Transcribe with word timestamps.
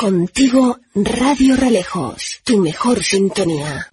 Contigo 0.00 0.78
Radio 0.94 1.56
Relejos, 1.56 2.40
tu 2.42 2.56
mejor 2.56 3.04
sintonía. 3.04 3.92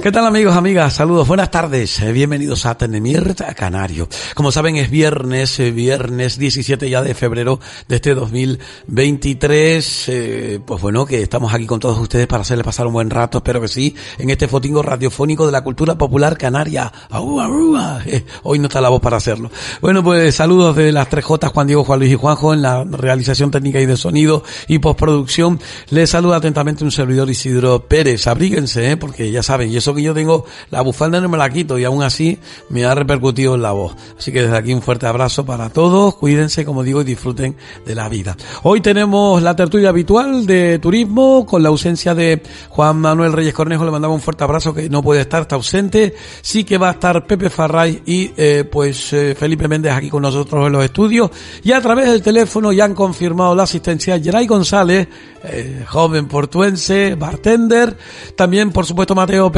¿Qué 0.00 0.12
tal 0.12 0.26
amigos, 0.26 0.54
amigas? 0.56 0.94
Saludos, 0.94 1.26
buenas 1.26 1.50
tardes, 1.50 1.98
eh, 2.00 2.12
bienvenidos 2.12 2.66
a 2.66 2.78
Tenemierta 2.78 3.52
Canario. 3.52 4.08
Como 4.36 4.52
saben 4.52 4.76
es 4.76 4.90
viernes, 4.90 5.58
eh, 5.58 5.72
viernes 5.72 6.38
17 6.38 6.88
ya 6.88 7.02
de 7.02 7.14
febrero 7.14 7.58
de 7.88 7.96
este 7.96 8.14
2023, 8.14 10.04
eh, 10.08 10.60
pues 10.64 10.80
bueno, 10.80 11.04
que 11.04 11.20
estamos 11.20 11.52
aquí 11.52 11.66
con 11.66 11.80
todos 11.80 11.98
ustedes 11.98 12.28
para 12.28 12.42
hacerles 12.42 12.64
pasar 12.64 12.86
un 12.86 12.92
buen 12.92 13.10
rato, 13.10 13.38
espero 13.38 13.60
que 13.60 13.66
sí, 13.66 13.96
en 14.18 14.30
este 14.30 14.46
fotingo 14.46 14.82
radiofónico 14.82 15.46
de 15.46 15.52
la 15.52 15.64
cultura 15.64 15.98
popular 15.98 16.38
canaria. 16.38 16.92
hoy 17.10 18.58
no 18.60 18.68
está 18.68 18.80
la 18.80 18.90
voz 18.90 19.00
para 19.00 19.16
hacerlo. 19.16 19.50
Bueno, 19.80 20.04
pues 20.04 20.36
saludos 20.36 20.76
de 20.76 20.92
las 20.92 21.08
tres 21.08 21.24
J, 21.24 21.48
Juan 21.48 21.66
Diego, 21.66 21.82
Juan 21.82 21.98
Luis 21.98 22.12
y 22.12 22.16
Juanjo 22.16 22.54
en 22.54 22.62
la 22.62 22.84
realización 22.84 23.50
técnica 23.50 23.80
y 23.80 23.86
de 23.86 23.96
sonido 23.96 24.44
y 24.68 24.78
postproducción. 24.78 25.58
Les 25.90 26.08
saluda 26.08 26.36
atentamente 26.36 26.84
un 26.84 26.92
servidor 26.92 27.28
Isidro 27.28 27.88
Pérez, 27.88 28.28
abríguense, 28.28 28.96
porque 28.96 29.32
ya 29.32 29.42
saben, 29.42 29.72
y 29.72 29.76
eso 29.76 29.87
que 29.94 30.02
yo 30.02 30.14
tengo, 30.14 30.44
la 30.70 30.82
bufanda 30.82 31.20
no 31.20 31.28
me 31.28 31.38
la 31.38 31.50
quito 31.50 31.78
y 31.78 31.84
aún 31.84 32.02
así 32.02 32.38
me 32.68 32.84
ha 32.84 32.94
repercutido 32.94 33.54
en 33.54 33.62
la 33.62 33.72
voz. 33.72 33.94
Así 34.18 34.32
que 34.32 34.42
desde 34.42 34.56
aquí 34.56 34.72
un 34.72 34.82
fuerte 34.82 35.06
abrazo 35.06 35.44
para 35.44 35.70
todos, 35.70 36.14
cuídense 36.14 36.64
como 36.64 36.82
digo 36.82 37.00
y 37.02 37.04
disfruten 37.04 37.56
de 37.86 37.94
la 37.94 38.08
vida. 38.08 38.36
Hoy 38.62 38.80
tenemos 38.80 39.42
la 39.42 39.54
tertulia 39.56 39.90
habitual 39.90 40.46
de 40.46 40.78
turismo 40.78 41.46
con 41.46 41.62
la 41.62 41.68
ausencia 41.68 42.14
de 42.14 42.42
Juan 42.70 42.96
Manuel 42.98 43.32
Reyes 43.32 43.54
Cornejo, 43.54 43.84
le 43.84 43.90
mandamos 43.90 44.16
un 44.16 44.22
fuerte 44.22 44.44
abrazo 44.44 44.74
que 44.74 44.88
no 44.88 45.02
puede 45.02 45.22
estar, 45.22 45.42
está 45.42 45.56
ausente. 45.56 46.14
Sí 46.42 46.64
que 46.64 46.78
va 46.78 46.88
a 46.88 46.92
estar 46.92 47.26
Pepe 47.26 47.50
Farray 47.50 48.02
y 48.04 48.30
eh, 48.36 48.64
pues 48.70 49.12
eh, 49.12 49.34
Felipe 49.34 49.68
Méndez 49.68 49.92
aquí 49.92 50.08
con 50.08 50.22
nosotros 50.22 50.66
en 50.66 50.72
los 50.72 50.84
estudios 50.84 51.30
y 51.62 51.72
a 51.72 51.80
través 51.80 52.08
del 52.08 52.22
teléfono 52.22 52.72
ya 52.72 52.84
han 52.84 52.94
confirmado 52.94 53.54
la 53.54 53.64
asistencia 53.64 54.18
Geray 54.20 54.46
González, 54.46 55.08
eh, 55.44 55.84
joven 55.86 56.26
portuense, 56.26 57.14
bartender, 57.14 57.96
también 58.36 58.70
por 58.70 58.86
supuesto 58.86 59.14
Mateo 59.14 59.50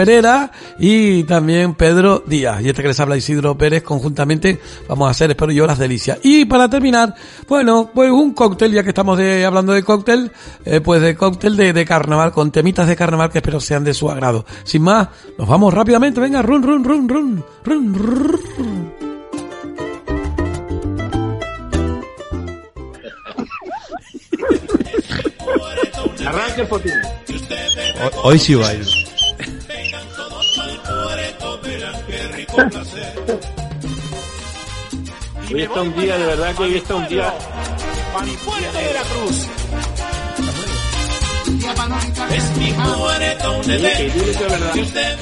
Y 0.79 1.25
también 1.25 1.75
Pedro 1.75 2.23
Díaz. 2.27 2.63
Y 2.63 2.69
este 2.69 2.83
que 2.83 2.89
les 2.89 3.01
habla 3.01 3.17
Isidro 3.17 3.57
Pérez, 3.57 3.83
conjuntamente 3.83 4.61
vamos 4.89 5.09
a 5.09 5.11
hacer, 5.11 5.31
espero 5.31 5.53
yo, 5.53 5.67
las 5.67 5.79
delicias. 5.79 6.19
Y 6.23 6.45
para 6.45 6.69
terminar, 6.69 7.15
bueno, 7.49 7.91
pues 7.95 8.11
un 8.11 8.33
cóctel, 8.35 8.73
ya 8.73 8.83
que 8.83 8.91
estamos 8.91 9.17
de, 9.19 9.45
hablando 9.45 9.73
de 9.73 9.83
cóctel, 9.83 10.33
eh, 10.65 10.81
pues 10.81 11.01
de 11.01 11.17
cóctel 11.17 11.57
de, 11.57 11.73
de, 11.73 11.85
carnaval, 11.85 12.33
con 12.33 12.51
temitas 12.51 12.87
de 12.87 12.97
carnaval 12.97 13.31
que 13.31 13.39
espero 13.39 13.61
sean 13.61 13.85
de 13.85 13.95
su 13.95 14.11
agrado. 14.11 14.45
Sin 14.65 14.83
más, 14.83 15.09
nos 15.39 15.49
vamos 15.49 15.73
rápidamente, 15.73 16.21
venga, 16.21 16.43
run, 16.43 16.63
run, 16.63 16.85
run, 16.85 17.09
run, 17.09 17.45
run, 17.65 17.95
run. 17.95 18.93
Arranque 26.27 26.61
el 26.61 26.67
fotín. 26.69 26.93
Hoy 28.23 28.39
sí 28.39 28.55
bailo. 28.55 29.10
Hoy 35.53 35.63
está 35.63 35.81
un 35.81 35.95
día, 35.97 36.19
de 36.19 36.27
verdad 36.27 36.55
que 36.55 36.63
hoy 36.63 36.75
está 36.75 36.95
un 36.95 37.09
día. 37.09 37.35
Puerto 38.45 38.79
de 38.79 38.93
la 38.93 39.03
Cruz. 39.03 39.49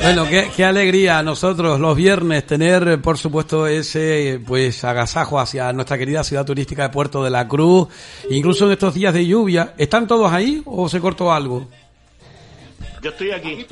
Bueno, 0.03 0.27
qué, 0.28 0.50
qué, 0.55 0.64
alegría 0.64 1.19
a 1.19 1.22
nosotros 1.22 1.78
los 1.78 1.97
viernes 1.97 2.45
tener, 2.47 3.00
por 3.00 3.19
supuesto, 3.19 3.67
ese 3.67 4.41
pues 4.45 4.83
agasajo 4.84 5.39
hacia 5.39 5.73
nuestra 5.73 5.97
querida 5.97 6.25
ciudad 6.25 6.45
turística 6.45 6.83
de 6.84 6.89
Puerto 6.91 7.23
de 7.23 7.30
la 7.30 7.47
Cruz, 7.47 7.89
incluso 8.30 8.67
en 8.67 8.73
estos 8.73 8.95
días 8.95 9.14
de 9.14 9.27
lluvia. 9.27 9.74
¿Están 9.79 10.07
todos 10.07 10.33
ahí 10.33 10.62
o 10.64 10.89
se 10.89 11.01
cortó 11.01 11.33
algo? 11.33 11.68
Yo 13.03 13.11
estoy 13.11 13.31
aquí. 13.31 13.67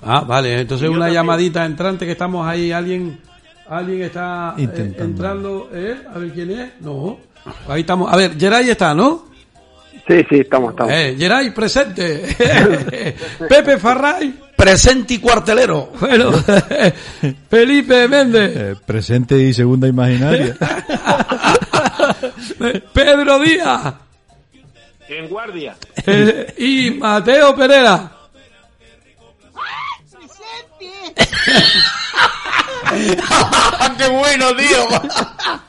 Ah, 0.00 0.20
vale, 0.20 0.60
entonces 0.60 0.88
una 0.88 1.00
también. 1.00 1.14
llamadita 1.14 1.64
entrante 1.64 2.06
que 2.06 2.12
estamos 2.12 2.46
ahí, 2.46 2.72
alguien 2.72 3.18
alguien 3.68 4.02
está 4.02 4.54
eh, 4.58 4.94
entrando, 4.98 5.70
¿eh? 5.72 5.96
A 6.14 6.18
ver 6.18 6.32
quién 6.32 6.50
es. 6.50 6.70
No. 6.80 7.18
Ahí 7.68 7.80
estamos. 7.80 8.12
A 8.12 8.16
ver, 8.16 8.38
Geray 8.38 8.70
está, 8.70 8.94
¿no? 8.94 9.26
Sí, 10.06 10.14
sí, 10.28 10.40
estamos, 10.40 10.70
estamos. 10.72 10.92
Eh, 10.92 11.16
Geray, 11.18 11.50
presente. 11.52 12.36
Pepe 13.48 13.78
Farray. 13.78 14.34
Presente 14.56 15.14
y 15.14 15.18
cuartelero. 15.18 15.90
Bueno, 15.98 16.30
Felipe 17.50 18.06
Méndez. 18.06 18.52
Eh, 18.54 18.76
presente 18.86 19.36
y 19.36 19.52
segunda 19.52 19.88
imaginaria. 19.88 20.56
Pedro 22.92 23.40
Díaz. 23.40 23.94
En 25.08 25.28
guardia. 25.28 25.74
Eh, 26.06 26.54
y 26.58 26.90
Mateo 26.92 27.56
Pereira. 27.56 28.12
¡Qué 33.98 34.08
bueno, 34.08 34.56
tío! 34.56 34.88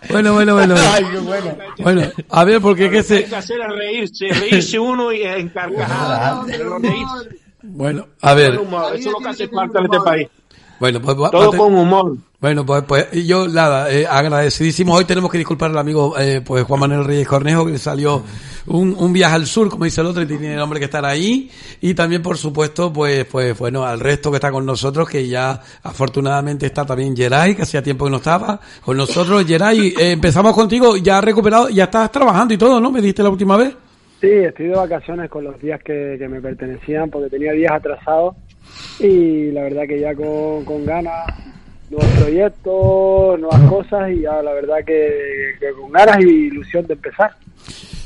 Bueno, 0.09 0.33
bueno, 0.33 0.55
bueno. 0.55 0.75
Ay, 0.77 1.05
qué 1.11 1.19
bueno. 1.19 1.57
Bueno, 1.79 2.01
a 2.29 2.44
ver, 2.44 2.61
porque 2.61 2.89
qué 2.89 3.03
se... 3.03 3.17
Hay 3.17 3.25
que 3.25 3.35
hacer 3.35 3.61
a 3.61 3.67
reírse, 3.67 4.27
reírse 4.27 4.79
uno 4.79 5.11
y 5.11 5.22
encarcajada. 5.23 6.43
Pero 6.45 6.79
reírse. 6.79 7.29
Bueno, 7.61 8.07
a 8.22 8.33
ver. 8.33 8.55
Eso 8.55 8.93
es 8.93 9.05
lo 9.05 9.19
que 9.19 9.29
hace 9.29 9.47
falta 9.47 9.79
en 9.79 9.85
este 9.85 9.99
país. 10.01 10.27
Bueno, 10.79 11.01
pues, 11.01 11.16
Todo 11.16 11.31
pues, 11.31 11.59
con 11.59 11.75
humor. 11.75 12.17
Bueno, 12.41 12.66
pues, 12.66 12.83
pues 12.83 13.07
yo 13.25 13.47
nada, 13.47 13.89
eh, 13.89 14.05
agradecidísimo. 14.05 14.93
Hoy 14.93 15.05
tenemos 15.05 15.31
que 15.31 15.38
disculpar 15.38 15.72
al 15.72 15.77
amigo 15.77 16.19
eh, 16.19 16.41
pues 16.41 16.66
Juan 16.66 16.81
Manuel 16.81 17.05
Reyes 17.05 17.25
Cornejo, 17.25 17.66
que 17.66 17.72
le 17.72 17.77
salió 17.77 18.22
un, 18.68 18.96
un 18.97 19.13
viaje 19.13 19.35
al 19.35 19.46
sur, 19.46 19.69
como 19.69 19.85
dice 19.85 20.01
el 20.01 20.07
otro, 20.07 20.22
y 20.22 20.25
tiene 20.25 20.53
el 20.53 20.59
hombre 20.59 20.79
que 20.79 20.85
estar 20.85 21.06
ahí. 21.06 21.50
Y 21.81 21.94
también, 21.94 22.22
por 22.22 22.38
supuesto, 22.38 22.91
pues, 22.91 23.25
pues 23.25 23.57
bueno, 23.57 23.84
al 23.84 24.00
resto 24.00 24.31
que 24.31 24.38
está 24.38 24.51
con 24.51 24.66
nosotros, 24.66 25.09
que 25.09 25.28
ya 25.28 25.59
afortunadamente 25.84 26.66
está 26.66 26.85
también 26.85 27.16
Geray, 27.16 27.56
que 27.56 27.63
hacía 27.63 27.81
tiempo 27.81 28.06
que 28.06 28.12
no 28.12 28.18
estaba 28.18 28.59
con 28.84 28.97
nosotros. 28.97 29.46
Geray, 29.46 29.94
eh, 30.00 30.12
empezamos 30.12 30.53
contigo, 30.53 30.97
ya 30.97 31.18
has 31.18 31.23
recuperado, 31.23 31.69
ya 31.69 31.85
estás 31.85 32.12
trabajando 32.12 32.53
y 32.53 32.57
todo, 32.57 32.79
¿no? 32.79 32.91
¿Me 32.91 33.02
diste 33.02 33.23
la 33.23 33.29
última 33.29 33.57
vez? 33.57 33.75
Sí, 34.22 34.29
estoy 34.29 34.68
de 34.68 34.75
vacaciones 34.75 35.29
con 35.29 35.44
los 35.44 35.59
días 35.59 35.81
que, 35.84 36.16
que 36.18 36.29
me 36.29 36.40
pertenecían, 36.40 37.09
porque 37.09 37.29
tenía 37.29 37.52
días 37.52 37.73
atrasados 37.73 38.35
y 39.00 39.52
la 39.52 39.63
verdad 39.63 39.84
que 39.85 40.00
ya 40.00 40.16
con, 40.16 40.63
con 40.63 40.85
ganas, 40.85 41.25
nuevos 41.90 42.09
proyectos, 42.18 43.40
nuevas 43.40 43.69
cosas 43.69 44.12
y 44.12 44.22
ya 44.22 44.41
la 44.41 44.53
verdad 44.53 44.78
que, 44.85 45.56
que 45.59 45.73
con 45.73 45.91
ganas 45.91 46.22
y 46.22 46.29
ilusión 46.47 46.88
de 46.88 46.94
empezar. 46.94 47.35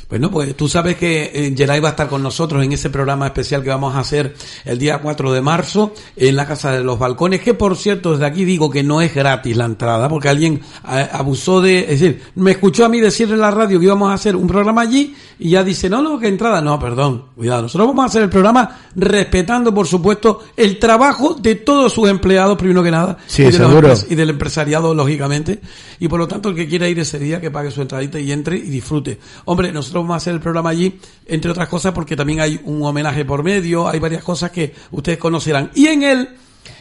Bueno, 0.09 0.31
pues 0.31 0.55
tú 0.55 0.69
sabes 0.69 0.95
que 0.95 1.31
eh, 1.33 1.53
Geray 1.55 1.81
va 1.81 1.89
a 1.89 1.91
estar 1.91 2.07
con 2.07 2.23
nosotros 2.23 2.63
en 2.63 2.71
ese 2.71 2.89
programa 2.89 3.25
especial 3.25 3.61
que 3.61 3.69
vamos 3.69 3.93
a 3.93 3.99
hacer 3.99 4.35
el 4.63 4.77
día 4.77 4.99
4 4.99 5.33
de 5.33 5.41
marzo 5.41 5.93
en 6.15 6.37
la 6.37 6.47
Casa 6.47 6.71
de 6.71 6.81
los 6.81 6.97
Balcones, 6.97 7.41
que 7.41 7.53
por 7.53 7.75
cierto 7.75 8.13
desde 8.13 8.25
aquí 8.25 8.45
digo 8.45 8.69
que 8.69 8.83
no 8.83 9.01
es 9.01 9.13
gratis 9.13 9.57
la 9.57 9.65
entrada, 9.65 10.07
porque 10.07 10.29
alguien 10.29 10.61
eh, 10.89 11.09
abusó 11.11 11.59
de, 11.59 11.79
es 11.79 11.99
decir, 11.99 12.21
me 12.35 12.51
escuchó 12.51 12.85
a 12.85 12.89
mí 12.89 13.01
decir 13.01 13.29
en 13.33 13.39
la 13.41 13.51
radio 13.51 13.79
que 13.79 13.85
íbamos 13.85 14.09
a 14.09 14.13
hacer 14.13 14.37
un 14.37 14.47
programa 14.47 14.83
allí 14.83 15.13
y 15.39 15.49
ya 15.49 15.63
dice, 15.63 15.89
no, 15.89 16.01
no, 16.01 16.17
que 16.17 16.29
entrada, 16.29 16.61
no, 16.61 16.79
perdón, 16.79 17.25
cuidado, 17.35 17.63
nosotros 17.63 17.87
vamos 17.89 18.03
a 18.03 18.07
hacer 18.07 18.23
el 18.23 18.29
programa 18.29 18.79
respetando, 18.95 19.73
por 19.73 19.87
supuesto, 19.87 20.39
el 20.55 20.79
trabajo 20.79 21.33
de 21.33 21.55
todos 21.55 21.91
sus 21.91 22.07
empleados, 22.09 22.57
primero 22.57 22.81
que 22.81 22.91
nada, 22.91 23.17
Sí, 23.27 23.43
y, 23.43 23.51
de 23.51 24.05
y 24.09 24.15
del 24.15 24.29
empresariado, 24.29 24.93
lógicamente, 24.93 25.59
y 25.99 26.07
por 26.07 26.19
lo 26.19 26.29
tanto 26.29 26.47
el 26.47 26.55
que 26.55 26.67
quiera 26.67 26.87
ir 26.87 26.97
ese 26.99 27.19
día, 27.19 27.41
que 27.41 27.51
pague 27.51 27.71
su 27.71 27.81
entradita 27.81 28.19
y 28.19 28.31
entre 28.31 28.55
y 28.55 28.69
disfrute. 28.69 29.19
Hombre, 29.45 29.71
nosotros 29.71 29.96
vamos 30.01 30.13
a 30.13 30.17
hacer 30.17 30.33
el 30.33 30.39
programa 30.39 30.69
allí, 30.69 30.99
entre 31.25 31.51
otras 31.51 31.67
cosas, 31.67 31.91
porque 31.93 32.15
también 32.15 32.39
hay 32.41 32.59
un 32.65 32.81
homenaje 32.83 33.25
por 33.25 33.43
medio, 33.43 33.87
hay 33.87 33.99
varias 33.99 34.23
cosas 34.23 34.51
que 34.51 34.73
ustedes 34.91 35.17
conocerán. 35.17 35.71
Y 35.75 35.87
en 35.87 36.03
él, 36.03 36.29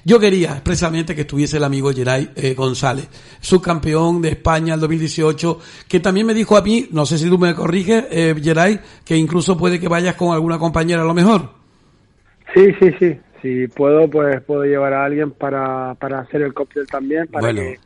yo 0.04 0.19
quería 0.19 0.53
expresamente 0.53 1.15
que 1.15 1.22
estuviese 1.22 1.56
el 1.56 1.65
amigo 1.65 1.92
Geray 1.92 2.30
eh, 2.36 2.54
González, 2.54 3.09
subcampeón 3.41 4.22
de 4.22 4.30
España 4.30 4.74
el 4.74 4.80
2018, 4.80 5.59
que 5.89 6.01
también 6.01 6.27
me 6.27 6.34
dijo 6.34 6.57
a 6.57 6.63
mí, 6.63 6.89
no 6.92 7.07
sé 7.07 7.18
si 7.18 7.28
tú 7.28 7.39
me 7.39 7.54
corriges, 7.54 8.04
eh, 8.10 8.34
Geray, 8.41 8.80
que 9.04 9.16
incluso 9.16 9.57
puede 9.57 9.78
que 9.80 9.89
vayas 9.89 10.15
con 10.15 10.33
alguna 10.33 10.59
compañera 10.59 11.03
a 11.03 11.04
lo 11.07 11.15
mejor. 11.15 11.51
Sí, 12.54 12.66
sí, 12.80 12.91
sí. 12.98 13.19
Si 13.42 13.69
puedo, 13.69 14.09
pues 14.09 14.42
puedo 14.42 14.65
llevar 14.65 14.92
a 14.95 15.04
alguien 15.04 15.30
para, 15.30 15.95
para 15.95 16.21
hacer 16.21 16.42
el 16.42 16.54
cóctel 16.54 16.86
también, 16.86 17.27
para 17.28 17.47
Bueno. 17.47 17.60
que 17.60 17.78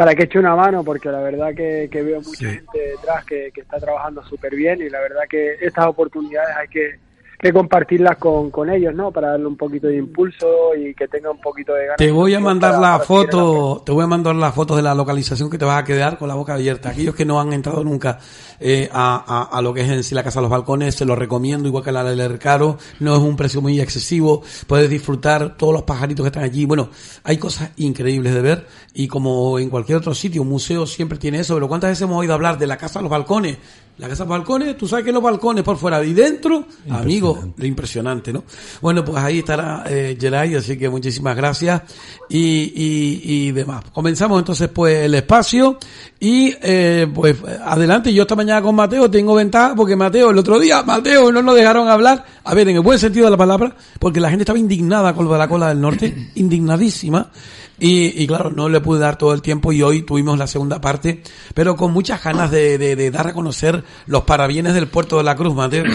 para 0.00 0.14
que 0.14 0.22
eche 0.22 0.38
una 0.38 0.56
mano, 0.56 0.82
porque 0.82 1.10
la 1.10 1.20
verdad 1.20 1.54
que, 1.54 1.90
que 1.92 2.02
veo 2.02 2.22
mucha 2.22 2.48
Sí. 2.48 2.54
gente 2.54 2.78
detrás 2.78 3.22
que, 3.26 3.50
que 3.52 3.60
está 3.60 3.78
trabajando 3.78 4.24
súper 4.24 4.54
bien 4.54 4.80
y 4.80 4.88
la 4.88 4.98
verdad 4.98 5.24
que 5.28 5.56
estas 5.60 5.86
oportunidades 5.88 6.56
hay 6.56 6.68
que 6.68 6.98
que 7.40 7.52
compartirlas 7.54 8.18
con, 8.18 8.50
con 8.50 8.68
ellos, 8.68 8.94
¿no? 8.94 9.10
Para 9.10 9.30
darle 9.30 9.46
un 9.46 9.56
poquito 9.56 9.86
de 9.86 9.96
impulso 9.96 10.74
y 10.76 10.92
que 10.94 11.08
tenga 11.08 11.30
un 11.30 11.40
poquito 11.40 11.72
de 11.72 11.84
ganas. 11.84 11.96
Te 11.96 12.10
voy 12.12 12.34
a 12.34 12.40
mandar 12.40 12.72
para- 12.72 12.80
la 12.82 12.92
para 12.98 13.04
foto, 13.04 13.82
te 13.84 13.92
voy 13.92 14.04
a 14.04 14.06
mandar 14.06 14.34
las 14.34 14.54
fotos 14.54 14.76
de 14.76 14.82
la 14.82 14.94
localización 14.94 15.48
que 15.48 15.56
te 15.56 15.64
vas 15.64 15.80
a 15.80 15.84
quedar 15.84 16.18
con 16.18 16.28
la 16.28 16.34
boca 16.34 16.52
abierta. 16.54 16.90
Aquellos 16.90 17.14
que 17.14 17.24
no 17.24 17.40
han 17.40 17.52
entrado 17.54 17.82
nunca 17.82 18.18
eh, 18.60 18.90
a, 18.92 19.24
a- 19.50 19.56
a 19.58 19.62
lo 19.62 19.72
que 19.72 19.80
es 19.80 19.88
en 19.88 20.04
sí 20.04 20.14
la 20.14 20.22
Casa 20.22 20.40
de 20.40 20.42
los 20.42 20.50
Balcones, 20.50 20.94
se 20.94 21.06
lo 21.06 21.16
recomiendo, 21.16 21.66
igual 21.66 21.82
que 21.82 21.92
la 21.92 22.04
del 22.04 22.20
Ercaro, 22.20 22.76
no 23.00 23.14
es 23.14 23.20
un 23.20 23.36
precio 23.36 23.62
muy 23.62 23.80
excesivo, 23.80 24.42
puedes 24.66 24.90
disfrutar 24.90 25.56
todos 25.56 25.72
los 25.72 25.82
pajaritos 25.84 26.24
que 26.24 26.28
están 26.28 26.44
allí. 26.44 26.66
Bueno, 26.66 26.90
hay 27.24 27.38
cosas 27.38 27.70
increíbles 27.78 28.34
de 28.34 28.42
ver 28.42 28.66
y 28.92 29.08
como 29.08 29.58
en 29.58 29.70
cualquier 29.70 29.96
otro 29.96 30.12
sitio, 30.14 30.42
un 30.42 30.48
museo 30.48 30.84
siempre 30.86 31.16
tiene 31.16 31.40
eso, 31.40 31.54
pero 31.54 31.68
¿cuántas 31.68 31.90
veces 31.90 32.02
hemos 32.02 32.18
oído 32.18 32.34
hablar 32.34 32.58
de 32.58 32.66
la 32.66 32.76
Casa 32.76 32.98
de 32.98 33.04
los 33.04 33.10
Balcones? 33.10 33.56
La 34.00 34.08
Casa 34.08 34.24
de 34.24 34.30
los 34.30 34.38
Balcones, 34.38 34.78
tú 34.78 34.88
sabes 34.88 35.04
que 35.04 35.12
los 35.12 35.22
balcones 35.22 35.62
por 35.62 35.76
fuera 35.76 36.02
y 36.02 36.14
dentro, 36.14 36.64
amigo, 36.88 37.52
lo 37.54 37.66
impresionante, 37.66 38.32
¿no? 38.32 38.44
Bueno, 38.80 39.04
pues 39.04 39.22
ahí 39.22 39.40
estará 39.40 39.84
eh, 39.86 40.16
Geray, 40.18 40.54
así 40.54 40.78
que 40.78 40.88
muchísimas 40.88 41.36
gracias 41.36 41.82
y, 42.26 42.38
y, 42.38 43.20
y 43.24 43.52
demás. 43.52 43.84
Comenzamos 43.92 44.38
entonces 44.38 44.70
pues 44.70 45.04
el 45.04 45.14
espacio 45.14 45.78
y 46.18 46.54
eh, 46.62 47.08
pues 47.14 47.36
adelante, 47.62 48.14
yo 48.14 48.22
esta 48.22 48.34
mañana 48.34 48.62
con 48.62 48.74
Mateo 48.74 49.10
tengo 49.10 49.34
ventaja 49.34 49.74
porque 49.74 49.96
Mateo, 49.96 50.30
el 50.30 50.38
otro 50.38 50.58
día, 50.58 50.82
Mateo, 50.82 51.30
no 51.30 51.42
nos 51.42 51.54
dejaron 51.54 51.86
hablar, 51.88 52.24
a 52.42 52.54
ver, 52.54 52.70
en 52.70 52.76
el 52.76 52.82
buen 52.82 52.98
sentido 52.98 53.26
de 53.26 53.32
la 53.32 53.36
palabra, 53.36 53.76
porque 53.98 54.18
la 54.18 54.30
gente 54.30 54.44
estaba 54.44 54.58
indignada 54.58 55.12
con 55.12 55.26
lo 55.26 55.32
de 55.34 55.38
la 55.38 55.46
cola 55.48 55.68
del 55.68 55.80
norte, 55.80 56.30
indignadísima. 56.36 57.30
Y, 57.80 58.22
y 58.22 58.26
claro, 58.26 58.50
no 58.50 58.68
le 58.68 58.80
pude 58.82 59.00
dar 59.00 59.16
todo 59.16 59.32
el 59.32 59.40
tiempo 59.42 59.72
y 59.72 59.82
hoy 59.82 60.02
tuvimos 60.02 60.38
la 60.38 60.46
segunda 60.46 60.80
parte, 60.82 61.22
pero 61.54 61.76
con 61.76 61.92
muchas 61.92 62.22
ganas 62.22 62.50
de, 62.50 62.76
de- 62.76 63.10
dar 63.10 63.26
a 63.28 63.32
conocer 63.32 63.84
los 64.06 64.24
parabienes 64.24 64.74
del 64.74 64.86
puerto 64.86 65.16
de 65.16 65.24
la 65.24 65.34
Cruz, 65.34 65.54
Mateo. 65.54 65.84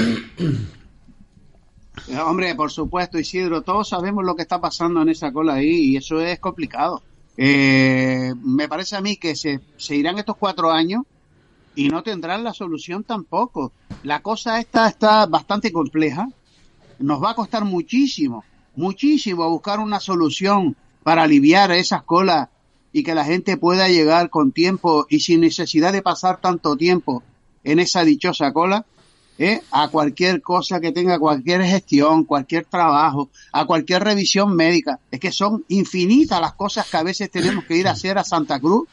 Eh, 2.08 2.20
Hombre, 2.20 2.54
por 2.56 2.72
supuesto, 2.72 3.18
Isidro, 3.18 3.62
todos 3.62 3.88
sabemos 3.90 4.24
lo 4.26 4.36
que 4.36 4.42
está 4.44 4.60
pasando 4.60 5.02
en 5.02 5.10
esa 5.10 5.32
cola 5.32 5.56
ahí 5.56 5.92
y 5.92 5.98
eso 5.98 6.20
es 6.20 6.40
complicado. 6.40 7.02
Eh, 7.38 8.34
me 8.44 8.68
parece 8.68 8.96
a 8.96 9.02
mí 9.02 9.16
que 9.18 9.36
se, 9.36 9.60
se 9.78 9.96
irán 9.96 10.20
estos 10.20 10.38
cuatro 10.38 10.72
años 10.72 11.04
y 11.74 11.88
no 11.90 12.04
tendrán 12.04 12.44
la 12.44 12.54
solución 12.54 13.04
tampoco. 13.06 13.72
La 14.04 14.22
cosa 14.22 14.60
esta 14.60 14.88
está 14.88 15.26
bastante 15.26 15.72
compleja. 15.72 16.28
Nos 17.00 17.24
va 17.24 17.32
a 17.32 17.36
costar 17.36 17.66
muchísimo, 17.66 18.44
muchísimo 18.76 19.50
buscar 19.50 19.80
una 19.80 20.00
solución 20.00 20.76
para 21.06 21.22
aliviar 21.22 21.72
esas 21.72 22.02
colas 22.02 22.50
y 22.92 23.04
que 23.04 23.14
la 23.14 23.26
gente 23.26 23.58
pueda 23.58 23.88
llegar 23.90 24.32
con 24.32 24.52
tiempo 24.52 25.06
y 25.08 25.20
sin 25.20 25.42
necesidad 25.42 25.94
de 25.94 26.02
pasar 26.02 26.42
tanto 26.42 26.76
tiempo 26.76 27.22
en 27.64 27.78
esa 27.78 28.04
dichosa 28.04 28.52
cola. 28.52 28.88
¿eh? 29.38 29.62
a 29.70 29.90
cualquier 29.90 30.42
cosa 30.42 30.80
que 30.80 30.92
tenga 30.92 31.20
cualquier 31.20 31.62
gestión, 31.62 32.24
cualquier 32.24 32.66
trabajo, 32.66 33.30
a 33.52 33.66
cualquier 33.66 34.04
revisión 34.04 34.56
médica. 34.56 35.00
Es 35.12 35.20
que 35.20 35.32
son 35.32 35.64
infinitas 35.68 36.42
las 36.42 36.54
cosas 36.54 36.90
que 36.90 36.98
a 36.98 37.04
veces 37.04 37.30
tenemos 37.30 37.66
que 37.66 37.78
ir 37.78 37.88
a 37.88 37.92
hacer 37.92 38.18
a 38.18 38.24
Santa 38.24 38.60
Cruz 38.60 38.88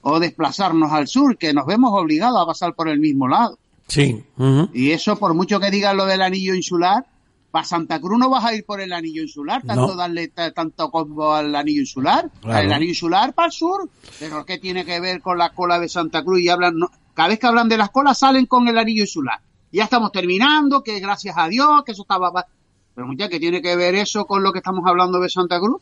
o 0.00 0.20
desplazarnos 0.20 0.90
al 0.90 1.06
sur, 1.06 1.36
que 1.36 1.52
nos 1.52 1.66
vemos 1.66 1.90
obligados 1.92 2.40
a 2.40 2.46
pasar 2.46 2.74
por 2.74 2.88
el 2.88 2.98
mismo 2.98 3.28
lado. 3.28 3.58
Sí. 3.88 4.24
Y 4.72 4.92
eso, 4.92 5.18
por 5.18 5.34
mucho 5.34 5.60
que 5.60 5.70
digan 5.70 5.98
lo 5.98 6.06
del 6.06 6.22
anillo 6.22 6.54
insular, 6.54 7.04
para 7.52 7.64
Santa 7.64 8.00
Cruz 8.00 8.18
no 8.18 8.28
vas 8.30 8.44
a 8.44 8.54
ir 8.54 8.64
por 8.64 8.80
el 8.80 8.92
anillo 8.92 9.22
insular, 9.22 9.62
tanto 9.62 9.88
No. 9.88 9.94
darle 9.94 10.26
ta- 10.28 10.50
tanto 10.50 10.90
combo 10.90 11.32
al 11.34 11.54
anillo 11.54 11.82
insular, 11.82 12.28
Claro. 12.40 12.66
el 12.66 12.72
anillo 12.72 12.90
insular 12.90 13.32
para 13.34 13.46
el 13.46 13.52
sur. 13.52 13.88
Pero 14.18 14.44
¿qué 14.44 14.58
tiene 14.58 14.84
que 14.84 14.98
ver 14.98 15.20
con 15.22 15.38
la 15.38 15.50
cola 15.50 15.78
de 15.78 15.88
Santa 15.88 16.24
Cruz? 16.24 16.40
Y 16.40 16.48
hablan, 16.48 16.78
no- 16.78 16.90
cada 17.14 17.28
vez 17.28 17.38
que 17.38 17.46
hablan 17.46 17.68
de 17.68 17.76
las 17.76 17.90
colas 17.90 18.18
salen 18.18 18.46
con 18.46 18.66
el 18.66 18.76
anillo 18.78 19.02
insular. 19.02 19.38
Ya 19.70 19.84
estamos 19.84 20.10
terminando, 20.12 20.82
que 20.82 20.98
gracias 20.98 21.36
a 21.38 21.46
Dios, 21.48 21.84
que 21.84 21.92
eso 21.92 22.02
estaba... 22.02 22.30
ba- 22.30 22.46
Pero 22.94 23.06
muchachos, 23.06 23.30
¿qué 23.30 23.40
tiene 23.40 23.62
que 23.62 23.76
ver 23.76 23.94
eso 23.94 24.24
con 24.26 24.42
lo 24.42 24.52
que 24.52 24.58
estamos 24.58 24.84
hablando 24.86 25.18
de 25.20 25.28
Santa 25.30 25.58
Cruz? 25.60 25.80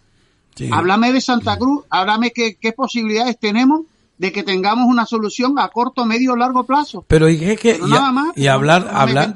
Sí. 0.56 0.68
Háblame 0.72 1.12
de 1.12 1.20
Santa 1.20 1.56
Cruz, 1.56 1.84
háblame 1.90 2.32
qué, 2.32 2.56
qué 2.60 2.72
posibilidades 2.72 3.38
tenemos 3.38 3.82
de 4.20 4.32
que 4.32 4.42
tengamos 4.42 4.84
una 4.86 5.06
solución 5.06 5.58
a 5.58 5.68
corto, 5.68 6.04
medio 6.04 6.34
o 6.34 6.36
largo 6.36 6.64
plazo. 6.64 7.02
Pero 7.08 7.30
y 7.30 7.42
es 7.42 7.58
que 7.58 7.72
Pero 7.76 7.86
y, 7.86 7.90
nada 7.90 8.12
más, 8.12 8.36
y 8.36 8.48
hablar 8.48 8.84
no 8.84 8.98
hablar 8.98 9.32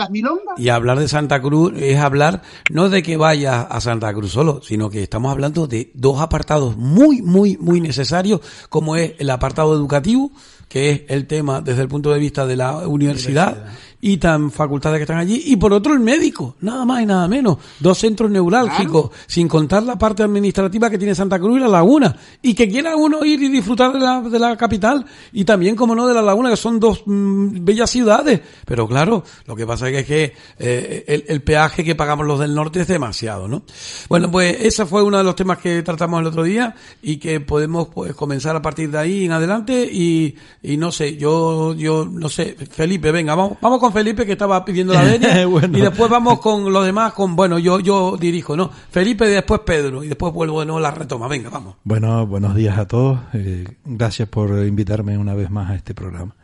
y 0.58 0.68
hablar 0.68 0.98
de 0.98 1.08
Santa 1.08 1.40
Cruz 1.40 1.72
es 1.76 1.98
hablar 1.98 2.42
no 2.70 2.90
de 2.90 3.02
que 3.02 3.16
vaya 3.16 3.62
a 3.62 3.80
Santa 3.80 4.12
Cruz 4.12 4.32
solo, 4.32 4.60
sino 4.62 4.90
que 4.90 5.02
estamos 5.02 5.32
hablando 5.32 5.66
de 5.66 5.90
dos 5.94 6.20
apartados 6.20 6.76
muy 6.76 7.22
muy 7.22 7.56
muy 7.56 7.80
necesarios 7.80 8.42
como 8.68 8.96
es 8.96 9.14
el 9.18 9.30
apartado 9.30 9.74
educativo, 9.74 10.30
que 10.68 10.90
es 10.90 11.02
el 11.08 11.26
tema 11.26 11.62
desde 11.62 11.80
el 11.80 11.88
punto 11.88 12.12
de 12.12 12.18
vista 12.18 12.46
de 12.46 12.56
la 12.56 12.86
universidad, 12.86 13.64
y 14.06 14.18
tan 14.18 14.50
facultades 14.50 14.98
que 14.98 15.04
están 15.04 15.16
allí 15.16 15.44
y 15.46 15.56
por 15.56 15.72
otro 15.72 15.94
el 15.94 16.00
médico, 16.00 16.56
nada 16.60 16.84
más 16.84 17.00
y 17.00 17.06
nada 17.06 17.26
menos, 17.26 17.56
dos 17.80 17.96
centros 17.96 18.30
neurálgicos, 18.30 19.10
sin 19.26 19.48
contar 19.48 19.82
la 19.82 19.96
parte 19.96 20.22
administrativa 20.22 20.90
que 20.90 20.98
tiene 20.98 21.14
Santa 21.14 21.38
Cruz 21.38 21.56
y 21.56 21.60
la 21.60 21.68
Laguna 21.68 22.14
y 22.42 22.52
que 22.52 22.68
quiera 22.68 22.96
uno 22.96 23.24
ir 23.24 23.42
y 23.42 23.48
disfrutar 23.48 23.94
de 23.94 24.00
la, 24.00 24.20
de 24.20 24.38
la 24.38 24.58
capital 24.58 25.06
y 25.32 25.46
también 25.46 25.74
como 25.74 25.94
no 25.94 26.06
de 26.06 26.12
la 26.12 26.20
Laguna 26.20 26.50
que 26.50 26.58
son 26.58 26.78
dos 26.78 27.02
mm, 27.06 27.64
bellas 27.64 27.88
ciudades, 27.88 28.42
pero 28.66 28.86
claro, 28.86 29.24
lo 29.46 29.56
que 29.56 29.66
pasa 29.66 29.88
es 29.88 30.04
que 30.04 30.34
eh, 30.58 31.04
el, 31.08 31.24
el 31.26 31.42
peaje 31.42 31.82
que 31.82 31.94
pagamos 31.94 32.26
los 32.26 32.38
del 32.38 32.54
norte 32.54 32.82
es 32.82 32.86
demasiado, 32.86 33.48
¿no? 33.48 33.62
Bueno, 34.10 34.30
pues 34.30 34.54
ese 34.60 34.84
fue 34.84 35.02
uno 35.02 35.16
de 35.16 35.24
los 35.24 35.34
temas 35.34 35.56
que 35.56 35.82
tratamos 35.82 36.20
el 36.20 36.26
otro 36.26 36.42
día 36.42 36.74
y 37.00 37.16
que 37.16 37.40
podemos 37.40 37.88
pues 37.88 38.14
comenzar 38.14 38.54
a 38.54 38.60
partir 38.60 38.90
de 38.90 38.98
ahí 38.98 39.24
en 39.24 39.32
adelante 39.32 39.88
y, 39.90 40.36
y 40.62 40.76
no 40.76 40.92
sé, 40.92 41.16
yo 41.16 41.72
yo 41.72 42.04
no 42.04 42.28
sé, 42.28 42.54
Felipe, 42.70 43.10
venga, 43.10 43.34
vamos 43.34 43.56
vamos 43.62 43.80
con 43.80 43.93
Felipe 43.94 44.26
que 44.26 44.32
estaba 44.32 44.62
pidiendo 44.64 44.92
la 44.92 45.02
venia 45.02 45.46
Bueno. 45.46 45.78
y 45.78 45.80
después 45.80 46.10
vamos 46.10 46.40
con 46.40 46.70
los 46.72 46.84
demás 46.84 47.14
con 47.14 47.34
bueno, 47.34 47.58
yo 47.58 47.80
yo 47.80 48.16
dirijo, 48.18 48.56
¿no? 48.56 48.70
Felipe 48.90 49.24
y 49.26 49.30
después 49.30 49.60
Pedro 49.64 50.04
y 50.04 50.08
después 50.08 50.32
vuelvo 50.34 50.60
de 50.60 50.66
nuevo 50.66 50.80
la 50.80 50.90
retoma, 50.90 51.28
venga, 51.28 51.48
vamos. 51.48 51.76
Bueno, 51.84 52.26
buenos 52.26 52.54
días 52.54 52.76
a 52.76 52.86
todos. 52.86 53.20
Eh, 53.32 53.64
gracias 53.84 54.28
por 54.28 54.50
invitarme 54.66 55.16
una 55.16 55.34
vez 55.34 55.50
más 55.50 55.70
a 55.70 55.76
este 55.76 55.94
programa. 55.94 56.34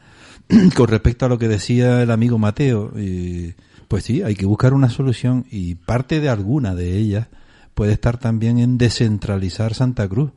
Con 0.75 0.88
respecto 0.88 1.26
a 1.26 1.29
lo 1.29 1.38
que 1.38 1.49
decía 1.49 2.02
el 2.02 2.11
amigo 2.11 2.38
Mateo, 2.38 2.93
eh, 2.97 3.55
pues 3.88 4.05
sí, 4.05 4.23
hay 4.23 4.35
que 4.37 4.46
buscar 4.46 4.73
una 4.73 4.88
solución 4.88 5.46
y 5.50 5.75
parte 5.75 6.20
de 6.20 6.29
alguna 6.29 6.75
de 6.75 6.96
ellas 6.96 7.26
puede 7.75 7.93
estar 7.93 8.19
también 8.19 8.58
en 8.58 8.79
descentralizar 8.79 9.75
Santa 9.75 10.08
Cruz. 10.08 10.31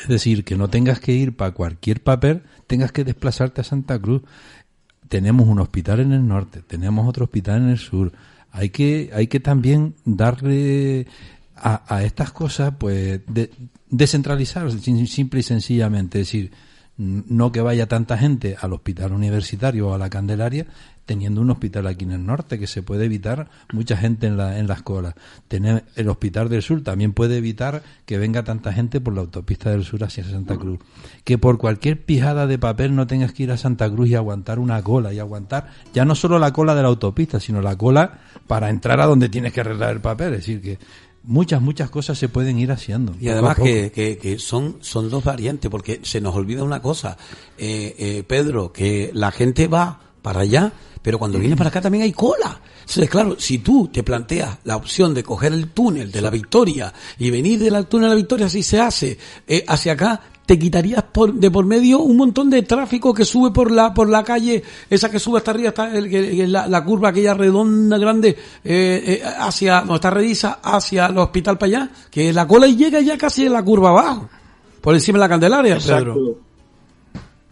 Es 0.00 0.08
decir, 0.08 0.44
que 0.44 0.56
no 0.56 0.68
tengas 0.68 1.00
que 1.00 1.12
ir 1.12 1.36
para 1.36 1.52
cualquier 1.52 2.02
papel, 2.02 2.44
tengas 2.66 2.92
que 2.92 3.04
desplazarte 3.04 3.60
a 3.60 3.64
Santa 3.64 3.98
Cruz. 3.98 4.22
Tenemos 5.12 5.46
un 5.46 5.58
hospital 5.60 6.00
en 6.00 6.12
el 6.12 6.26
norte, 6.26 6.62
tenemos 6.66 7.06
otro 7.06 7.24
hospital 7.26 7.60
en 7.64 7.68
el 7.68 7.76
sur. 7.78 8.10
Hay 8.50 8.70
que, 8.70 9.10
hay 9.12 9.26
que 9.26 9.40
también 9.40 9.94
darle 10.06 11.06
a, 11.54 11.82
a 11.94 12.02
estas 12.02 12.32
cosas, 12.32 12.72
pues, 12.78 13.20
de- 13.28 13.50
descentralizar, 13.90 14.70
sim- 14.72 15.06
simple 15.06 15.40
y 15.40 15.42
sencillamente. 15.42 16.20
Es 16.22 16.28
decir, 16.28 16.50
no 17.02 17.52
que 17.52 17.60
vaya 17.60 17.88
tanta 17.88 18.16
gente 18.16 18.56
al 18.60 18.72
hospital 18.72 19.12
universitario 19.12 19.88
o 19.88 19.94
a 19.94 19.98
la 19.98 20.10
Candelaria, 20.10 20.66
teniendo 21.04 21.40
un 21.40 21.50
hospital 21.50 21.86
aquí 21.88 22.04
en 22.04 22.12
el 22.12 22.24
norte, 22.24 22.58
que 22.58 22.66
se 22.66 22.82
puede 22.82 23.06
evitar 23.06 23.50
mucha 23.72 23.96
gente 23.96 24.26
en, 24.26 24.36
la, 24.36 24.58
en 24.58 24.68
las 24.68 24.82
colas. 24.82 25.14
Tener 25.48 25.84
el 25.96 26.08
hospital 26.08 26.48
del 26.48 26.62
sur 26.62 26.82
también 26.82 27.12
puede 27.12 27.38
evitar 27.38 27.82
que 28.06 28.18
venga 28.18 28.44
tanta 28.44 28.72
gente 28.72 29.00
por 29.00 29.14
la 29.14 29.22
autopista 29.22 29.70
del 29.70 29.84
sur 29.84 30.04
hacia 30.04 30.24
Santa 30.24 30.56
Cruz. 30.56 30.78
Que 31.24 31.38
por 31.38 31.58
cualquier 31.58 32.04
pijada 32.04 32.46
de 32.46 32.58
papel 32.58 32.94
no 32.94 33.06
tengas 33.06 33.32
que 33.32 33.42
ir 33.42 33.50
a 33.50 33.56
Santa 33.56 33.90
Cruz 33.90 34.08
y 34.10 34.14
aguantar 34.14 34.58
una 34.58 34.80
cola 34.82 35.12
y 35.12 35.18
aguantar 35.18 35.68
ya 35.92 36.04
no 36.04 36.14
solo 36.14 36.38
la 36.38 36.52
cola 36.52 36.74
de 36.74 36.82
la 36.82 36.88
autopista, 36.88 37.40
sino 37.40 37.60
la 37.60 37.76
cola 37.76 38.20
para 38.46 38.70
entrar 38.70 39.00
a 39.00 39.06
donde 39.06 39.28
tienes 39.28 39.52
que 39.52 39.60
arreglar 39.60 39.90
el 39.90 40.00
papel. 40.00 40.34
Es 40.34 40.40
decir, 40.40 40.60
que 40.60 40.78
muchas, 41.24 41.60
muchas 41.60 41.90
cosas 41.90 42.18
se 42.18 42.28
pueden 42.28 42.58
ir 42.58 42.72
haciendo. 42.72 43.14
Y 43.20 43.28
además 43.28 43.56
que, 43.56 43.90
que, 43.92 44.18
que 44.18 44.38
son, 44.38 44.76
son 44.80 45.10
dos 45.10 45.24
variantes, 45.24 45.70
porque 45.70 46.00
se 46.02 46.20
nos 46.20 46.34
olvida 46.34 46.64
una 46.64 46.82
cosa, 46.82 47.16
eh, 47.58 47.94
eh, 47.98 48.24
Pedro, 48.26 48.72
que 48.72 49.10
la 49.14 49.30
gente 49.30 49.68
va 49.68 50.00
para 50.20 50.40
allá, 50.40 50.72
pero 51.02 51.18
cuando 51.18 51.38
viene 51.38 51.56
para 51.56 51.70
acá 51.70 51.80
también 51.80 52.04
hay 52.04 52.12
cola. 52.12 52.60
Entonces, 52.80 53.10
claro, 53.10 53.36
si 53.38 53.58
tú 53.58 53.88
te 53.92 54.02
planteas 54.02 54.58
la 54.64 54.76
opción 54.76 55.14
de 55.14 55.22
coger 55.22 55.52
el 55.52 55.70
túnel 55.70 56.10
de 56.10 56.20
la 56.20 56.30
Victoria 56.30 56.92
y 57.18 57.30
venir 57.30 57.58
del 57.58 57.86
túnel 57.86 58.08
de 58.10 58.14
la 58.14 58.16
Victoria, 58.16 58.48
si 58.48 58.62
se 58.62 58.80
hace, 58.80 59.18
eh, 59.46 59.64
hacia 59.66 59.92
acá, 59.92 60.20
te 60.46 60.58
quitarías 60.58 61.02
por, 61.04 61.32
de 61.34 61.50
por 61.50 61.64
medio 61.64 62.00
un 62.00 62.16
montón 62.16 62.50
de 62.50 62.62
tráfico 62.62 63.14
que 63.14 63.24
sube 63.24 63.50
por 63.52 63.70
la 63.70 63.94
por 63.94 64.08
la 64.08 64.24
calle, 64.24 64.62
esa 64.90 65.10
que 65.10 65.18
sube 65.18 65.38
hasta 65.38 65.52
arriba, 65.52 65.68
está 65.68 65.96
el, 65.96 66.10
que- 66.10 66.36
que 66.36 66.46
la, 66.48 66.66
la 66.66 66.84
curva 66.84 67.10
aquella 67.10 67.34
redonda, 67.34 67.96
grande, 67.98 68.30
eh, 68.30 68.36
eh, 68.64 69.22
hacia, 69.38 69.80
donde 69.80 69.94
está 69.94 70.10
Redisa, 70.10 70.58
hacia 70.62 71.06
el 71.06 71.18
hospital 71.18 71.58
para 71.58 71.66
allá, 71.68 71.90
que 72.10 72.32
la 72.32 72.46
cola 72.46 72.66
llega 72.66 73.00
ya 73.00 73.16
casi 73.16 73.46
en 73.46 73.52
la 73.52 73.62
curva 73.64 73.90
abajo, 73.90 74.28
por 74.80 74.94
encima 74.94 75.18
de 75.18 75.20
la 75.20 75.28
Candelaria, 75.28 75.76
Pedro. 75.98 76.14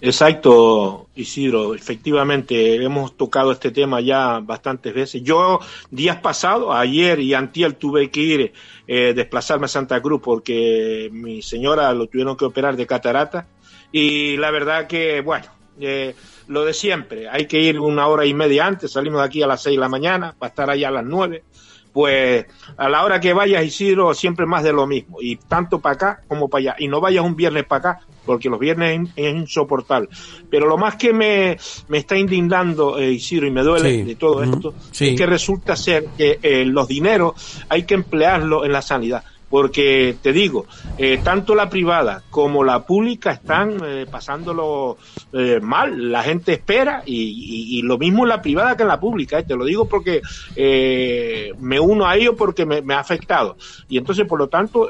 Exacto. 0.01 1.09
Isidro. 1.15 1.75
Efectivamente, 1.75 2.77
hemos 2.77 3.17
tocado 3.17 3.53
este 3.53 3.71
tema 3.71 4.01
ya 4.01 4.41
bastantes 4.41 4.95
veces. 4.95 5.23
Yo, 5.23 5.61
días 5.91 6.17
pasados, 6.21 6.75
ayer 6.75 7.21
y 7.21 7.35
antier, 7.35 7.75
tuve 7.75 8.11
que 8.11 8.21
ir, 8.21 8.53
eh, 8.87 9.13
desplazarme 9.15 9.67
a 9.67 9.69
Santa 9.69 10.01
Cruz 10.01 10.21
porque 10.23 11.11
mi 11.13 11.43
señora 11.43 11.93
lo 11.93 12.07
tuvieron 12.07 12.37
que 12.37 12.47
operar 12.47 12.77
de 12.77 12.87
catarata. 12.87 13.47
Y 13.93 14.37
la 14.37 14.51
verdad 14.51 14.87
que, 14.87 15.21
bueno, 15.21 15.47
eh, 15.81 16.15
lo 16.49 16.65
de 16.65 16.75
siempre, 16.75 17.29
hay 17.29 17.47
que 17.47 17.61
ir 17.61 17.79
una 17.79 18.07
hora 18.07 18.27
y 18.27 18.35
media 18.35 18.67
antes, 18.67 18.93
salimos 18.93 19.21
de 19.21 19.27
aquí 19.27 19.43
a 19.43 19.47
las 19.47 19.63
seis 19.63 19.77
de 19.77 19.81
la 19.81 19.89
mañana, 19.89 20.35
para 20.39 20.49
estar 20.49 20.71
allá 20.71 20.89
a 20.89 20.93
las 20.93 21.05
nueve, 21.05 21.45
pues 21.93 22.47
a 22.77 22.89
la 22.89 23.05
hora 23.05 23.21
que 23.21 23.33
vayas 23.33 23.65
Isidro 23.65 24.15
siempre 24.15 24.47
más 24.47 24.63
de 24.63 24.73
lo 24.73 24.87
mismo. 24.87 25.19
Y 25.21 25.37
tanto 25.37 25.81
para 25.81 25.95
acá 25.95 26.21
como 26.29 26.49
para 26.49 26.61
allá. 26.61 26.77
Y 26.79 26.89
no 26.89 27.01
vayas 27.01 27.25
un 27.25 27.37
viernes 27.37 27.65
para 27.65 27.91
acá 27.93 28.01
porque 28.25 28.49
los 28.49 28.61
viernes 28.61 29.09
es, 29.17 29.35
insoportable. 29.35 30.09
Pero 30.51 30.67
lo 30.67 30.77
más 30.79 30.97
que 30.97 31.13
me, 31.13 31.57
me 31.89 31.99
está 31.99 32.17
indignando 32.17 32.99
eh, 32.99 33.11
Isidro 33.13 33.47
y 33.47 33.51
me 33.51 33.63
duele 33.63 33.91
Sí. 33.91 34.03
de 34.03 34.15
todo 34.15 34.43
esto 34.43 34.75
Sí. 34.93 35.09
es 35.11 35.17
que 35.17 35.27
resulta 35.27 35.75
ser 35.77 36.07
que 36.17 36.39
eh, 36.43 36.65
los 36.65 36.87
dineros 36.87 37.65
hay 37.69 37.83
que 37.85 37.95
emplearlos 37.95 38.65
en 38.65 38.73
la 38.73 38.83
sanidad 38.83 39.25
porque 39.51 40.19
te 40.23 40.33
digo, 40.33 40.67
eh, 40.97 41.19
tanto 41.19 41.57
la 41.57 41.69
privada 41.69 42.25
como 42.31 42.63
la 42.65 42.87
pública 42.87 43.33
están 43.33 43.83
eh, 43.85 44.07
pasándolo 44.07 44.97
eh, 45.33 45.59
mal. 45.61 46.13
La 46.13 46.23
gente 46.23 46.53
espera 46.53 47.03
y, 47.05 47.79
y- 47.81 47.83
lo 47.83 47.99
mismo 47.99 48.23
en 48.25 48.29
la 48.29 48.43
privada 48.43 48.77
que 48.77 48.83
en 48.85 48.89
la 48.89 49.01
pública. 49.01 49.39
eh, 49.41 49.45
Te 49.45 49.57
lo 49.57 49.65
digo 49.65 49.89
porque 49.89 50.23
eh, 50.55 51.53
me 51.59 51.81
uno 51.81 52.07
a 52.07 52.17
ello 52.17 52.37
porque 52.37 52.65
me, 52.65 52.95
ha 52.95 53.01
afectado. 53.01 53.57
Y 53.89 53.99
entonces, 53.99 54.27
por 54.27 54.39
lo 54.39 54.49
tanto, 54.49 54.89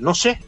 no 0.00 0.14
sé, 0.14 0.40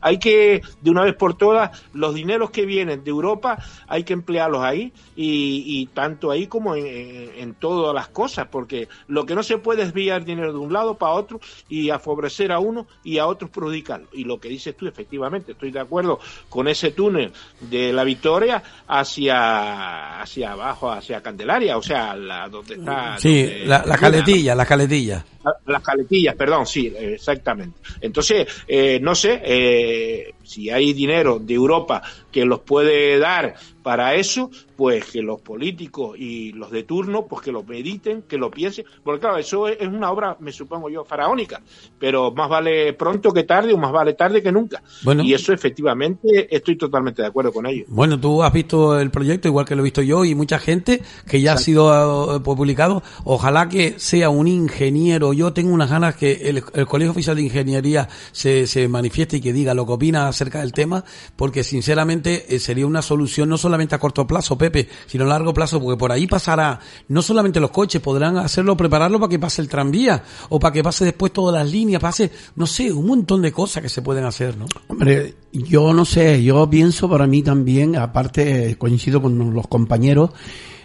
hay 0.00 0.18
que 0.18 0.62
de 0.80 0.90
una 0.90 1.02
vez 1.04 1.14
por 1.14 1.36
todas 1.36 1.70
los 1.92 2.14
dineros 2.14 2.50
que 2.50 2.66
vienen 2.66 3.04
de 3.04 3.10
Europa 3.10 3.58
hay 3.86 4.04
que 4.04 4.12
emplearlos 4.12 4.62
ahí 4.62 4.94
y, 5.14 5.64
y 5.82 5.86
tanto 5.88 6.30
ahí 6.30 6.46
como 6.46 6.74
en 6.76 7.54
todas 7.56 7.94
las 7.94 8.08
cosas, 8.08 8.48
porque 8.50 8.88
lo 9.06 9.26
que 9.26 9.34
no 9.34 9.42
se 9.42 9.58
puede 9.58 9.82
es 9.82 9.88
desviar 9.88 10.24
dinero 10.24 10.52
de 10.52 10.58
un 10.58 10.72
lado 10.72 10.98
para 10.98 11.12
otro 11.12 11.40
y 11.68 11.90
a 11.90 11.98
favorecer 11.98 12.52
a 12.52 12.58
uno 12.58 12.86
y 13.02 13.18
a 13.18 13.26
otros 13.26 13.50
perjudicarlo. 13.50 14.08
Y 14.12 14.24
lo 14.24 14.38
que 14.38 14.48
dices 14.48 14.76
tú, 14.76 14.86
efectivamente, 14.86 15.52
estoy 15.52 15.70
de 15.70 15.80
acuerdo 15.80 16.20
con 16.48 16.68
ese 16.68 16.92
túnel 16.92 17.32
de 17.60 17.92
la 17.92 18.04
Victoria 18.04 18.62
hacia 18.86 20.20
hacia 20.20 20.52
abajo, 20.52 20.90
hacia 20.90 21.22
Candelaria, 21.22 21.76
o 21.76 21.82
sea, 21.82 22.14
la, 22.14 22.48
donde 22.48 22.74
está... 22.74 23.18
Sí, 23.18 23.42
donde- 23.42 23.66
la, 23.66 23.84
la 23.86 23.96
caletilla, 23.98 24.54
la 24.54 24.66
caletilla. 24.66 25.24
La- 25.44 25.56
las 25.72 25.82
caletillas, 25.82 26.34
perdón, 26.34 26.66
sí, 26.66 26.92
exactamente. 26.96 27.78
Entonces, 28.00 28.46
eh, 28.66 28.98
no 29.02 29.14
sé 29.14 29.40
eh, 29.44 30.34
si 30.42 30.70
hay 30.70 30.92
dinero 30.92 31.38
de 31.38 31.54
Europa 31.54 32.02
que 32.30 32.44
los 32.44 32.60
puede 32.60 33.18
dar 33.18 33.54
para 33.82 34.14
eso, 34.14 34.50
pues 34.76 35.04
que 35.04 35.20
los 35.20 35.42
políticos 35.42 36.16
y 36.18 36.52
los 36.52 36.70
de 36.70 36.84
turno, 36.84 37.26
pues 37.26 37.42
que 37.42 37.52
lo 37.52 37.62
mediten, 37.64 38.22
que 38.22 38.38
lo 38.38 38.50
piensen, 38.50 38.86
porque 39.04 39.20
claro, 39.20 39.36
eso 39.36 39.68
es 39.68 39.86
una 39.86 40.10
obra, 40.10 40.36
me 40.40 40.52
supongo 40.52 40.88
yo, 40.88 41.04
faraónica, 41.04 41.60
pero 41.98 42.32
más 42.32 42.48
vale 42.48 42.94
pronto 42.94 43.30
que 43.30 43.44
tarde 43.44 43.74
o 43.74 43.76
más 43.76 43.92
vale 43.92 44.14
tarde 44.14 44.42
que 44.42 44.50
nunca. 44.50 44.82
Bueno. 45.02 45.22
Y 45.22 45.34
eso 45.34 45.52
efectivamente 45.52 46.48
estoy 46.54 46.76
totalmente 46.76 47.20
de 47.20 47.28
acuerdo 47.28 47.52
con 47.52 47.66
ello. 47.66 47.84
Bueno, 47.88 48.18
tú 48.18 48.42
has 48.42 48.52
visto 48.54 48.98
el 48.98 49.10
proyecto 49.10 49.48
igual 49.48 49.66
que 49.66 49.74
lo 49.76 49.82
he 49.82 49.84
visto 49.84 50.00
yo 50.02 50.24
y 50.24 50.34
mucha 50.34 50.58
gente 50.58 51.02
que 51.28 51.42
ya 51.42 51.52
ha 51.52 51.58
sido 51.58 52.36
eh, 52.36 52.40
publicado. 52.40 53.02
Ojalá 53.24 53.68
que 53.68 53.98
sea 53.98 54.30
un 54.30 54.48
ingeniero. 54.48 55.33
Yo 55.34 55.52
tengo 55.52 55.72
unas 55.72 55.90
ganas 55.90 56.16
que 56.16 56.32
el, 56.48 56.64
Colegio 56.86 57.12
Oficial 57.12 57.36
de 57.36 57.42
Ingeniería 57.42 58.08
se, 58.32 58.66
se 58.66 58.88
manifieste 58.88 59.38
y 59.38 59.40
que 59.40 59.52
diga 59.52 59.74
lo 59.74 59.86
que 59.86 59.92
opina 59.92 60.28
acerca 60.28 60.60
del 60.60 60.72
tema, 60.72 61.04
porque 61.36 61.64
sinceramente 61.64 62.54
eh, 62.54 62.58
sería 62.58 62.86
una 62.86 63.02
solución 63.02 63.48
no 63.48 63.58
solamente 63.58 63.94
a 63.94 63.98
corto 63.98 64.26
plazo, 64.26 64.56
Pepe, 64.58 64.88
sino 65.06 65.24
a 65.24 65.28
largo 65.28 65.52
plazo, 65.54 65.80
porque 65.80 65.98
por 65.98 66.12
ahí 66.12 66.26
pasará 66.26 66.80
no 67.08 67.22
solamente 67.22 67.60
los 67.60 67.70
coches, 67.70 68.00
podrán 68.00 68.36
hacerlo, 68.38 68.76
prepararlo 68.76 69.18
para 69.18 69.30
que 69.30 69.38
pase 69.38 69.62
el 69.62 69.68
tranvía 69.68 70.22
o 70.48 70.58
para 70.58 70.72
que 70.72 70.82
pase 70.82 71.04
después 71.04 71.32
todas 71.32 71.54
las 71.54 71.70
líneas, 71.70 72.00
pase, 72.00 72.30
no 72.56 72.66
sé, 72.66 72.92
un 72.92 73.06
montón 73.06 73.42
de 73.42 73.52
cosas 73.52 73.82
que 73.82 73.88
se 73.88 74.02
pueden 74.02 74.24
hacer, 74.24 74.56
¿no? 74.56 74.66
Hombre, 74.88 75.34
yo 75.52 75.92
no 75.92 76.04
sé, 76.04 76.42
yo 76.42 76.68
pienso 76.68 77.08
para 77.08 77.26
mí 77.26 77.42
también, 77.42 77.96
aparte 77.96 78.76
coincido 78.76 79.20
con 79.22 79.54
los 79.54 79.66
compañeros, 79.68 80.30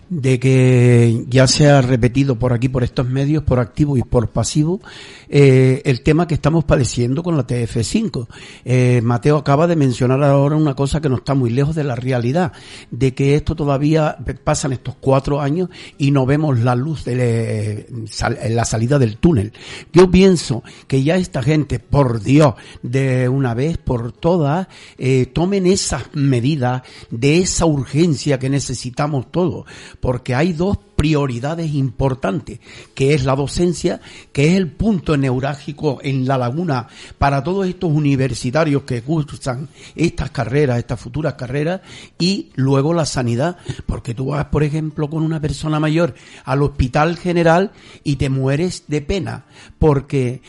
de 0.09 0.39
que 0.39 1.25
ya 1.27 1.47
se 1.47 1.69
ha 1.69 1.81
repetido 1.81 2.37
por 2.37 2.53
aquí, 2.53 2.69
por 2.69 2.83
estos 2.83 3.07
medios, 3.07 3.43
por 3.43 3.59
activo 3.59 3.97
y 3.97 4.03
por 4.03 4.29
pasivo, 4.29 4.81
eh, 5.29 5.81
el 5.85 6.01
tema 6.01 6.27
que 6.27 6.33
estamos 6.33 6.63
padeciendo 6.63 7.21
con 7.21 7.37
la 7.37 7.45
TF5. 7.45 8.27
Eh, 8.65 9.01
Mateo 9.03 9.37
acaba 9.37 9.67
de 9.67 9.75
mencionar 9.75 10.23
ahora 10.23 10.55
una 10.55 10.75
cosa 10.75 10.99
que 10.99 11.09
no 11.09 11.17
está 11.17 11.35
muy 11.35 11.51
lejos 11.51 11.75
de 11.75 11.83
la 11.83 11.95
realidad, 11.95 12.53
de 12.89 13.13
que 13.13 13.35
esto 13.35 13.55
todavía 13.55 14.17
pasan 14.43 14.73
estos 14.73 14.95
cuatro 14.99 15.41
años 15.41 15.69
y 15.97 16.11
no 16.11 16.25
vemos 16.25 16.59
la 16.59 16.75
luz 16.75 17.05
de 17.05 17.87
la 18.49 18.65
salida 18.65 18.97
del 18.97 19.17
túnel. 19.17 19.53
Yo 19.93 20.09
pienso 20.09 20.63
que 20.87 21.03
ya 21.03 21.17
esta 21.17 21.43
gente, 21.43 21.79
por 21.79 22.21
Dios, 22.21 22.55
de 22.81 23.29
una 23.29 23.53
vez 23.53 23.77
por 23.77 24.11
todas, 24.11 24.67
eh, 24.97 25.27
tomen 25.27 25.67
esas 25.67 26.03
medidas 26.13 26.81
de 27.11 27.39
esa 27.39 27.65
urgencia 27.65 28.39
que 28.39 28.49
necesitamos 28.49 29.31
todos, 29.31 29.65
porque 29.99 30.35
hay 30.35 30.53
dos 30.53 30.77
prioridades 30.95 31.73
importantes, 31.73 32.59
que 32.93 33.13
es 33.13 33.23
la 33.23 33.35
docencia, 33.35 34.01
que 34.33 34.49
es 34.49 34.55
el 34.55 34.71
punto 34.71 35.15
neurálgico 35.15 35.99
en 36.01 36.27
la 36.27 36.37
laguna 36.37 36.87
para 37.17 37.43
todos 37.43 37.67
estos 37.67 37.91
universitarios 37.91 38.83
que 38.83 39.01
cursan 39.01 39.69
estas 39.95 40.31
carreras, 40.31 40.77
estas 40.77 40.99
futuras 40.99 41.35
carreras, 41.35 41.81
y 42.17 42.49
luego 42.55 42.93
la 42.93 43.05
sanidad, 43.05 43.57
porque 43.85 44.13
tú 44.13 44.27
vas, 44.27 44.45
por 44.45 44.63
ejemplo, 44.63 45.09
con 45.09 45.23
una 45.23 45.39
persona 45.39 45.79
mayor 45.79 46.15
al 46.43 46.63
hospital 46.63 47.17
general 47.17 47.71
y 48.03 48.17
te 48.17 48.29
mueres 48.29 48.83
de 48.87 49.01
pena, 49.01 49.45
porque 49.77 50.41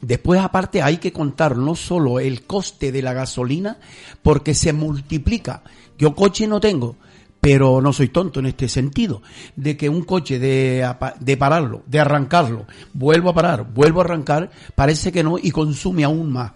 Después, 0.00 0.40
aparte, 0.40 0.80
hay 0.80 0.96
que 0.96 1.12
contar 1.12 1.58
no 1.58 1.74
solo 1.74 2.20
el 2.20 2.44
coste 2.44 2.90
de 2.90 3.02
la 3.02 3.12
gasolina, 3.12 3.76
porque 4.22 4.54
se 4.54 4.72
multiplica. 4.72 5.62
Yo 5.98 6.14
coche 6.14 6.46
no 6.46 6.58
tengo, 6.58 6.96
pero 7.40 7.80
no 7.80 7.92
soy 7.92 8.08
tonto 8.08 8.40
en 8.40 8.46
este 8.46 8.68
sentido, 8.68 9.22
de 9.56 9.76
que 9.76 9.88
un 9.88 10.02
coche 10.02 10.38
de, 10.38 10.86
de 11.20 11.36
pararlo, 11.36 11.82
de 11.86 12.00
arrancarlo, 12.00 12.66
vuelvo 12.92 13.30
a 13.30 13.34
parar, 13.34 13.66
vuelvo 13.72 14.00
a 14.00 14.04
arrancar, 14.04 14.50
parece 14.74 15.10
que 15.10 15.22
no 15.22 15.38
y 15.38 15.50
consume 15.50 16.04
aún 16.04 16.32
más. 16.32 16.52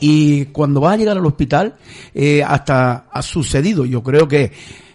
Y 0.00 0.46
cuando 0.46 0.80
va 0.80 0.92
a 0.92 0.96
llegar 0.96 1.16
al 1.16 1.26
hospital, 1.26 1.76
eh, 2.14 2.42
hasta 2.42 3.06
ha 3.12 3.22
sucedido, 3.22 3.84
yo 3.86 4.02
creo 4.02 4.26
que 4.26 4.52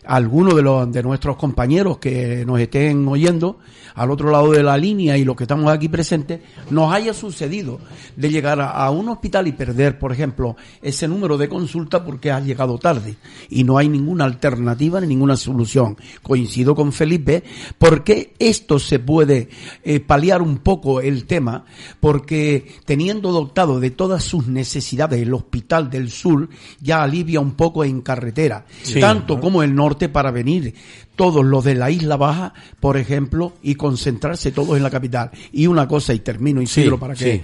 algunos 0.09 0.55
de 0.55 0.61
los 0.63 0.91
de 0.91 1.03
nuestros 1.03 1.35
compañeros 1.37 1.99
que 1.99 2.43
nos 2.45 2.59
estén 2.59 3.07
oyendo 3.07 3.59
al 3.95 4.09
otro 4.11 4.31
lado 4.31 4.51
de 4.51 4.63
la 4.63 4.77
línea 4.77 5.17
y 5.17 5.23
los 5.25 5.35
que 5.35 5.43
estamos 5.43 5.71
aquí 5.71 5.87
presentes 5.89 6.39
nos 6.69 6.91
haya 6.93 7.13
sucedido 7.13 7.79
de 8.15 8.29
llegar 8.29 8.59
a, 8.61 8.69
a 8.71 8.89
un 8.91 9.09
hospital 9.09 9.47
y 9.47 9.51
perder, 9.51 9.99
por 9.99 10.11
ejemplo, 10.11 10.55
ese 10.81 11.07
número 11.07 11.37
de 11.37 11.49
consulta 11.49 12.03
porque 12.03 12.31
has 12.31 12.43
llegado 12.45 12.77
tarde 12.77 13.17
y 13.49 13.63
no 13.63 13.77
hay 13.77 13.89
ninguna 13.89 14.23
alternativa 14.25 14.99
ni 15.01 15.07
ninguna 15.07 15.35
solución. 15.35 15.97
Coincido 16.23 16.73
con 16.75 16.91
Felipe 16.91 17.43
porque 17.77 18.33
esto 18.39 18.79
se 18.79 18.99
puede 18.99 19.49
eh, 19.83 19.99
paliar 19.99 20.41
un 20.41 20.57
poco 20.59 21.01
el 21.01 21.25
tema 21.25 21.65
porque 21.99 22.71
teniendo 22.85 23.31
dotado 23.31 23.79
de 23.79 23.91
todas 23.91 24.23
sus 24.23 24.47
necesidades 24.47 25.21
el 25.21 25.33
hospital 25.33 25.89
del 25.89 26.09
sur 26.09 26.49
ya 26.79 27.03
alivia 27.03 27.39
un 27.41 27.51
poco 27.51 27.83
en 27.83 28.01
carretera, 28.01 28.65
Sí. 28.81 28.99
tanto 28.99 29.39
como 29.39 29.61
el 29.61 29.75
norte 29.75 29.98
para 30.07 30.31
venir 30.31 30.73
todos 31.17 31.43
los 31.43 31.65
de 31.65 31.75
la 31.75 31.91
isla 31.91 32.15
baja, 32.15 32.53
por 32.79 32.95
ejemplo, 32.95 33.53
y 33.61 33.75
concentrarse 33.75 34.51
todos 34.53 34.77
en 34.77 34.83
la 34.83 34.89
capital. 34.89 35.31
Y 35.51 35.67
una 35.67 35.87
cosa, 35.87 36.13
y 36.13 36.19
termino, 36.19 36.61
Isidro, 36.61 36.95
Sí, 36.95 36.99
para 37.01 37.15
que 37.15 37.33
sí. 37.33 37.41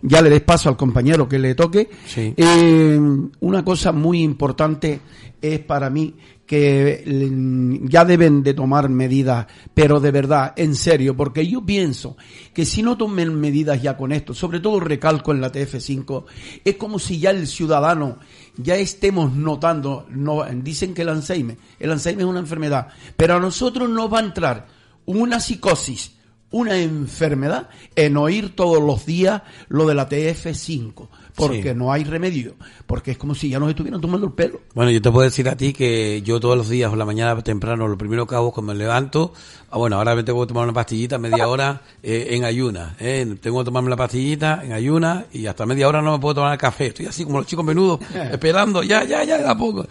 ya 0.00 0.22
le 0.22 0.30
des 0.30 0.40
paso 0.40 0.70
al 0.70 0.76
compañero 0.78 1.28
que 1.28 1.38
le 1.38 1.54
toque. 1.54 1.90
Sí. 2.06 2.32
Eh, 2.36 2.98
una 3.40 3.62
cosa 3.64 3.92
muy 3.92 4.22
importante 4.22 5.00
es 5.42 5.58
para 5.58 5.90
mí 5.90 6.14
que 6.48 7.04
mm, 7.06 7.88
ya 7.88 8.06
deben 8.06 8.42
de 8.42 8.54
tomar 8.54 8.88
medidas, 8.88 9.46
pero 9.74 10.00
de 10.00 10.10
verdad, 10.10 10.54
en 10.56 10.74
serio, 10.74 11.14
porque 11.14 11.46
yo 11.46 11.64
pienso 11.64 12.16
que 12.54 12.64
si 12.64 12.82
no 12.82 12.96
tomen 12.96 13.38
medidas 13.38 13.82
ya 13.82 13.98
con 13.98 14.12
esto, 14.12 14.32
sobre 14.32 14.58
todo 14.58 14.80
recalco 14.80 15.30
en 15.32 15.42
la 15.42 15.52
TF5, 15.52 16.24
es 16.64 16.76
como 16.76 16.98
si 16.98 17.20
ya 17.20 17.30
el 17.32 17.46
ciudadano 17.46 18.18
ya 18.56 18.76
estemos 18.76 19.34
notando, 19.34 20.06
no, 20.08 20.42
dicen 20.62 20.94
que 20.94 21.02
el 21.02 21.10
Alzheimer, 21.10 21.58
el 21.78 21.92
Alzheimer 21.92 22.22
es 22.22 22.30
una 22.30 22.40
enfermedad, 22.40 22.88
pero 23.14 23.36
a 23.36 23.40
nosotros 23.40 23.90
nos 23.90 24.10
va 24.10 24.20
a 24.20 24.24
entrar 24.24 24.66
una 25.04 25.40
psicosis, 25.40 26.12
una 26.50 26.78
enfermedad 26.78 27.68
en 27.94 28.16
oír 28.16 28.56
todos 28.56 28.82
los 28.82 29.04
días 29.04 29.42
lo 29.68 29.86
de 29.86 29.94
la 29.94 30.08
TF5, 30.08 31.08
porque 31.38 31.70
Sí. 31.72 31.74
no 31.78 31.92
hay 31.92 32.04
remedio, 32.04 32.54
porque 32.86 33.12
es 33.12 33.18
como 33.18 33.34
si 33.34 33.48
ya 33.48 33.58
nos 33.58 33.70
estuvieran 33.70 34.00
tomando 34.00 34.26
el 34.26 34.32
pelo. 34.32 34.60
Bueno, 34.74 34.90
yo 34.90 35.00
te 35.00 35.10
puedo 35.10 35.24
decir 35.24 35.48
a 35.48 35.56
ti 35.56 35.72
que 35.72 36.20
yo 36.22 36.40
todos 36.40 36.56
los 36.56 36.68
días 36.68 36.92
o 36.92 36.96
la 36.96 37.04
mañana 37.04 37.40
temprano, 37.42 37.88
lo 37.88 37.96
primero 37.96 38.26
que 38.26 38.34
hago 38.34 38.52
cuando 38.52 38.72
me 38.74 38.78
levanto, 38.78 39.32
ah, 39.70 39.78
bueno, 39.78 39.96
ahora 39.96 40.14
me 40.14 40.22
tengo 40.22 40.40
que 40.40 40.48
tomar 40.48 40.64
una 40.64 40.72
pastillita 40.72 41.18
media 41.18 41.48
hora 41.48 41.82
eh, 42.02 42.28
en 42.30 42.44
ayuna, 42.44 42.96
eh, 42.98 43.36
tengo 43.40 43.60
que 43.60 43.64
tomarme 43.66 43.90
la 43.90 43.96
pastillita 43.96 44.62
en 44.64 44.72
ayuna 44.72 45.26
y 45.32 45.46
hasta 45.46 45.66
media 45.66 45.88
hora 45.88 46.02
no 46.02 46.12
me 46.12 46.18
puedo 46.18 46.36
tomar 46.36 46.52
el 46.52 46.58
café, 46.58 46.86
estoy 46.86 47.06
así 47.06 47.24
como 47.24 47.38
los 47.38 47.46
chicos 47.46 47.64
menudos, 47.64 48.00
esperando, 48.32 48.82
ya, 48.82 49.04
ya, 49.04 49.24
ya, 49.24 49.38
de 49.38 49.48
a 49.48 49.56
poco. 49.56 49.86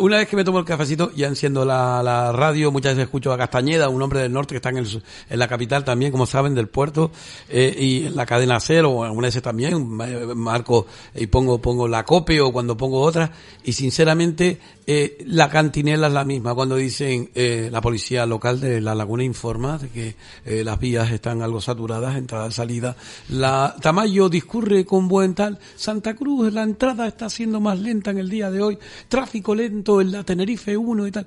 Una 0.00 0.18
vez 0.18 0.28
que 0.28 0.36
me 0.36 0.44
tomo 0.44 0.58
el 0.58 0.64
cafecito, 0.64 1.12
ya 1.14 1.28
enciendo 1.28 1.64
la, 1.64 2.02
la 2.02 2.32
radio, 2.32 2.70
muchas 2.70 2.92
veces 2.92 3.04
escucho 3.04 3.32
a 3.32 3.38
Castañeda, 3.38 3.88
un 3.88 4.02
hombre 4.02 4.20
del 4.20 4.32
norte 4.32 4.54
que 4.54 4.56
está 4.56 4.70
en, 4.70 4.78
el, 4.78 5.02
en 5.30 5.38
la 5.38 5.48
capital 5.48 5.84
también, 5.84 6.12
como 6.12 6.26
saben, 6.26 6.54
del 6.54 6.68
puerto, 6.68 7.10
eh, 7.48 7.74
y 7.78 8.06
en 8.06 8.16
la 8.16 8.26
cadena 8.26 8.60
cero, 8.60 9.04
algunas 9.04 9.28
veces 9.28 9.42
también, 9.42 9.88
Marco 9.88 10.86
y 11.14 11.26
pongo 11.26 11.58
pongo 11.58 11.88
la 11.88 12.04
cope 12.04 12.40
o 12.40 12.52
cuando 12.52 12.76
pongo 12.76 13.00
otra 13.00 13.30
y 13.64 13.72
sinceramente 13.72 14.58
eh, 14.86 15.18
la 15.26 15.48
cantinela 15.48 16.08
es 16.08 16.12
la 16.12 16.24
misma 16.24 16.54
cuando 16.54 16.76
dicen 16.76 17.30
eh, 17.34 17.68
la 17.72 17.80
policía 17.80 18.26
local 18.26 18.60
de 18.60 18.80
la 18.80 18.94
Laguna 18.94 19.13
informa 19.22 19.78
de 19.78 19.88
que 19.88 20.16
eh, 20.44 20.64
las 20.64 20.80
vías 20.80 21.10
están 21.12 21.42
algo 21.42 21.60
saturadas 21.60 22.16
entrada 22.16 22.48
y 22.48 22.52
salida. 22.52 22.96
La 23.28 23.76
Tamayo 23.80 24.28
discurre 24.28 24.84
con 24.84 25.06
buen 25.06 25.34
tal. 25.34 25.58
Santa 25.76 26.14
Cruz 26.14 26.52
la 26.52 26.62
entrada 26.62 27.06
está 27.06 27.30
siendo 27.30 27.60
más 27.60 27.78
lenta 27.78 28.10
en 28.10 28.18
el 28.18 28.28
día 28.28 28.50
de 28.50 28.62
hoy. 28.62 28.78
Tráfico 29.08 29.54
lento 29.54 30.00
en 30.00 30.12
la 30.12 30.24
Tenerife 30.24 30.76
1 30.76 31.06
y 31.06 31.10
tal. 31.12 31.26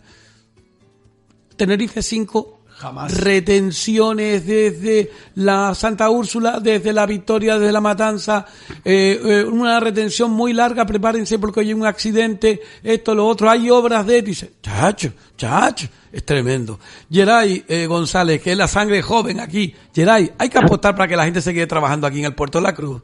Tenerife 1.56 2.02
5 2.02 2.57
Jamás. 2.78 3.12
retenciones 3.22 4.46
desde 4.46 5.10
la 5.36 5.74
Santa 5.74 6.10
Úrsula, 6.10 6.60
desde 6.60 6.94
la 6.94 7.06
Victoria, 7.06 7.58
desde 7.58 7.72
la 7.72 7.82
Matanza, 7.82 8.46
eh, 8.86 9.20
eh, 9.24 9.44
una 9.44 9.80
retención 9.80 10.32
muy 10.32 10.54
larga, 10.54 10.86
prepárense 10.86 11.40
porque 11.40 11.62
hay 11.62 11.74
un 11.74 11.86
accidente, 11.86 12.62
esto, 12.84 13.16
lo 13.16 13.26
otro, 13.26 13.50
hay 13.50 13.70
obras 13.70 14.06
de, 14.06 14.22
dice, 14.22 14.52
chacho, 14.62 15.12
chacho, 15.36 15.88
es 16.12 16.24
tremendo. 16.24 16.80
Geray 17.12 17.64
eh, 17.68 17.88
González, 17.88 18.42
que 18.42 18.52
es 18.52 18.58
la 18.58 18.68
sangre 18.68 19.02
joven 19.02 19.40
aquí, 19.40 19.74
Geray, 19.94 20.32
hay 20.38 20.50
que 20.50 20.60
apostar 20.60 20.96
para 20.96 21.08
que 21.08 21.16
la 21.18 21.26
gente 21.26 21.42
se 21.42 21.54
quede 21.54 21.68
trabajando 21.68 22.06
aquí 22.06 22.20
en 22.20 22.26
el 22.26 22.36
Puerto 22.36 22.60
de 22.60 22.64
la 22.64 22.76
Cruz. 22.76 23.02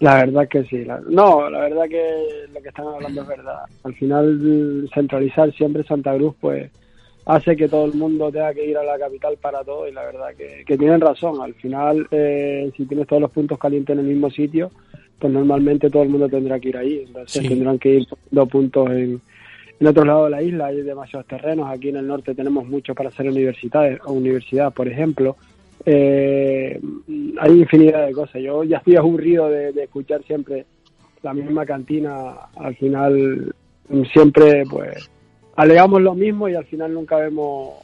La 0.00 0.16
verdad 0.16 0.46
que 0.50 0.64
sí. 0.64 0.84
la- 0.84 1.00
no, 1.08 1.48
la 1.48 1.60
verdad 1.60 1.84
que 1.88 2.46
lo 2.52 2.60
que 2.60 2.68
están 2.68 2.86
hablando 2.86 3.22
es 3.22 3.28
verdad. 3.28 3.60
Al 3.84 3.94
final, 3.94 4.88
centralizar 4.94 5.52
siempre 5.54 5.84
Santa 5.84 6.14
Cruz, 6.16 6.34
pues 6.40 6.70
hace 7.26 7.56
que 7.56 7.68
todo 7.68 7.86
el 7.86 7.94
mundo 7.94 8.30
tenga 8.30 8.52
que 8.52 8.66
ir 8.66 8.76
a 8.76 8.84
la 8.84 8.98
capital 8.98 9.36
para 9.40 9.64
todo 9.64 9.88
y 9.88 9.92
la 9.92 10.04
verdad 10.04 10.28
que, 10.36 10.62
que 10.66 10.76
tienen 10.76 11.00
razón. 11.00 11.40
Al 11.40 11.54
final, 11.54 12.06
eh, 12.10 12.70
si 12.76 12.84
tienes 12.86 13.06
todos 13.06 13.22
los 13.22 13.30
puntos 13.30 13.58
calientes 13.58 13.94
en 13.94 14.00
el 14.00 14.06
mismo 14.06 14.30
sitio, 14.30 14.70
pues 15.18 15.32
normalmente 15.32 15.88
todo 15.90 16.02
el 16.02 16.10
mundo 16.10 16.28
tendrá 16.28 16.58
que 16.60 16.68
ir 16.68 16.76
ahí. 16.76 17.04
Entonces 17.06 17.42
Sí. 17.42 17.48
tendrán 17.48 17.78
que 17.78 17.88
ir 17.94 18.06
dos 18.30 18.48
puntos 18.48 18.90
en, 18.90 19.20
en 19.80 19.86
otro 19.86 20.04
lado 20.04 20.24
de 20.24 20.30
la 20.30 20.42
isla. 20.42 20.66
Hay 20.66 20.82
demasiados 20.82 21.26
terrenos. 21.26 21.70
Aquí 21.70 21.88
en 21.88 21.96
el 21.96 22.06
norte 22.06 22.34
tenemos 22.34 22.66
mucho 22.68 22.94
para 22.94 23.08
hacer 23.08 23.26
universidades, 23.28 23.98
o 24.04 24.12
universidad, 24.12 24.72
por 24.74 24.86
ejemplo. 24.88 25.36
Eh, 25.86 26.78
hay 27.40 27.52
infinidad 27.52 28.06
de 28.06 28.12
cosas. 28.12 28.42
Yo 28.42 28.64
ya 28.64 28.78
estoy 28.78 28.96
aburrido 28.96 29.48
de, 29.48 29.72
de 29.72 29.84
escuchar 29.84 30.22
siempre 30.24 30.66
la 31.22 31.32
misma 31.32 31.64
cantina. 31.64 32.34
Al 32.56 32.74
final, 32.76 33.54
siempre, 34.12 34.64
pues, 34.68 35.10
alegamos 35.56 36.02
lo 36.02 36.14
mismo 36.14 36.48
y 36.48 36.54
al 36.54 36.64
final 36.64 36.94
nunca 36.94 37.16
vemos 37.16 37.83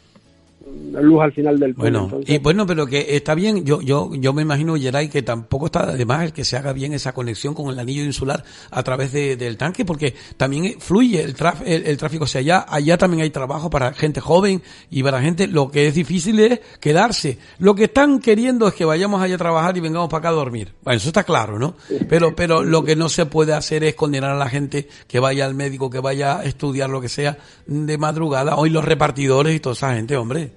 luz 1.01 1.23
al 1.23 1.33
final 1.33 1.59
del 1.59 1.75
túnel. 1.75 1.93
Bueno, 1.93 2.05
Entonces, 2.07 2.35
y 2.35 2.39
bueno, 2.39 2.67
pero 2.67 2.87
que 2.87 3.17
está 3.17 3.35
bien, 3.35 3.65
yo, 3.65 3.81
yo, 3.81 4.11
yo 4.15 4.33
me 4.33 4.43
imagino, 4.43 4.77
Geray, 4.77 5.09
que 5.09 5.23
tampoco 5.23 5.67
está 5.67 5.81
además 5.85 6.25
el 6.25 6.33
que 6.33 6.45
se 6.45 6.57
haga 6.57 6.73
bien 6.73 6.93
esa 6.93 7.13
conexión 7.13 7.55
con 7.55 7.71
el 7.71 7.79
anillo 7.79 8.05
insular 8.05 8.45
a 8.71 8.83
través 8.83 9.13
de- 9.13 9.37
del 9.37 9.57
tanque, 9.57 9.85
porque 9.85 10.15
también 10.37 10.77
fluye 10.81 11.23
el, 11.23 11.35
traf- 11.37 11.63
el, 11.65 11.87
el 11.87 11.97
tráfico 11.97 12.25
hacia 12.25 12.41
allá, 12.41 12.67
allá 12.69 12.99
también 12.99 13.23
hay 13.23 13.31
trabajo 13.31 13.71
para 13.71 13.93
gente 13.95 14.21
joven 14.21 14.63
y 14.91 15.03
para 15.03 15.21
gente, 15.23 15.47
lo 15.47 15.71
que 15.71 15.87
es 15.87 15.95
difícil 15.95 16.39
es 16.41 16.61
quedarse. 16.81 17.39
Lo 17.59 17.75
que 17.75 17.85
están 17.85 18.19
queriendo 18.21 18.69
es 18.69 18.75
que 18.75 18.85
vayamos 18.85 19.23
allá 19.23 19.37
a 19.37 19.39
trabajar 19.39 19.77
y 19.77 19.81
vengamos 19.81 20.09
para 20.09 20.19
acá 20.19 20.29
a 20.29 20.33
dormir. 20.33 20.73
Bueno, 20.83 20.99
eso 20.99 21.09
está 21.09 21.25
claro, 21.25 21.59
¿no? 21.59 21.75
Pero, 22.09 22.35
pero 22.37 22.63
lo 22.63 22.85
que 22.85 22.97
no 22.97 23.09
se 23.09 23.27
puede 23.27 23.53
hacer 23.55 23.85
es 23.85 23.95
condenar 23.95 24.31
a 24.31 24.37
la 24.37 24.49
gente 24.49 24.89
que 25.07 25.21
vaya 25.21 25.47
al 25.47 25.55
médico, 25.55 25.89
que 25.89 26.01
vaya 26.01 26.39
a 26.41 26.45
estudiar 26.45 26.91
lo 26.91 27.01
que 27.01 27.09
sea 27.09 27.39
de 27.67 27.97
madrugada, 27.99 28.57
hoy 28.57 28.71
los 28.71 28.85
repartidores 28.85 29.55
y 29.57 29.61
toda 29.61 29.75
esa 29.75 29.95
gente, 29.95 30.17
hombre. 30.17 30.50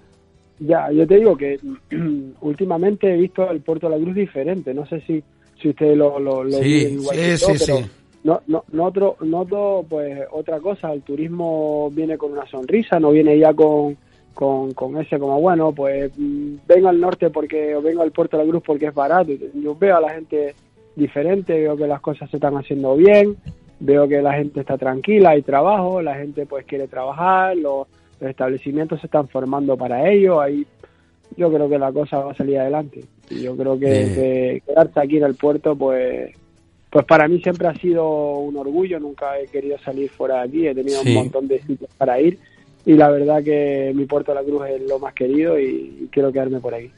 Ya, 0.66 0.92
yo 0.92 1.06
te 1.06 1.18
digo 1.18 1.36
que 1.36 1.60
últimamente 2.42 3.14
he 3.14 3.18
visto 3.18 3.50
el 3.50 3.62
Puerto 3.62 3.90
de 3.90 3.98
la 3.98 4.04
Cruz 4.04 4.16
diferente. 4.16 4.74
No 4.74 4.86
sé 4.86 5.02
si, 5.02 5.22
si 5.62 5.70
ustedes 5.70 5.98
lo, 5.98 6.20
lo, 6.20 6.44
lo 6.44 6.58
Sí, 6.60 6.88
igual 6.92 7.16
sí, 7.16 7.22
que 7.22 7.38
yo, 7.38 7.38
sí, 7.38 7.66
pero 7.66 7.78
sí. 7.78 7.86
No, 8.24 8.42
no, 8.48 8.64
no 8.72 8.86
otro, 8.86 9.18
noto 9.22 9.86
pues 9.88 10.22
otra 10.32 10.60
cosa. 10.60 10.94
El 10.94 11.02
turismo 11.02 11.90
viene 11.92 12.18
con 12.18 12.32
una 12.32 12.48
sonrisa, 12.48 13.00
no 13.00 13.12
viene 13.12 13.38
ya 13.38 13.54
con, 13.54 13.98
con, 14.34 14.74
con 14.74 14.98
ese 15.02 15.20
como 15.20 15.42
bueno, 15.42 15.74
pues 15.74 16.12
mm, 16.18 16.56
vengo 16.66 16.88
al 16.88 17.00
norte 17.02 17.30
porque 17.30 17.76
o 17.76 17.82
vengo 17.82 18.02
al 18.02 18.12
Puerto 18.12 18.38
de 18.38 18.46
la 18.46 18.50
Cruz 18.50 18.64
porque 18.66 18.88
es 18.88 18.94
barato. 18.94 19.32
Yo 19.54 19.76
veo 19.76 19.98
a 19.98 20.02
la 20.02 20.12
gente 20.12 20.56
diferente, 20.96 21.54
veo 21.54 21.76
que 21.76 21.88
las 21.88 22.00
cosas 22.00 22.30
se 22.30 22.38
están 22.38 22.56
haciendo 22.56 22.96
bien, 22.96 23.36
veo 23.80 24.08
que 24.08 24.22
la 24.22 24.34
gente 24.34 24.62
está 24.62 24.78
tranquila, 24.78 25.32
hay 25.32 25.42
trabajo, 25.42 26.02
la 26.02 26.16
gente 26.16 26.46
pues 26.46 26.66
quiere 26.66 26.88
trabajar, 26.88 27.58
los 27.58 27.88
establecimientos 28.30 29.00
se 29.02 29.08
están 29.08 29.28
formando 29.28 29.76
para 29.78 30.10
ello, 30.12 30.42
ahí 30.42 30.66
yo 31.36 31.52
creo 31.52 31.68
que 31.70 31.80
la 31.80 31.92
cosa 31.92 32.20
va 32.20 32.32
a 32.32 32.36
salir 32.36 32.60
adelante. 32.60 33.04
Yo 33.30 33.56
creo 33.58 33.80
que, 33.80 33.86
Bien. 33.90 34.14
que 34.16 34.64
quedarse 34.68 35.00
aquí 35.00 35.18
en 35.18 35.24
el 35.24 35.36
puerto, 35.36 35.76
pues, 35.76 36.32
pues 36.92 37.06
para 37.06 37.28
mí 37.28 37.42
siempre 37.42 37.68
ha 37.68 37.74
sido 37.76 38.38
un 38.40 38.56
orgullo. 38.56 39.00
Nunca 39.00 39.40
he 39.40 39.48
querido 39.48 39.78
salir 39.80 40.10
fuera 40.12 40.36
de 40.36 40.42
aquí. 40.50 40.68
He 40.68 40.76
tenido 40.76 41.02
Sí. 41.02 41.10
un 41.10 41.16
montón 41.16 41.48
de 41.48 41.60
sitios 41.62 41.90
para 41.98 42.20
ir. 42.22 42.38
Y 42.86 42.94
la 42.94 43.10
verdad 43.10 43.42
que 43.42 43.94
mi 43.96 44.06
puerto 44.06 44.32
de 44.34 44.36
la 44.42 44.44
Cruz 44.44 44.62
es 44.70 44.82
lo 44.88 45.00
más 45.00 45.14
querido 45.14 45.58
y 45.58 46.10
quiero 46.12 46.32
quedarme 46.34 46.60
por 46.60 46.76
aquí. 46.76 46.92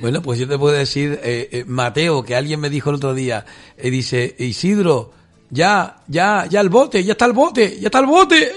Bueno, 0.00 0.20
pues 0.20 0.38
yo 0.40 0.48
te 0.48 0.58
puedo 0.58 0.74
decir, 0.76 1.18
eh, 1.22 1.48
eh, 1.52 1.64
Mateo, 1.66 2.24
que 2.24 2.34
alguien 2.34 2.58
me 2.60 2.68
dijo 2.68 2.90
el 2.90 2.96
otro 2.96 3.14
día, 3.14 3.46
eh, 3.78 3.90
dice, 3.90 4.34
Isidro, 4.38 5.12
ya, 5.50 5.96
ya, 6.08 6.46
ya 6.46 6.60
el 6.60 6.68
bote, 6.68 7.02
ya 7.02 7.12
está 7.12 7.24
el 7.24 7.32
bote, 7.32 7.78
ya 7.80 7.88
está 7.88 8.00
el 8.00 8.06
bote. 8.06 8.52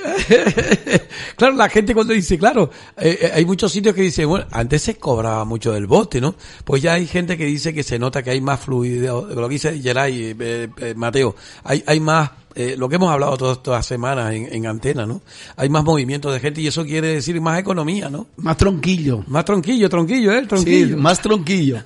claro, 1.35 1.55
la 1.55 1.69
gente 1.69 1.93
cuando 1.93 2.13
dice, 2.13 2.37
claro, 2.37 2.69
eh, 2.97 3.17
eh, 3.21 3.31
hay 3.33 3.45
muchos 3.45 3.71
sitios 3.71 3.95
que 3.95 4.01
dicen, 4.01 4.27
bueno, 4.27 4.45
antes 4.51 4.81
se 4.81 4.95
cobraba 4.95 5.45
mucho 5.45 5.71
del 5.71 5.87
bote, 5.87 6.19
¿no? 6.19 6.35
Pues 6.65 6.81
ya 6.81 6.93
hay 6.93 7.07
gente 7.07 7.37
que 7.37 7.45
dice 7.45 7.73
que 7.73 7.83
se 7.83 7.97
nota 7.97 8.21
que 8.23 8.31
hay 8.31 8.41
más 8.41 8.59
fluidez, 8.59 9.09
lo 9.09 9.47
que 9.47 9.53
dice 9.53 9.79
Geray, 9.81 10.35
eh, 10.39 10.67
eh, 10.77 10.93
Mateo, 10.95 11.35
hay, 11.63 11.83
hay 11.87 11.99
más, 12.01 12.31
eh, 12.55 12.75
lo 12.77 12.89
que 12.89 12.95
hemos 12.95 13.09
hablado 13.11 13.37
todas 13.37 13.63
todas 13.63 13.79
las 13.79 13.85
semanas 13.85 14.33
en, 14.33 14.53
en 14.53 14.67
antena, 14.67 15.05
¿no? 15.05 15.21
Hay 15.55 15.69
más 15.69 15.85
movimiento 15.85 16.29
de 16.31 16.41
gente 16.41 16.59
y 16.59 16.67
eso 16.67 16.83
quiere 16.83 17.07
decir 17.07 17.39
más 17.39 17.57
economía, 17.59 18.09
¿no? 18.09 18.27
Más 18.37 18.57
tronquillo. 18.57 19.23
Más 19.27 19.45
tronquillo, 19.45 19.89
tronquillo, 19.89 20.33
¿eh? 20.33 20.41
Sí, 20.41 20.47
Tronquillo. 20.47 20.97
más 20.97 21.21
tronquillo. 21.21 21.77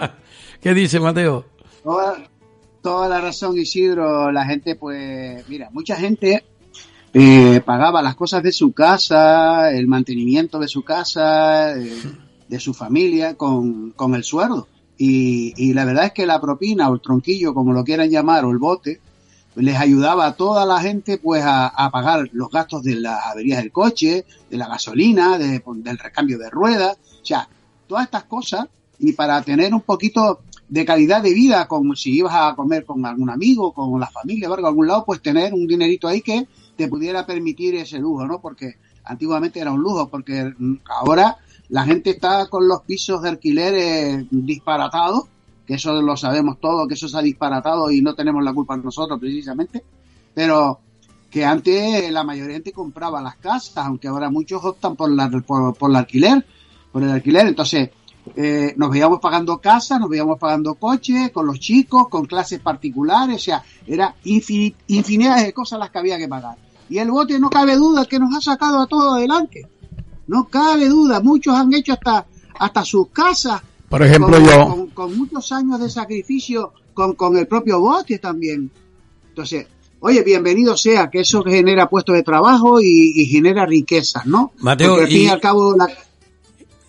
¿Qué 0.62 0.72
dice 0.72 1.00
Mateo? 1.00 1.44
Toda, 1.82 2.16
toda 2.84 3.08
la 3.08 3.20
razón, 3.20 3.58
Isidro. 3.58 4.30
La 4.30 4.44
gente, 4.44 4.76
pues, 4.76 5.48
mira, 5.48 5.70
mucha 5.72 5.96
gente 5.96 6.44
eh, 7.14 7.60
pagaba 7.64 8.02
las 8.02 8.14
cosas 8.14 8.42
de 8.42 8.52
su 8.52 8.72
casa, 8.72 9.70
el 9.72 9.86
mantenimiento 9.88 10.58
de 10.58 10.68
su 10.68 10.82
casa, 10.84 11.76
eh, 11.76 11.90
de 12.46 12.60
su 12.60 12.74
familia, 12.74 13.34
con, 13.34 13.90
con 13.92 14.14
el 14.14 14.22
sueldo. 14.22 14.68
Y, 14.98 15.54
y 15.56 15.72
la 15.72 15.84
verdad 15.86 16.04
es 16.04 16.12
que 16.12 16.26
la 16.26 16.40
propina 16.40 16.88
o 16.90 16.94
el 16.94 17.00
tronquillo, 17.00 17.54
como 17.54 17.72
lo 17.72 17.82
quieran 17.84 18.10
llamar, 18.10 18.44
o 18.44 18.50
el 18.50 18.58
bote, 18.58 19.00
les 19.56 19.76
ayudaba 19.76 20.26
a 20.26 20.34
toda 20.34 20.66
la 20.66 20.80
gente 20.80 21.16
pues 21.18 21.42
a, 21.42 21.68
a 21.68 21.90
pagar 21.90 22.28
los 22.32 22.50
gastos 22.50 22.82
de 22.82 22.96
las 22.96 23.24
averías 23.26 23.58
del 23.62 23.72
coche, 23.72 24.24
de 24.50 24.56
la 24.56 24.68
gasolina, 24.68 25.38
de- 25.38 25.62
del 25.76 25.98
recambio 25.98 26.38
de 26.38 26.50
ruedas, 26.50 26.98
o 27.22 27.24
sea, 27.24 27.48
todas 27.86 28.04
estas 28.04 28.24
cosas 28.24 28.66
y 28.98 29.12
para 29.12 29.40
tener 29.42 29.72
un 29.72 29.80
poquito 29.82 30.40
de 30.68 30.84
calidad 30.84 31.22
de 31.22 31.34
vida, 31.34 31.68
como 31.68 31.94
si 31.94 32.16
ibas 32.16 32.34
a 32.34 32.54
comer 32.54 32.84
con 32.84 33.04
algún 33.04 33.30
amigo, 33.30 33.72
con 33.72 33.98
la 34.00 34.06
familia, 34.06 34.50
o 34.50 34.66
algún 34.66 34.86
lado, 34.86 35.04
pues 35.04 35.20
tener 35.20 35.52
un 35.52 35.66
dinerito 35.66 36.08
ahí 36.08 36.20
que 36.20 36.46
te 36.76 36.88
pudiera 36.88 37.26
permitir 37.26 37.74
ese 37.76 37.98
lujo, 37.98 38.26
¿no? 38.26 38.40
Porque 38.40 38.76
antiguamente 39.04 39.60
era 39.60 39.72
un 39.72 39.82
lujo, 39.82 40.08
porque 40.08 40.52
ahora 40.86 41.36
la 41.68 41.84
gente 41.84 42.10
está 42.10 42.46
con 42.48 42.66
los 42.66 42.82
pisos 42.82 43.22
de 43.22 43.28
alquiler 43.30 43.74
eh, 43.74 44.26
disparatados, 44.30 45.24
que 45.66 45.74
eso 45.74 46.00
lo 46.02 46.16
sabemos 46.16 46.58
todos, 46.60 46.86
que 46.88 46.94
eso 46.94 47.08
se 47.08 47.16
ha 47.16 47.22
disparatado 47.22 47.90
y 47.90 48.02
no 48.02 48.14
tenemos 48.14 48.42
la 48.42 48.52
culpa 48.52 48.76
nosotros 48.76 49.18
precisamente, 49.18 49.82
pero 50.34 50.80
que 51.30 51.44
antes 51.44 52.10
la 52.12 52.22
mayoría 52.22 52.48
de 52.48 52.54
gente 52.54 52.72
compraba 52.72 53.20
las 53.20 53.36
casas, 53.36 53.84
aunque 53.86 54.08
ahora 54.08 54.30
muchos 54.30 54.64
optan 54.64 54.94
por, 54.94 55.10
la, 55.10 55.28
por 55.28 55.90
el 55.90 55.96
alquiler, 55.96 56.44
por 56.92 57.02
el 57.02 57.10
alquiler, 57.10 57.46
entonces 57.46 57.90
eh, 58.36 58.74
nos 58.76 58.90
veíamos 58.90 59.20
pagando 59.20 59.58
casas, 59.58 60.00
nos 60.00 60.08
veíamos 60.08 60.38
pagando 60.38 60.74
coches, 60.74 61.30
con 61.30 61.46
los 61.46 61.60
chicos, 61.60 62.08
con 62.08 62.24
clases 62.26 62.60
particulares, 62.60 63.36
o 63.36 63.38
sea, 63.44 63.62
era 63.86 64.14
infin- 64.24 64.74
infinidad 64.88 65.44
de 65.44 65.52
cosas 65.52 65.78
las 65.78 65.90
que 65.90 65.98
había 65.98 66.18
que 66.18 66.28
pagar. 66.28 66.56
Y 66.88 66.98
el 66.98 67.10
bote 67.10 67.38
no 67.38 67.50
cabe 67.50 67.76
duda 67.76 68.04
que 68.06 68.18
nos 68.18 68.34
ha 68.34 68.40
sacado 68.40 68.80
a 68.80 68.86
todos 68.86 69.16
adelante. 69.16 69.66
No 70.26 70.44
cabe 70.48 70.88
duda, 70.88 71.20
muchos 71.20 71.54
han 71.54 71.72
hecho 71.74 71.92
hasta, 71.92 72.26
hasta 72.58 72.84
sus 72.84 73.08
casas. 73.08 73.60
Por 73.88 74.02
ejemplo, 74.02 74.30
con, 74.38 74.44
yo- 74.44 74.68
Con, 74.68 74.86
con 74.88 75.18
muchos 75.18 75.52
años 75.52 75.78
de 75.80 75.90
sacrificio 75.90 76.72
con, 76.94 77.14
con 77.14 77.36
el 77.36 77.46
propio 77.46 77.80
bote 77.80 78.18
también. 78.18 78.70
Entonces, 79.28 79.66
oye, 80.00 80.22
bienvenido 80.22 80.76
sea, 80.76 81.10
que 81.10 81.20
eso 81.20 81.42
genera 81.42 81.88
puestos 81.88 82.14
de 82.14 82.22
trabajo 82.22 82.80
y, 82.80 83.12
y 83.16 83.26
genera 83.26 83.66
riquezas, 83.66 84.24
¿no? 84.26 84.52
Mateo, 84.60 84.90
Porque 84.92 85.04
al 85.04 85.10
fin 85.10 85.20
y- 85.20 85.24
y 85.24 85.28
al 85.28 85.40
cabo, 85.40 85.74
la, 85.76 85.88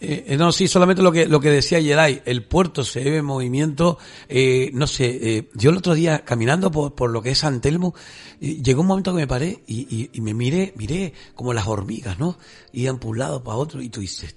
Eh, 0.07 0.25
eh, 0.27 0.37
no, 0.37 0.51
sí, 0.51 0.67
solamente 0.67 1.01
lo 1.01 1.11
que 1.11 1.25
lo 1.25 1.39
que 1.39 1.49
decía 1.49 1.79
Yeray, 1.79 2.21
el 2.25 2.43
puerto 2.43 2.83
se 2.83 3.03
ve 3.03 3.17
en 3.17 3.25
movimiento, 3.25 3.97
eh, 4.29 4.69
no 4.73 4.85
sé, 4.85 5.19
eh, 5.21 5.49
yo 5.55 5.71
el 5.71 5.77
otro 5.77 5.95
día 5.95 6.23
caminando 6.23 6.69
por, 6.69 6.93
por 6.93 7.09
lo 7.09 7.21
que 7.23 7.31
es 7.31 7.39
San 7.39 7.59
Telmo, 7.59 7.95
llegó 8.39 8.81
un 8.81 8.87
momento 8.87 9.11
que 9.11 9.21
me 9.21 9.27
paré 9.27 9.63
y, 9.65 10.09
y, 10.13 10.21
me 10.21 10.33
miré, 10.35 10.73
miré 10.77 11.13
como 11.33 11.53
las 11.53 11.65
hormigas, 11.67 12.19
¿no? 12.19 12.37
Iban 12.73 12.99
por 12.99 13.11
un 13.11 13.19
lado, 13.19 13.43
para 13.43 13.57
otro, 13.57 13.81
y 13.81 13.89
tú 13.89 14.01
dices, 14.01 14.35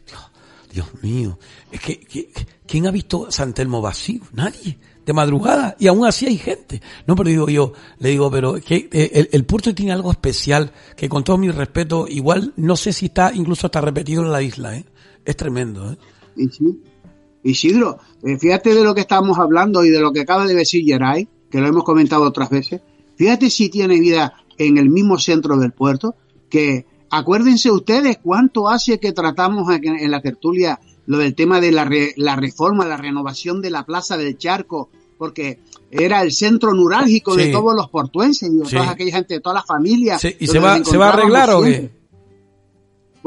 Dios, 0.73 0.87
mío, 1.03 1.39
es 1.71 1.81
que, 1.81 2.01
que- 2.01 2.31
¿quién 2.67 2.87
ha 2.87 2.91
visto 2.91 3.31
San 3.31 3.53
Telmo 3.53 3.81
vacío? 3.83 4.23
Nadie. 4.33 4.79
de 5.05 5.13
madrugada 5.15 5.75
y 5.79 5.87
aún 5.87 6.07
así 6.07 6.27
hay 6.27 6.37
gente. 6.37 6.83
No, 7.07 7.17
pero 7.17 7.31
digo 7.31 7.49
yo, 7.49 7.73
le 7.99 8.11
digo, 8.11 8.31
pero 8.31 8.55
que 8.61 8.89
eh, 8.93 9.11
el, 9.15 9.29
el 9.33 9.45
puerto 9.47 9.75
tiene 9.75 9.93
algo 9.93 10.11
especial 10.11 10.71
que 10.97 11.09
con 11.09 11.25
todo 11.25 11.39
mi 11.39 11.51
respeto, 11.51 12.07
igual 12.09 12.53
no 12.57 12.77
sé 12.77 12.93
si 12.93 13.07
está 13.07 13.33
incluso 13.35 13.67
hasta 13.67 13.81
repetido 13.81 14.23
en 14.23 14.31
la 14.33 14.43
isla, 14.43 14.77
¿eh? 14.77 14.85
Es 15.29 15.37
tremendo, 15.37 15.93
¿eh? 15.93 15.97
Y 16.37 16.49
sí. 16.49 16.81
Isidro, 17.43 17.99
eh, 18.23 18.39
fíjate 18.39 18.75
de 18.75 18.83
lo 18.83 18.95
que 18.95 19.03
estamos 19.03 19.39
hablando 19.39 19.85
y 19.85 19.91
de 19.91 20.01
lo 20.01 20.11
que 20.13 20.21
acaba 20.21 20.47
de 20.47 20.55
decir 20.55 20.85
Geray, 20.85 21.29
que 21.51 21.61
lo 21.61 21.67
hemos 21.69 21.85
comentado 21.85 22.23
otras 22.25 22.49
veces. 22.49 22.81
Fíjate 23.17 23.51
si 23.51 23.69
tiene 23.69 24.01
vida 24.01 24.33
en 24.57 24.79
el 24.79 24.89
mismo 24.89 25.19
centro 25.19 25.57
del 25.59 25.73
puerto, 25.73 26.15
que 26.49 26.87
acuérdense 27.11 27.71
ustedes 27.71 28.19
cuánto 28.23 28.69
hace 28.69 28.99
que 28.99 29.13
tratamos 29.13 29.69
en, 29.71 30.11
la 30.11 30.21
tertulia 30.23 30.81
lo 31.07 31.19
del 31.19 31.35
tema 31.35 31.61
de 31.61 31.73
la, 31.73 31.85
re- 31.85 32.15
la 32.17 32.35
reforma, 32.37 32.87
la 32.87 32.97
renovación 32.97 33.61
de 33.61 33.71
la 33.71 33.85
Plaza 33.85 34.17
del 34.17 34.39
Charco, 34.39 34.89
porque 35.19 35.61
era 35.91 36.23
el 36.23 36.33
centro 36.33 36.73
neurálgico 36.75 37.35
de 37.37 37.49
todos 37.49 37.75
los 37.75 37.89
portuenses 37.91 38.49
y 38.51 38.57
de 38.57 38.65
Sí. 38.67 38.77
toda 38.77 38.91
aquella 38.93 39.13
gente, 39.17 39.35
de 39.35 39.41
todas 39.41 39.57
las 39.57 39.67
familias. 39.67 40.21
Sí, 40.23 40.35
¿Y 40.39 40.47
se 40.47 40.59
va, 40.59 40.83
se 40.85 40.97
va 40.97 41.11
a 41.11 41.13
arreglar 41.13 41.51
o 41.51 41.63
qué? 41.63 41.91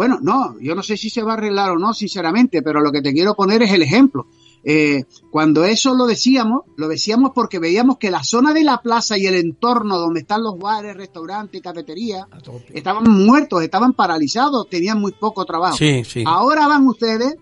Bueno, 0.02 0.18
no, 0.20 0.60
yo 0.60 0.74
no 0.74 0.82
sé 0.82 0.98
si 0.98 1.12
se 1.12 1.22
va 1.22 1.34
a 1.34 1.36
arreglar 1.36 1.70
o 1.70 1.78
no, 1.78 1.94
sinceramente, 1.94 2.64
pero 2.64 2.82
lo 2.82 2.92
que 2.92 3.04
te 3.04 3.14
quiero 3.14 3.36
poner 3.36 3.62
es 3.62 3.72
el 3.72 3.84
ejemplo. 3.84 4.26
Eh, 4.64 5.04
cuando 5.30 5.64
eso 5.64 5.94
lo 5.94 6.08
decíamos, 6.08 6.62
lo 6.76 6.88
decíamos 6.88 7.34
porque 7.36 7.60
veíamos 7.60 8.00
que 8.00 8.10
la 8.10 8.24
zona 8.24 8.52
de 8.52 8.64
la 8.64 8.82
plaza 8.82 9.16
y 9.16 9.28
el 9.28 9.36
entorno 9.36 10.00
donde 10.00 10.22
están 10.22 10.42
los 10.42 10.58
bares, 10.58 10.98
restaurantes, 10.98 11.62
cafeterías, 11.62 12.26
estaban 12.74 13.04
muertos, 13.12 13.62
estaban 13.62 13.94
paralizados, 13.94 14.68
tenían 14.68 15.00
muy 15.00 15.12
poco 15.12 15.46
trabajo. 15.46 15.78
Sí, 15.78 16.04
sí. 16.04 16.24
Ahora 16.26 16.66
van 16.68 16.88
ustedes 16.88 17.36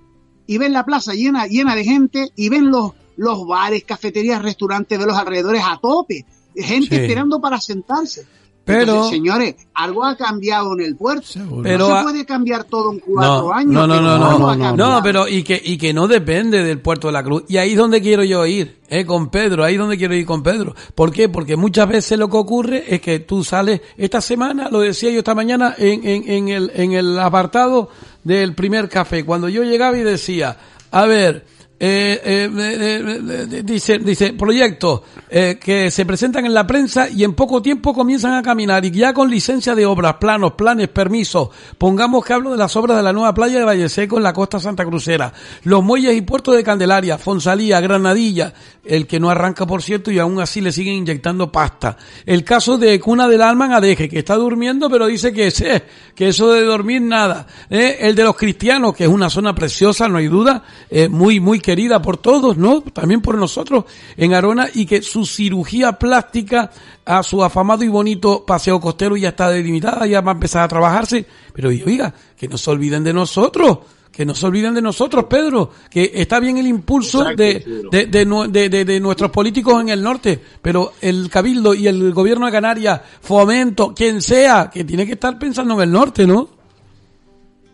y 0.46 0.58
ven 0.58 0.74
la 0.74 0.84
plaza 0.84 1.14
llena, 1.14 1.48
llena 1.48 1.76
de 1.76 1.86
gente 1.86 2.28
y 2.36 2.50
ven 2.50 2.70
los, 2.70 2.92
los 3.16 3.48
bares, 3.48 3.86
cafeterías, 3.86 4.42
restaurantes 4.42 5.00
de 5.00 5.06
los 5.06 5.18
alrededores 5.18 5.62
a 5.66 5.80
tope, 5.82 6.26
gente 6.58 6.94
Sí. 6.98 7.02
esperando 7.04 7.40
para 7.40 7.62
sentarse. 7.62 8.28
Pero- 8.70 8.82
Entonces, 8.92 9.12
señores, 9.12 9.56
algo 9.74 10.06
ha 10.06 10.16
cambiado 10.16 10.74
en 10.74 10.82
el 10.86 10.96
puerto. 10.96 11.26
Pero 11.64 11.90
no 11.90 11.98
se 11.98 12.04
puede 12.04 12.26
cambiar 12.26 12.64
todo 12.66 12.92
en 12.94 13.00
cuatro 13.00 13.48
no, 13.48 13.54
años. 13.54 13.74
No, 13.74 13.88
no, 13.88 14.00
no, 14.00 14.18
no, 14.56 14.76
no, 14.76 15.04
pero 15.04 15.28
y 15.28 15.44
que, 15.44 15.60
y 15.64 15.78
que 15.78 15.94
no 15.94 16.08
depende 16.08 16.64
del 16.64 16.80
puerto 16.80 17.08
de 17.08 17.14
la 17.14 17.24
Cruz. 17.24 17.44
Y 17.48 17.58
ahí 17.58 17.72
es 17.72 17.78
donde 17.78 18.02
quiero 18.02 18.24
yo 18.24 18.46
ir, 18.46 18.78
eh, 18.90 19.06
con 19.06 19.30
Pedro, 19.30 19.64
ahí 19.64 19.74
es 19.74 19.80
donde 19.80 19.98
quiero 19.98 20.14
ir 20.14 20.26
con 20.26 20.44
Pedro. 20.44 20.76
¿Por 20.94 21.12
qué? 21.12 21.30
Porque 21.30 21.56
muchas 21.56 21.90
veces 21.90 22.20
lo 22.20 22.30
que 22.30 22.38
ocurre 22.38 22.84
es 22.88 23.02
que 23.02 23.20
tú 23.20 23.44
sales, 23.44 23.82
esta 23.98 24.22
semana, 24.22 24.70
lo 24.70 24.80
decía 24.82 25.10
yo 25.10 25.20
esta 25.20 25.34
mañana, 25.36 25.74
en, 25.78 26.08
en, 26.08 26.30
en 26.30 26.50
el, 26.50 26.72
en 26.76 26.92
el 26.94 27.18
apartado 27.20 27.90
del 28.24 28.54
primer 28.54 28.88
café, 28.90 29.26
cuando 29.26 29.50
yo 29.50 29.64
llegaba 29.64 29.98
y 29.98 30.04
decía, 30.04 30.58
a 30.92 31.06
ver, 31.06 31.46
eh, 31.82 32.22
eh, 32.26 32.50
eh, 32.58 32.78
eh, 32.78 33.48
eh, 33.52 33.64
dice, 33.64 34.00
dice, 34.00 34.34
proyectos 34.34 35.02
eh, 35.30 35.58
que 35.60 35.90
se 35.92 36.06
presentan 36.06 36.46
en 36.46 36.54
la 36.54 36.68
prensa 36.68 37.08
y 37.10 37.24
en 37.24 37.34
poco 37.34 37.62
tiempo 37.62 37.94
comienzan 37.94 38.34
a 38.34 38.42
caminar 38.42 38.84
y 38.84 38.92
ya 38.92 39.14
con 39.14 39.30
licencia 39.30 39.76
de 39.76 39.86
obras, 39.86 40.16
planos, 40.20 40.54
planes, 40.54 40.90
permisos. 40.90 41.50
Pongamos 41.78 42.26
que 42.26 42.34
hablo 42.34 42.52
de 42.52 42.58
las 42.58 42.76
obras 42.76 42.98
de 42.98 43.04
la 43.04 43.14
nueva 43.14 43.34
playa 43.34 43.60
de 43.60 43.66
Valle 43.66 43.88
Seco 43.90 44.18
en 44.18 44.24
la 44.24 44.34
costa 44.34 44.60
Santa 44.60 44.86
Crucera, 44.86 45.32
los 45.64 45.84
muelles 45.84 46.16
y 46.18 46.22
puertos 46.22 46.56
de 46.56 46.64
Candelaria, 46.64 47.18
Fonsalía, 47.18 47.80
Granadilla, 47.80 48.54
el 48.84 49.08
que 49.08 49.20
no 49.20 49.30
arranca 49.30 49.66
por 49.66 49.82
cierto 49.82 50.12
y 50.12 50.20
aún 50.20 50.40
así 50.42 50.60
le 50.62 50.72
siguen 50.72 50.96
inyectando 50.96 51.52
pasta. 51.52 51.96
El 52.26 52.44
caso 52.44 52.78
de 52.78 53.00
Cuna 53.00 53.28
del 53.30 53.42
Alma 53.42 53.68
en 53.68 53.74
Adeje, 53.74 54.10
que 54.10 54.20
está 54.20 54.36
durmiendo 54.36 54.90
pero 54.90 55.08
dice 55.08 55.32
que, 55.32 55.48
ese- 55.48 55.84
que 56.16 56.28
eso 56.30 56.52
de 56.52 56.64
dormir 56.64 57.02
nada. 57.02 57.48
Eh, 57.70 57.98
El 58.02 58.16
de 58.16 58.24
los 58.24 58.36
cristianos, 58.36 58.94
que 58.96 59.04
es 59.06 59.10
una 59.10 59.30
zona 59.30 59.56
preciosa, 59.56 60.08
no 60.10 60.18
hay 60.18 60.28
duda, 60.28 60.64
eh, 60.90 61.08
muy, 61.08 61.40
muy 61.40 61.60
querida 61.70 62.02
por 62.02 62.18
todos, 62.18 62.58
¿no? 62.58 62.82
También 62.82 63.22
por 63.22 63.38
nosotros 63.38 63.86
en 64.18 64.34
Arona 64.34 64.68
y 64.74 64.88
que 64.88 65.04
su 65.04 65.24
cirugía 65.24 65.92
plástica 65.94 66.72
a 67.06 67.22
su 67.22 67.44
afamado 67.44 67.84
y 67.84 67.90
bonito 67.90 68.44
paseo 68.44 68.80
costero 68.80 69.16
ya 69.16 69.30
está 69.30 69.50
delimitada, 69.52 70.08
ya 70.08 70.22
va 70.22 70.32
a 70.32 70.34
empezar 70.34 70.64
a 70.64 70.68
trabajarse. 70.68 71.26
Pero 71.54 71.70
oiga, 71.70 72.12
que 72.36 72.48
no 72.48 72.58
se 72.58 72.72
olviden 72.72 73.04
de 73.04 73.14
nosotros. 73.14 73.78
Que 74.12 74.26
no 74.26 74.34
se 74.34 74.48
olviden 74.48 74.74
de 74.74 74.82
nosotros, 74.82 75.26
Pedro, 75.30 75.70
que 75.90 76.12
está 76.16 76.40
bien 76.40 76.58
el 76.58 76.66
impulso 76.68 77.24
de- 77.36 78.86
de 78.86 79.00
nuestros 79.00 79.30
políticos 79.32 79.80
en 79.80 79.90
el 79.90 80.02
norte, 80.02 80.42
pero 80.62 80.94
el 81.00 81.30
Cabildo 81.30 81.74
y 81.76 81.88
el 81.88 82.12
gobierno 82.12 82.48
de 82.48 82.52
Canarias, 82.52 83.00
Fomento, 83.22 83.94
quien 83.94 84.22
sea, 84.24 84.70
que 84.74 84.84
tiene 84.84 85.06
que 85.06 85.14
estar 85.14 85.38
pensando 85.38 85.76
en 85.76 85.82
el 85.82 85.92
norte, 85.92 86.26
¿no? 86.26 86.50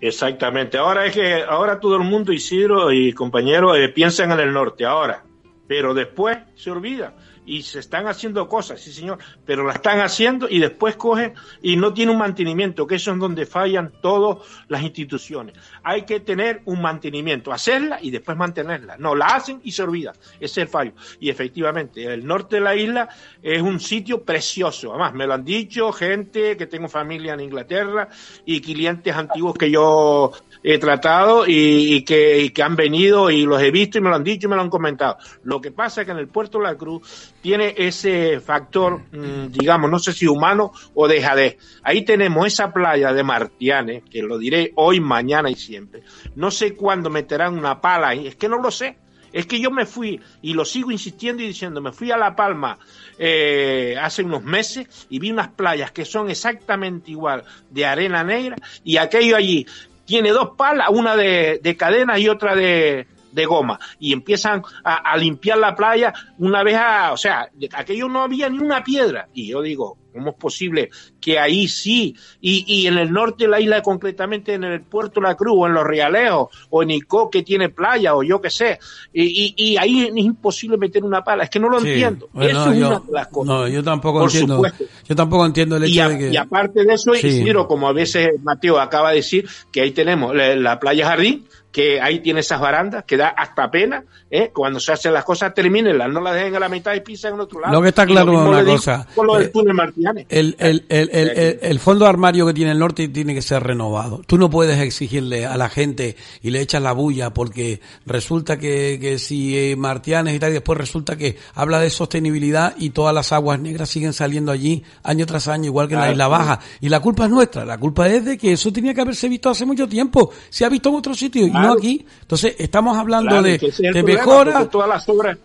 Exactamente. 0.02 0.78
Ahora 0.78 1.06
es 1.06 1.14
que 1.14 1.44
ahora 1.44 1.80
todo 1.80 1.96
el 1.96 2.04
mundo, 2.04 2.32
Isidro 2.32 2.92
y 2.92 3.14
compañeros, 3.14 3.78
eh, 3.78 3.90
piensan 3.90 4.32
en 4.32 4.40
el 4.40 4.54
norte 4.54 4.86
ahora, 4.86 5.24
pero 5.68 5.94
después 5.94 6.38
se 6.56 6.72
olvida 6.72 7.14
y 7.46 7.62
se 7.62 7.80
están 7.80 8.08
haciendo 8.08 8.48
cosas, 8.48 8.82
sí 8.82 8.92
señor, 8.92 9.20
pero 9.46 9.66
la 9.66 9.74
están 9.74 10.00
haciendo 10.00 10.48
y 10.50 10.60
después 10.60 10.96
cogen 10.96 11.34
y 11.62 11.76
no 11.76 11.94
tiene 11.94 12.12
un 12.12 12.18
mantenimiento, 12.18 12.88
que 12.88 12.96
eso 12.96 13.12
es 13.12 13.20
donde 13.20 13.46
fallan 13.46 13.92
todas 14.02 14.46
las 14.68 14.82
instituciones. 14.82 15.56
Hay 15.84 16.04
que 16.04 16.20
tener 16.20 16.62
un 16.66 16.82
mantenimiento, 16.82 17.52
hacerla 17.52 18.00
y 18.02 18.12
después 18.12 18.38
mantenerla. 18.38 18.98
No, 18.98 19.16
la 19.16 19.28
hacen 19.28 19.62
y 19.64 19.72
se 19.72 19.84
olvida. 19.84 20.14
Ese 20.40 20.46
es 20.46 20.58
el 20.58 20.68
fallo. 20.68 20.94
Y 21.20 21.30
efectivamente, 21.30 22.04
el 22.06 22.26
norte 22.26 22.58
de 22.58 22.62
la 22.62 22.76
isla 22.76 23.10
es 23.42 23.62
un 23.62 23.80
sitio 23.80 24.24
precioso. 24.24 24.90
Además, 24.92 25.14
me 25.14 25.28
lo 25.28 25.34
han 25.34 25.46
dicho 25.46 25.92
gente 25.92 26.58
que 26.58 26.68
tengo 26.68 26.88
familia 26.88 27.34
en 27.34 27.42
Inglaterra 27.42 28.10
y 28.46 28.62
clientes 28.62 29.16
antiguos 29.16 29.56
que 29.58 29.70
yo 29.70 30.32
he 30.68 30.80
tratado 30.80 31.46
y, 31.48 32.02
que, 32.02 32.52
han 32.64 32.76
venido 32.76 33.30
y 33.30 33.46
los 33.46 33.62
he 33.62 33.70
visto 33.70 34.00
y 34.00 34.02
me 34.02 34.10
lo 34.10 34.16
han 34.16 34.24
dicho 34.24 34.48
y 34.48 34.50
me 34.50 34.56
lo 34.56 34.64
han 34.64 34.72
comentado. 34.72 35.18
Lo 35.44 35.62
que 35.62 35.70
pasa 35.70 36.02
es 36.02 36.06
que 36.06 36.12
en 36.12 36.18
el 36.18 36.28
puerto 36.28 36.58
de 36.58 36.64
la 36.64 36.76
Cruz 36.76 37.34
tiene 37.40 37.76
ese 37.78 38.40
factor, 38.40 39.00
mm, 39.12 39.52
digamos, 39.52 39.92
no 39.92 40.00
sé 40.00 40.12
si 40.12 40.26
humano 40.26 40.72
o 40.96 41.08
dejadez. 41.08 41.58
Ahí 41.84 42.04
tenemos 42.04 42.48
esa 42.48 42.74
playa 42.74 43.14
de 43.14 43.22
Martianes, 43.22 44.04
que 44.10 44.24
lo 44.24 44.40
diré 44.40 44.72
hoy, 44.76 45.00
mañana 45.00 45.52
y 45.52 45.56
siempre. 45.56 46.02
No 46.36 46.50
sé 46.50 46.74
cuándo 46.74 47.12
meterán 47.12 47.60
una 47.60 47.80
pala 47.80 48.10
ahí, 48.10 48.26
es 48.26 48.36
que 48.36 48.50
no 48.50 48.58
lo 48.58 48.72
sé. 48.72 48.98
Es 49.32 49.46
que 49.46 49.60
yo 49.60 49.70
me 49.70 49.86
fui, 49.86 50.20
y 50.42 50.54
lo 50.54 50.66
sigo 50.66 50.92
insistiendo 50.92 51.44
y 51.44 51.48
diciendo, 51.48 51.82
me 51.82 51.92
fui 51.92 52.10
a 52.10 52.18
La 52.18 52.36
Palma 52.36 52.80
eh, 53.20 53.96
hace 54.02 54.24
unos 54.24 54.44
meses 54.44 55.06
y 55.10 55.20
vi 55.20 55.30
unas 55.30 55.50
playas 55.50 55.92
que 55.92 56.06
son 56.06 56.30
exactamente 56.30 57.12
igual 57.12 57.44
de 57.70 57.86
arena 57.86 58.24
negra 58.24 58.56
y 58.84 58.96
aquello 58.96 59.36
allí 59.36 59.68
tiene 60.06 60.30
dos 60.30 60.52
palas, 60.58 60.90
una 60.90 61.16
de, 61.16 61.60
de 61.62 61.78
cadena 61.78 62.18
y 62.20 62.30
otra 62.30 62.56
de, 62.56 63.08
de 63.36 63.46
goma 63.46 63.80
y 64.00 64.14
empiezan 64.14 64.64
a, 64.84 64.96
a 65.12 65.18
limpiar 65.18 65.58
la 65.60 65.76
playa 65.76 66.14
una 66.40 66.64
vez 66.64 66.76
a, 66.78 67.12
o 67.12 67.18
sea, 67.18 67.48
aquello 67.74 68.08
no 68.08 68.24
había 68.24 68.50
ni 68.50 68.58
una 68.60 68.84
piedra 68.84 69.28
y 69.34 69.48
yo 69.50 69.62
digo, 69.62 69.98
¿cómo 70.14 70.30
es 70.30 70.36
posible 70.38 70.90
que 71.20 71.38
ahí 71.38 71.68
sí 71.68 72.16
y, 72.40 72.64
y 72.66 72.88
en 72.88 72.98
el 72.98 73.12
norte 73.12 73.44
de 73.44 73.50
la 73.50 73.60
isla 73.60 73.82
concretamente 73.82 74.54
en 74.54 74.64
el 74.64 74.82
puerto 74.82 75.20
la 75.20 75.36
Cruz 75.36 75.56
o 75.58 75.68
en 75.68 75.74
los 75.74 75.84
Realejos 75.84 76.48
o 76.70 76.82
en 76.84 76.92
Icó 76.92 77.30
que 77.30 77.44
tiene 77.44 77.68
playa 77.70 78.16
o 78.16 78.24
yo 78.24 78.40
qué 78.40 78.50
sé 78.50 78.80
y, 79.12 79.54
y, 79.58 79.72
y 79.72 79.78
ahí 79.78 80.04
es 80.06 80.16
imposible 80.16 80.78
meter 80.78 81.04
una 81.04 81.22
pala, 81.24 81.44
es 81.44 81.50
que 81.50 81.60
no 81.60 81.68
lo 81.70 81.80
Sí. 81.82 81.90
entiendo, 81.90 82.30
Bueno, 82.32 82.62
eso 82.62 82.72
es 82.72 82.80
yo, 82.80 82.88
una 82.88 83.00
de 83.00 83.12
las 83.12 83.28
cosas. 83.28 83.48
no, 83.48 83.68
yo 83.68 83.84
tampoco 83.84 84.20
Por 84.20 84.30
entiendo. 84.30 84.56
supuesto. 84.56 84.86
Yo 85.08 85.16
tampoco 85.16 85.46
entiendo 85.46 85.76
el 85.76 85.84
hecho 85.84 86.10
de 86.10 86.18
que. 86.18 86.30
y 86.32 86.38
aparte 86.38 86.84
de 86.86 86.94
eso, 86.94 87.14
Sí. 87.14 87.28
Isidro, 87.28 87.68
como 87.68 87.88
a 87.90 87.92
veces 87.94 88.30
Mateo 88.42 88.80
acaba 88.80 89.10
de 89.10 89.18
decir, 89.18 89.48
que 89.72 89.82
ahí 89.82 89.92
tenemos 89.92 90.34
la, 90.34 90.56
la 90.56 90.80
playa 90.80 91.08
Jardín, 91.08 91.46
que 91.76 92.00
ahí 92.00 92.22
tiene 92.22 92.40
esas 92.40 92.62
barandas, 92.62 93.04
que 93.04 93.18
da 93.18 93.28
hasta 93.28 93.70
pena, 93.70 94.02
¿eh? 94.32 94.50
cuando 94.54 94.80
se 94.80 94.94
hacen 94.94 95.12
las 95.12 95.26
cosas, 95.26 95.54
termínenlas, 95.54 96.10
no 96.10 96.22
las 96.22 96.34
dejen 96.34 96.56
a 96.56 96.60
la 96.60 96.70
mitad 96.70 96.94
y 96.94 97.02
pisan 97.02 97.34
en 97.34 97.42
otro 97.42 97.60
lado. 97.60 97.74
Lo 97.74 97.82
que 97.82 97.90
está 97.90 98.06
claro 98.06 98.32
es 98.32 98.48
una 98.48 98.64
cosa, 98.64 99.06
eh, 99.14 99.38
del 99.40 99.52
túnel 99.52 99.74
Martianes. 99.74 100.26
El, 100.30 100.56
el, 100.58 100.86
el, 100.88 101.10
el, 101.12 101.60
el- 101.62 101.80
fondo 101.82 102.06
armario 102.08 102.48
que 102.48 102.54
tiene 102.54 102.72
el 102.72 102.80
norte 102.80 103.10
tiene 103.10 103.34
que 103.36 103.42
ser 103.42 103.62
renovado. 103.62 104.22
Tú 104.26 104.38
no 104.38 104.50
puedes 104.50 104.80
exigirle 104.80 105.46
a 105.46 105.58
la 105.58 105.68
gente 105.68 106.16
y 106.42 106.50
le 106.52 106.62
echas 106.62 106.82
la 106.82 106.94
bulla 106.94 107.34
porque 107.34 107.82
resulta 108.06 108.58
que, 108.58 108.98
que 109.02 109.20
si 109.20 109.58
eh, 109.58 109.76
Martianes 109.76 110.34
y 110.34 110.40
tal, 110.40 110.52
y 110.52 110.54
después 110.54 110.78
resulta 110.78 111.18
que 111.18 111.36
habla 111.56 111.80
de 111.82 111.90
sostenibilidad 111.90 112.74
y 112.78 112.92
todas 112.92 113.14
las 113.14 113.34
aguas 113.34 113.60
negras 113.60 113.90
siguen 113.90 114.14
saliendo 114.14 114.54
allí 114.54 114.82
año 115.04 115.26
tras 115.26 115.50
año, 115.50 115.66
igual 115.66 115.90
que 115.90 115.96
en 115.96 116.00
la 116.00 116.12
Isla. 116.12 116.30
Baja. 116.30 116.60
Y 116.80 116.88
la 116.88 117.02
culpa 117.02 117.26
es 117.26 117.32
nuestra, 117.32 117.66
la 117.66 117.78
culpa 117.78 118.08
es 118.08 118.24
de 118.24 118.38
que 118.38 118.54
eso 118.54 118.72
tenía 118.72 118.94
que 118.94 119.02
haberse 119.02 119.28
visto 119.28 119.50
hace 119.50 119.66
mucho 119.66 119.90
tiempo. 119.90 120.32
Se 120.50 120.64
ha 120.64 120.70
visto 120.70 120.88
en 120.88 120.96
otros 120.96 121.20
sitios 121.20 121.50
no 121.68 121.74
aquí. 121.74 122.06
Entonces, 122.22 122.56
estamos 122.58 122.98
hablando 122.98 123.30
Claro, 123.30 123.44
de, 123.44 123.56
es 123.56 123.78
de 123.78 124.04
mejora. 124.04 124.66
todas 124.70 124.90
las 124.90 125.08
obras, 125.10 125.38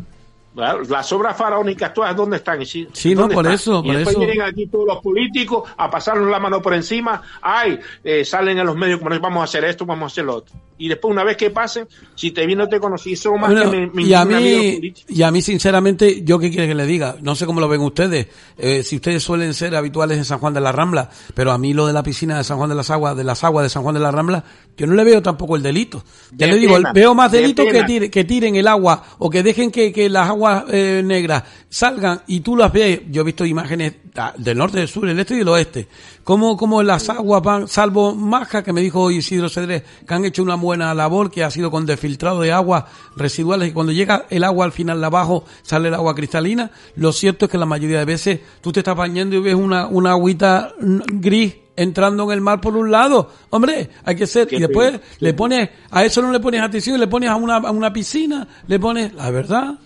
las 0.55 1.13
obras 1.13 1.37
faraónicas, 1.37 1.95
todas, 1.95 2.15
¿dónde 2.17 2.39
están? 2.39 2.65
Sí, 2.67 2.87
no, 3.15 3.23
¿Dónde 3.23 3.35
por 3.35 3.45
están? 3.47 3.55
eso, 3.55 3.81
y 3.85 3.87
por 3.89 3.97
después 3.97 4.17
eso. 4.17 4.27
vienen 4.27 4.43
aquí 4.43 4.67
todos 4.67 4.87
los 4.87 4.99
políticos 4.99 5.71
a 5.77 5.89
pasarnos 5.91 6.29
la 6.31 6.41
mano 6.41 6.61
por 6.61 6.75
encima, 6.75 7.23
ay, 7.41 7.79
eh, 8.03 8.25
salen 8.25 8.59
en 8.59 8.67
los 8.67 8.77
medios 8.77 8.99
como 8.99 9.19
vamos 9.21 9.41
a 9.43 9.45
hacer 9.45 9.65
esto, 9.65 9.87
vamos 9.87 10.11
a 10.11 10.13
hacer 10.13 10.25
lo 10.25 10.37
otro. 10.37 10.55
Y 10.77 10.89
después, 10.89 11.13
una 11.13 11.25
vez 11.25 11.37
que 11.37 11.51
pasen, 11.51 11.87
si 12.15 12.31
te 12.31 12.47
vi 12.47 12.55
no 12.57 12.67
te 12.67 12.81
conocí, 12.81 13.13
eso 13.13 13.35
más 13.37 13.51
Bueno, 13.53 13.71
que 13.71 13.77
mi, 13.77 13.87
mi- 13.93 14.05
y 14.09 14.15
a 14.15 14.25
mí, 14.25 14.95
y 15.09 15.23
a 15.23 15.31
mí 15.31 15.43
sinceramente, 15.43 16.23
yo 16.25 16.39
qué 16.39 16.51
quiere 16.51 16.67
que 16.69 16.75
le 16.75 16.87
diga, 16.87 17.17
no 17.21 17.35
sé 17.35 17.45
cómo 17.45 17.61
lo 17.61 17.69
ven 17.69 17.83
ustedes, 17.83 18.29
eh, 18.57 18.83
si 18.83 18.97
ustedes 18.97 19.23
suelen 19.23 19.53
ser 19.53 19.77
habituales 19.77 20.17
en 20.17 20.25
San 20.25 20.39
Juan 20.39 20.55
de 20.55 20.61
la 20.63 20.73
Rambla, 20.73 21.11
pero 21.35 21.53
a 21.53 21.59
mí 21.59 21.75
lo 21.75 21.87
de 21.87 21.93
la 21.93 22.03
piscina 22.03 22.39
de 22.39 22.45
San 22.45 22.57
Juan 22.57 22.71
de 22.71 22.75
las 22.77 22.89
Aguas, 22.91 23.15
de 23.15 23.25
las 23.25 23.45
aguas 23.45 23.63
de 23.65 23.69
San 23.69 23.83
Juan 23.83 23.95
de 23.95 24.01
la 24.01 24.11
Rambla, 24.11 24.43
yo 24.75 24.87
no 24.87 24.95
le 24.95 25.05
veo 25.05 25.21
tampoco 25.21 25.55
el 25.55 25.63
delito. 25.63 26.03
Ya 26.33 26.47
De 26.47 26.53
le 26.55 26.59
digo, 26.59 26.77
pena, 26.77 26.93
veo 26.95 27.15
más 27.15 27.31
de 27.31 27.43
delito 27.43 27.63
que, 27.67 27.73
pena. 27.73 27.87
tire- 27.87 28.11
que 28.11 28.25
tiren 28.25 28.57
el 28.57 28.67
agua 28.67 29.05
o 29.19 29.29
que 29.29 29.43
dejen 29.43 29.71
que, 29.71 29.93
que 29.93 30.09
las 30.09 30.31
aguas 30.31 30.40
aguas 30.41 30.65
eh, 30.73 31.03
negras 31.05 31.45
salgan 31.69 32.23
y 32.27 32.41
tú 32.41 32.57
las 32.57 32.73
ves, 32.73 33.03
yo 33.11 33.23
he 33.23 33.25
visto 33.25 33.45
imágenes 33.45 33.95
del 34.39 34.59
norte, 34.59 34.79
del 34.79 34.89
sur, 34.89 35.07
del 35.07 35.19
este 35.19 35.35
y 35.35 35.39
del 35.39 35.49
oeste, 35.49 35.87
como, 36.25 36.57
como 36.57 36.83
las 36.83 37.09
aguas 37.11 37.43
van, 37.43 37.69
salvo 37.69 38.15
Maja, 38.15 38.63
que 38.63 38.73
me 38.73 38.81
dijo 38.81 39.11
Isidro 39.11 39.49
Cedrés, 39.49 39.83
que 40.07 40.15
han 40.15 40.25
hecho 40.25 40.43
una 40.43 40.57
buena 40.57 40.95
labor, 40.95 41.31
que 41.31 41.45
ha 41.45 41.51
sido 41.51 41.71
con 41.71 41.87
desfiltrado 41.87 42.41
de 42.41 42.53
aguas 42.53 42.85
residuales 43.17 43.69
y 43.69 43.73
cuando 43.73 43.93
llega 43.93 44.27
el 44.31 44.45
agua 44.45 44.65
al 44.65 44.73
final 44.73 45.01
de 45.01 45.07
abajo 45.07 45.45
sale 45.63 45.89
el 45.89 45.95
agua 45.95 46.15
cristalina, 46.15 46.71
lo 46.97 47.13
cierto 47.13 47.45
es 47.45 47.51
que 47.51 47.59
la 47.59 47.67
mayoría 47.67 47.99
de 47.99 48.05
veces 48.05 48.41
tú 48.61 48.73
te 48.73 48.81
estás 48.81 48.97
bañando 48.97 49.37
y 49.37 49.41
ves 49.41 49.55
una, 49.55 49.87
una 49.87 50.13
agüita 50.13 50.73
gris 50.79 51.55
entrando 51.77 52.25
en 52.25 52.31
el 52.33 52.41
mar 52.41 52.61
por 52.61 52.77
un 52.77 52.91
lado. 52.91 53.31
Hombre, 53.51 53.89
hay 54.05 54.15
que 54.15 54.27
ser. 54.27 54.53
Y 54.53 54.59
después 54.59 55.01
le 55.19 55.33
pones, 55.33 55.71
a 55.91 56.05
eso 56.05 56.21
no 56.21 56.31
le 56.31 56.39
pones 56.39 56.61
atención, 56.61 57.01
le 57.01 57.07
pones 57.07 57.31
a 57.31 57.37
una, 57.37 57.57
a 57.57 57.71
una 57.71 57.93
piscina, 57.93 58.47
le 58.67 58.79
pones, 58.79 59.15
la 59.15 59.31
verdad. 59.31 59.79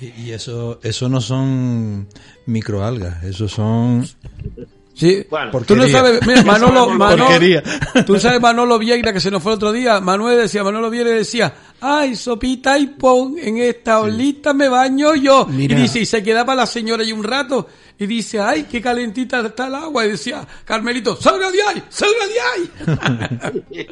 Y, 0.00 0.22
y 0.22 0.30
eso, 0.32 0.80
eso 0.82 1.08
no 1.08 1.20
son 1.20 2.08
microalgas, 2.46 3.22
eso 3.24 3.48
son 3.48 4.06
Sí, 5.00 5.24
Bueno, 5.30 5.50
tú 5.66 5.76
no 5.76 5.88
sabes, 5.88 6.20
mira, 6.26 6.42
Manolo, 6.42 6.90
Manolo, 6.98 7.26
tú 8.04 8.20
sabes 8.20 8.38
Manolo 8.38 8.78
Vieira 8.78 9.14
que 9.14 9.20
se 9.20 9.30
nos 9.30 9.42
fue 9.42 9.52
el 9.52 9.56
otro 9.56 9.72
día, 9.72 9.98
Manuel 9.98 10.36
decía, 10.36 10.62
Manolo 10.62 10.90
Vieira 10.90 11.08
decía, 11.08 11.54
ay, 11.80 12.14
sopita 12.14 12.78
y 12.78 12.88
pon, 12.88 13.36
en 13.38 13.56
esta 13.56 14.00
olita 14.00 14.52
me 14.52 14.68
baño 14.68 15.14
yo. 15.14 15.46
Mira. 15.46 15.78
Y 15.78 15.82
dice, 15.82 16.00
y 16.00 16.04
se 16.04 16.22
quedaba 16.22 16.54
la 16.54 16.66
señora 16.66 17.02
ahí 17.02 17.12
un 17.12 17.24
rato, 17.24 17.66
y 17.98 18.06
dice, 18.06 18.40
ay, 18.40 18.66
qué 18.70 18.82
calentita 18.82 19.40
está 19.40 19.68
el 19.68 19.76
agua, 19.76 20.04
y 20.04 20.10
decía, 20.10 20.46
Carmelito, 20.66 21.16
salga 21.16 21.50
de 21.50 21.62
ahí, 21.62 21.82
salga 21.88 22.26
de 22.26 23.78
ahí. 23.78 23.86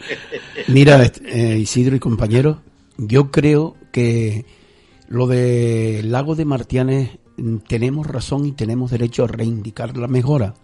Mira, 0.69 1.11
eh, 1.25 1.57
Isidro 1.59 1.97
y 1.97 2.01
compañeros, 2.01 2.59
yo 2.99 3.31
creo 3.31 3.77
que 3.93 4.45
lo 5.09 5.27
del 5.27 6.13
lago 6.13 6.35
de 6.35 6.45
Martianes 6.45 7.19
mm, 7.37 7.57
tenemos 7.67 8.07
razón 8.07 8.45
y 8.47 8.53
tenemos 8.53 8.91
derecho 8.91 9.25
a 9.25 9.29
reivindicar 9.29 9.97
la 9.97 10.07
mejora. 10.07 10.55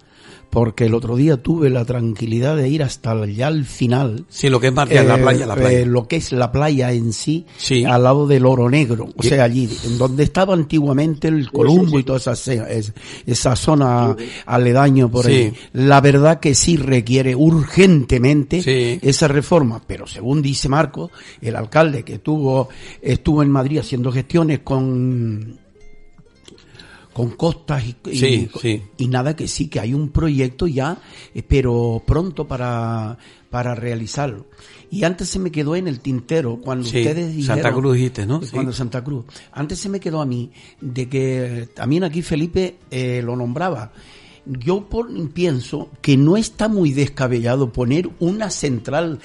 Porque 0.55 0.87
el 0.87 0.95
otro 0.95 1.17
día 1.17 1.37
tuve 1.37 1.69
la 1.69 1.85
tranquilidad 1.85 2.57
de 2.57 2.69
ir 2.69 2.83
hasta 2.83 3.11
allá 3.11 3.49
al 3.49 3.64
final. 3.67 4.25
Sí, 4.29 4.49
lo 4.49 4.61
que 4.61 4.69
es 4.69 4.73
Martial, 4.73 5.07
la 5.09 5.17
eh, 5.17 5.23
playa, 5.23 5.47
la 5.47 5.55
playa. 5.57 5.81
eh, 5.81 5.85
lo 5.87 6.09
que 6.09 6.17
es 6.17 6.33
la 6.33 6.51
playa 6.53 6.93
en 6.93 7.12
sí, 7.12 7.45
Sí. 7.59 7.85
al 7.85 8.05
lado 8.05 8.27
del 8.27 8.47
Oro 8.47 8.71
Negro, 8.71 9.09
o 9.17 9.23
sea, 9.23 9.45
allí, 9.45 9.69
en 9.85 9.99
donde 9.99 10.23
estaba 10.23 10.55
antiguamente 10.55 11.29
el 11.29 11.51
Columbo 11.51 11.99
y 11.99 12.05
toda 12.05 12.19
esa, 12.19 12.33
esa 13.27 13.57
zona 13.57 14.17
aledaño 14.47 15.11
por 15.11 15.27
ahí. 15.27 15.53
La 15.73 16.01
verdad 16.01 16.40
que 16.40 16.55
sí 16.55 16.77
requiere 16.77 17.35
urgentemente 17.35 19.01
esa 19.03 19.29
reforma, 19.29 19.83
pero 19.87 20.07
según 20.07 20.40
dice 20.40 20.69
Marco, 20.69 21.11
el 21.40 21.57
alcalde 21.57 22.05
que 22.05 22.14
estuvo, 22.14 22.69
estuvo 23.03 23.43
en 23.43 23.51
Madrid 23.51 23.79
haciendo 23.79 24.12
gestiones 24.12 24.61
con 24.61 25.59
con 27.14 27.31
costas 27.31 27.83
y, 27.85 27.96
y- 28.11 28.16
Sí, 28.18 28.48
sí. 28.61 28.83
y 28.98 29.09
nada 29.09 29.35
que 29.35 29.48
sí 29.48 29.68
que 29.68 29.81
hay 29.81 29.94
un 29.94 30.11
proyecto 30.11 30.66
ya 30.66 30.98
eh, 31.35 31.42
pero 31.42 32.03
pronto 32.07 32.46
para 32.46 33.16
para 33.48 33.74
realizarlo 33.74 34.46
y 34.90 35.05
antes 35.05 35.29
se 35.29 35.38
me 35.38 35.50
quedó 35.50 35.74
en 35.77 35.88
el 35.88 36.00
tintero 36.00 36.61
cuando 36.61 36.85
Sí, 36.85 36.98
ustedes 36.98 37.35
dijeron 37.35 37.57
Santa 37.62 37.72
Cruz 37.72 37.94
dijiste, 37.96 38.27
¿no? 38.27 38.42
Sí. 38.42 38.48
cuando 38.53 38.72
Santa 38.72 39.03
Cruz 39.03 39.24
antes 39.53 39.79
se 39.79 39.88
me 39.88 40.00
quedó 40.00 40.20
a 40.20 40.27
mí 40.27 40.50
de 40.81 41.09
que 41.09 41.68
también 41.74 42.05
aquí 42.05 42.20
Felipe 42.20 42.77
eh, 42.90 43.22
lo 43.24 43.37
nombraba 43.37 43.92
yo 44.46 44.85
por- 44.90 45.09
pienso 45.31 45.88
que 46.03 46.16
no 46.18 46.37
está 46.37 46.68
muy 46.68 46.92
descabellado 46.92 47.72
poner 47.72 48.11
una 48.20 48.50
central 48.50 49.20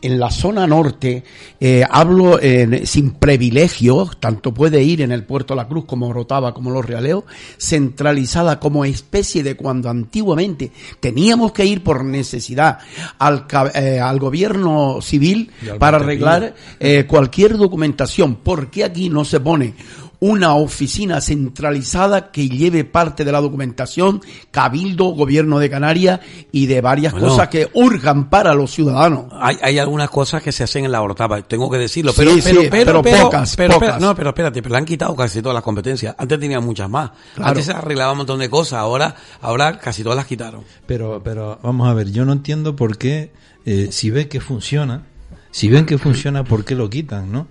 en 0.00 0.20
la 0.20 0.30
zona 0.30 0.66
norte, 0.66 1.24
eh, 1.58 1.84
hablo 1.90 2.40
en- 2.40 2.86
sin 2.86 3.10
privilegios, 3.12 4.20
tanto 4.20 4.54
puede 4.54 4.82
ir 4.82 5.02
en 5.02 5.10
el 5.10 5.24
Puerto 5.24 5.54
La 5.56 5.66
Cruz 5.66 5.86
como 5.86 6.12
Rotava, 6.12 6.54
como 6.54 6.70
Los 6.70 6.84
Realeos, 6.84 7.24
centralizada 7.58 8.58
como 8.60 8.84
especie 8.84 9.42
de 9.42 9.56
cuando 9.56 9.90
antiguamente 9.90 10.70
teníamos 11.00 11.52
que 11.52 11.64
ir 11.66 11.82
por 11.82 12.04
necesidad 12.04 12.78
al, 13.18 13.46
eh, 13.74 14.00
al 14.00 14.18
gobierno 14.18 15.00
civil 15.02 15.50
al 15.72 15.78
para 15.78 15.96
arreglar 15.98 16.54
eh, 16.80 17.04
cualquier 17.06 17.56
documentación. 17.56 18.36
¿Por 18.36 18.70
qué 18.70 18.84
aquí 18.84 19.08
no 19.10 19.24
se 19.24 19.40
pone 19.40 19.74
una 20.20 20.54
oficina 20.54 21.20
centralizada 21.20 22.30
que 22.32 22.48
lleve 22.48 22.84
parte 22.84 23.24
de 23.24 23.30
la 23.32 23.40
documentación, 23.40 24.20
Cabildo, 24.50 25.06
Gobierno 25.14 25.58
de 25.58 25.70
Canarias 25.70 26.20
y 26.50 26.66
de 26.66 26.80
varias 26.80 27.12
Bueno. 27.12 27.28
cosas 27.28 27.48
que 27.48 27.68
urgan 27.74 28.28
para 28.28 28.54
los 28.54 28.70
ciudadanos? 28.72 29.26
Hay, 29.32 29.56
hay 29.62 29.78
algunas 29.78 30.10
cosas 30.10 30.42
que 30.42 30.50
se 30.52 30.64
hacen 30.64 30.84
en 30.84 30.92
la 30.92 31.02
hortava, 31.02 31.40
tengo 31.42 31.70
que 31.70 31.78
decirlo, 31.78 32.12
Sí, 32.12 32.16
pero, 32.18 32.30
sí, 32.34 32.40
pero, 32.42 32.60
pero, 32.70 33.02
pero 33.02 33.22
pocas, 33.24 33.56
pero 33.56 33.74
pocas. 33.74 34.00
no, 34.00 34.14
pero 34.14 34.30
espérate, 34.30 34.60
pero 34.62 34.72
le 34.74 34.78
han 34.78 34.84
quitado 34.84 35.14
casi 35.14 35.40
todas 35.40 35.54
las 35.54 35.62
competencias. 35.62 36.14
Antes 36.18 36.40
tenían 36.40 36.64
muchas 36.64 36.90
más. 36.90 37.10
Claro. 37.34 37.50
Antes 37.50 37.66
se 37.66 37.72
arreglaba 37.72 38.12
un 38.12 38.18
montón 38.18 38.40
de 38.40 38.50
cosas, 38.50 38.80
ahora, 38.80 39.14
ahora 39.40 39.78
casi 39.78 40.02
todas 40.02 40.16
las 40.16 40.26
quitaron. 40.26 40.62
Pero, 40.86 41.20
pero 41.22 41.58
vamos 41.62 41.88
a 41.88 41.94
ver, 41.94 42.10
yo 42.10 42.24
no 42.24 42.32
entiendo 42.32 42.74
por 42.74 42.98
qué, 42.98 43.32
eh, 43.66 43.88
si 43.92 44.10
ven 44.10 44.28
que 44.28 44.40
funciona, 44.40 45.04
si 45.50 45.68
ven 45.68 45.86
que 45.86 45.96
funciona, 45.98 46.42
¿por 46.44 46.64
qué 46.64 46.74
lo 46.74 46.90
quitan, 46.90 47.30
no? 47.30 47.46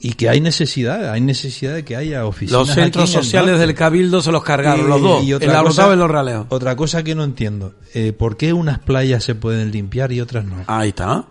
Y 0.00 0.12
que 0.12 0.28
hay 0.28 0.40
necesidad, 0.40 1.10
hay 1.10 1.20
necesidad 1.20 1.74
de 1.74 1.84
que 1.84 1.96
haya 1.96 2.24
oficinas. 2.24 2.60
Los 2.60 2.68
centros 2.74 3.10
aquí 3.10 3.16
el 3.18 3.24
sociales 3.24 3.50
norte. 3.52 3.66
del 3.66 3.74
Cabildo 3.74 4.22
se 4.22 4.30
los 4.30 4.44
cargaron, 4.44 4.88
los 4.88 5.02
dos, 5.02 5.24
y 5.24 5.32
otra 5.34 5.52
la 5.52 5.62
cosa- 5.62 5.92
y 5.92 5.96
los 5.96 6.08
raleos. 6.10 6.46
Otra 6.50 6.76
cosa 6.76 7.02
que 7.02 7.14
no 7.16 7.24
entiendo, 7.24 7.74
eh, 7.94 8.12
¿por 8.12 8.36
qué 8.36 8.52
unas 8.52 8.78
playas 8.78 9.24
se 9.24 9.34
pueden 9.34 9.72
limpiar 9.72 10.12
y 10.12 10.20
otras 10.20 10.44
no? 10.44 10.62
Ahí 10.68 10.90
está. 10.90 11.24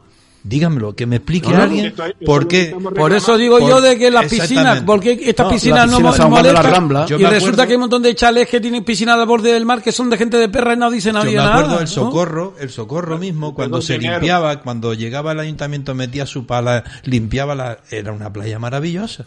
Dígamelo, 0.48 0.96
que 0.96 1.06
me 1.06 1.18
explique 1.18 1.50
No, 1.50 1.58
no, 1.58 1.64
alguien 1.64 1.86
es 1.88 1.94
por 2.26 2.48
qué. 2.48 2.74
Por 2.96 3.12
eso 3.12 3.38
digo 3.38 3.60
Por- 3.60 3.70
yo 3.70 3.82
de 3.82 3.98
que 3.98 4.10
las 4.10 4.28
piscinas, 4.30 4.82
porque 4.84 5.20
estas 5.24 5.46
No, 5.48 5.52
piscinas 5.52 5.90
no 5.92 6.00
la 6.00 6.28
molestan, 6.28 6.64
Rambla. 6.72 7.06
Yo 7.06 7.18
y 7.20 7.24
resulta 7.26 7.38
acuerdo- 7.38 7.64
que 7.66 7.70
hay 7.72 7.76
un 7.76 7.82
montón 7.82 8.02
de 8.04 8.16
chalets 8.16 8.50
que 8.50 8.62
tienen 8.62 8.84
piscinas 8.86 9.20
al 9.20 9.26
borde 9.26 9.52
del 9.52 9.66
mar 9.66 9.82
que 9.82 9.92
son 9.92 10.10
de 10.10 10.18
gente 10.18 10.38
de 10.38 10.48
perra 10.50 10.74
y 10.74 10.78
no 10.78 10.90
dice 10.90 11.10
Yo 11.10 11.14
nadie 11.14 11.34
me 11.38 11.40
acuerdo 11.44 11.68
nada. 11.70 11.82
¿no? 11.82 11.88
socorro, 11.88 12.56
el 12.60 12.70
socorro 12.70 13.18
mismo, 13.18 13.54
cuando 13.54 13.82
se 13.82 13.94
dinero. 13.98 14.20
limpiaba, 14.20 14.62
cuando 14.62 14.94
llegaba 14.94 15.34
el 15.34 15.40
ayuntamiento, 15.42 15.94
metía 15.96 16.26
su 16.26 16.46
pala, 16.46 16.84
limpiaba 17.04 17.54
la, 17.54 17.80
era 17.92 18.14
una 18.14 18.32
playa 18.32 18.58
maravillosa. 18.58 19.26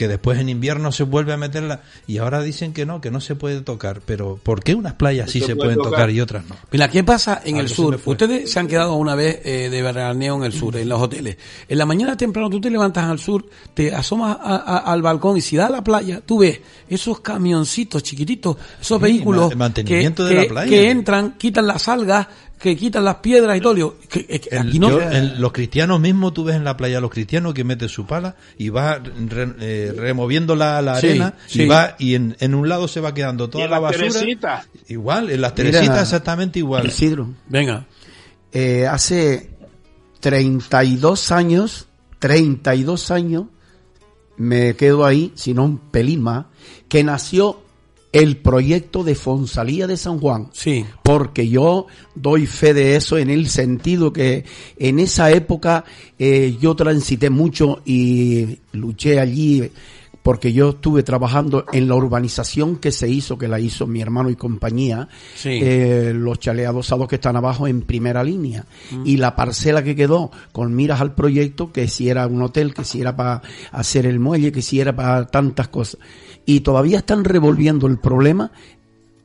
Que 0.00 0.08
después 0.08 0.38
en 0.40 0.48
invierno 0.48 0.92
se 0.92 1.02
vuelve 1.02 1.34
a 1.34 1.36
meterla, 1.36 1.82
y 2.06 2.16
ahora 2.16 2.40
dicen 2.40 2.72
que 2.72 2.86
no, 2.86 3.02
que 3.02 3.10
no 3.10 3.20
se 3.20 3.34
puede 3.34 3.60
tocar. 3.60 4.00
Pero, 4.06 4.40
¿por 4.42 4.64
qué 4.64 4.74
unas 4.74 4.94
playas 4.94 5.30
sí 5.30 5.40
se 5.40 5.48
se 5.48 5.56
puede 5.56 5.66
pueden 5.74 5.76
tocar. 5.76 5.90
tocar 5.92 6.10
y 6.10 6.20
otras 6.22 6.44
no? 6.48 6.56
Mira, 6.72 6.88
¿qué 6.88 7.04
pasa 7.04 7.42
en 7.44 7.58
el 7.58 7.68
sur? 7.68 8.00
Ustedes 8.06 8.50
se 8.50 8.58
han 8.58 8.66
quedado 8.66 8.94
una 8.94 9.14
vez 9.14 9.40
eh, 9.44 9.68
de 9.70 9.82
veraneo 9.82 10.36
en 10.36 10.44
el 10.44 10.54
sur, 10.54 10.74
en 10.78 10.88
los 10.88 11.02
hoteles. 11.02 11.36
En 11.68 11.76
la 11.76 11.84
mañana 11.84 12.16
temprano 12.16 12.48
tú 12.48 12.62
te 12.62 12.70
levantas 12.70 13.04
al 13.04 13.18
sur, 13.18 13.44
te 13.74 13.94
asomas 13.94 14.38
a- 14.40 14.56
a- 14.56 14.78
al 14.90 15.02
balcón 15.02 15.36
y 15.36 15.42
si 15.42 15.56
da 15.56 15.66
a 15.66 15.70
la 15.70 15.84
playa, 15.84 16.22
tú 16.24 16.38
ves 16.38 16.58
esos 16.88 17.20
camioncitos 17.20 18.02
chiquititos, 18.02 18.56
esos 18.80 18.96
Sí, 18.96 19.02
vehículos 19.04 19.52
el 19.52 19.58
mantenimiento 19.58 20.26
que, 20.26 20.34
de 20.34 20.42
la 20.42 20.48
playa. 20.48 20.70
que 20.70 20.90
entran, 20.90 21.34
quitan 21.36 21.66
las 21.66 21.86
algas, 21.88 22.26
que 22.60 22.76
quitan 22.76 23.04
las 23.04 23.16
piedras 23.16 23.56
y 23.56 23.60
todo. 23.60 23.74
Digo, 23.74 23.96
que- 24.08 24.26
que- 24.26 24.40
que 24.40 24.48
El- 24.54 24.68
aquí 24.68 24.78
no... 24.78 24.90
yo- 24.90 25.00
el- 25.00 25.40
los 25.40 25.50
cristianos 25.52 25.98
mismos, 25.98 26.34
tú 26.34 26.44
ves 26.44 26.56
en 26.56 26.64
la 26.64 26.76
playa 26.76 27.00
los 27.00 27.10
cristianos 27.10 27.54
que 27.54 27.64
meten 27.64 27.88
su 27.88 28.06
pala 28.06 28.36
y 28.58 28.68
va 28.68 28.98
re- 28.98 29.54
eh, 29.60 29.94
removiendo 29.96 30.54
la, 30.54 30.82
la 30.82 31.00
Sí, 31.00 31.08
arena 31.08 31.34
sí. 31.46 31.62
y 31.62 31.66
va 31.66 31.96
y 31.98 32.14
en, 32.14 32.36
en 32.38 32.54
un 32.54 32.68
lado 32.68 32.86
se 32.86 33.00
va 33.00 33.14
quedando 33.14 33.46
Y 33.46 33.48
toda 33.50 33.64
en 33.64 33.70
la 33.70 33.78
basura. 33.78 34.08
Teresitas. 34.10 34.68
Igual, 34.88 35.30
en 35.30 35.40
las 35.40 35.52
Mira, 35.52 35.70
teresitas 35.70 36.02
exactamente 36.02 36.58
igual. 36.58 36.86
Isidro, 36.86 37.30
Venga. 37.48 37.86
eh, 38.52 38.86
hace 38.86 39.50
32 40.20 41.32
años, 41.32 41.88
32 42.18 43.10
años, 43.10 43.44
me 44.36 44.74
quedo 44.76 45.04
ahí, 45.06 45.32
si 45.34 45.54
no 45.54 45.64
un 45.64 45.78
pelín 45.78 46.22
más, 46.22 46.46
que 46.88 47.02
nació 47.04 47.62
el 48.12 48.38
proyecto 48.38 49.04
de 49.04 49.14
Fonsalía 49.14 49.86
de 49.86 49.96
San 49.96 50.18
Juan. 50.18 50.48
Sí. 50.52 50.84
Porque 51.02 51.48
yo 51.48 51.86
doy 52.14 52.46
fe 52.46 52.74
de 52.74 52.96
eso 52.96 53.18
en 53.18 53.30
el 53.30 53.48
sentido 53.48 54.12
que 54.12 54.44
en 54.78 54.98
esa 54.98 55.30
época 55.30 55.84
eh, 56.18 56.56
yo 56.60 56.74
transité 56.74 57.30
mucho 57.30 57.82
y 57.84 58.58
luché 58.72 59.20
allí 59.20 59.70
porque 60.22 60.52
yo 60.52 60.70
estuve 60.70 61.02
trabajando 61.02 61.64
en 61.72 61.88
la 61.88 61.94
urbanización 61.94 62.76
que 62.76 62.92
se 62.92 63.08
hizo, 63.08 63.38
que 63.38 63.48
la 63.48 63.58
hizo 63.58 63.86
mi 63.86 64.00
hermano 64.02 64.28
y 64.30 64.36
compañía, 64.36 65.08
Sí. 65.34 65.58
eh, 65.62 66.12
los 66.14 66.38
chaleos 66.38 66.68
adosados 66.70 67.08
que 67.08 67.14
están 67.16 67.36
abajo 67.36 67.66
en 67.66 67.82
primera 67.82 68.22
línea. 68.22 68.66
Y 69.04 69.16
la 69.16 69.34
parcela 69.34 69.82
que 69.82 69.96
quedó 69.96 70.30
con 70.52 70.74
miras 70.74 71.00
al 71.00 71.14
proyecto, 71.14 71.72
que 71.72 71.88
si 71.88 72.08
era 72.10 72.26
un 72.26 72.42
hotel, 72.42 72.74
que 72.74 72.84
si 72.84 73.00
era 73.00 73.16
para 73.16 73.42
hacer 73.72 74.06
el 74.06 74.20
muelle, 74.20 74.52
que 74.52 74.62
si 74.62 74.80
era 74.80 74.94
para 74.94 75.26
tantas 75.26 75.68
cosas. 75.68 75.98
Y 76.44 76.60
todavía 76.60 76.98
están 76.98 77.24
revolviendo 77.24 77.86
el 77.86 77.98
problema 77.98 78.50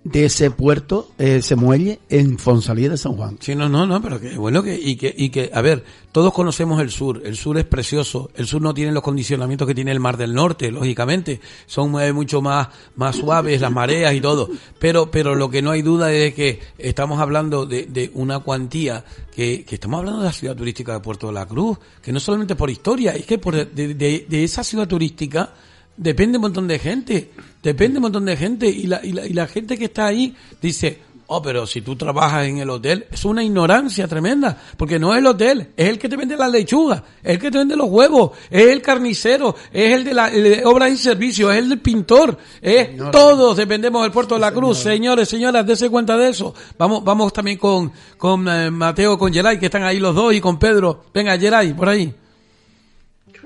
de 0.05 0.25
ese 0.25 0.51
puerto, 0.51 1.09
ese 1.17 1.55
muelle 1.55 1.97
en 2.09 2.37
Fonsalía 2.37 2.89
de 2.89 2.95
San 2.97 3.13
Juan. 3.13 3.37
Sí, 3.41 3.55
no, 3.55 3.67
no, 3.67 3.87
no, 3.87 3.99
pero 4.03 4.21
que 4.21 4.37
bueno 4.37 4.61
que 4.61 4.75
y 4.79 4.95
que 4.97 5.11
y 5.17 5.31
que 5.31 5.49
a 5.51 5.61
ver, 5.61 5.83
todos 6.11 6.31
conocemos 6.31 6.79
el 6.79 6.91
sur, 6.91 7.23
el 7.25 7.35
sur 7.35 7.57
es 7.57 7.65
precioso, 7.65 8.29
el 8.35 8.45
sur 8.45 8.61
no 8.61 8.71
tiene 8.75 8.91
los 8.91 9.01
condicionamientos 9.01 9.67
que 9.67 9.73
tiene 9.73 9.91
el 9.91 9.99
Mar 9.99 10.15
del 10.15 10.35
Norte, 10.35 10.71
lógicamente, 10.71 11.41
son 11.65 11.99
eh, 11.99 12.13
mucho 12.13 12.39
más 12.39 12.67
más 12.95 13.15
suaves 13.15 13.59
las 13.59 13.71
mareas 13.71 14.13
y 14.13 14.21
todo, 14.21 14.47
pero 14.79 15.09
pero 15.09 15.33
lo 15.33 15.49
que 15.49 15.63
no 15.63 15.71
hay 15.71 15.81
duda 15.81 16.13
es 16.13 16.35
que 16.35 16.59
estamos 16.77 17.19
hablando 17.19 17.65
de, 17.65 17.87
de 17.87 18.11
una 18.13 18.37
cuantía 18.41 19.03
que, 19.35 19.65
que 19.65 19.73
estamos 19.73 19.97
hablando 19.97 20.19
de 20.21 20.27
la 20.27 20.33
ciudad 20.33 20.55
turística 20.55 20.93
de 20.93 20.99
Puerto 20.99 21.25
de 21.27 21.33
la 21.33 21.47
Cruz, 21.47 21.79
que 22.03 22.11
no 22.13 22.19
solamente 22.19 22.55
por 22.55 22.69
historia, 22.69 23.13
es 23.15 23.25
que 23.25 23.39
por 23.39 23.55
de, 23.55 23.95
de- 23.95 24.25
de 24.29 24.43
esa 24.43 24.63
ciudad 24.63 24.87
turística 24.87 25.51
depende 25.97 26.37
un 26.37 26.43
montón 26.43 26.67
de 26.67 26.79
gente, 26.79 27.31
depende 27.63 27.99
un 27.99 28.03
montón 28.03 28.25
de 28.25 28.37
gente 28.37 28.67
y 28.67 28.87
la, 28.87 29.03
y 29.03 29.11
la, 29.11 29.25
y 29.25 29.33
la 29.33 29.47
gente 29.47 29.77
que 29.77 29.85
está 29.85 30.07
ahí 30.07 30.35
dice, 30.61 30.99
oh, 31.27 31.41
pero 31.41 31.65
si 31.65 31.81
tú 31.81 31.95
trabajas 31.95 32.47
en 32.47 32.59
el 32.59 32.69
hotel, 32.69 33.05
es 33.11 33.25
una 33.25 33.43
ignorancia 33.43 34.07
tremenda, 34.07 34.57
porque 34.77 34.99
no 34.99 35.13
es 35.13 35.19
el 35.19 35.27
hotel, 35.27 35.69
es 35.75 35.89
el 35.89 35.97
que 35.97 36.09
te 36.09 36.17
vende 36.17 36.37
las 36.37 36.51
lechugas, 36.51 37.01
es 37.23 37.33
el 37.33 37.39
que 37.39 37.51
te 37.51 37.57
vende 37.57 37.75
los 37.75 37.89
huevos, 37.89 38.31
es 38.49 38.67
el 38.67 38.81
carnicero, 38.81 39.55
es 39.71 39.93
el 39.93 40.03
de 40.03 40.13
la 40.13 40.27
el 40.27 40.43
de 40.43 40.65
obras 40.65 40.91
y 40.91 40.97
servicios, 40.97 41.51
es 41.51 41.59
el 41.59 41.69
del 41.69 41.79
pintor, 41.79 42.37
es 42.61 42.89
todos 43.11 43.57
dependemos 43.57 44.03
del 44.03 44.11
puerto 44.11 44.35
de 44.35 44.41
la 44.41 44.51
Cruz, 44.51 44.79
señores, 44.79 45.29
señoras, 45.29 45.65
dése 45.65 45.89
cuenta 45.89 46.17
de 46.17 46.29
eso. 46.29 46.53
Vamos, 46.77 47.03
vamos 47.03 47.33
también 47.33 47.57
con, 47.57 47.91
con 48.17 48.47
eh, 48.47 48.69
Mateo, 48.69 49.17
con 49.17 49.33
Geray, 49.33 49.59
que 49.59 49.67
están 49.67 49.83
ahí 49.83 49.99
los 49.99 50.13
dos, 50.13 50.33
y 50.33 50.41
con 50.41 50.59
Pedro. 50.59 51.05
Venga, 51.13 51.37
Geray, 51.37 51.73
por 51.73 51.89
ahí. 51.89 52.13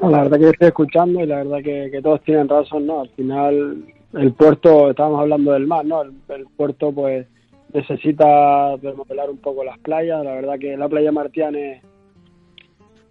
La 0.02 0.24
verdad 0.24 0.40
que 0.40 0.50
estoy 0.50 0.68
escuchando 0.70 1.22
y 1.22 1.26
la 1.26 1.44
verdad 1.44 1.62
que, 1.62 2.00
todos 2.02 2.22
tienen 2.22 2.48
razón, 2.48 2.88
¿no? 2.88 3.02
Al 3.02 3.10
final, 3.10 3.84
el 4.14 4.34
puerto, 4.34 4.92
estábamos 4.92 5.20
hablando 5.22 5.52
del 5.52 5.68
mar, 5.68 5.86
¿no? 5.86 6.02
El, 6.02 6.46
puerto, 6.56 6.92
pues, 6.94 7.28
necesita 7.74 8.78
remodelar 8.78 9.30
un 9.30 9.38
poco 9.38 9.64
las 9.64 9.78
playas. 9.80 10.24
La 10.24 10.36
verdad 10.36 10.58
que 10.58 10.78
la 10.78 10.88
playa 10.88 11.12
Martianes 11.12 11.84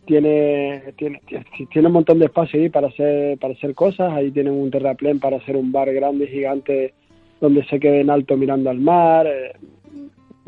tiene, 0.07 0.94
tiene, 0.96 1.20
tiene 1.70 1.88
un 1.88 1.94
montón 1.94 2.18
de 2.18 2.24
espacio 2.24 2.59
ahí 2.59 2.70
para 2.70 2.88
hacer, 2.88 3.38
para 3.38 3.53
hacer 3.53 3.74
cosas. 3.74 4.11
Ahí 4.14 4.31
tienen 4.31 4.55
un 4.55 4.70
terraplén 4.70 5.20
para 5.20 5.37
hacer 5.37 5.57
un 5.57 5.70
bar 5.70 5.92
grande 5.92 6.27
gigante 6.27 6.94
donde 7.38 7.64
se 7.66 7.79
quede 7.79 8.01
en 8.01 8.11
alto 8.11 8.37
mirando 8.37 8.70
al 8.70 8.79
mar. 8.79 9.27
Eh, 9.27 9.53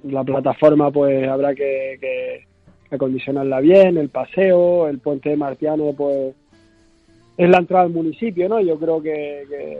La 0.05 0.24
plataforma, 0.24 0.90
pues, 0.90 1.29
habrá 1.29 1.55
que, 1.55 1.98
que 2.00 2.49
acondicionarla 2.90 3.61
bien, 3.61 3.96
el 3.98 4.09
paseo, 4.09 4.88
el 4.88 4.98
puente 4.98 5.31
de 5.31 5.37
Martiano, 5.37 5.92
pues 5.96 6.35
es 7.37 7.48
la 7.48 7.59
entrada 7.59 7.85
al 7.85 7.90
municipio, 7.90 8.48
¿no? 8.48 8.61
Yo 8.61 8.79
creo 8.79 9.00
que, 9.03 9.44
que 9.48 9.79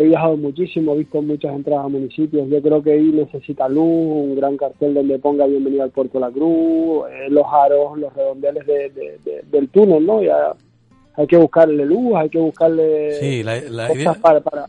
he 0.00 0.04
viajado 0.04 0.36
muchísimo, 0.36 0.94
he 0.94 0.98
visto 0.98 1.20
muchas 1.22 1.54
entradas 1.54 1.86
a 1.86 1.88
municipios, 1.88 2.48
yo 2.48 2.60
creo 2.62 2.82
que 2.82 2.92
ahí 2.92 3.10
necesita 3.12 3.68
luz, 3.68 3.82
un 3.84 4.36
gran 4.36 4.56
cartel 4.56 4.94
donde 4.94 5.18
ponga 5.18 5.46
bienvenido 5.46 5.82
al 5.82 5.90
Puerto 5.90 6.20
La 6.20 6.30
Cruz, 6.30 7.04
eh, 7.10 7.28
los 7.30 7.44
aros, 7.50 7.98
los 7.98 8.14
redondeles 8.14 8.66
de, 8.66 8.90
de- 8.90 9.18
de- 9.24 9.42
del 9.50 9.68
túnel, 9.68 10.04
¿no? 10.06 10.22
Ya 10.22 10.54
hay 11.16 11.26
que 11.26 11.36
buscarle 11.38 11.84
luz, 11.86 12.14
hay 12.14 12.28
que 12.28 12.38
buscarle 12.38 13.12
Sí, 13.14 13.42
la, 13.42 13.60
la 13.70 13.88
cosas 13.88 13.96
idea- 14.02 14.14
para, 14.14 14.40
para... 14.40 14.66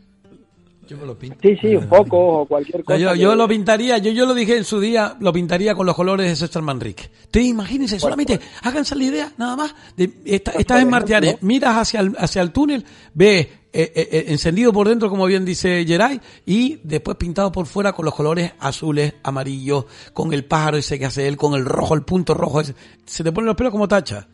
Yo 0.87 0.97
me 0.97 1.05
lo 1.05 1.17
pinto. 1.17 1.37
Sí, 1.41 1.55
sí, 1.61 1.77
focos 1.89 2.07
o 2.13 2.45
cualquier 2.47 2.83
cosa. 2.83 2.97
yo, 2.97 3.13
que- 3.13 3.19
yo 3.19 3.35
lo 3.35 3.47
pintaría, 3.47 3.97
yo, 3.97 4.11
yo 4.11 4.25
lo 4.25 4.33
dije 4.33 4.57
en 4.57 4.63
su 4.63 4.79
día, 4.79 5.15
lo 5.19 5.33
pintaría 5.33 5.75
con 5.75 5.85
los 5.85 5.95
colores 5.95 6.27
de 6.29 6.35
César 6.35 6.61
Manrique. 6.61 7.09
Te 7.29 7.41
imagínense, 7.41 7.99
solamente 7.99 8.39
háganse 8.63 8.95
la 8.95 9.03
idea, 9.03 9.33
nada 9.37 9.55
más. 9.55 9.75
De, 9.95 10.11
estás 10.25 10.81
en 10.81 10.89
Martianes, 10.89 11.37
miras 11.41 11.75
hacia 11.77 11.99
el, 11.99 12.15
hacia 12.17 12.41
el 12.41 12.51
túnel, 12.51 12.85
ves 13.13 13.47
eh, 13.73 13.91
eh, 13.93 14.09
eh, 14.11 14.25
encendido 14.29 14.71
por 14.73 14.87
dentro, 14.87 15.09
como 15.09 15.25
bien 15.25 15.43
dice 15.45 15.83
Geray, 15.85 16.19
y 16.45 16.79
después 16.83 17.17
pintado 17.17 17.51
por 17.51 17.65
fuera 17.67 17.91
con 17.93 18.05
los 18.05 18.15
colores 18.15 18.53
azules, 18.59 19.13
amarillos, 19.23 19.85
con 20.13 20.33
el 20.33 20.45
pájaro 20.45 20.77
ese 20.77 20.97
que 20.97 21.05
hace 21.05 21.27
él, 21.27 21.37
con 21.37 21.53
el 21.53 21.65
rojo, 21.65 21.93
el 21.93 22.01
punto 22.03 22.33
rojo 22.33 22.61
ese. 22.61 22.73
Se 23.05 23.23
te 23.23 23.31
ponen 23.31 23.47
los 23.47 23.55
pelos 23.55 23.71
como 23.71 23.87
tacha. 23.87 24.27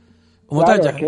Claro, 0.66 0.84
es 0.90 0.96
que 0.96 1.06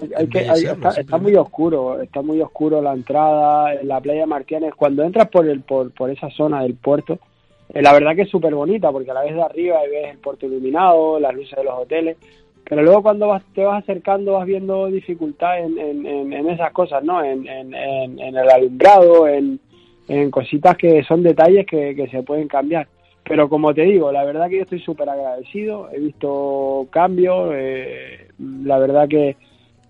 hay- 0.00 0.10
hay 0.16 0.28
que- 0.28 0.38
hay- 0.50 0.64
está, 0.72 0.88
está 1.00 1.18
muy 1.18 1.34
oscuro, 1.36 2.00
está 2.00 2.22
muy 2.22 2.40
oscuro 2.40 2.80
la 2.80 2.92
entrada, 2.92 3.74
en 3.74 3.88
la 3.88 4.00
playa 4.00 4.20
de 4.20 4.26
Martianes. 4.26 4.74
Cuando 4.74 5.02
entras 5.02 5.28
por 5.28 5.46
el 5.48 5.60
por, 5.60 5.92
por 5.92 6.10
esa 6.10 6.30
zona 6.30 6.62
del 6.62 6.74
puerto, 6.74 7.18
eh, 7.72 7.82
la 7.82 7.92
verdad 7.92 8.14
que 8.16 8.22
es 8.22 8.30
súper 8.30 8.54
bonita 8.54 8.90
porque 8.90 9.10
a 9.10 9.14
la 9.14 9.22
vez 9.22 9.34
de 9.34 9.42
arriba 9.42 9.78
y 9.86 9.90
ves 9.90 10.10
el 10.12 10.18
puerto 10.18 10.46
iluminado, 10.46 11.20
las 11.20 11.34
luces 11.34 11.56
de 11.56 11.64
los 11.64 11.74
hoteles, 11.74 12.16
pero 12.68 12.82
luego 12.82 13.02
cuando 13.02 13.26
vas, 13.28 13.42
te 13.54 13.64
vas 13.64 13.82
acercando 13.82 14.34
vas 14.34 14.46
viendo 14.46 14.86
dificultad 14.86 15.58
en, 15.58 15.78
en, 15.78 16.06
en- 16.06 16.32
en 16.32 16.48
esas 16.50 16.72
cosas, 16.72 17.02
¿no? 17.02 17.22
En, 17.24 17.46
en, 17.48 17.74
en, 17.74 18.18
en 18.18 18.36
el 18.36 18.50
alumbrado, 18.50 19.26
en, 19.28 19.58
en 20.08 20.30
cositas 20.30 20.76
que 20.76 21.02
son 21.04 21.22
detalles 21.22 21.66
que, 21.66 21.94
que 21.94 22.08
se 22.08 22.22
pueden 22.22 22.48
cambiar. 22.48 22.86
Pero 23.22 23.48
como 23.48 23.72
te 23.72 23.82
digo, 23.82 24.10
la 24.10 24.24
verdad 24.24 24.48
que 24.48 24.56
yo 24.56 24.62
estoy 24.62 24.80
súper 24.80 25.08
agradecido, 25.08 25.88
he 25.92 26.00
visto 26.00 26.86
cambios, 26.90 27.50
eh, 27.54 28.09
la 28.64 28.78
verdad 28.78 29.08
que, 29.08 29.36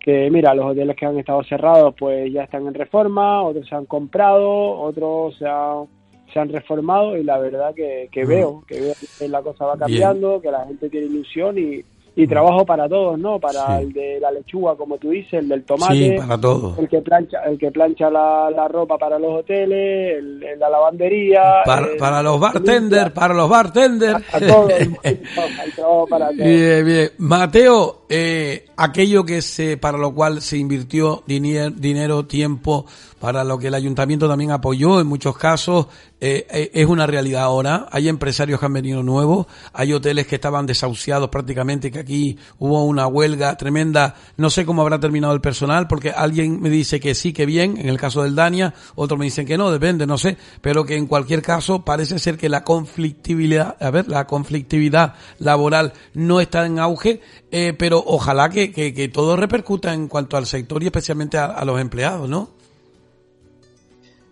que, 0.00 0.30
mira, 0.30 0.54
los 0.54 0.66
hoteles 0.66 0.96
que 0.96 1.06
han 1.06 1.18
estado 1.18 1.42
cerrados 1.44 1.94
pues 1.98 2.32
ya 2.32 2.44
están 2.44 2.66
en 2.66 2.74
reforma, 2.74 3.42
otros 3.42 3.68
se 3.68 3.74
han 3.74 3.86
comprado, 3.86 4.48
otros 4.80 5.36
se 5.38 5.46
han, 5.46 5.86
se 6.32 6.38
han 6.38 6.48
reformado 6.48 7.16
y 7.16 7.24
la 7.24 7.38
verdad 7.38 7.74
que, 7.74 8.08
que 8.10 8.24
Mm. 8.24 8.28
veo, 8.28 8.64
que 8.66 8.80
veo 8.80 8.94
que 9.18 9.28
la 9.28 9.42
cosa 9.42 9.64
va 9.66 9.76
cambiando, 9.76 10.40
que 10.40 10.50
la 10.50 10.64
gente 10.66 10.88
tiene 10.88 11.06
ilusión 11.06 11.58
y, 11.58 11.82
y 12.16 12.26
trabajo 12.26 12.66
para 12.66 12.88
todos, 12.88 13.18
¿no? 13.18 13.38
Para 13.38 13.76
Sí. 13.78 13.82
el 13.84 13.92
de 13.92 14.20
la 14.20 14.30
lechuga, 14.32 14.74
como 14.74 14.98
tú 14.98 15.10
dices, 15.10 15.32
el 15.34 15.48
del 15.48 15.64
tomate, 15.64 15.94
Sí, 15.94 16.10
para 16.18 16.38
todo. 16.40 16.74
el 16.78 16.88
que 16.88 17.00
plancha, 17.02 17.44
el 17.44 17.56
que 17.58 17.70
plancha 17.70 18.10
la, 18.10 18.50
la 18.50 18.66
ropa 18.68 18.98
para 18.98 19.18
los 19.18 19.40
hoteles, 19.40 20.18
el, 20.18 20.42
el- 20.42 20.58
la 20.58 20.68
lavandería, 20.70 21.42
Para, 21.64 21.86
el- 21.86 21.96
para 21.98 22.22
los 22.22 22.40
bartenders, 22.40 23.10
para 23.12 23.32
los 23.34 23.48
bartenders. 23.48 24.24
a 24.34 24.40
todos, 24.40 24.72
hay 25.04 25.70
trabajo 25.74 26.06
para 26.08 26.26
todos. 26.26 26.36
Bien, 26.38 26.84
bien. 26.84 27.08
Mateo, 27.18 27.99
eh, 28.12 28.66
aquello 28.76 29.24
que 29.24 29.40
se, 29.40 29.76
para 29.76 29.96
lo 29.96 30.12
cual 30.12 30.42
se 30.42 30.58
invirtió 30.58 31.22
dinero, 31.28 32.26
tiempo, 32.26 32.84
para 33.20 33.44
lo 33.44 33.56
que 33.56 33.68
el 33.68 33.74
ayuntamiento 33.74 34.26
también 34.26 34.50
apoyó 34.50 35.00
en 35.00 35.06
muchos 35.06 35.36
casos, 35.36 35.86
eh, 36.20 36.44
eh, 36.50 36.70
es 36.74 36.86
una 36.86 37.06
realidad 37.06 37.42
ahora. 37.42 37.86
Hay 37.92 38.08
empresarios 38.08 38.58
que 38.58 38.66
han 38.66 38.72
venido 38.72 39.04
nuevos, 39.04 39.46
hay 39.72 39.92
hoteles 39.92 40.26
que 40.26 40.34
estaban 40.34 40.66
desahuciados 40.66 41.28
prácticamente, 41.28 41.92
que 41.92 42.00
aquí 42.00 42.36
hubo 42.58 42.84
una 42.84 43.06
huelga 43.06 43.56
tremenda. 43.56 44.16
No 44.36 44.50
sé 44.50 44.66
cómo 44.66 44.82
habrá 44.82 44.98
terminado 44.98 45.32
el 45.32 45.40
personal, 45.40 45.86
porque 45.86 46.10
alguien 46.10 46.60
me 46.60 46.68
dice 46.68 46.98
que 46.98 47.14
sí, 47.14 47.32
que 47.32 47.46
bien, 47.46 47.76
en 47.78 47.88
el 47.88 47.96
caso 47.96 48.24
del 48.24 48.34
Dania, 48.34 48.74
otros 48.96 49.20
me 49.20 49.26
dicen 49.26 49.46
que 49.46 49.56
no, 49.56 49.70
depende, 49.70 50.04
no 50.04 50.18
sé, 50.18 50.36
pero 50.60 50.84
que 50.84 50.96
en 50.96 51.06
cualquier 51.06 51.42
caso 51.42 51.84
parece 51.84 52.18
ser 52.18 52.36
que 52.36 52.48
la 52.48 52.64
conflictividad, 52.64 53.76
a 53.80 53.90
ver, 53.90 54.08
la 54.08 54.26
conflictividad 54.26 55.14
laboral 55.38 55.92
no 56.14 56.40
está 56.40 56.66
en 56.66 56.80
auge, 56.80 57.20
eh, 57.52 57.74
pero 57.78 57.99
ojalá 58.06 58.50
que, 58.50 58.72
que, 58.72 59.08
todo 59.08 59.36
repercuta 59.36 59.92
en 59.94 60.08
cuanto 60.08 60.36
al 60.36 60.46
sector 60.46 60.82
y 60.82 60.86
especialmente 60.86 61.38
a, 61.38 61.46
a 61.46 61.64
los 61.64 61.80
empleados, 61.80 62.28
¿no? 62.28 62.60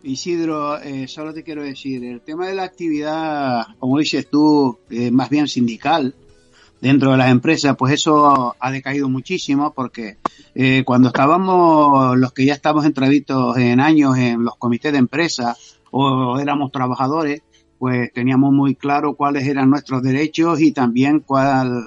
Isidro, 0.02 0.81
eh, 0.81 1.09
solo 1.09 1.35
te 1.35 1.42
quiero 1.42 1.62
decir, 1.62 2.04
el 2.04 2.20
tema 2.20 2.46
de 2.46 2.54
la 2.54 2.62
actividad, 2.62 3.66
como 3.78 3.98
dices 3.98 4.28
tú, 4.31 4.78
eh, 4.90 5.11
más 5.11 5.28
bien 5.28 5.48
sindical 5.48 6.14
dentro 6.81 7.11
de 7.11 7.16
las 7.18 7.31
empresas, 7.31 7.76
pues 7.76 7.94
eso 7.94 8.54
ha 8.59 8.70
decaído 8.70 9.09
muchísimo 9.09 9.72
porque 9.74 10.18
eh, 10.54 10.85
cuando 10.87 11.09
estábamos, 11.09 12.16
los 12.16 12.33
que 12.33 12.44
ya 12.44 12.54
estamos 12.54 12.85
entrevistos 12.85 13.57
en 13.57 13.81
años 13.81 14.16
en 14.16 14.44
los 14.44 14.57
comités 14.57 14.92
de 14.92 14.98
empresa 14.98 15.57
o 15.90 16.38
éramos 16.38 16.70
trabajadores, 16.70 17.42
pues 17.78 18.12
teníamos 18.12 18.52
muy 18.52 18.76
claro 18.76 19.14
cuáles 19.14 19.46
eran 19.46 19.70
nuestros 19.70 20.02
derechos 20.02 20.61
y 20.61 20.70
también 20.72 21.20
cuál, 21.20 21.87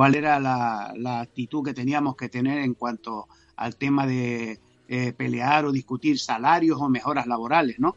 cuál 0.00 0.14
era 0.14 0.40
la, 0.40 0.94
la 0.96 1.20
actitud 1.20 1.62
que 1.62 1.74
teníamos 1.74 2.16
que 2.16 2.30
tener 2.30 2.60
en 2.60 2.72
cuanto 2.72 3.28
al 3.56 3.76
tema 3.76 4.06
de 4.06 4.58
eh, 4.88 5.12
pelear 5.12 5.66
o 5.66 5.72
discutir 5.72 6.18
salarios 6.18 6.80
o 6.80 6.88
mejoras 6.88 7.26
laborales, 7.26 7.78
¿no? 7.78 7.96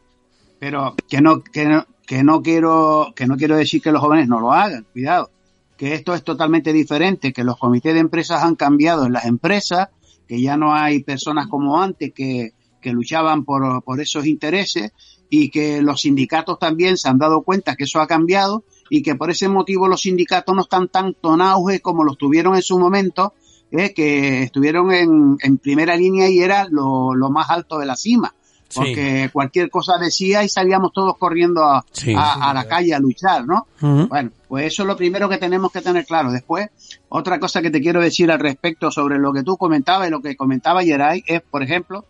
Pero 0.59 0.97
que 1.07 1.21
no, 1.21 1.41
que 1.41 1.65
no, 1.65 1.85
que 2.05 2.21
no 2.21 2.41
quiero, 2.41 3.13
que 3.15 3.25
no 3.25 3.37
quiero 3.37 3.55
decir 3.55 3.81
que 3.81 3.93
los 3.93 4.01
jóvenes 4.01 4.27
no 4.27 4.41
lo 4.41 4.51
hagan, 4.51 4.85
cuidado, 4.91 5.31
que 5.77 5.93
esto 5.93 6.13
es 6.13 6.25
totalmente 6.25 6.73
diferente, 6.73 7.31
que 7.31 7.45
los 7.45 7.57
comités 7.57 7.93
de 7.93 8.01
empresas 8.01 8.43
han 8.43 8.57
cambiado 8.57 9.05
en 9.05 9.13
las 9.13 9.23
empresas, 9.23 9.87
que 10.27 10.41
ya 10.41 10.57
no 10.57 10.75
hay 10.75 11.03
personas 11.03 11.47
como 11.47 11.81
antes 11.81 12.11
que, 12.11 12.51
que 12.81 12.91
luchaban 12.91 13.45
por, 13.45 13.81
por 13.81 14.01
esos 14.01 14.25
intereses 14.25 14.91
y 15.29 15.49
que 15.49 15.81
los 15.81 16.01
sindicatos 16.01 16.59
también 16.59 16.97
se 16.97 17.07
han 17.07 17.17
dado 17.17 17.43
cuenta 17.43 17.77
que 17.77 17.85
eso 17.85 18.01
ha 18.01 18.07
cambiado 18.07 18.65
y 18.95 19.01
que 19.01 19.15
por 19.15 19.32
ese 19.32 19.47
motivo 19.49 19.88
los 19.88 20.01
sindicatos 20.01 20.56
no 20.56 20.62
están 20.62 20.88
tanto 20.88 21.34
en 21.34 21.41
auge 21.41 21.79
como 21.79 22.03
los 22.03 22.15
tuvieron 22.15 22.53
en 22.56 22.62
su 22.62 22.77
momento, 22.77 23.34
eh, 23.71 23.91
que 23.91 24.43
estuvieron 24.43 24.91
en, 24.93 25.38
en 25.41 25.58
primera 25.58 25.95
línea 25.95 26.29
y 26.29 26.39
era 26.41 26.67
lo, 26.69 27.15
lo 27.15 27.32
más 27.32 27.49
alto 27.49 27.79
de 27.79 27.88
la 27.88 27.95
cima. 27.95 28.36
Sí. 28.69 28.79
Porque 28.79 29.29
cualquier 29.34 29.69
cosa 29.71 29.97
decía 29.97 30.43
y 30.43 30.49
salíamos 30.49 30.93
todos 30.93 31.17
corriendo 31.17 31.63
a, 31.63 31.84
Sí. 31.91 32.13
a- 32.15 32.49
a 32.49 32.53
la 32.53 32.67
calle 32.67 32.93
a 32.93 32.99
luchar, 32.99 33.45
¿no? 33.47 33.65
Bueno, 33.82 34.29
pues 34.47 34.67
eso 34.67 34.84
es 34.84 34.88
lo 34.88 34.95
primero 34.95 35.27
que 35.27 35.38
tenemos 35.39 35.71
que 35.71 35.82
tener 35.82 36.06
claro. 36.06 36.32
Después, 36.32 36.67
otra 37.10 37.39
cosa 37.39 37.63
que 37.63 37.71
te 37.71 37.82
quiero 37.82 37.99
decir 37.99 38.32
al 38.32 38.39
respecto 38.39 38.91
sobre 38.91 39.17
lo 39.17 39.34
que 39.34 39.41
tú 39.41 39.58
comentabas 39.58 40.08
y 40.08 40.12
lo 40.12 40.21
que 40.21 40.36
comentaba 40.36 40.84
Yeray 40.84 41.23
es, 41.25 41.41
por 41.41 41.63
ejemplo, 41.63 42.06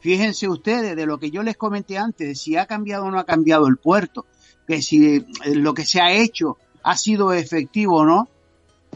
fíjense 0.00 0.48
ustedes 0.48 0.96
de 0.96 1.06
lo 1.06 1.18
que 1.18 1.30
yo 1.30 1.42
les 1.42 1.56
comenté 1.56 1.96
antes, 1.98 2.26
de 2.28 2.34
si 2.34 2.56
ha 2.56 2.66
cambiado 2.66 3.04
o 3.04 3.10
no 3.10 3.18
ha 3.18 3.24
cambiado 3.24 3.66
el 3.68 3.76
puerto, 3.76 4.24
que 4.66 4.82
si 4.82 5.16
eh, 5.16 5.24
lo 5.54 5.74
que 5.74 5.84
se 5.84 6.00
ha 6.00 6.12
hecho 6.12 6.56
ha 6.82 6.96
sido 6.96 7.32
efectivo 7.32 7.96
o 7.98 8.04
no, 8.04 8.28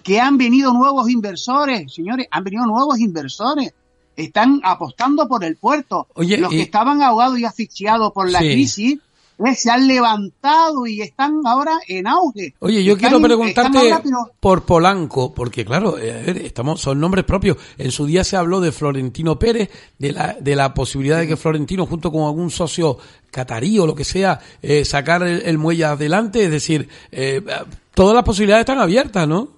que 0.02 0.20
han 0.20 0.36
venido 0.38 0.72
nuevos 0.72 1.08
inversores, 1.10 1.92
señores, 1.92 2.26
han 2.30 2.44
venido 2.44 2.66
nuevos 2.66 2.98
inversores. 2.98 3.72
Están 4.16 4.60
apostando 4.64 5.28
por 5.28 5.44
el 5.44 5.56
puerto. 5.56 6.06
Oye, 6.14 6.38
Los 6.38 6.50
que 6.50 6.62
estaban 6.62 7.02
ahogados 7.02 7.38
y 7.38 7.44
asfixiados 7.44 8.12
por 8.12 8.30
la 8.30 8.38
Sí. 8.40 8.46
crisis 8.52 8.94
eh, 8.94 9.00
se 9.54 9.70
han 9.70 9.86
levantado 9.86 10.86
y 10.86 11.02
están 11.02 11.40
ahora 11.44 11.78
en 11.88 12.06
auge. 12.06 12.54
Oye, 12.60 12.82
yo 12.82 12.94
Están- 12.94 13.10
quiero 13.10 13.22
preguntarte 13.22 13.78
por 14.40 14.64
Polanco, 14.64 15.34
porque 15.34 15.64
claro, 15.64 15.98
eh, 15.98 16.42
estamos, 16.46 16.80
son 16.80 16.98
nombres 17.00 17.24
propios. 17.24 17.56
En 17.76 17.90
su 17.92 18.06
día 18.06 18.24
se 18.24 18.36
habló 18.36 18.60
de 18.60 18.72
Florentino 18.72 19.38
Pérez, 19.38 19.70
de 19.98 20.12
la, 20.12 20.36
de 20.40 20.56
la 20.56 20.72
posibilidad 20.72 21.18
de 21.18 21.26
que 21.28 21.36
Florentino, 21.36 21.84
junto 21.86 22.10
con 22.10 22.22
algún 22.24 22.50
socio 22.50 22.98
catarí 23.30 23.78
o 23.78 23.86
lo 23.86 23.94
que 23.94 24.04
sea, 24.04 24.40
eh, 24.62 24.84
sacar 24.84 25.22
el, 25.22 25.42
el 25.42 25.58
muelle 25.58 25.84
adelante. 25.84 26.44
Es 26.44 26.50
decir, 26.50 26.88
eh, 27.12 27.42
todas 27.94 28.14
las 28.14 28.24
posibilidades 28.24 28.62
están 28.62 28.78
abiertas, 28.78 29.28
¿no? 29.28 29.48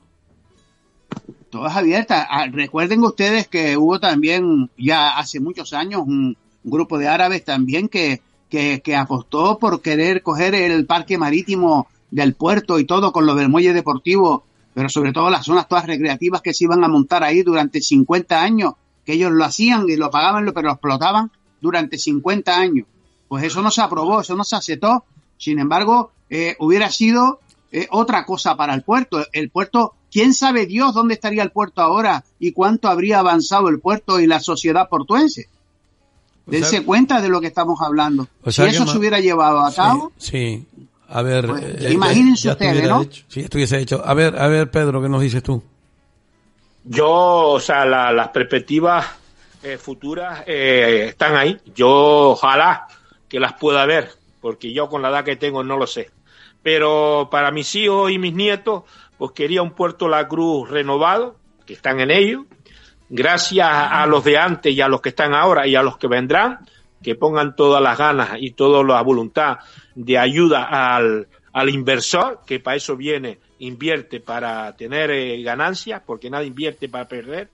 todas 1.50 1.74
abiertas. 1.76 2.26
Ah, 2.28 2.46
Recuerden 2.52 3.02
ustedes 3.04 3.48
que 3.48 3.76
hubo 3.76 3.98
también 3.98 4.70
ya 4.76 5.16
hace 5.16 5.40
muchos 5.40 5.72
años 5.72 6.02
un, 6.06 6.36
un 6.64 6.70
grupo 6.70 6.98
de 6.98 7.08
árabes 7.08 7.44
también 7.44 7.88
que, 7.88 8.20
que, 8.49 8.80
que 8.82 8.96
apostó 8.96 9.59
por 9.59 9.82
querer 9.82 10.22
coger 10.22 10.55
el 10.55 10.86
parque 10.86 11.18
marítimo 11.18 11.88
del 12.11 12.34
puerto 12.34 12.78
y 12.78 12.84
todo 12.84 13.12
con 13.12 13.26
lo 13.26 13.34
del 13.34 13.49
muelle 13.49 13.72
deportivo, 13.72 14.44
pero 14.74 14.88
sobre 14.88 15.12
todo 15.12 15.30
las 15.30 15.44
zonas 15.44 15.68
todas 15.68 15.86
recreativas 15.86 16.40
que 16.40 16.55
se 16.55 16.64
iban 16.64 16.84
a 16.84 16.88
montar 16.88 17.22
ahí 17.22 17.42
durante 17.42 17.80
50 17.80 18.40
años, 18.40 18.74
que 19.05 19.14
ellos 19.14 19.32
lo 19.32 19.44
hacían 19.44 19.88
y 19.88 19.96
lo 19.96 20.11
pagaban, 20.11 20.44
pero 20.55 20.68
lo 20.68 20.72
explotaban 20.72 21.30
durante 21.61 21.99
50 21.99 22.59
años. 22.59 22.86
Pues 23.28 23.44
eso 23.44 23.62
no 23.62 23.70
se 23.70 23.82
aprobó, 23.82 24.20
eso 24.20 24.34
no 24.36 24.44
se 24.44 24.57
aceptó. 24.57 25.05
Sin 25.36 25.59
embargo, 25.59 26.12
eh, 26.30 26.57
hubiera 26.59 26.90
sido 26.90 27.40
eh, 27.70 27.86
otra 27.90 28.24
cosa 28.24 28.57
para 28.57 28.74
el 28.74 28.82
puerto. 28.82 29.24
El 29.32 29.51
puerto, 29.51 29.94
quién 30.11 30.32
sabe 30.32 30.66
Dios 30.66 30.94
dónde 30.94 31.14
estaría 31.14 31.42
el 31.42 31.51
puerto 31.51 31.82
ahora 31.82 32.24
y 32.38 32.53
cuánto 32.53 32.88
habría 32.88 33.18
avanzado 33.18 33.68
el 33.68 33.80
puerto 33.80 34.20
y 34.20 34.26
la 34.26 34.40
sociedad 34.40 34.88
portuense. 34.88 35.49
O 36.49 36.51
sea- 36.51 36.61
Dense 36.61 36.84
cuenta 36.84 37.20
de 37.20 37.28
lo 37.28 37.40
que 37.40 37.46
estamos 37.49 37.78
hablando. 37.82 38.26
O 38.42 38.51
sea 38.51 38.64
si 38.68 38.74
eso 38.76 38.86
se 38.86 38.99
hubiera 38.99 39.20
llevado 39.20 39.61
a 39.61 39.72
cabo, 39.72 40.12
Sí. 40.16 40.66
A 41.11 41.22
ver, 41.22 41.46
Pues, 41.46 41.64
eh, 41.84 41.92
imagínense 41.92 42.49
ya 42.49 42.53
ustedes, 42.53 42.86
¿no? 42.86 43.01
hecho. 43.03 43.24
Sí, 43.28 43.40
estuviese 43.40 43.78
hecho. 43.78 44.03
A 44.05 44.12
ver, 44.12 44.38
a 44.38 44.46
ver, 44.49 44.70
Pedro, 44.70 45.01
¿qué 45.01 45.09
nos 45.09 45.22
dices 45.22 45.42
tú? 45.42 45.62
Yo, 46.84 47.09
o 47.51 47.61
sea, 47.61 47.84
la- 47.84 48.12
las 48.12 48.28
perspectivas 48.28 49.07
eh, 49.62 49.76
futuras 49.76 50.44
eh, 50.46 51.07
están 51.09 51.34
ahí. 51.36 51.59
Yo 51.74 51.88
ojalá 52.30 52.86
que 53.28 53.40
las 53.40 53.55
pueda 53.55 53.84
ver, 53.86 54.11
porque 54.40 54.72
yo 54.72 54.88
con 54.88 55.03
la 55.03 55.09
edad 55.11 55.24
que 55.24 55.36
tengo 55.36 55.64
no 55.64 55.76
lo 55.76 55.86
sé. 55.86 56.11
Pero 56.62 57.28
para 57.30 57.51
mis 57.51 57.74
hijos 57.74 58.11
y 58.11 58.18
mis 58.18 58.34
nietos, 58.34 58.84
pues 59.16 59.32
quería 59.32 59.62
un 59.62 59.72
Puerto 59.72 60.09
La 60.09 60.28
Cruz 60.28 60.68
renovado, 60.70 61.36
que 61.66 61.72
están 61.74 62.01
en 62.01 62.11
ello. 62.11 62.44
Gracias 63.11 63.68
a 63.70 64.06
los 64.06 64.22
de 64.24 64.36
antes 64.36 64.74
y 64.74 64.80
a 64.80 64.88
los 64.88 65.00
que 65.00 65.09
están 65.11 65.34
ahora 65.34 65.66
y 65.66 65.74
a 65.74 65.82
los 65.82 65.96
que 65.96 66.09
vendrán, 66.09 66.59
que 67.02 67.14
pongan 67.14 67.56
todas 67.56 67.82
las 67.82 67.96
ganas 67.96 68.30
y 68.38 68.50
toda 68.50 68.82
la 68.84 69.00
voluntad 69.02 69.59
de 69.94 70.18
ayuda 70.18 70.64
al, 70.64 71.28
al 71.52 71.68
inversor, 71.70 72.40
que 72.46 72.61
para 72.61 72.76
eso 72.76 72.96
viene, 72.96 73.38
invierte 73.61 74.20
para 74.20 74.76
tener 74.76 75.11
eh, 75.11 75.42
ganancias, 75.42 76.02
porque 76.04 76.30
nadie 76.30 76.48
invierte 76.48 76.88
para 76.88 77.09
perder, 77.09 77.48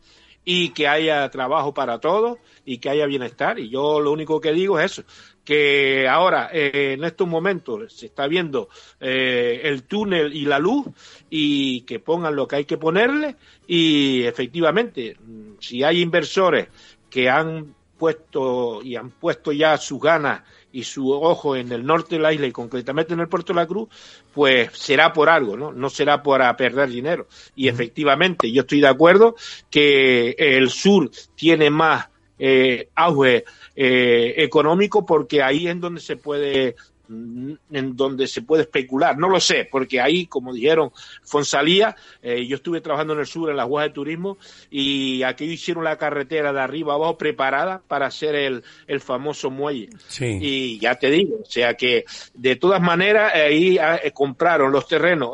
y 0.44 0.70
que 0.70 0.88
haya 0.88 1.28
trabajo 1.30 1.72
para 1.72 1.98
todos 1.98 2.38
y 2.64 2.78
que 2.78 2.90
haya 2.90 3.06
bienestar. 3.06 3.58
Y 3.58 3.70
yo 3.70 4.00
lo 4.00 4.12
único 4.12 4.40
que 4.40 4.52
digo 4.52 4.78
es 4.78 4.92
eso, 4.92 5.04
que 5.44 6.08
ahora 6.08 6.50
eh, 6.52 6.94
en 6.94 7.04
estos 7.04 7.28
momentos 7.28 7.92
se 7.92 8.06
está 8.06 8.26
viendo 8.26 8.68
eh, 9.00 9.60
el 9.64 9.84
túnel 9.84 10.34
y 10.34 10.46
la 10.46 10.58
luz 10.58 10.86
y 11.28 11.82
que 11.82 12.00
pongan 12.00 12.34
lo 12.34 12.48
que 12.48 12.56
hay 12.56 12.64
que 12.64 12.78
ponerle 12.78 13.36
y 13.66 14.22
efectivamente 14.22 15.16
mm, 15.20 15.56
si 15.60 15.82
hay 15.82 16.00
inversores 16.00 16.68
que 17.10 17.28
han 17.28 17.74
puesto 17.98 18.82
y 18.82 18.96
han 18.96 19.10
puesto 19.10 19.52
ya 19.52 19.76
sus 19.76 20.00
ganas 20.00 20.42
y 20.72 20.82
su 20.82 21.12
ojo 21.12 21.54
en 21.54 21.70
el 21.70 21.86
norte 21.86 22.16
de 22.16 22.22
la 22.22 22.32
isla 22.32 22.48
y 22.48 22.52
concretamente 22.52 23.14
en 23.14 23.20
el 23.20 23.28
puerto 23.28 23.52
de 23.52 23.60
la 23.60 23.66
Cruz, 23.66 23.88
pues 24.32 24.70
será 24.72 25.12
por 25.12 25.28
algo, 25.28 25.56
¿no? 25.56 25.72
No 25.72 25.88
será 25.88 26.20
para 26.20 26.56
perder 26.56 26.88
dinero. 26.88 27.28
Y 27.54 27.68
efectivamente, 27.68 28.50
yo 28.50 28.62
estoy 28.62 28.80
de 28.80 28.88
acuerdo 28.88 29.36
que 29.70 30.34
el 30.36 30.70
sur 30.70 31.12
tiene 31.36 31.70
más 31.70 32.08
eh, 32.38 32.88
auge 32.94 33.44
eh, 33.76 34.34
económico 34.38 35.04
porque 35.04 35.42
ahí 35.42 35.68
es 35.68 35.80
donde 35.80 36.00
se 36.00 36.16
puede 36.16 36.76
mm, 37.08 37.52
en 37.72 37.96
donde 37.96 38.26
se 38.26 38.42
puede 38.42 38.62
especular, 38.62 39.16
no 39.18 39.28
lo 39.28 39.40
sé, 39.40 39.68
porque 39.70 40.00
ahí, 40.00 40.26
como 40.26 40.52
dijeron 40.52 40.90
Fonsalía, 41.22 41.94
eh, 42.22 42.46
yo 42.46 42.56
estuve 42.56 42.80
trabajando 42.80 43.12
en 43.12 43.20
el 43.20 43.26
sur 43.26 43.50
en 43.50 43.56
las 43.56 43.68
guas 43.68 43.86
de 43.86 43.90
turismo 43.90 44.38
y 44.70 45.22
aquí 45.22 45.44
hicieron 45.44 45.84
la 45.84 45.98
carretera 45.98 46.52
de 46.52 46.60
arriba 46.60 46.94
abajo 46.94 47.18
preparada 47.18 47.82
para 47.86 48.06
hacer 48.06 48.34
el, 48.34 48.64
el 48.86 49.00
famoso 49.00 49.50
muelle. 49.50 49.90
Sí. 50.08 50.38
Y 50.40 50.78
ya 50.78 50.96
te 50.96 51.10
digo, 51.10 51.40
o 51.42 51.50
sea 51.50 51.74
que 51.74 52.04
de 52.34 52.56
todas 52.56 52.80
maneras 52.80 53.34
ahí 53.34 53.78
ah, 53.78 54.00
eh, 54.02 54.12
compraron 54.12 54.72
los 54.72 54.88
terrenos, 54.88 55.30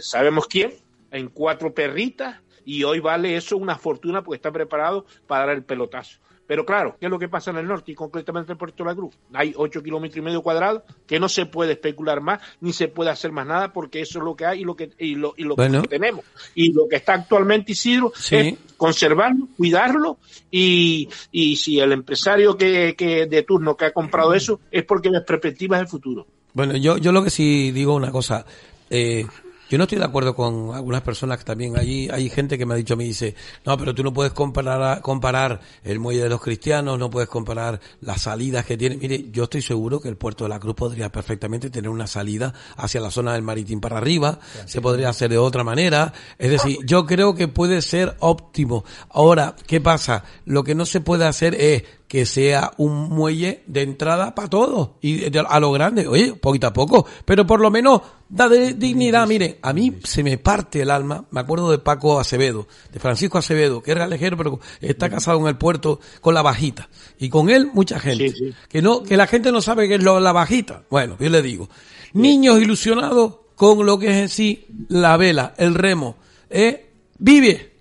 sabemos 0.00 0.46
quién, 0.46 0.74
en 1.10 1.28
cuatro 1.28 1.72
perritas 1.72 2.40
y 2.64 2.82
hoy 2.82 3.00
vale 3.00 3.36
eso 3.36 3.56
una 3.56 3.76
fortuna 3.76 4.22
porque 4.22 4.36
está 4.36 4.50
preparado 4.50 5.06
para 5.26 5.46
dar 5.46 5.56
el 5.56 5.64
pelotazo. 5.64 6.18
Pero 6.46 6.64
claro, 6.64 6.96
¿qué 7.00 7.06
es 7.06 7.10
lo 7.10 7.18
que 7.18 7.28
pasa 7.28 7.50
en 7.50 7.56
el 7.56 7.66
norte 7.66 7.90
y 7.92 7.94
concretamente 7.94 8.52
en 8.52 8.58
Puerto 8.58 8.84
de 8.84 8.90
la 8.90 8.94
Cruz? 8.94 9.14
Hay 9.32 9.52
ocho 9.56 9.82
kilómetros 9.82 10.18
y 10.18 10.20
medio 10.20 10.42
cuadrados 10.42 10.82
que 11.06 11.18
no 11.18 11.28
se 11.28 11.46
puede 11.46 11.72
especular 11.72 12.20
más 12.20 12.40
ni 12.60 12.72
se 12.72 12.88
puede 12.88 13.10
hacer 13.10 13.32
más 13.32 13.46
nada 13.46 13.72
porque 13.72 14.00
eso 14.00 14.18
es 14.20 14.24
lo 14.24 14.36
que 14.36 14.46
hay 14.46 14.60
y 14.60 14.64
lo 14.64 14.76
que 14.76 14.90
y 14.98 15.14
lo, 15.16 15.34
y 15.36 15.42
lo 15.44 15.56
Bueno. 15.56 15.82
que 15.82 15.88
tenemos. 15.88 16.24
Y 16.54 16.72
lo 16.72 16.86
que 16.88 16.96
está 16.96 17.14
actualmente 17.14 17.72
Isidro 17.72 18.12
Sí. 18.14 18.36
es 18.36 18.54
conservarlo, 18.76 19.48
cuidarlo 19.56 20.18
y, 20.50 21.08
y 21.32 21.56
si 21.56 21.80
el 21.80 21.92
empresario 21.92 22.56
que, 22.56 22.94
que 22.96 23.26
de 23.26 23.42
turno 23.42 23.76
que 23.76 23.86
ha 23.86 23.92
comprado 23.92 24.32
eso 24.34 24.60
es 24.70 24.84
porque 24.84 25.10
las 25.10 25.24
perspectivas 25.24 25.80
del 25.80 25.88
futuro. 25.88 26.26
Bueno, 26.52 26.76
yo, 26.76 26.96
yo 26.98 27.12
lo 27.12 27.22
que 27.24 27.30
sí 27.30 27.70
digo 27.72 27.94
una 27.94 28.10
cosa. 28.12 28.46
Eh, 28.88 29.26
yo 29.68 29.78
no 29.78 29.84
estoy 29.84 29.98
de 29.98 30.04
acuerdo 30.04 30.34
con 30.34 30.74
algunas 30.74 31.02
personas 31.02 31.38
que 31.38 31.44
también 31.44 31.76
allí 31.76 32.08
hay 32.10 32.28
gente 32.30 32.56
que 32.56 32.66
me 32.66 32.74
ha 32.74 32.76
dicho, 32.76 32.96
me 32.96 33.04
dice, 33.04 33.34
no, 33.64 33.76
pero 33.76 33.94
tú 33.94 34.02
no 34.02 34.12
puedes 34.12 34.32
comparar, 34.32 35.00
comparar 35.00 35.60
el 35.82 35.98
muelle 35.98 36.22
de 36.22 36.28
los 36.28 36.40
cristianos, 36.40 36.98
no 36.98 37.10
puedes 37.10 37.28
comparar 37.28 37.80
las 38.00 38.22
salidas 38.22 38.64
que 38.64 38.76
tiene. 38.76 38.96
Mire, 38.96 39.26
yo 39.30 39.44
estoy 39.44 39.62
seguro 39.62 40.00
que 40.00 40.08
el 40.08 40.16
puerto 40.16 40.44
de 40.44 40.50
la 40.50 40.60
Cruz 40.60 40.74
podría 40.74 41.10
perfectamente 41.10 41.70
tener 41.70 41.90
una 41.90 42.06
salida 42.06 42.54
hacia 42.76 43.00
la 43.00 43.10
zona 43.10 43.32
del 43.32 43.42
Maritín 43.42 43.80
para 43.80 43.98
arriba, 43.98 44.38
se 44.66 44.80
podría 44.80 45.08
hacer 45.08 45.30
de 45.30 45.38
otra 45.38 45.64
manera. 45.64 46.12
Es 46.38 46.50
decir, 46.50 46.78
yo 46.84 47.06
creo 47.06 47.34
que 47.34 47.48
puede 47.48 47.82
ser 47.82 48.16
óptimo. 48.20 48.84
Ahora, 49.10 49.56
¿qué 49.66 49.80
pasa? 49.80 50.24
Lo 50.44 50.64
que 50.64 50.74
no 50.74 50.86
se 50.86 51.00
puede 51.00 51.26
hacer 51.26 51.54
es 51.54 51.84
que 52.08 52.24
sea 52.24 52.70
un 52.76 53.08
muelle 53.08 53.62
de 53.66 53.82
entrada 53.82 54.32
para 54.34 54.48
todos 54.48 54.90
y 55.00 55.24
a 55.36 55.58
lo 55.60 55.72
grande, 55.72 56.06
oye, 56.06 56.34
poquito 56.34 56.68
a 56.68 56.72
poco, 56.72 57.04
pero 57.24 57.44
por 57.46 57.60
lo 57.60 57.68
menos 57.70 58.00
da 58.28 58.48
de- 58.48 58.74
dignidad. 58.74 59.26
Mire, 59.26 59.58
a 59.60 59.72
mí 59.72 59.92
se 60.04 60.22
me 60.22 60.38
parte 60.38 60.82
el 60.82 60.90
alma, 60.92 61.24
me 61.32 61.40
acuerdo 61.40 61.68
de 61.70 61.78
Paco 61.78 62.20
Acevedo, 62.20 62.68
de 62.92 63.00
Francisco 63.00 63.38
Acevedo, 63.38 63.82
que 63.82 63.90
era 63.90 64.06
lejero, 64.06 64.36
pero 64.36 64.60
está 64.80 65.10
casado 65.10 65.40
en 65.40 65.48
el 65.48 65.56
puerto 65.56 65.98
con 66.20 66.32
la 66.34 66.42
bajita. 66.42 66.88
Y 67.18 67.28
con 67.28 67.50
él 67.50 67.70
mucha 67.74 67.98
gente. 67.98 68.28
Sí, 68.30 68.36
sí. 68.50 68.54
Que 68.68 68.82
no, 68.82 69.02
que 69.02 69.16
la 69.16 69.26
gente 69.26 69.50
no 69.50 69.60
sabe 69.60 69.88
qué 69.88 69.96
es 69.96 70.02
lo, 70.04 70.20
la 70.20 70.30
bajita. 70.32 70.84
Bueno, 70.88 71.16
yo 71.18 71.28
le 71.28 71.42
digo, 71.42 71.68
niños 72.12 72.60
ilusionados 72.60 73.34
con 73.56 73.84
lo 73.84 73.98
que 73.98 74.10
es 74.10 74.16
en 74.16 74.28
sí 74.28 74.66
la 74.88 75.16
vela, 75.16 75.54
el 75.56 75.74
remo, 75.74 76.16
¿eh? 76.50 76.86
vive 77.18 77.72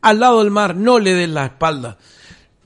al 0.00 0.18
lado 0.18 0.40
del 0.42 0.50
mar, 0.50 0.74
no 0.74 0.98
le 0.98 1.14
den 1.14 1.34
la 1.34 1.44
espalda. 1.46 1.98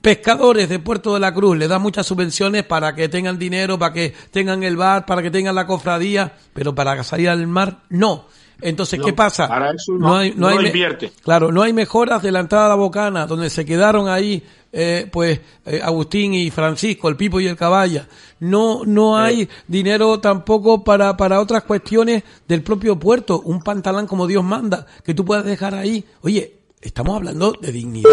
Pescadores 0.03 0.67
de 0.67 0.79
Puerto 0.79 1.13
de 1.13 1.21
la 1.21 1.33
Cruz 1.33 1.55
le 1.57 1.65
dan 1.69 1.81
muchas 1.81 2.05
subvenciones 2.05 2.65
para 2.65 2.93
que 2.93 3.07
tengan 3.07 3.39
dinero, 3.39 3.79
para 3.79 3.93
que 3.93 4.13
tengan 4.31 4.61
el 4.63 4.75
bar, 4.75 5.05
para 5.05 5.21
que 5.21 5.31
tengan 5.31 5.55
la 5.55 5.65
cofradía, 5.65 6.33
pero 6.53 6.75
para 6.75 7.01
salir 7.05 7.29
al 7.29 7.47
mar 7.47 7.83
no. 7.87 8.25
Entonces, 8.61 8.99
No, 8.99 9.05
¿qué 9.05 9.13
pasa? 9.13 9.47
para 9.47 9.71
eso 9.71 9.93
no- 9.93 10.21
no 10.35 10.55
me- 10.57 10.67
invierte. 10.67 11.13
Claro, 11.23 11.53
no 11.53 11.61
hay 11.61 11.71
mejoras 11.71 12.21
de 12.21 12.33
la 12.33 12.41
entrada 12.41 12.65
a 12.65 12.69
la 12.69 12.75
bocana, 12.75 13.25
donde 13.27 13.49
se 13.49 13.63
quedaron 13.63 14.09
ahí, 14.09 14.43
eh, 14.73 15.07
pues, 15.09 15.39
eh, 15.65 15.79
Agustín 15.81 16.33
y 16.33 16.51
Francisco, 16.51 17.07
el 17.07 17.15
Pipo 17.15 17.39
y 17.39 17.47
el 17.47 17.55
Caballa. 17.55 18.05
No, 18.41 18.81
no 18.85 19.15
hay 19.17 19.47
dinero 19.69 20.19
tampoco 20.19 20.83
para, 20.83 21.15
para 21.15 21.39
otras 21.39 21.63
cuestiones 21.63 22.23
del 22.45 22.61
propio 22.61 22.99
puerto. 22.99 23.39
Un 23.39 23.61
pantalán 23.61 24.05
como 24.05 24.27
Dios 24.27 24.43
manda, 24.43 24.85
que 25.01 25.13
tú 25.13 25.23
puedas 25.23 25.45
dejar 25.45 25.75
ahí. 25.75 26.03
Oye, 26.23 26.57
estamos 26.81 27.15
hablando 27.15 27.53
de 27.53 27.71
dignidad. 27.71 28.09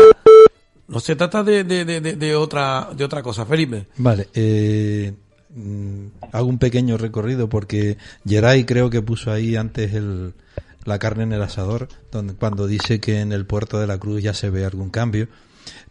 No 0.91 1.01
se 1.01 1.16
trata 1.16 1.43
de, 1.43 1.64
de, 1.64 1.84
de, 1.84 2.01
de- 2.01 2.34
otra, 2.36 2.91
de 2.97 3.05
otra 3.05 3.22
cosa, 3.22 3.47
Felipe. 3.47 3.86
Vale, 3.97 4.28
eh, 4.34 5.14
mm, 5.55 6.07
hago 6.32 6.47
un 6.49 6.59
pequeño 6.59 6.99
recorrido 6.99 7.49
porque 7.49 7.97
Geray 8.26 8.64
creo 8.64 8.91
que 8.91 9.01
puso 9.01 9.30
ahí 9.32 9.57
antes 9.57 9.95
el, 9.95 10.34
la 10.84 10.99
carne 10.99 11.22
en 11.22 11.32
el 11.32 11.43
asador, 11.43 11.88
donde, 12.11 12.34
cuando 12.34 12.66
dice 12.66 13.01
que 13.01 13.20
en 13.20 13.32
el 13.32 13.47
puerto 13.47 13.78
de 13.78 13.86
la 13.86 13.99
Cruz 13.99 14.22
ya 14.22 14.34
se 14.34 14.51
ve 14.51 14.64
algún 14.64 14.91
cambio. 14.91 15.28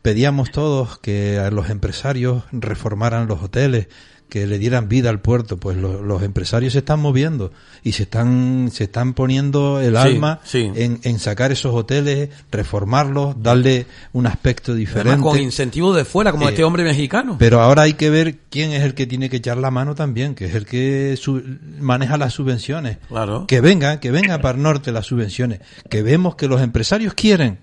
Pedíamos 0.01 0.51
todos 0.51 0.97
que 0.99 1.41
los 1.51 1.69
empresarios 1.69 2.43
reformaran 2.51 3.27
los 3.27 3.41
hoteles, 3.41 3.87
que 4.29 4.45
le 4.47 4.59
dieran 4.59 4.87
vida 4.87 5.09
al 5.09 5.19
puerto, 5.19 5.57
pues 5.57 5.75
lo- 5.75 6.03
los 6.03 6.21
empresarios 6.23 6.73
se 6.73 6.79
están 6.79 6.99
moviendo 6.99 7.51
y 7.83 7.93
se 7.93 8.03
están 8.03 8.69
se 8.71 8.83
están 8.85 9.13
poniendo 9.13 9.81
el 9.81 9.93
Sí, 9.93 9.97
alma 9.97 10.39
sí. 10.43 10.71
En, 10.75 10.99
en 11.03 11.17
sacar 11.19 11.51
esos 11.51 11.73
hoteles, 11.73 12.29
reformarlos, 12.51 13.41
darle 13.41 13.87
un 14.13 14.27
aspecto 14.27 14.73
diferente. 14.75 15.09
Además, 15.13 15.31
con 15.33 15.39
incentivos 15.41 15.95
de 15.95 16.05
fuera, 16.05 16.31
como 16.31 16.47
Eh, 16.47 16.51
este 16.51 16.63
hombre 16.63 16.83
mexicano. 16.83 17.37
Pero 17.39 17.61
ahora 17.61 17.83
hay 17.83 17.93
que 17.93 18.09
ver 18.09 18.35
quién 18.49 18.71
es 18.71 18.83
el 18.83 18.93
que 18.93 19.07
tiene 19.07 19.29
que 19.29 19.37
echar 19.37 19.57
la 19.57 19.71
mano 19.71 19.95
también, 19.95 20.35
que 20.35 20.45
es 20.45 20.55
el 20.55 20.65
que 20.65 21.17
maneja 21.79 22.17
las 22.17 22.33
subvenciones. 22.33 22.97
Claro. 23.07 23.45
Que 23.47 23.61
venga, 23.61 23.99
que 23.99 24.11
venga 24.11 24.39
para 24.39 24.57
el 24.57 24.63
norte 24.63 24.91
las 24.91 25.05
subvenciones. 25.07 25.59
Que 25.89 26.03
vemos 26.03 26.35
que 26.35 26.47
los 26.47 26.61
empresarios 26.61 27.13
quieren, 27.13 27.57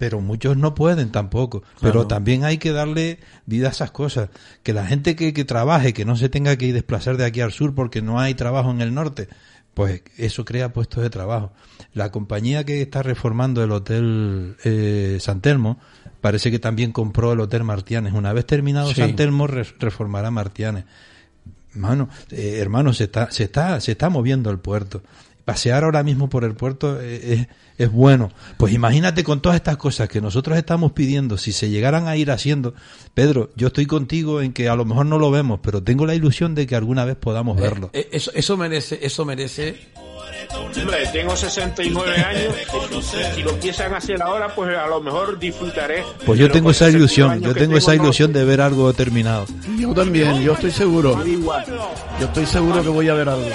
pero 0.00 0.22
muchos 0.22 0.56
no 0.56 0.74
pueden 0.74 1.10
tampoco. 1.12 1.62
Pero 1.82 2.06
también 2.06 2.42
hay 2.42 2.56
que 2.56 2.72
darle 2.72 3.20
vida 3.44 3.68
a 3.68 3.70
esas 3.70 3.90
cosas. 3.90 4.30
Que 4.62 4.72
la 4.72 4.86
gente 4.86 5.14
que, 5.14 5.34
que 5.34 5.44
trabaje, 5.44 5.92
que 5.92 6.06
no 6.06 6.16
se 6.16 6.30
tenga 6.30 6.56
que 6.56 6.72
desplazar 6.72 7.18
de 7.18 7.26
aquí 7.26 7.42
al 7.42 7.52
sur 7.52 7.74
porque 7.74 8.00
no 8.00 8.18
hay 8.18 8.32
trabajo 8.32 8.70
en 8.70 8.80
el 8.80 8.94
norte, 8.94 9.28
pues 9.74 10.02
eso 10.16 10.46
crea 10.46 10.72
puestos 10.72 11.02
de 11.02 11.10
trabajo. 11.10 11.52
La 11.92 12.10
compañía 12.10 12.64
que 12.64 12.80
está 12.80 13.02
reformando 13.02 13.62
el 13.62 13.72
hotel 13.72 14.56
eh, 14.64 15.18
San 15.20 15.42
Telmo 15.42 15.78
parece 16.22 16.50
que 16.50 16.58
también 16.58 16.92
compró 16.92 17.34
el 17.34 17.40
hotel 17.40 17.64
Martianes. 17.64 18.14
Una 18.14 18.32
vez 18.32 18.46
terminado 18.46 18.88
Sí. 18.88 19.02
San 19.02 19.16
Telmo 19.16 19.46
re- 19.48 19.66
reformará 19.78 20.30
Martianes. 20.30 20.84
Mano, 21.74 22.08
eh, 22.30 22.56
hermano, 22.58 22.92
se 22.94 23.04
está, 23.04 23.30
se 23.30 23.44
está, 23.44 23.78
se 23.80 23.92
está 23.92 24.08
moviendo 24.08 24.50
el 24.50 24.58
puerto. 24.60 25.02
Pasear 25.50 25.82
ahora 25.82 26.02
mismo 26.02 26.28
por 26.28 26.44
el 26.44 26.54
puerto 26.54 27.00
eh, 27.00 27.32
es, 27.32 27.48
es 27.76 27.90
bueno. 27.90 28.30
Pues 28.56 28.72
imagínate 28.72 29.24
con 29.24 29.40
todas 29.40 29.56
estas 29.56 29.76
cosas 29.76 30.08
que 30.08 30.20
nosotros 30.20 30.56
estamos 30.56 30.92
pidiendo, 30.92 31.38
si 31.38 31.50
se 31.50 31.70
llegaran 31.70 32.06
a 32.06 32.16
ir 32.16 32.30
haciendo, 32.30 32.74
Pedro, 33.14 33.50
yo 33.56 33.66
estoy 33.66 33.86
contigo 33.86 34.42
en 34.42 34.52
que 34.52 34.68
a 34.68 34.76
lo 34.76 34.84
mejor 34.84 35.06
no 35.06 35.18
lo 35.18 35.30
vemos, 35.32 35.58
pero 35.60 35.82
tengo 35.82 36.06
la 36.06 36.14
ilusión 36.14 36.54
de 36.54 36.68
que 36.68 36.76
alguna 36.76 37.04
vez 37.04 37.16
podamos 37.16 37.60
verlo. 37.60 37.90
Eh, 37.94 38.08
eso, 38.12 38.30
eso 38.34 38.56
merece, 38.56 39.00
eso 39.02 39.24
merece. 39.24 39.76
Hombre, 40.54 41.06
tengo 41.12 41.34
69 41.34 42.16
años. 42.24 42.54
Si 43.34 43.42
lo 43.42 43.50
empiezan 43.50 43.92
a 43.94 43.96
hacer 43.96 44.22
ahora, 44.22 44.54
pues 44.54 44.76
a 44.76 44.86
lo 44.86 45.00
mejor 45.00 45.38
disfrutaré. 45.38 46.04
Pues 46.24 46.38
yo 46.38 46.48
tengo 46.50 46.70
esa 46.70 46.86
69 46.86 46.98
ilusión, 46.98 47.40
yo 47.40 47.54
tengo 47.54 47.76
esa 47.76 47.94
ilusión 47.94 48.32
de 48.32 48.44
ver 48.44 48.60
algo 48.60 48.92
terminado. 48.92 49.46
Yo 49.78 49.92
también, 49.94 50.42
yo 50.42 50.52
estoy 50.52 50.70
seguro. 50.70 51.24
Yo 51.24 52.26
estoy 52.26 52.46
seguro 52.46 52.82
que 52.82 52.88
voy 52.88 53.08
a 53.08 53.14
ver 53.14 53.28
algo. 53.28 53.48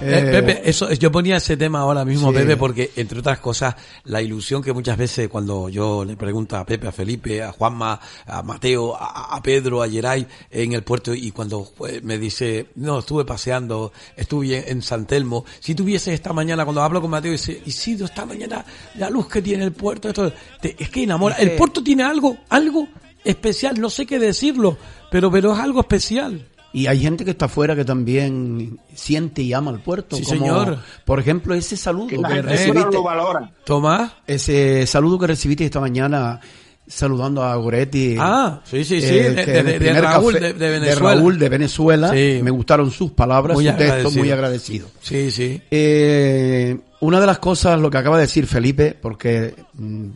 Eh, 0.00 0.18
Eh, 0.28 0.30
Pepe, 0.30 0.62
eso, 0.70 0.92
yo 0.92 1.10
ponía 1.10 1.38
ese 1.38 1.56
tema 1.56 1.80
ahora 1.80 2.04
mismo, 2.04 2.30
Sí. 2.30 2.36
Pepe, 2.38 2.56
porque 2.56 2.92
entre 2.94 3.18
otras 3.18 3.40
cosas, 3.40 3.74
la 4.04 4.22
ilusión 4.22 4.62
que 4.62 4.72
muchas 4.72 4.96
veces 4.96 5.28
cuando 5.28 5.68
yo 5.68 6.04
le 6.04 6.16
pregunto 6.16 6.56
a 6.56 6.64
Pepe, 6.64 6.86
a 6.86 6.92
Felipe, 6.92 7.42
a 7.42 7.50
Juanma, 7.50 7.98
a 8.26 8.42
Mateo, 8.44 8.94
a, 8.94 9.34
a 9.36 9.42
Pedro, 9.42 9.82
a 9.82 9.88
Geray 9.88 10.24
en 10.52 10.72
el 10.72 10.84
puerto 10.84 11.12
y 11.12 11.32
cuando 11.32 11.72
eh, 11.88 12.00
me 12.04 12.16
dice, 12.16 12.68
no, 12.76 13.00
estuve 13.00 13.24
paseando, 13.24 13.92
estuve 14.16 14.58
en, 14.58 14.76
en 14.78 14.82
San 14.82 15.04
Telmo, 15.04 15.44
si 15.58 15.74
tuviese 15.74 16.14
esta 16.14 16.32
mañana, 16.32 16.64
cuando 16.64 16.80
hablo 16.82 17.00
con 17.00 17.10
Mateo, 17.10 17.32
dice, 17.32 17.60
Isidro, 17.66 18.06
esta 18.06 18.24
mañana 18.24 18.64
la 18.98 19.10
luz 19.10 19.26
que 19.28 19.42
tiene 19.42 19.64
el 19.64 19.72
puerto, 19.72 20.08
esto, 20.08 20.32
te- 20.60 20.76
es 20.78 20.90
que 20.90 21.02
enamora, 21.02 21.34
Es 21.34 21.40
que- 21.44 21.50
el 21.52 21.56
puerto 21.58 21.82
tiene 21.82 22.04
algo, 22.04 22.36
algo 22.50 22.86
especial, 23.24 23.80
no 23.80 23.90
sé 23.90 24.06
qué 24.06 24.20
decirlo, 24.20 24.78
pero, 25.10 25.28
pero 25.30 25.52
es 25.54 25.58
algo 25.58 25.80
especial. 25.80 26.46
Y 26.72 26.86
hay 26.86 27.00
gente 27.00 27.24
que 27.24 27.30
está 27.30 27.46
afuera 27.46 27.74
que 27.74 27.84
también 27.84 28.78
siente 28.94 29.40
y 29.42 29.52
ama 29.54 29.70
al 29.70 29.80
puerto. 29.80 30.16
Sí, 30.16 30.22
como, 30.24 30.36
señor. 30.38 30.78
Por 31.04 31.18
ejemplo, 31.18 31.54
ese 31.54 31.76
saludo 31.76 32.08
Que 32.08 32.16
que, 32.18 32.42
recibiste. 32.42 32.80
no 32.84 32.90
lo 32.90 33.02
valora. 33.02 33.50
Tomás. 33.64 34.12
Ese 34.26 34.86
saludo 34.86 35.18
que 35.18 35.28
recibiste 35.28 35.64
esta 35.64 35.80
mañana 35.80 36.40
saludando 36.86 37.42
a 37.42 37.54
Goretti. 37.56 38.16
Ah, 38.18 38.60
sí, 38.64 38.84
sí, 38.84 39.00
sí, 39.00 39.08
eh, 39.16 39.30
de- 39.34 39.78
de- 39.78 40.00
Raúl 40.00 40.34
café- 40.34 40.52
de- 40.54 40.70
Venezuela. 40.70 41.14
Raúl 41.14 41.38
de 41.38 41.48
Venezuela. 41.48 42.10
Sí. 42.12 42.40
Me 42.42 42.50
gustaron 42.50 42.90
sus 42.90 43.12
palabras, 43.12 43.54
Muy 43.56 43.64
su 43.66 43.70
texto, 43.72 43.84
agradecido. 43.92 44.22
muy 44.22 44.30
agradecido. 44.30 44.88
Sí, 45.02 45.30
sí. 45.30 45.60
Eh, 45.70 46.78
una 47.00 47.20
de 47.20 47.26
las 47.26 47.38
cosas, 47.38 47.78
lo 47.80 47.90
que 47.90 47.98
acaba 47.98 48.16
de 48.16 48.22
decir 48.22 48.46
Felipe, 48.46 48.96
porque, 49.00 49.54
mm, 49.74 50.06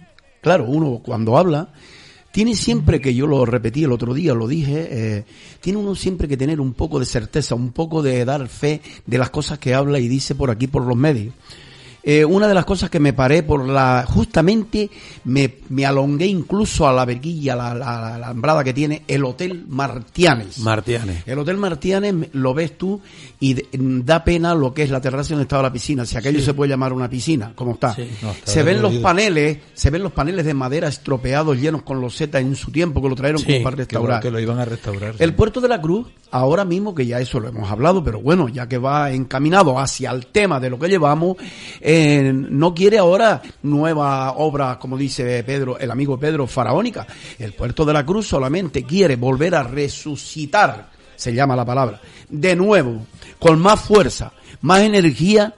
claro, 0.41 0.65
uno 0.67 1.01
cuando 1.05 1.37
habla, 1.37 1.69
tiene 2.33 2.57
siempre 2.57 3.01
que, 3.01 3.15
yo 3.15 3.27
lo 3.27 3.45
repetí 3.45 3.85
el 3.85 3.93
otro 3.93 4.15
día, 4.15 4.35
lo 4.35 4.49
dije, 4.49 4.89
eh, 4.91 5.25
tiene 5.61 5.79
uno 5.79 5.95
siempre 5.95 6.27
que 6.27 6.39
tener 6.39 6.61
un 6.61 6.73
poco 6.73 6.99
de 6.99 7.05
certeza, 7.05 7.55
un 7.55 7.73
poco 7.73 8.03
de 8.03 8.25
dar 8.25 8.49
fe 8.49 8.81
de 9.07 9.19
las 9.19 9.31
cosas 9.31 9.59
que 9.59 9.75
habla 9.75 9.99
y 9.99 10.09
dice 10.09 10.35
por 10.35 10.51
aquí, 10.51 10.67
por 10.67 10.85
los 10.85 10.97
medios. 10.97 11.35
Eh, 12.05 12.25
una 12.25 12.49
de 12.49 12.55
las 12.55 12.65
cosas 12.65 12.91
que 12.91 12.99
me 12.99 13.13
paré 13.13 13.43
por 13.45 13.65
la, 13.67 14.05
justamente 14.09 14.91
me, 15.25 15.55
me 15.69 15.87
alongué 15.87 16.27
incluso 16.27 16.89
a 16.89 16.93
la 16.93 17.05
verguilla, 17.05 17.55
la, 17.55 17.75
la, 17.75 18.01
la 18.01 18.15
alambrada 18.17 18.65
que 18.65 18.73
tiene 18.73 19.03
el 19.07 19.25
Hotel 19.25 19.65
Martianes. 19.69 20.59
Martianes. 20.59 21.23
El 21.27 21.39
Hotel 21.39 21.57
Martianes 21.59 22.15
lo 22.33 22.55
ves 22.55 22.77
tú 22.77 23.01
y 23.39 23.55
de- 23.55 23.69
da 23.73 24.25
pena 24.25 24.55
lo 24.55 24.75
que 24.75 24.83
es 24.83 24.91
la 24.91 25.01
terraza 25.01 25.31
donde 25.31 25.43
estaba 25.45 25.63
la 25.63 25.73
piscina, 25.73 26.05
si 26.05 26.17
aquello 26.17 26.41
se 26.41 26.55
puede 26.55 26.71
llamar 26.71 26.93
una 26.93 27.09
piscina, 27.09 27.53
como 27.55 27.73
está. 27.75 27.95
Sí. 27.95 28.09
No, 28.21 28.33
está 28.33 28.51
se 28.51 28.63
ven 28.65 28.83
los 28.83 28.95
paneles, 28.97 29.59
se 29.75 29.91
ven 29.91 30.03
los 30.03 30.13
paneles 30.13 30.45
de 30.45 30.55
madera 30.55 30.89
estropeados 30.89 31.57
llenos 31.57 31.83
con 31.83 32.01
loseta 32.01 32.41
en 32.41 32.57
su 32.57 32.73
tiempo 32.73 33.01
que 33.01 33.09
lo 33.11 33.15
trajeron 33.15 33.41
Sí, 33.41 33.47
como 33.53 33.63
para 33.65 33.77
Que 33.77 33.79
lo, 33.83 33.85
restaurar. 33.85 34.21
que 34.23 34.31
lo 34.33 34.41
iban 34.41 34.59
a 34.59 34.65
restaurar. 34.65 35.15
El 35.19 35.35
puerto 35.35 35.61
de 35.61 35.69
la 35.69 35.81
Cruz, 35.81 36.09
ahora 36.33 36.65
mismo 36.65 36.95
que 36.95 37.07
ya 37.07 37.21
eso 37.21 37.39
lo 37.39 37.49
hemos 37.49 37.71
hablado, 37.71 38.03
pero 38.03 38.21
bueno, 38.21 38.49
ya 38.49 38.69
que 38.69 38.79
va 38.79 39.13
encaminado 39.13 39.79
hacia 39.79 40.11
el 40.11 40.27
tema 40.27 40.59
de 40.59 40.69
lo 40.71 40.79
que 40.81 40.89
llevamos, 40.89 41.37
eh, 41.81 41.92
no 42.33 42.75
quiere 42.75 42.99
ahora 42.99 43.43
nueva 43.63 44.33
obra, 44.33 44.79
como 44.79 44.97
dice 44.97 45.43
Pedro, 45.45 45.79
el 45.79 45.91
amigo 45.91 46.19
Pedro, 46.19 46.47
faraónica. 46.47 47.07
El 47.39 47.53
puerto 47.53 47.85
de 47.85 47.93
la 47.93 48.05
Cruz 48.05 48.27
solamente 48.27 48.85
quiere 48.85 49.17
volver 49.17 49.55
a 49.55 49.63
resucitar, 49.63 50.91
se 51.17 51.35
llama 51.35 51.57
la 51.57 51.65
palabra, 51.65 52.01
de 52.29 52.57
nuevo, 52.57 53.07
con 53.39 53.61
más 53.61 53.81
fuerza, 53.81 54.33
más 54.61 54.81
energía 54.81 55.55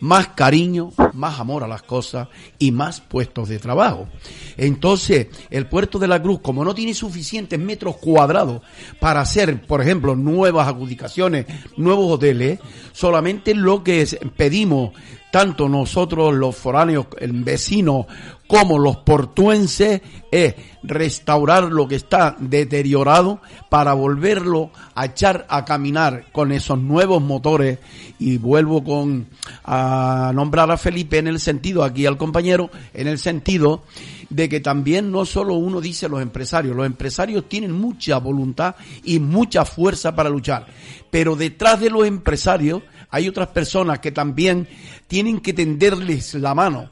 más 0.00 0.28
cariño, 0.28 0.92
más 1.14 1.40
amor 1.40 1.64
a 1.64 1.68
las 1.68 1.82
cosas 1.82 2.28
y 2.58 2.70
más 2.70 3.00
puestos 3.00 3.48
de 3.48 3.58
trabajo. 3.58 4.08
Entonces, 4.56 5.28
el 5.50 5.66
puerto 5.66 5.98
de 5.98 6.08
la 6.08 6.22
Cruz, 6.22 6.40
como 6.40 6.64
no 6.64 6.74
tiene 6.74 6.94
suficientes 6.94 7.58
metros 7.58 7.96
cuadrados 7.96 8.62
para 9.00 9.20
hacer, 9.20 9.66
por 9.66 9.80
ejemplo, 9.80 10.14
nuevas 10.14 10.68
adjudicaciones, 10.68 11.46
nuevos 11.76 12.12
hoteles, 12.12 12.60
solamente 12.92 13.54
lo 13.54 13.82
que 13.82 14.06
pedimos, 14.36 14.92
tanto 15.30 15.68
nosotros 15.68 16.34
los 16.34 16.56
foráneos, 16.56 17.06
el 17.18 17.32
vecino, 17.32 18.06
como 18.46 18.78
los 18.78 18.98
portuenses, 18.98 20.00
es 20.30 20.54
restaurar 20.82 21.64
lo 21.64 21.86
que 21.86 21.96
está 21.96 22.36
deteriorado 22.38 23.40
para 23.68 23.92
volverlo 23.92 24.70
a 24.94 25.06
echar 25.06 25.46
a 25.50 25.64
caminar 25.64 26.26
con 26.32 26.52
esos 26.52 26.78
nuevos 26.78 27.22
motores. 27.22 27.78
Y 28.18 28.38
vuelvo 28.38 28.82
con 28.82 29.26
a 29.64 30.32
nombrar 30.34 30.70
a 30.70 30.76
Felipe 30.76 31.18
en 31.18 31.28
el 31.28 31.40
sentido 31.40 31.84
aquí 31.84 32.06
al 32.06 32.16
compañero 32.16 32.70
en 32.94 33.08
el 33.08 33.18
sentido 33.18 33.82
de 34.30 34.48
que 34.48 34.60
también 34.60 35.10
no 35.10 35.24
solo 35.24 35.54
uno 35.54 35.80
dice 35.80 36.08
los 36.08 36.20
empresarios, 36.20 36.76
los 36.76 36.86
empresarios 36.86 37.48
tienen 37.48 37.72
mucha 37.72 38.18
voluntad 38.18 38.74
y 39.04 39.20
mucha 39.20 39.64
fuerza 39.64 40.14
para 40.14 40.28
luchar, 40.28 40.66
pero 41.10 41.36
detrás 41.36 41.80
de 41.80 41.90
los 41.90 42.06
empresarios 42.06 42.82
hay 43.10 43.28
otras 43.28 43.48
personas 43.48 43.98
que 44.00 44.12
también 44.12 44.68
tienen 45.06 45.40
que 45.40 45.52
tenderles 45.52 46.34
la 46.34 46.54
mano 46.54 46.90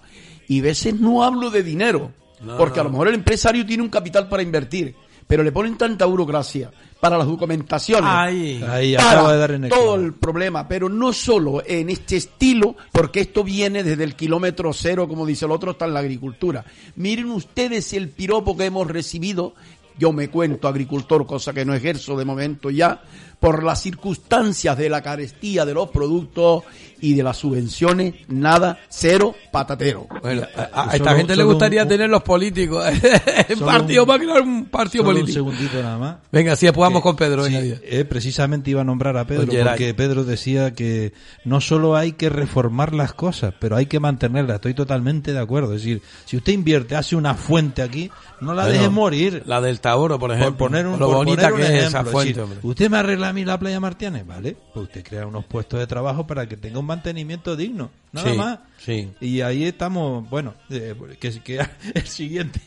y 0.49 0.61
a 0.61 0.63
veces 0.63 0.99
no 0.99 1.23
hablo 1.25 1.51
de 1.51 1.63
dinero, 1.63 2.13
porque 2.57 2.81
a 2.81 2.85
lo 2.85 2.91
mejor 2.91 3.09
el 3.09 3.15
empresario 3.15 3.67
tiene 3.67 3.83
un 3.83 3.89
capital 3.89 4.29
para 4.29 4.43
invertir, 4.43 4.95
pero 5.27 5.43
le 5.43 5.53
ponen 5.53 5.77
tanta 5.77 6.07
burocracia 6.07 6.71
para 7.01 7.19
las 7.19 7.27
documentaciones. 7.27 8.09
Ahí. 8.11 8.65
Ahí 8.69 8.97
para 8.97 9.11
acaba 9.11 9.33
de 9.33 9.39
dar 9.39 9.51
en 9.53 9.65
el 9.65 9.71
todo 9.71 9.97
el 9.97 10.15
problema, 10.15 10.67
pero 10.69 10.89
no 10.89 11.13
solo 11.13 11.63
en 11.67 11.91
este 11.91 12.17
estilo, 12.17 12.77
porque 12.93 13.21
esto 13.21 13.45
viene 13.45 13.83
desde 13.83 14.05
el 14.05 14.15
kilómetro 14.15 14.73
cero, 14.73 15.09
como 15.09 15.27
dice 15.27 15.45
el 15.45 15.51
otro, 15.51 15.73
está 15.73 15.85
en 15.85 15.95
la 15.95 16.01
agricultura. 16.01 16.65
Miren 16.97 17.31
ustedes 17.31 17.93
el 17.93 18.09
piropo 18.09 18.57
que 18.57 18.67
hemos 18.67 18.87
recibido. 18.87 19.55
Yo 19.99 20.13
me 20.13 20.29
cuento 20.29 20.69
agricultor, 20.69 21.27
cosa 21.27 21.53
que 21.53 21.65
no 21.65 21.75
ejerzo 21.75 22.17
de 22.17 22.25
momento 22.25 22.71
ya, 22.71 23.01
por 23.41 23.63
las 23.63 23.83
circunstancias 23.83 24.77
de 24.79 24.89
la 24.89 25.03
carestía 25.03 25.65
de 25.65 25.75
los 25.75 25.91
productos 25.91 26.65
y 27.01 27.13
de 27.13 27.23
las 27.23 27.37
subvenciones, 27.37 28.15
nada, 28.29 28.79
cero, 28.89 29.35
patatero. 29.53 30.07
Bueno, 30.23 30.47
a, 30.57 30.63
a 30.63 30.83
Solo- 30.85 30.93
esta 30.97 31.17
gente 31.17 31.37
le 31.37 31.43
solo 31.43 31.49
gustaría 31.53 31.83
un- 31.83 31.89
tener 31.89 32.09
los 32.09 32.23
políticos. 32.23 32.83
El 33.49 33.59
Solo 33.59 33.67
partido 33.71 34.05
un- 34.05 34.11
va 34.11 34.15
a 34.15 34.19
crear 34.19 34.41
un 34.41 34.65
partido 34.67 35.05
Solo 35.05 35.17
un 35.19 35.23
político. 35.25 35.35
segundito 35.51 35.83
nada 35.83 35.99
más. 35.99 36.17
Venga, 36.33 36.57
sí, 36.57 36.67
pues 36.67 36.77
vamos 36.79 37.01
Que- 37.01 37.03
con 37.03 37.17
Pedro. 37.17 37.45
sí, 37.45 37.53
venga, 37.53 37.77
eh, 37.85 38.05
precisamente 38.07 38.71
iba 38.71 38.81
a 38.81 38.85
nombrar 38.85 39.17
a 39.19 39.27
Pedro 39.27 39.43
Oye, 39.43 39.63
porque 39.63 39.93
Pedro 39.93 40.25
decía 40.25 40.73
que 40.73 41.13
no 41.45 41.61
solo 41.61 41.97
hay 41.97 42.13
que 42.13 42.31
reformar 42.31 42.95
las 42.95 43.13
cosas, 43.13 43.53
pero 43.61 43.77
hay 43.77 43.85
que 43.87 44.01
mantenerlas. 44.01 44.55
Estoy 44.57 44.73
totalmente 44.75 45.35
de 45.35 45.39
acuerdo. 45.39 45.75
Es 45.75 45.83
decir, 45.83 46.01
si 46.25 46.39
usted 46.39 46.55
invierte, 46.55 46.97
hace 46.97 47.15
una 47.17 47.35
fuente 47.35 47.83
aquí, 47.83 48.11
no 48.41 48.55
la 48.55 48.63
Bueno, 48.63 48.79
deje 48.79 48.89
morir. 48.89 49.43
La 49.45 49.61
del 49.61 49.81
hasta 49.87 49.97
oro, 49.97 50.19
por 50.19 50.31
ejemplo. 50.33 50.57
Por 50.57 50.69
poner 50.69 50.87
un, 50.87 50.99
lo 50.99 51.07
por 51.07 51.17
bonita 51.17 51.51
poner 51.51 51.53
un 51.53 51.59
que 51.59 51.63
es 51.65 51.71
ejemplo, 51.71 51.89
esa 51.89 52.01
es 52.07 52.13
fuente, 52.13 52.29
decir, 52.29 52.43
hombre. 52.43 52.59
usted 52.63 52.91
me 52.91 52.97
arregla 52.99 53.29
a 53.29 53.33
mí 53.33 53.45
la 53.45 53.59
playa 53.59 53.81
Martianes, 53.81 54.27
¿vale? 54.27 54.57
Pues 54.75 54.85
usted 54.87 55.05
crea 55.05 55.27
unos 55.27 55.45
puestos 55.45 55.79
de 55.81 55.87
trabajo 55.87 56.27
para 56.27 56.49
que 56.49 56.57
tenga 56.57 56.79
un 56.79 56.87
mantenimiento 56.87 57.57
digno, 57.57 57.91
nada 58.13 58.31
Sí, 58.31 58.37
más. 58.37 58.59
sí. 58.79 59.11
Y 59.21 59.41
ahí 59.41 59.65
estamos, 59.65 60.29
bueno, 60.29 60.55
eh, 60.71 60.95
que, 61.21 61.41
que 61.43 61.61
el 61.95 62.07
siguiente. 62.07 62.61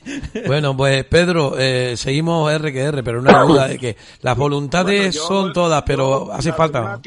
Bueno, 0.47 0.76
pues 0.78 1.03
Pedro, 1.05 1.55
eh, 1.57 1.95
seguimos 1.97 2.51
R 2.51 2.72
que 2.74 2.80
R, 2.82 3.03
pero 3.03 3.22
hay 3.26 3.47
duda 3.47 3.67
de 3.67 3.78
que 3.78 3.97
las 4.22 4.38
voluntades 4.38 4.97
Bueno, 4.99 5.11
yo- 5.11 5.28
son 5.28 5.53
todas, 5.53 5.84
pero 5.84 6.28
yo, 6.28 6.32
hace 6.34 6.53
falta. 6.53 6.99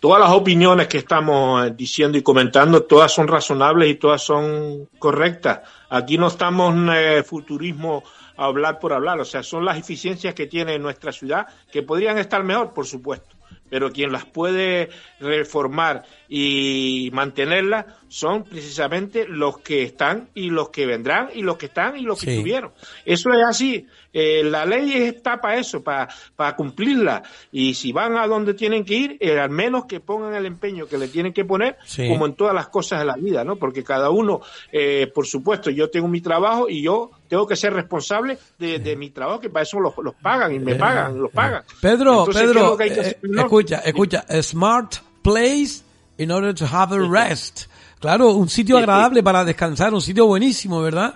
todas 0.00 0.20
las 0.20 0.30
opiniones 0.30 0.88
que 0.88 0.98
estamos 0.98 1.66
eh, 1.66 1.74
diciendo 1.76 2.18
y 2.18 2.22
comentando, 2.22 2.82
todas 2.82 3.12
son 3.12 3.28
razonables 3.28 3.88
y 3.90 3.94
todas 3.96 4.22
son 4.22 4.88
correctas. 4.98 5.60
Aquí 5.90 6.18
no 6.18 6.28
estamos 6.28 6.74
en 6.74 6.88
eh, 6.92 7.22
futurismo 7.22 8.02
a 8.36 8.44
hablar 8.44 8.78
por 8.78 8.92
hablar, 8.92 9.20
o 9.20 9.24
sea, 9.24 9.42
son 9.42 9.64
las 9.64 9.78
eficiencias 9.78 10.34
que 10.34 10.46
tiene 10.46 10.78
nuestra 10.78 11.12
ciudad 11.12 11.46
que 11.72 11.82
podrían 11.82 12.18
estar 12.18 12.42
mejor, 12.44 12.72
por 12.72 12.86
supuesto. 12.86 13.36
Pero 13.68 13.90
quien 13.90 14.12
las 14.12 14.26
puede 14.26 14.90
reformar 15.18 16.04
y 16.28 17.10
mantenerlas 17.12 17.86
son 18.08 18.44
precisamente 18.44 19.26
los 19.26 19.58
que 19.58 19.82
están 19.82 20.28
y 20.34 20.50
los 20.50 20.68
que 20.68 20.84
vendrán 20.84 21.30
y 21.34 21.40
los 21.42 21.56
que 21.56 21.66
están 21.66 21.96
y 21.96 22.02
los 22.02 22.18
que 22.20 22.26
Sí. 22.26 22.32
estuvieron. 22.32 22.72
Eso 23.06 23.30
es 23.32 23.42
así. 23.48 23.86
Eh, 24.12 24.42
la 24.44 24.66
ley 24.66 24.92
está 24.92 25.40
para 25.40 25.56
eso, 25.56 25.82
para, 25.82 26.08
para 26.36 26.54
cumplirla. 26.54 27.22
Y 27.50 27.72
si 27.72 27.92
van 27.92 28.18
a 28.18 28.26
donde 28.26 28.52
tienen 28.52 28.84
que 28.84 28.94
ir, 28.94 29.16
eh, 29.20 29.38
al 29.38 29.48
menos 29.48 29.86
que 29.86 30.00
pongan 30.00 30.34
el 30.34 30.44
empeño 30.44 30.86
que 30.86 30.98
le 30.98 31.08
tienen 31.08 31.32
que 31.32 31.46
poner, 31.46 31.78
Sí. 31.86 32.06
como 32.08 32.26
en 32.26 32.34
todas 32.34 32.54
las 32.54 32.68
cosas 32.68 32.98
de 33.00 33.06
la 33.06 33.14
vida, 33.16 33.42
¿no? 33.44 33.56
Porque 33.56 33.82
cada 33.82 34.10
uno, 34.10 34.42
eh, 34.70 35.10
por 35.14 35.26
supuesto, 35.26 35.70
yo 35.70 35.88
tengo 35.88 36.08
mi 36.08 36.20
trabajo 36.20 36.68
y 36.68 36.82
yo 36.82 37.10
tengo 37.32 37.46
que 37.46 37.56
ser 37.56 37.72
responsable 37.72 38.36
de, 38.58 38.78
de 38.78 38.94
mi 38.94 39.08
trabajo, 39.08 39.40
que 39.40 39.48
para 39.48 39.62
eso 39.62 39.80
los, 39.80 39.94
los 40.02 40.14
pagan 40.16 40.54
y 40.54 40.58
me 40.58 40.72
Eh, 40.72 40.74
pagan, 40.74 41.18
los 41.18 41.30
pagan. 41.32 41.62
Pedro, 41.80 42.26
Entonces, 42.26 42.42
¿qué 42.42 42.50
es 42.50 43.14
Pedro, 43.14 43.38
eh, 43.38 43.40
escucha, 43.40 43.76
escucha, 43.78 44.24
a 44.28 44.42
smart 44.42 44.96
place 45.22 45.82
in 46.18 46.30
order 46.30 46.54
to 46.54 46.66
have 46.70 46.94
a 46.94 46.98
rest. 47.08 47.70
Claro, 48.00 48.32
un 48.32 48.50
sitio 48.50 48.76
agradable 48.76 49.22
para 49.22 49.46
descansar, 49.46 49.94
un 49.94 50.02
sitio 50.02 50.26
buenísimo, 50.26 50.82
¿verdad? 50.82 51.14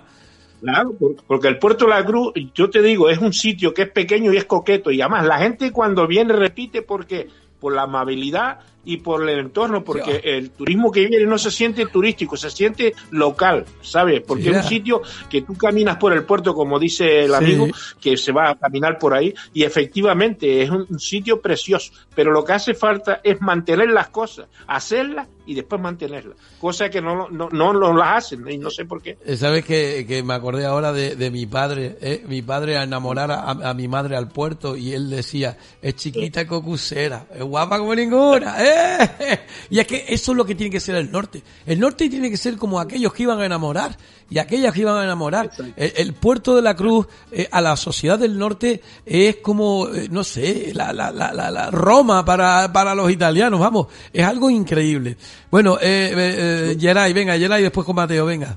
Claro, 0.63 0.95
por- 0.99 1.17
porque 1.27 1.49
el 1.49 1.59
Puerto 1.59 1.85
de 1.85 1.91
la 1.91 2.03
Cruz, 2.03 2.33
yo 2.55 2.71
te 2.71 2.81
digo, 2.81 3.11
es 3.11 3.19
un 3.19 3.35
sitio 3.35 3.75
que 3.75 3.83
es 3.83 3.91
pequeño 3.91 4.33
y 4.33 4.39
es 4.39 4.47
coqueto. 4.47 4.91
Y 4.91 5.03
además 5.03 5.27
la 5.27 5.37
gente 5.39 5.71
cuando 5.71 6.07
viene 6.07 6.33
repite 6.33 6.81
porque 6.81 7.29
por 7.61 7.75
la 7.75 7.83
amabilidad 7.83 8.61
y 8.87 8.97
por 8.99 9.29
el 9.29 9.39
entorno, 9.39 9.85
porque 9.85 10.21
el 10.25 10.51
turismo 10.51 10.91
que 10.91 11.07
viene 11.07 11.27
no 11.27 11.37
se 11.37 11.51
siente 11.51 11.85
turístico, 11.87 12.37
se 12.37 12.49
siente 12.51 12.95
local, 13.11 13.67
¿sabes? 13.83 14.23
Porque 14.27 14.49
es 14.51 14.57
un 14.57 14.63
sitio 14.63 15.03
que 15.29 15.43
tú 15.43 15.55
caminas 15.55 15.97
por 15.97 16.13
el 16.13 16.25
puerto, 16.25 16.55
como 16.55 16.79
dice 16.79 17.25
el 17.25 17.31
Sí. 17.33 17.35
amigo, 17.37 17.67
que 18.01 18.17
se 18.17 18.33
va 18.33 18.51
a 18.51 18.55
caminar 18.55 18.99
por 18.99 19.13
ahí, 19.13 19.35
y 19.53 19.65
efectivamente 19.65 20.63
es 20.63 20.71
un, 20.71 20.87
un 20.89 20.99
sitio 21.01 21.41
precioso, 21.41 21.93
pero 22.15 22.31
lo 22.33 22.45
que 22.45 22.53
hace 22.53 22.75
falta 22.75 23.21
es 23.23 23.41
mantener 23.41 23.91
las 23.91 24.09
cosas, 24.09 24.47
hacerlas 24.67 25.27
y 25.47 25.55
después 25.55 25.81
mantenerlas, 25.81 26.37
cosa 26.61 26.91
que 26.91 27.01
no, 27.01 27.29
no, 27.31 27.49
no, 27.51 27.73
lo 27.73 27.95
las 27.95 28.25
hacen, 28.27 28.49
y 28.51 28.59
no 28.59 28.71
sé 28.71 28.85
por 28.85 29.01
qué. 29.01 29.17
Eh, 29.25 29.37
¿Sabes 29.37 29.65
que, 29.65 30.05
que 30.07 30.23
me 30.23 30.35
acordé 30.35 30.67
ahora 30.67 30.93
de, 30.93 31.17
de 31.17 31.31
mi 31.31 31.47
padre? 31.47 31.97
eh? 32.01 32.25
Mi 32.29 32.43
padre 32.43 32.77
a 32.77 32.83
enamorar 32.83 33.31
a, 33.31 33.51
a 33.51 33.75
mi 33.75 33.89
madre 33.89 34.17
al 34.17 34.29
puerto 34.29 34.77
y 34.77 34.93
él 34.93 35.09
decía, 35.11 35.57
es 35.81 35.95
chiquita 35.97 36.47
cocusera, 36.47 37.27
es 37.35 37.43
guapa 37.43 37.79
como 37.79 37.95
ninguna. 37.95 38.57
¡eh! 38.59 39.41
Y 39.71 39.79
es 39.81 39.87
que 39.87 40.05
eso 40.09 40.33
es 40.33 40.37
lo 40.39 40.45
que 40.45 40.55
tiene 40.55 40.71
que 40.71 40.81
ser 40.81 40.95
el 40.97 41.11
norte. 41.11 41.43
El 41.67 41.81
norte 41.81 42.09
tiene 42.09 42.31
que 42.31 42.37
ser 42.37 42.57
como 42.57 42.79
aquellos 42.79 43.13
que 43.13 43.25
iban 43.25 43.41
a 43.41 43.47
enamorar 43.47 43.97
y 44.31 44.39
aquellas 44.39 44.73
que 44.73 44.81
iban 44.81 44.97
a 44.97 45.05
enamorar. 45.05 45.51
El, 45.77 45.93
el 45.97 46.13
puerto 46.15 46.55
de 46.57 46.63
la 46.63 46.75
Cruz 46.75 47.07
eh, 47.31 47.49
a 47.51 47.61
la 47.61 47.77
sociedad 47.77 48.19
del 48.19 48.39
norte 48.39 48.81
es 49.05 49.37
como, 49.37 49.89
eh, 49.89 50.09
no 50.11 50.25
sé, 50.25 50.73
la, 50.75 50.93
la, 50.93 51.11
la, 51.11 51.33
la, 51.33 51.51
la 51.51 51.71
Roma 51.71 52.25
para, 52.25 52.73
para 52.73 52.95
los 52.95 53.11
italianos, 53.11 53.61
vamos, 53.61 53.87
es 54.13 54.25
algo 54.25 54.51
increíble. 54.51 55.17
Bueno, 55.51 55.77
eh, 55.81 56.13
eh, 56.17 56.35
eh, 56.73 56.77
Geray, 56.79 57.13
venga, 57.13 57.37
Geray, 57.39 57.63
después 57.63 57.87
con 57.87 57.97
Mateo, 57.97 58.27
venga. 58.27 58.57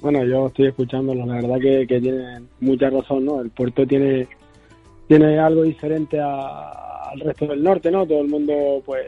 Bueno, 0.00 0.24
yo 0.24 0.46
estoy 0.48 0.68
escuchándolo, 0.68 1.26
la 1.26 1.34
verdad 1.34 1.58
que, 1.60 1.86
tienen 2.00 2.48
mucha 2.60 2.88
razón, 2.90 3.24
¿no? 3.24 3.40
El 3.40 3.50
puerto 3.50 3.86
tiene, 3.86 4.26
tiene 5.06 5.38
algo 5.38 5.62
diferente 5.62 6.18
a- 6.18 7.10
al 7.10 7.20
resto 7.20 7.46
del 7.46 7.62
norte, 7.62 7.90
¿no? 7.90 8.06
Todo 8.06 8.20
el 8.22 8.28
mundo, 8.28 8.82
pues, 8.86 9.04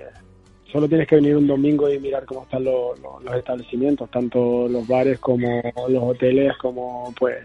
solo 0.70 0.88
tienes 0.88 1.06
que 1.08 1.16
venir 1.16 1.36
un 1.36 1.46
domingo 1.46 1.90
y 1.90 1.98
mirar 1.98 2.24
cómo 2.26 2.42
están 2.42 2.64
los, 2.64 2.98
establecimientos, 3.36 4.10
tanto 4.10 4.68
los 4.68 4.86
bares 4.86 5.18
como 5.18 5.62
los 5.88 6.02
hoteles, 6.02 6.56
como, 6.58 7.12
pues, 7.18 7.36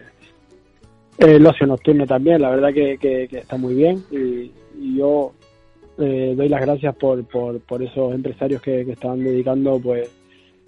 el 1.18 1.44
ocio 1.46 1.66
nocturno 1.66 2.06
también, 2.06 2.42
la 2.42 2.50
verdad 2.50 2.72
que, 2.72 2.96
que- 2.98 3.26
que 3.28 3.38
está 3.38 3.56
muy 3.56 3.74
bien 3.74 4.04
y, 4.10 4.52
y 4.80 4.96
yo 4.98 5.32
eh, 5.98 6.34
doy 6.36 6.48
las 6.48 6.60
gracias 6.60 6.94
por, 6.96 7.24
por, 7.24 7.60
por 7.60 7.82
esos 7.82 8.14
empresarios 8.14 8.62
que, 8.62 8.82
están 8.82 9.22
dedicando, 9.22 9.80
pues, 9.80 10.08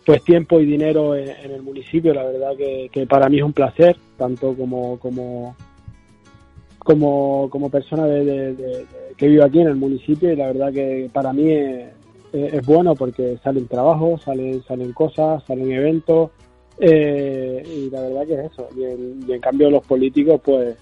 pues 0.04 0.22
tiempo 0.24 0.60
y 0.60 0.66
dinero 0.66 1.14
en, 1.14 1.50
el 1.50 1.62
municipio. 1.62 2.12
La 2.12 2.24
verdad 2.24 2.56
que, 2.56 3.06
para 3.08 3.28
mí 3.28 3.38
es 3.38 3.44
un 3.44 3.52
placer 3.52 3.96
tanto 4.16 4.54
como 4.54 4.98
como 4.98 5.54
como, 6.78 7.48
como 7.50 7.70
persona 7.70 8.06
de, 8.06 8.86
que 9.16 9.28
vivo 9.28 9.44
aquí 9.44 9.60
en 9.60 9.68
el 9.68 9.76
municipio 9.76 10.32
y 10.32 10.36
la 10.36 10.46
verdad 10.46 10.72
que 10.72 11.10
para 11.12 11.32
mí 11.32 11.52
es, 11.52 12.64
bueno 12.64 12.94
porque 12.94 13.36
salen 13.42 13.66
trabajos 13.66 14.22
salen 14.22 14.62
salen 14.62 14.92
cosas 14.92 15.44
salen 15.44 15.70
eventos 15.72 16.30
eh, 16.78 17.62
y 17.66 17.90
la 17.90 18.00
verdad 18.00 18.26
que 18.26 18.34
es 18.34 18.52
eso. 18.52 18.68
Y 18.74 19.32
en 19.32 19.40
cambio 19.40 19.70
los 19.70 19.84
políticos 19.86 20.40
pues 20.42 20.76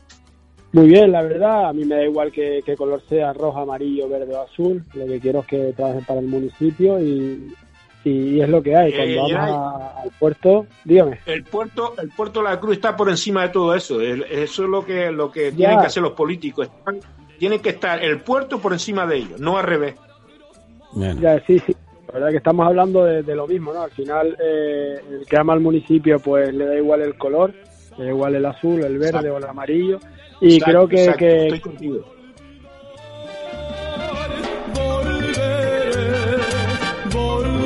muy 0.73 0.87
bien, 0.87 1.13
la 1.13 1.23
verdad, 1.23 1.69
a 1.69 1.73
mí 1.73 1.85
me 1.85 1.97
da 1.97 2.05
igual 2.05 2.31
que, 2.31 2.63
que 2.65 2.77
color 2.77 3.01
sea 3.09 3.33
rojo, 3.33 3.59
amarillo, 3.61 4.09
verde 4.09 4.35
o 4.35 4.43
azul, 4.43 4.85
lo 4.95 5.07
que 5.07 5.19
quiero 5.21 5.41
es 5.41 5.47
que 5.47 5.73
trabajen 5.75 6.05
para 6.05 6.21
el 6.21 6.27
municipio 6.27 7.01
y, 7.01 7.55
y 8.05 8.41
es 8.41 8.49
lo 8.49 8.63
que 8.63 8.77
hay. 8.77 8.93
Eh, 8.93 8.97
Cuando 8.97 9.17
vamos 9.17 9.31
Geray. 9.31 9.51
a- 9.53 10.03
al 10.03 10.11
puerto, 10.19 10.67
dígame. 10.85 11.19
El 11.27 11.45
puerto, 11.45 11.95
el 12.03 12.11
puerto 12.11 12.41
de 12.41 12.49
la 12.51 12.61
Cruz 12.61 12.75
está 12.77 12.97
por 12.97 13.09
encima 13.09 13.43
de 13.43 13.49
todo 13.49 13.75
eso. 13.75 14.01
El- 14.01 14.25
Eso 14.25 14.65
es 14.65 14.69
lo 14.69 14.85
que, 14.85 15.11
lo 15.11 15.31
que 15.31 15.51
Ya. 15.51 15.57
tienen 15.57 15.81
que 15.81 15.87
hacer 15.87 16.03
los 16.03 16.13
políticos. 16.13 16.67
Están- 16.79 17.01
tienen 17.39 17.61
que 17.61 17.71
estar 17.71 18.03
el 18.03 18.21
puerto 18.21 18.59
por 18.61 18.73
encima 18.73 19.07
de 19.07 19.17
ellos, 19.17 19.41
no 19.41 19.59
al 19.59 19.65
revés. 19.65 19.95
Ya, 21.21 21.39
sí, 21.47 21.59
sí. 21.61 21.75
La 22.09 22.15
verdad 22.15 22.31
que 22.31 22.37
estamos 22.39 22.67
hablando 22.67 23.05
de, 23.05 23.23
de 23.23 23.35
lo 23.35 23.47
mismo, 23.47 23.73
¿no? 23.73 23.83
Al 23.83 23.91
final, 23.91 24.35
eh, 24.43 24.99
el 25.21 25.27
que 25.27 25.37
ama 25.37 25.53
al 25.53 25.61
municipio, 25.61 26.19
pues 26.19 26.53
le 26.55 26.65
da 26.67 26.75
igual 26.77 27.03
el 27.03 27.17
color, 27.17 27.53
le 27.99 28.05
da 28.05 28.11
igual 28.11 28.35
el 28.35 28.47
azul, 28.47 28.83
el 28.83 28.99
verde 28.99 29.09
Exacto. 29.19 29.35
o 29.35 29.39
el 29.39 29.45
amarillo. 29.45 29.99
Y 30.41 30.55
Exacto, 30.55 30.65
creo 30.71 30.89
que, 30.89 30.97
exacto, 31.05 31.19
que- 31.19 31.43
estoy 31.47 31.61
contigo. 31.61 32.05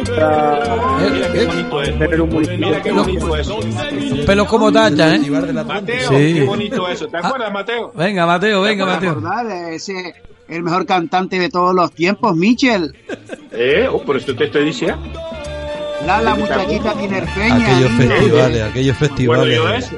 Mira 0.02 1.32
qué 1.32 1.44
bonito 1.46 1.82
es. 1.82 1.98
tener 1.98 2.20
un 2.20 2.28
municipio. 2.30 2.66
Mira 2.68 2.82
qué 2.82 2.92
bonito 2.92 3.36
eso. 3.36 3.60
Pelo 4.26 4.46
como 4.46 4.72
tacha, 4.72 5.14
¿eh? 5.14 5.20
Mateo, 5.64 6.08
Sí. 6.10 6.34
qué 6.34 6.44
bonito 6.44 6.88
eso. 6.88 7.06
¿Te 7.08 7.16
acuerdas, 7.18 7.52
Mateo? 7.52 7.92
Venga, 7.94 8.26
Mateo, 8.26 8.62
venga, 8.62 8.98
¿Te 8.98 9.06
Mateo. 9.10 9.44
de 9.48 9.74
ese, 9.76 10.14
el 10.48 10.62
mejor 10.62 10.86
cantante 10.86 11.38
de 11.38 11.48
todos 11.48 11.74
los 11.74 11.92
tiempos, 11.92 12.36
Michel? 12.36 12.94
Eh, 13.52 13.88
oh, 13.90 14.02
por 14.02 14.16
eso 14.16 14.34
te 14.34 14.44
estoy 14.44 14.64
diciendo. 14.66 14.98
La, 16.06 16.20
la 16.20 16.34
muchachita 16.34 16.94
tinerfeña. 16.94 17.56
Aquellos 17.76 17.90
festivales, 17.92 18.62
aquellos 18.62 18.96
Bueno, 18.98 19.44
festivales. 19.44 19.90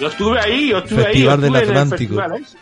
Yo 0.00 0.08
estuve 0.08 0.40
ahí, 0.40 0.68
yo 0.68 0.78
estuve 0.78 1.04
Festival 1.04 1.40
ahí. 1.40 1.42
yo 1.42 1.52
del 1.52 1.54
estuve 1.54 1.70
en 1.70 1.76
el 1.76 1.88
festival 1.88 2.34
ese. 2.42 2.58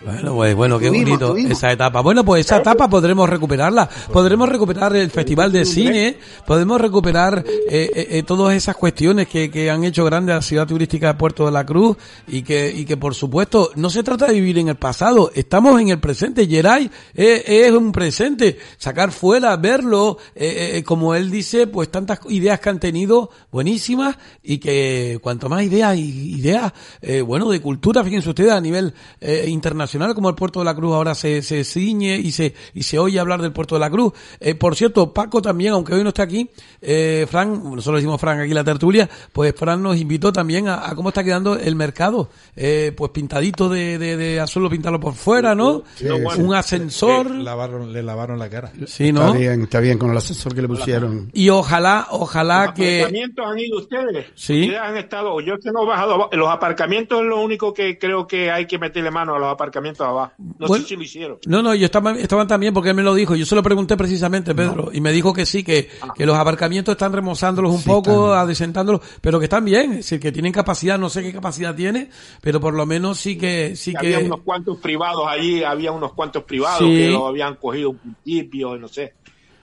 Bueno, 0.00 0.32
pues 0.36 0.54
bueno, 0.54 0.78
qué 0.78 0.86
Tuvimos, 0.86 1.08
bonito 1.08 1.28
tuvimos. 1.30 1.50
esa 1.50 1.72
etapa. 1.72 2.00
Bueno, 2.02 2.24
pues 2.24 2.46
esa 2.46 2.58
etapa 2.58 2.88
podremos 2.88 3.28
recuperarla. 3.28 3.88
Podremos 4.12 4.48
recuperar 4.48 4.94
el 4.94 5.10
Festival 5.10 5.50
de 5.50 5.64
Cine, 5.64 6.16
podemos 6.46 6.80
recuperar 6.80 7.44
eh, 7.68 7.90
eh, 7.92 8.06
eh, 8.12 8.22
todas 8.22 8.54
esas 8.54 8.76
cuestiones 8.76 9.26
que, 9.26 9.50
que 9.50 9.68
han 9.68 9.82
hecho 9.82 10.04
grande 10.04 10.30
a 10.30 10.36
la 10.36 10.42
ciudad 10.42 10.68
turística 10.68 11.08
de 11.08 11.14
Puerto 11.18 11.46
de 11.46 11.50
la 11.50 11.66
Cruz 11.66 11.96
y 12.28 12.42
que, 12.42 12.70
y 12.70 12.84
que 12.84 12.96
por 12.96 13.16
supuesto 13.16 13.72
no 13.74 13.90
se 13.90 14.04
trata 14.04 14.26
de 14.26 14.34
vivir 14.34 14.58
en 14.58 14.68
el 14.68 14.76
pasado, 14.76 15.32
estamos 15.34 15.80
en 15.80 15.88
el 15.88 15.98
presente. 15.98 16.46
Geray 16.46 16.88
eh, 17.16 17.42
es 17.66 17.72
un 17.72 17.90
presente, 17.90 18.56
sacar 18.76 19.10
fuera, 19.10 19.56
verlo, 19.56 20.18
eh, 20.36 20.74
eh, 20.76 20.84
como 20.84 21.16
él 21.16 21.28
dice, 21.28 21.66
pues 21.66 21.90
tantas 21.90 22.20
ideas 22.28 22.60
que 22.60 22.68
han 22.68 22.78
tenido 22.78 23.30
buenísimas 23.50 24.16
y 24.44 24.58
que 24.58 25.18
cuanto 25.20 25.48
más 25.48 25.64
ideas 25.64 25.96
ideas, 25.98 26.72
eh, 27.02 27.20
bueno, 27.20 27.50
de 27.50 27.60
cultura, 27.60 28.04
fíjense 28.04 28.28
ustedes, 28.28 28.52
a 28.52 28.60
nivel 28.60 28.94
eh, 29.20 29.46
internacional 29.48 29.87
internacional, 29.88 30.14
como 30.14 30.28
el 30.28 30.34
puerto 30.34 30.58
de 30.60 30.64
la 30.64 30.74
Cruz 30.74 30.94
ahora 30.94 31.14
se, 31.14 31.42
se 31.42 31.64
ciñe 31.64 32.16
y 32.16 32.32
se, 32.32 32.54
y 32.74 32.82
se 32.82 32.98
oye 32.98 33.18
hablar 33.18 33.40
del 33.40 33.52
puerto 33.52 33.74
de 33.74 33.80
la 33.80 33.90
Cruz. 33.90 34.12
Eh, 34.40 34.54
por 34.54 34.76
cierto, 34.76 35.12
Paco 35.12 35.40
también, 35.42 35.72
aunque 35.72 35.94
hoy 35.94 36.02
no 36.02 36.08
está 36.08 36.22
aquí, 36.24 36.50
eh, 36.80 37.26
Fran, 37.30 37.62
nosotros 37.74 37.96
decimos 37.96 38.20
Fran 38.20 38.40
aquí 38.40 38.50
en 38.50 38.54
la 38.54 38.64
tertulia, 38.64 39.08
pues 39.32 39.54
Fran 39.54 39.82
nos 39.82 39.96
invitó 39.96 40.32
también 40.32 40.68
a, 40.68 40.88
a 40.88 40.94
cómo 40.94 41.08
está 41.10 41.24
quedando 41.24 41.56
el 41.56 41.74
mercado, 41.76 42.28
eh, 42.56 42.92
pues 42.96 43.10
pintadito 43.10 43.68
de, 43.68 43.98
de, 43.98 44.16
de 44.16 44.40
azul, 44.40 44.68
pintarlo 44.68 45.00
por 45.00 45.14
fuera, 45.14 45.54
¿no? 45.54 45.82
Sí, 45.94 46.06
Un 46.08 46.54
ascensor. 46.54 47.30
Lavaron, 47.30 47.92
le 47.92 48.02
lavaron 48.02 48.38
la 48.38 48.48
cara. 48.48 48.72
Sí, 48.86 49.12
¿no? 49.12 49.26
Está 49.28 49.38
bien, 49.38 49.62
está 49.62 49.80
bien 49.80 49.98
con 49.98 50.10
el 50.10 50.16
asesor 50.16 50.54
que 50.54 50.62
le 50.62 50.68
pusieron. 50.68 51.30
Y 51.32 51.48
ojalá, 51.48 52.08
ojalá 52.10 52.66
Los 52.66 52.74
que... 52.74 53.00
aparcamientos 53.00 53.46
han 53.46 53.58
ido 53.58 53.78
ustedes. 53.78 54.26
Sí. 54.34 54.62
Ustedes 54.62 54.80
han 54.80 54.96
estado, 54.96 55.40
yo 55.40 55.54
es 55.54 55.64
que 55.64 55.70
no 55.70 55.84
he 55.84 55.86
bajado. 55.86 56.28
Los 56.32 56.48
aparcamientos 56.50 57.20
es 57.20 57.26
lo 57.26 57.40
único 57.40 57.72
que 57.72 57.98
creo 57.98 58.26
que 58.26 58.50
hay 58.50 58.66
que 58.66 58.78
meterle 58.78 59.10
mano 59.10 59.34
a 59.34 59.38
los 59.38 59.52
aparcamientos 59.52 59.77
abajo. 60.00 60.32
No 60.38 60.66
Bueno, 60.66 60.82
sé 60.82 60.88
si 60.90 60.96
lo 60.96 61.02
hicieron. 61.02 61.38
No, 61.46 61.62
no, 61.62 61.74
yo 61.74 61.84
estaba, 61.86 62.12
estaban 62.12 62.46
también 62.46 62.72
porque 62.74 62.90
él 62.90 62.96
me 62.96 63.02
lo 63.02 63.14
dijo. 63.14 63.34
Yo 63.36 63.44
se 63.46 63.54
lo 63.54 63.62
pregunté 63.62 63.96
precisamente, 63.96 64.54
Pedro, 64.54 64.90
y 64.92 65.00
me 65.00 65.12
dijo 65.12 65.32
que 65.32 65.46
sí, 65.46 65.62
que, 65.64 65.88
que 66.14 66.26
los 66.26 66.36
aparcamientos 66.36 66.92
están 66.92 67.12
remozándolos 67.12 67.72
un 67.72 67.78
Sí, 67.80 67.88
poco, 67.88 68.26
están. 68.28 68.38
adesentándolos, 68.44 69.00
pero 69.20 69.38
que 69.38 69.44
están 69.46 69.64
bien, 69.64 69.90
es 69.92 69.96
decir, 69.98 70.20
que 70.20 70.32
tienen 70.32 70.52
capacidad, 70.52 70.98
no 70.98 71.08
sé 71.08 71.22
qué 71.22 71.32
capacidad 71.32 71.74
tiene, 71.74 72.10
pero 72.40 72.60
por 72.60 72.74
lo 72.74 72.86
menos 72.86 73.18
sí 73.18 73.36
que, 73.38 73.76
sí 73.76 73.94
Había 73.96 74.18
que, 74.18 74.24
unos 74.24 74.40
cuantos 74.42 74.78
privados 74.78 75.24
allí, 75.28 75.62
había 75.62 75.92
unos 75.92 76.12
cuantos 76.12 76.44
privados 76.44 76.78
Sí. 76.80 76.86
que 76.96 77.08
lo 77.10 77.26
habían 77.26 77.56
cogido 77.56 77.90
un 77.90 77.98
principio, 77.98 78.76
no 78.76 78.88
sé. 78.88 79.14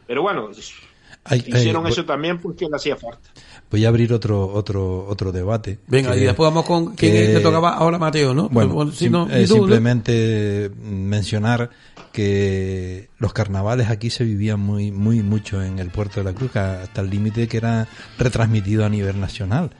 Pero 0.07 0.21
bueno, 0.21 0.49
hicieron 1.31 1.87
eso 1.87 2.05
también 2.05 2.39
porque 2.39 2.65
le 2.69 2.75
hacía 2.75 2.95
falta. 2.95 3.29
Voy 3.75 3.83
a 3.83 3.89
abrir 3.89 4.13
otro 4.13 4.47
otro 4.53 5.05
otro 5.05 5.33
debate. 5.33 5.79
venga, 5.87 6.13
que- 6.13 6.19
y 6.19 6.23
después 6.23 6.47
vamos 6.49 6.65
con, 6.65 6.95
que- 6.95 7.11
¿quién 7.11 7.33
le 7.33 7.39
tocaba 7.41 7.73
ahora 7.73 7.99
Mateo, 7.99 8.33
no? 8.33 8.47
Bueno, 8.47 8.89
si 8.91 8.97
sim- 9.05 9.11
no, 9.11 9.29
eh, 9.29 9.45
simplemente 9.45 10.71
mencionar 10.81 11.69
que 12.13 13.09
los 13.19 13.33
carnavales 13.33 13.89
aquí 13.89 14.09
se 14.09 14.23
vivían 14.23 14.61
muy 14.61 14.91
muy 14.93 15.21
mucho 15.23 15.61
en 15.61 15.79
el 15.79 15.89
puerto 15.89 16.21
de 16.21 16.23
la 16.23 16.33
Cruz 16.33 16.55
hasta 16.55 17.01
el 17.01 17.09
límite 17.09 17.49
que 17.49 17.57
era 17.57 17.87
retransmitido 18.17 18.85
a 18.85 18.89
nivel 18.89 19.19
nacional 19.19 19.71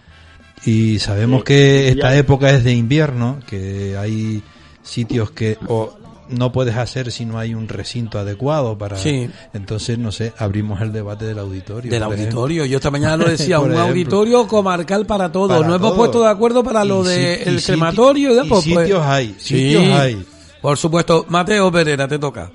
y 0.65 0.99
sabemos 0.99 1.39
Sí, 1.39 1.45
que 1.45 1.87
esta 1.89 2.09
ya- 2.11 2.17
época 2.17 2.49
es 2.51 2.65
de 2.65 2.73
invierno 2.73 3.39
que 3.47 3.95
hay 3.97 4.43
sitios 4.83 5.31
que 5.31 5.57
o 5.69 5.97
no 6.29 6.51
puedes 6.51 6.75
hacer 6.77 7.11
si 7.11 7.25
no 7.25 7.37
hay 7.37 7.53
un 7.53 7.67
recinto 7.67 8.17
adecuado 8.19 8.77
para 8.77 8.97
Sí. 8.97 9.29
entonces 9.53 9.97
no 9.97 10.11
sé 10.11 10.33
abrimos 10.37 10.81
el 10.81 10.91
debate 10.91 11.25
del 11.25 11.39
auditorio 11.39 11.91
Del 11.91 12.01
ejemplo. 12.01 12.21
auditorio, 12.23 12.65
yo 12.65 12.77
esta 12.77 12.91
mañana 12.91 13.17
lo 13.17 13.29
decía, 13.29 13.59
un 13.59 13.71
ejemplo. 13.71 13.89
auditorio 13.89 14.47
comarcal 14.47 15.05
para 15.05 15.31
todo. 15.31 15.49
Para 15.49 15.67
no 15.67 15.75
hemos 15.75 15.93
puesto 15.93 16.21
de 16.21 16.29
acuerdo 16.29 16.63
para 16.63 16.83
lo 16.85 17.03
Y 17.03 17.07
de 17.07 17.61
crematorio 17.65 18.29
y 18.29 18.33
y 18.33 18.35
después. 18.37 18.65
pues, 18.65 18.85
sitios 18.85 19.05
hay, 19.05 19.35
Sí, 19.37 19.57
sitios 19.73 19.83
hay. 19.99 20.25
Por 20.61 20.77
supuesto, 20.77 21.25
Mateo 21.29 21.71
Pereira, 21.71 22.07
te 22.07 22.17
toca. 22.17 22.49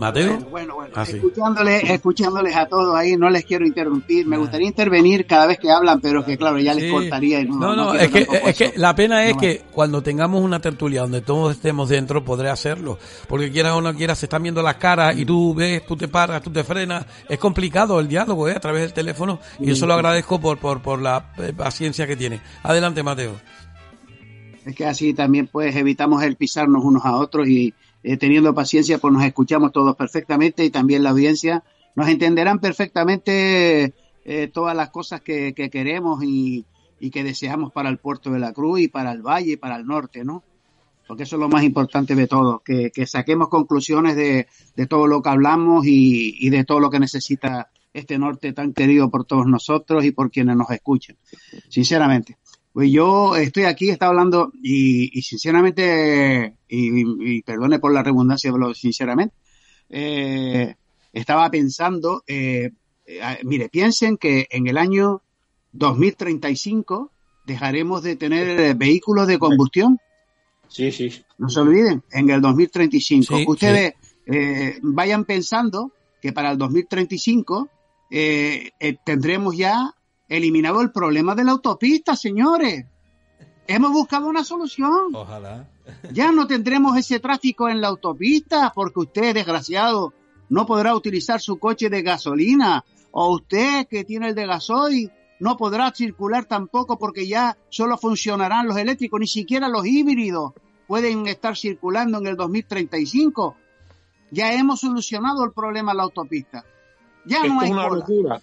Mateo. 0.00 0.32
Bueno, 0.32 0.46
bueno, 0.50 0.74
bueno. 0.76 0.94
Ah, 0.96 1.04
sí. 1.04 1.16
Escuchándoles, 1.16 1.84
escuchándoles 1.90 2.56
a 2.56 2.66
todos 2.66 2.96
ahí, 2.96 3.16
no 3.16 3.28
les 3.30 3.44
quiero 3.44 3.66
interrumpir. 3.66 4.26
Me 4.26 4.38
gustaría 4.38 4.66
intervenir 4.66 5.26
cada 5.26 5.46
vez 5.46 5.58
que 5.58 5.70
hablan, 5.70 6.00
pero 6.00 6.24
que 6.24 6.36
claro, 6.38 6.58
ya 6.58 6.72
les 6.74 6.84
Sí. 6.84 6.90
cortaría. 6.90 7.40
Y 7.40 7.44
no, 7.44 7.56
No, 7.58 7.76
no, 7.76 7.94
es 7.94 8.08
que, 8.10 8.26
es 8.44 8.56
que 8.56 8.64
eso. 8.64 8.74
la 8.76 8.94
pena 8.94 9.24
es 9.26 9.34
No, 9.34 9.40
que 9.40 9.62
cuando 9.70 10.02
tengamos 10.02 10.42
una 10.42 10.58
tertulia 10.60 11.02
donde 11.02 11.20
todos 11.20 11.54
estemos 11.54 11.88
dentro, 11.90 12.24
podré 12.24 12.48
hacerlo. 12.48 12.98
Porque 13.28 13.50
quieras 13.52 13.74
o 13.74 13.80
no 13.82 13.94
quieras, 13.94 14.18
se 14.18 14.26
están 14.26 14.42
viendo 14.42 14.62
las 14.62 14.76
caras 14.76 15.16
y 15.18 15.24
tú 15.26 15.54
ves, 15.54 15.84
tú 15.86 15.96
te 15.96 16.08
paras, 16.08 16.42
tú 16.42 16.50
te 16.50 16.64
frenas. 16.64 17.04
Es 17.28 17.38
complicado 17.38 18.00
el 18.00 18.08
diálogo, 18.08 18.48
¿eh? 18.48 18.54
A 18.56 18.60
través 18.60 18.82
del 18.82 18.92
teléfono. 18.94 19.38
Y 19.58 19.66
yo 19.66 19.76
se 19.76 19.86
lo 19.86 19.92
agradezco 19.94 20.40
por, 20.40 20.58
por, 20.58 20.80
por 20.80 21.00
la 21.02 21.32
eh, 21.38 21.52
paciencia 21.54 22.06
que 22.06 22.16
tiene. 22.16 22.40
Adelante, 22.62 23.02
Mateo. 23.02 23.32
Es 24.64 24.74
que 24.74 24.84
así 24.84 25.14
también 25.14 25.46
pues 25.46 25.74
evitamos 25.74 26.22
el 26.22 26.36
pisarnos 26.36 26.84
unos 26.84 27.04
a 27.04 27.16
otros 27.16 27.48
y 27.48 27.72
eh, 28.02 28.16
teniendo 28.16 28.54
paciencia 28.54 28.98
pues 28.98 29.12
nos 29.12 29.24
escuchamos 29.24 29.72
todos 29.72 29.96
perfectamente 29.96 30.64
y 30.64 30.70
también 30.70 31.02
la 31.02 31.10
audiencia 31.10 31.62
nos 31.94 32.08
entenderán 32.08 32.58
perfectamente 32.58 33.94
eh, 34.24 34.48
todas 34.52 34.76
las 34.76 34.90
cosas 34.90 35.20
que, 35.20 35.54
que 35.54 35.70
queremos 35.70 36.22
y, 36.22 36.64
y 37.00 37.10
que 37.10 37.24
deseamos 37.24 37.72
para 37.72 37.88
el 37.88 37.98
puerto 37.98 38.30
de 38.30 38.38
la 38.38 38.52
Cruz 38.52 38.80
y 38.80 38.88
para 38.88 39.12
el 39.12 39.22
valle 39.22 39.52
y 39.52 39.56
para 39.56 39.76
el 39.76 39.86
norte, 39.86 40.24
¿no? 40.24 40.44
Porque 41.06 41.24
eso 41.24 41.36
es 41.36 41.40
lo 41.40 41.48
más 41.48 41.64
importante 41.64 42.14
de 42.14 42.28
todo, 42.28 42.62
que, 42.64 42.92
que 42.92 43.06
saquemos 43.06 43.48
conclusiones 43.48 44.14
de, 44.14 44.46
de 44.76 44.86
todo 44.86 45.08
lo 45.08 45.22
que 45.22 45.30
hablamos 45.30 45.84
y, 45.84 46.36
y 46.38 46.50
de 46.50 46.64
todo 46.64 46.78
lo 46.78 46.90
que 46.90 47.00
necesita 47.00 47.70
este 47.92 48.18
norte 48.18 48.52
tan 48.52 48.72
querido 48.72 49.10
por 49.10 49.24
todos 49.24 49.46
nosotros 49.46 50.04
y 50.04 50.12
por 50.12 50.30
quienes 50.30 50.56
nos 50.56 50.70
escuchan, 50.70 51.16
sinceramente. 51.68 52.36
Pues 52.72 52.90
yo 52.90 53.36
estoy 53.36 53.64
aquí, 53.64 53.90
está 53.90 54.06
hablando 54.06 54.52
y, 54.62 55.18
y 55.18 55.22
sinceramente, 55.22 56.54
y, 56.68 57.36
y 57.36 57.42
perdone 57.42 57.78
por 57.78 57.92
la 57.92 58.02
redundancia, 58.02 58.52
pero 58.52 58.72
sinceramente, 58.74 59.34
eh, 59.88 60.76
estaba 61.12 61.50
pensando, 61.50 62.22
eh, 62.26 62.70
eh, 63.06 63.20
mire, 63.42 63.68
piensen 63.68 64.16
que 64.16 64.46
en 64.50 64.68
el 64.68 64.78
año 64.78 65.22
2035 65.72 67.10
dejaremos 67.46 68.02
de 68.02 68.16
tener 68.16 68.60
eh, 68.60 68.74
vehículos 68.74 69.26
de 69.26 69.38
combustión. 69.38 69.98
Sí, 70.68 70.92
sí. 70.92 71.10
No 71.38 71.48
se 71.48 71.60
olviden, 71.60 72.02
en 72.12 72.30
el 72.30 72.40
2035. 72.40 73.36
Sí, 73.36 73.44
Ustedes 73.46 73.94
eh, 74.26 74.78
vayan 74.82 75.24
pensando 75.24 75.92
que 76.22 76.32
para 76.32 76.52
el 76.52 76.58
2035 76.58 77.68
eh, 78.10 78.70
eh, 78.78 78.96
tendremos 79.04 79.56
ya 79.56 79.94
eliminado 80.30 80.80
el 80.80 80.90
problema 80.90 81.34
de 81.34 81.44
la 81.44 81.52
autopista, 81.52 82.16
señores. 82.16 82.86
Hemos 83.66 83.92
buscado 83.92 84.26
una 84.28 84.42
solución. 84.42 85.14
ojalá 85.14 85.68
Ya 86.12 86.32
no 86.32 86.46
tendremos 86.46 86.96
ese 86.96 87.20
tráfico 87.20 87.68
en 87.68 87.80
la 87.80 87.88
autopista 87.88 88.72
porque 88.74 89.00
usted, 89.00 89.34
desgraciado, 89.34 90.14
no 90.48 90.64
podrá 90.64 90.94
utilizar 90.94 91.40
su 91.40 91.58
coche 91.58 91.90
de 91.90 92.02
gasolina 92.02 92.84
o 93.10 93.34
usted 93.34 93.86
que 93.88 94.04
tiene 94.04 94.28
el 94.28 94.34
de 94.34 94.46
gasoil 94.46 95.12
no 95.40 95.56
podrá 95.56 95.90
circular 95.92 96.44
tampoco 96.44 96.98
porque 96.98 97.26
ya 97.26 97.56
solo 97.70 97.96
funcionarán 97.98 98.66
los 98.68 98.76
eléctricos, 98.76 99.18
ni 99.18 99.26
siquiera 99.26 99.68
los 99.68 99.86
híbridos 99.86 100.52
pueden 100.86 101.26
estar 101.26 101.56
circulando 101.56 102.18
en 102.18 102.26
el 102.26 102.36
2035. 102.36 103.56
Ya 104.30 104.52
hemos 104.52 104.80
solucionado 104.80 105.44
el 105.44 105.52
problema 105.52 105.92
de 105.92 105.96
la 105.96 106.02
autopista. 106.04 106.64
Ya 107.24 107.38
Esto 107.38 107.48
no 107.54 107.60
hay 107.60 107.66
es 107.68 107.72
una 107.72 107.88
cola. 107.88 108.00
locura. 108.00 108.40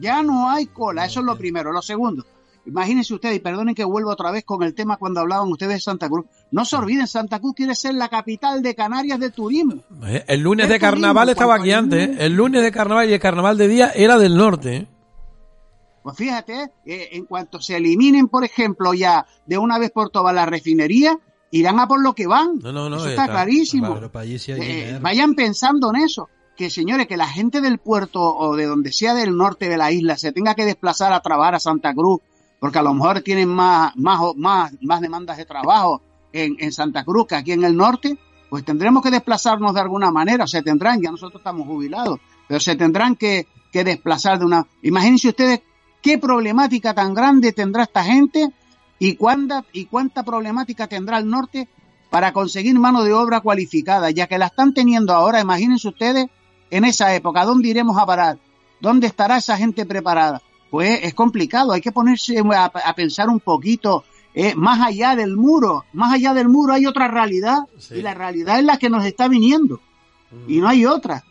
Ya 0.00 0.22
no 0.22 0.50
hay 0.50 0.66
cola, 0.66 1.04
eso 1.06 1.20
es 1.20 1.26
lo 1.26 1.36
primero. 1.36 1.72
Lo 1.72 1.82
segundo, 1.82 2.24
imagínense 2.66 3.14
ustedes, 3.14 3.36
y 3.36 3.40
perdonen 3.40 3.74
que 3.74 3.84
vuelva 3.84 4.12
otra 4.12 4.30
vez 4.30 4.44
con 4.44 4.62
el 4.62 4.74
tema 4.74 4.96
cuando 4.96 5.20
hablaban 5.20 5.48
ustedes 5.50 5.74
de 5.74 5.80
Santa 5.80 6.08
Cruz. 6.08 6.26
No 6.50 6.64
se 6.64 6.76
olviden, 6.76 7.06
Santa 7.06 7.40
Cruz 7.40 7.54
quiere 7.54 7.74
ser 7.74 7.94
la 7.94 8.08
capital 8.08 8.62
de 8.62 8.74
Canarias 8.74 9.18
de 9.20 9.30
turismo. 9.30 9.82
Eh, 10.06 10.24
El 10.28 10.40
lunes 10.40 10.64
Es 10.64 10.70
de 10.70 10.78
carnaval 10.78 11.28
estaba 11.28 11.56
aquí 11.56 11.72
antes. 11.72 12.08
¿eh? 12.08 12.16
El 12.20 12.34
lunes 12.34 12.62
de 12.62 12.70
carnaval 12.72 13.08
y 13.10 13.12
el 13.14 13.20
carnaval 13.20 13.56
de 13.58 13.68
día 13.68 13.90
era 13.94 14.16
del 14.18 14.36
norte. 14.36 14.76
¿eh? 14.76 14.86
Pues 16.02 16.16
fíjate, 16.16 16.70
eh, 16.86 17.08
en 17.12 17.24
cuanto 17.26 17.60
se 17.60 17.76
eliminen, 17.76 18.28
por 18.28 18.44
ejemplo, 18.44 18.94
ya 18.94 19.26
de 19.46 19.58
una 19.58 19.78
vez 19.78 19.90
por 19.90 20.10
todas 20.10 20.34
la 20.34 20.46
refinería, 20.46 21.18
irán 21.50 21.80
a 21.80 21.88
por 21.88 22.02
lo 22.02 22.14
que 22.14 22.26
van. 22.26 22.58
No, 22.62 22.72
no, 22.72 22.88
no, 22.88 22.96
eso 22.96 23.08
está, 23.08 23.22
está- 23.24 23.32
clarísimo. 23.34 23.88
Eh, 24.62 24.98
vayan 25.02 25.34
pensando 25.34 25.90
en 25.94 26.02
eso. 26.02 26.28
Que 26.58 26.70
señores, 26.70 27.06
que 27.06 27.16
la 27.16 27.28
gente 27.28 27.60
del 27.60 27.78
puerto 27.78 28.20
o 28.20 28.56
de 28.56 28.66
donde 28.66 28.90
sea 28.90 29.14
del 29.14 29.36
norte 29.36 29.68
de 29.68 29.76
la 29.76 29.92
isla 29.92 30.18
se 30.18 30.32
tenga 30.32 30.56
que 30.56 30.64
desplazar 30.64 31.12
a 31.12 31.20
trabajar 31.20 31.54
a 31.54 31.60
Santa 31.60 31.94
Cruz, 31.94 32.20
porque 32.58 32.80
a 32.80 32.82
lo 32.82 32.92
mejor 32.94 33.20
tienen 33.20 33.48
más, 33.48 33.94
más, 33.94 34.18
más, 34.34 34.72
más 34.82 35.00
demandas 35.00 35.36
de 35.36 35.44
trabajo 35.44 36.02
en, 36.32 36.56
en 36.58 36.72
Santa 36.72 37.04
Cruz 37.04 37.28
que 37.28 37.36
aquí 37.36 37.52
en 37.52 37.62
el 37.62 37.76
norte, 37.76 38.18
pues 38.50 38.64
tendremos 38.64 39.04
que 39.04 39.12
desplazarnos 39.12 39.72
de 39.72 39.80
alguna 39.82 40.10
manera, 40.10 40.48
se 40.48 40.60
tendrán, 40.62 41.00
ya 41.00 41.12
nosotros 41.12 41.38
estamos 41.38 41.64
jubilados, 41.64 42.18
pero 42.48 42.58
se 42.58 42.74
tendrán 42.74 43.14
que, 43.14 43.46
que 43.70 43.84
desplazar 43.84 44.40
de 44.40 44.46
una... 44.46 44.66
Imagínense 44.82 45.28
ustedes 45.28 45.60
qué 46.02 46.18
problemática 46.18 46.92
tan 46.92 47.14
grande 47.14 47.52
tendrá 47.52 47.84
esta 47.84 48.02
gente 48.02 48.50
y 48.98 49.14
cuánta, 49.14 49.64
y 49.72 49.84
cuánta 49.84 50.24
problemática 50.24 50.88
tendrá 50.88 51.18
el 51.18 51.28
norte 51.28 51.68
para 52.10 52.32
conseguir 52.32 52.76
mano 52.80 53.04
de 53.04 53.12
obra 53.12 53.42
cualificada, 53.42 54.10
ya 54.10 54.26
que 54.26 54.38
la 54.38 54.46
están 54.46 54.74
teniendo 54.74 55.12
ahora, 55.12 55.40
imagínense 55.40 55.86
ustedes, 55.86 56.26
en 56.70 56.84
esa 56.84 57.14
época, 57.14 57.44
¿dónde 57.44 57.68
iremos 57.68 57.96
a 57.98 58.06
parar? 58.06 58.38
¿Dónde 58.80 59.06
estará 59.06 59.38
esa 59.38 59.56
gente 59.56 59.86
preparada? 59.86 60.40
Pues 60.70 61.00
es 61.02 61.14
complicado, 61.14 61.72
hay 61.72 61.80
que 61.80 61.92
ponerse 61.92 62.38
a, 62.54 62.64
a 62.66 62.94
pensar 62.94 63.28
un 63.28 63.40
poquito 63.40 64.04
eh, 64.34 64.54
más 64.54 64.80
allá 64.86 65.16
del 65.16 65.36
muro, 65.36 65.84
más 65.94 66.12
allá 66.12 66.34
del 66.34 66.48
muro 66.48 66.74
hay 66.74 66.86
otra 66.86 67.08
realidad 67.08 67.60
Sí. 67.78 67.96
y 67.96 68.02
la 68.02 68.14
realidad 68.14 68.58
es 68.58 68.64
la 68.64 68.76
que 68.76 68.90
nos 68.90 69.04
está 69.04 69.28
viniendo 69.28 69.80
y 70.46 70.58
no 70.60 70.68
hay 70.68 70.84
otra. 70.84 71.24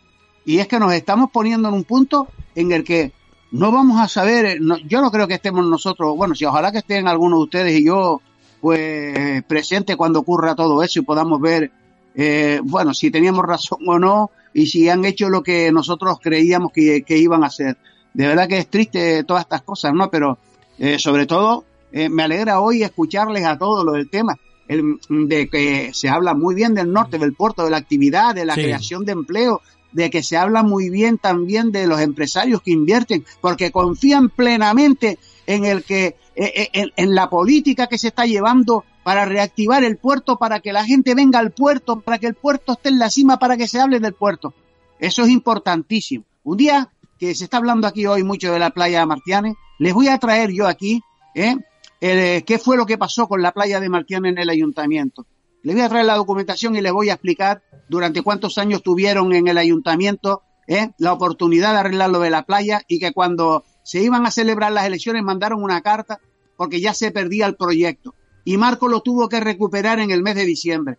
Y 0.44 0.58
es 0.58 0.66
que 0.66 0.78
nos 0.80 0.92
estamos 0.92 1.30
poniendo 1.30 1.68
en 1.68 1.74
un 1.74 1.84
punto 1.84 2.26
en 2.56 2.72
el 2.72 2.82
que 2.82 3.12
no 3.52 3.70
vamos 3.70 4.00
a 4.00 4.08
saber, 4.08 4.44
eh, 4.44 4.56
no- 4.60 4.76
yo 4.78 5.00
no 5.00 5.10
creo 5.12 5.28
que 5.28 5.34
estemos 5.34 5.64
nosotros, 5.64 6.16
bueno, 6.16 6.34
si 6.34 6.44
ojalá 6.44 6.72
que 6.72 6.78
estén 6.78 7.06
algunos 7.06 7.38
de 7.38 7.44
ustedes 7.44 7.80
y 7.80 7.84
yo, 7.86 8.20
pues 8.60 9.42
presente 9.44 9.96
cuando 9.96 10.18
ocurra 10.18 10.54
todo 10.56 10.82
eso 10.82 10.98
y 10.98 11.02
podamos 11.02 11.40
ver, 11.40 11.70
eh, 12.14 12.60
bueno, 12.64 12.92
si 12.92 13.10
teníamos 13.10 13.44
razón 13.46 13.78
o 13.86 13.98
no 14.00 14.30
y 14.54 14.66
si 14.66 14.88
han 14.88 15.04
hecho 15.04 15.28
lo 15.28 15.42
que 15.42 15.70
nosotros 15.72 16.18
creíamos 16.22 16.72
que, 16.72 17.02
que 17.02 17.18
iban 17.18 17.44
a 17.44 17.48
hacer. 17.48 17.76
De 18.14 18.26
verdad 18.26 18.48
que 18.48 18.58
es 18.58 18.68
triste 18.68 19.22
todas 19.24 19.42
estas 19.44 19.62
cosas, 19.62 19.92
¿no? 19.94 20.10
Pero 20.10 20.38
eh, 20.78 20.98
sobre 20.98 21.26
todo 21.26 21.64
eh, 21.92 22.08
me 22.08 22.22
alegra 22.22 22.60
hoy 22.60 22.82
escucharles 22.82 23.44
a 23.44 23.56
todos 23.58 23.84
lo 23.84 23.92
del 23.92 24.08
tema. 24.10 24.34
el- 24.68 24.98
de 25.08 25.48
que 25.48 25.90
se 25.94 26.10
habla 26.10 26.34
muy 26.34 26.54
bien 26.54 26.74
del 26.74 26.92
norte, 26.92 27.16
del 27.18 27.32
puerto, 27.32 27.64
de 27.64 27.70
la 27.70 27.78
actividad, 27.78 28.34
de 28.34 28.44
la 28.44 28.54
Sí. 28.54 28.60
creación 28.64 29.04
de 29.06 29.12
empleo, 29.12 29.62
de 29.92 30.10
que 30.10 30.22
se 30.22 30.36
habla 30.36 30.62
muy 30.62 30.90
bien 30.90 31.16
también 31.16 31.72
de 31.72 31.86
los 31.86 31.98
empresarios 32.02 32.60
que 32.60 32.72
invierten, 32.72 33.24
porque 33.40 33.70
confían 33.72 34.28
plenamente 34.28 35.18
en 35.46 35.64
el 35.64 35.84
que 35.84 36.16
eh, 36.36 36.52
eh, 36.54 36.68
en, 36.74 36.90
en 36.96 37.14
la 37.14 37.30
política 37.30 37.86
que 37.86 37.96
se 37.96 38.08
está 38.08 38.26
llevando 38.26 38.84
para 39.08 39.24
reactivar 39.24 39.84
el 39.84 39.96
puerto, 39.96 40.36
para 40.36 40.60
que 40.60 40.70
la 40.70 40.84
gente 40.84 41.14
venga 41.14 41.38
al 41.38 41.50
puerto, 41.50 42.00
para 42.00 42.18
que 42.18 42.26
el 42.26 42.34
puerto 42.34 42.74
esté 42.74 42.90
en 42.90 42.98
la 42.98 43.08
cima, 43.08 43.38
para 43.38 43.56
que 43.56 43.66
se 43.66 43.80
hable 43.80 44.00
del 44.00 44.12
puerto. 44.12 44.52
Eso 44.98 45.22
es 45.22 45.30
importantísimo. 45.30 46.26
Un 46.44 46.58
día 46.58 46.92
que 47.18 47.34
se 47.34 47.44
está 47.44 47.56
hablando 47.56 47.86
aquí 47.86 48.04
hoy 48.04 48.22
mucho 48.22 48.52
de 48.52 48.58
la 48.58 48.68
playa 48.68 49.00
de 49.00 49.06
Martianes, 49.06 49.54
les 49.78 49.94
voy 49.94 50.08
a 50.08 50.18
traer 50.18 50.52
yo 50.52 50.66
aquí 50.66 51.00
¿eh? 51.34 51.56
eh, 52.02 52.44
qué 52.46 52.58
fue 52.58 52.76
lo 52.76 52.84
que 52.84 52.98
pasó 52.98 53.26
con 53.28 53.40
la 53.40 53.52
playa 53.52 53.80
de 53.80 53.88
Martianes 53.88 54.32
en 54.32 54.38
el 54.40 54.50
ayuntamiento. 54.50 55.24
Les 55.62 55.74
voy 55.74 55.84
a 55.84 55.88
traer 55.88 56.04
la 56.04 56.16
documentación 56.16 56.76
y 56.76 56.82
les 56.82 56.92
voy 56.92 57.08
a 57.08 57.14
explicar 57.14 57.62
durante 57.88 58.20
cuántos 58.20 58.58
años 58.58 58.82
tuvieron 58.82 59.32
en 59.32 59.48
el 59.48 59.56
ayuntamiento 59.56 60.42
¿eh? 60.66 60.90
la 60.98 61.14
oportunidad 61.14 61.72
de 61.72 61.78
arreglar 61.78 62.10
lo 62.10 62.20
de 62.20 62.28
la 62.28 62.42
playa 62.42 62.82
y 62.86 62.98
que 62.98 63.12
cuando 63.12 63.64
se 63.84 64.02
iban 64.02 64.26
a 64.26 64.30
celebrar 64.30 64.70
las 64.72 64.84
elecciones 64.84 65.22
mandaron 65.22 65.62
una 65.62 65.80
carta 65.80 66.20
porque 66.58 66.82
ya 66.82 66.92
se 66.92 67.10
perdía 67.10 67.46
el 67.46 67.56
proyecto. 67.56 68.14
Y 68.50 68.56
Marco 68.56 68.88
lo 68.88 69.00
tuvo 69.00 69.28
que 69.28 69.40
recuperar 69.40 69.98
en 70.00 70.10
el 70.10 70.22
mes 70.22 70.34
de 70.34 70.46
diciembre. 70.46 70.96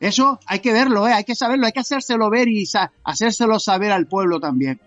Eso 0.00 0.40
hay 0.46 0.60
que 0.60 0.72
verlo, 0.72 1.06
¿eh? 1.06 1.12
hay 1.12 1.24
que 1.24 1.34
saberlo, 1.34 1.66
hay 1.66 1.72
que 1.72 1.80
hacérselo 1.80 2.30
ver 2.30 2.48
y 2.48 2.64
sa- 2.64 2.90
hacérselo 3.04 3.58
saber 3.58 3.92
al 3.92 4.06
pueblo 4.06 4.40
también. 4.40 4.80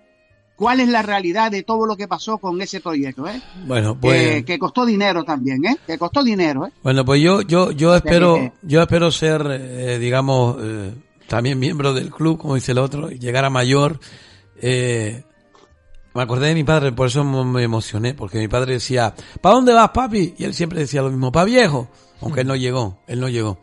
¿Cuál 0.55 0.79
es 0.79 0.87
la 0.87 1.03
realidad 1.03 1.51
de 1.51 1.61
todo 1.61 1.85
lo 1.85 1.95
que 1.95 2.07
pasó 2.07 2.39
con 2.39 2.59
ese 2.63 2.79
proyecto? 2.79 3.27
¿eh? 3.27 3.39
Bueno, 3.67 3.95
pues... 3.99 4.37
que, 4.37 4.45
que 4.45 4.57
costó 4.57 4.87
dinero 4.87 5.23
también, 5.23 5.63
¿eh? 5.65 5.77
Que 5.85 5.99
costó 5.99 6.23
dinero, 6.23 6.65
¿eh? 6.65 6.71
Bueno, 6.81 7.05
pues 7.05 7.21
yo, 7.21 7.41
yo, 7.41 7.69
yo 7.71 7.95
espero, 7.95 8.51
yo 8.63 8.81
espero 8.81 9.11
ser, 9.11 9.45
eh, 9.51 9.99
digamos, 9.99 10.57
eh, 10.61 10.93
también 11.27 11.59
miembro 11.59 11.93
del 11.93 12.09
club, 12.09 12.39
como 12.39 12.55
dice 12.55 12.71
el 12.71 12.79
otro, 12.79 13.11
y 13.11 13.19
llegar 13.19 13.45
a 13.45 13.51
mayor. 13.51 13.99
Eh, 14.59 15.23
me 16.13 16.21
acordé 16.21 16.47
de 16.47 16.53
mi 16.53 16.63
padre, 16.63 16.91
por 16.91 17.07
eso 17.07 17.23
me 17.23 17.63
emocioné, 17.63 18.13
porque 18.13 18.37
mi 18.37 18.47
padre 18.47 18.73
decía, 18.73 19.15
¿para 19.41 19.55
dónde 19.55 19.73
vas, 19.73 19.89
papi? 19.89 20.35
Y 20.37 20.43
él 20.43 20.53
siempre 20.53 20.79
decía 20.79 21.01
lo 21.01 21.09
mismo, 21.09 21.31
¿para 21.31 21.45
viejo? 21.45 21.87
Aunque 22.21 22.41
él 22.41 22.47
no 22.47 22.55
llegó, 22.55 22.99
él 23.07 23.19
no 23.19 23.29
llegó. 23.29 23.57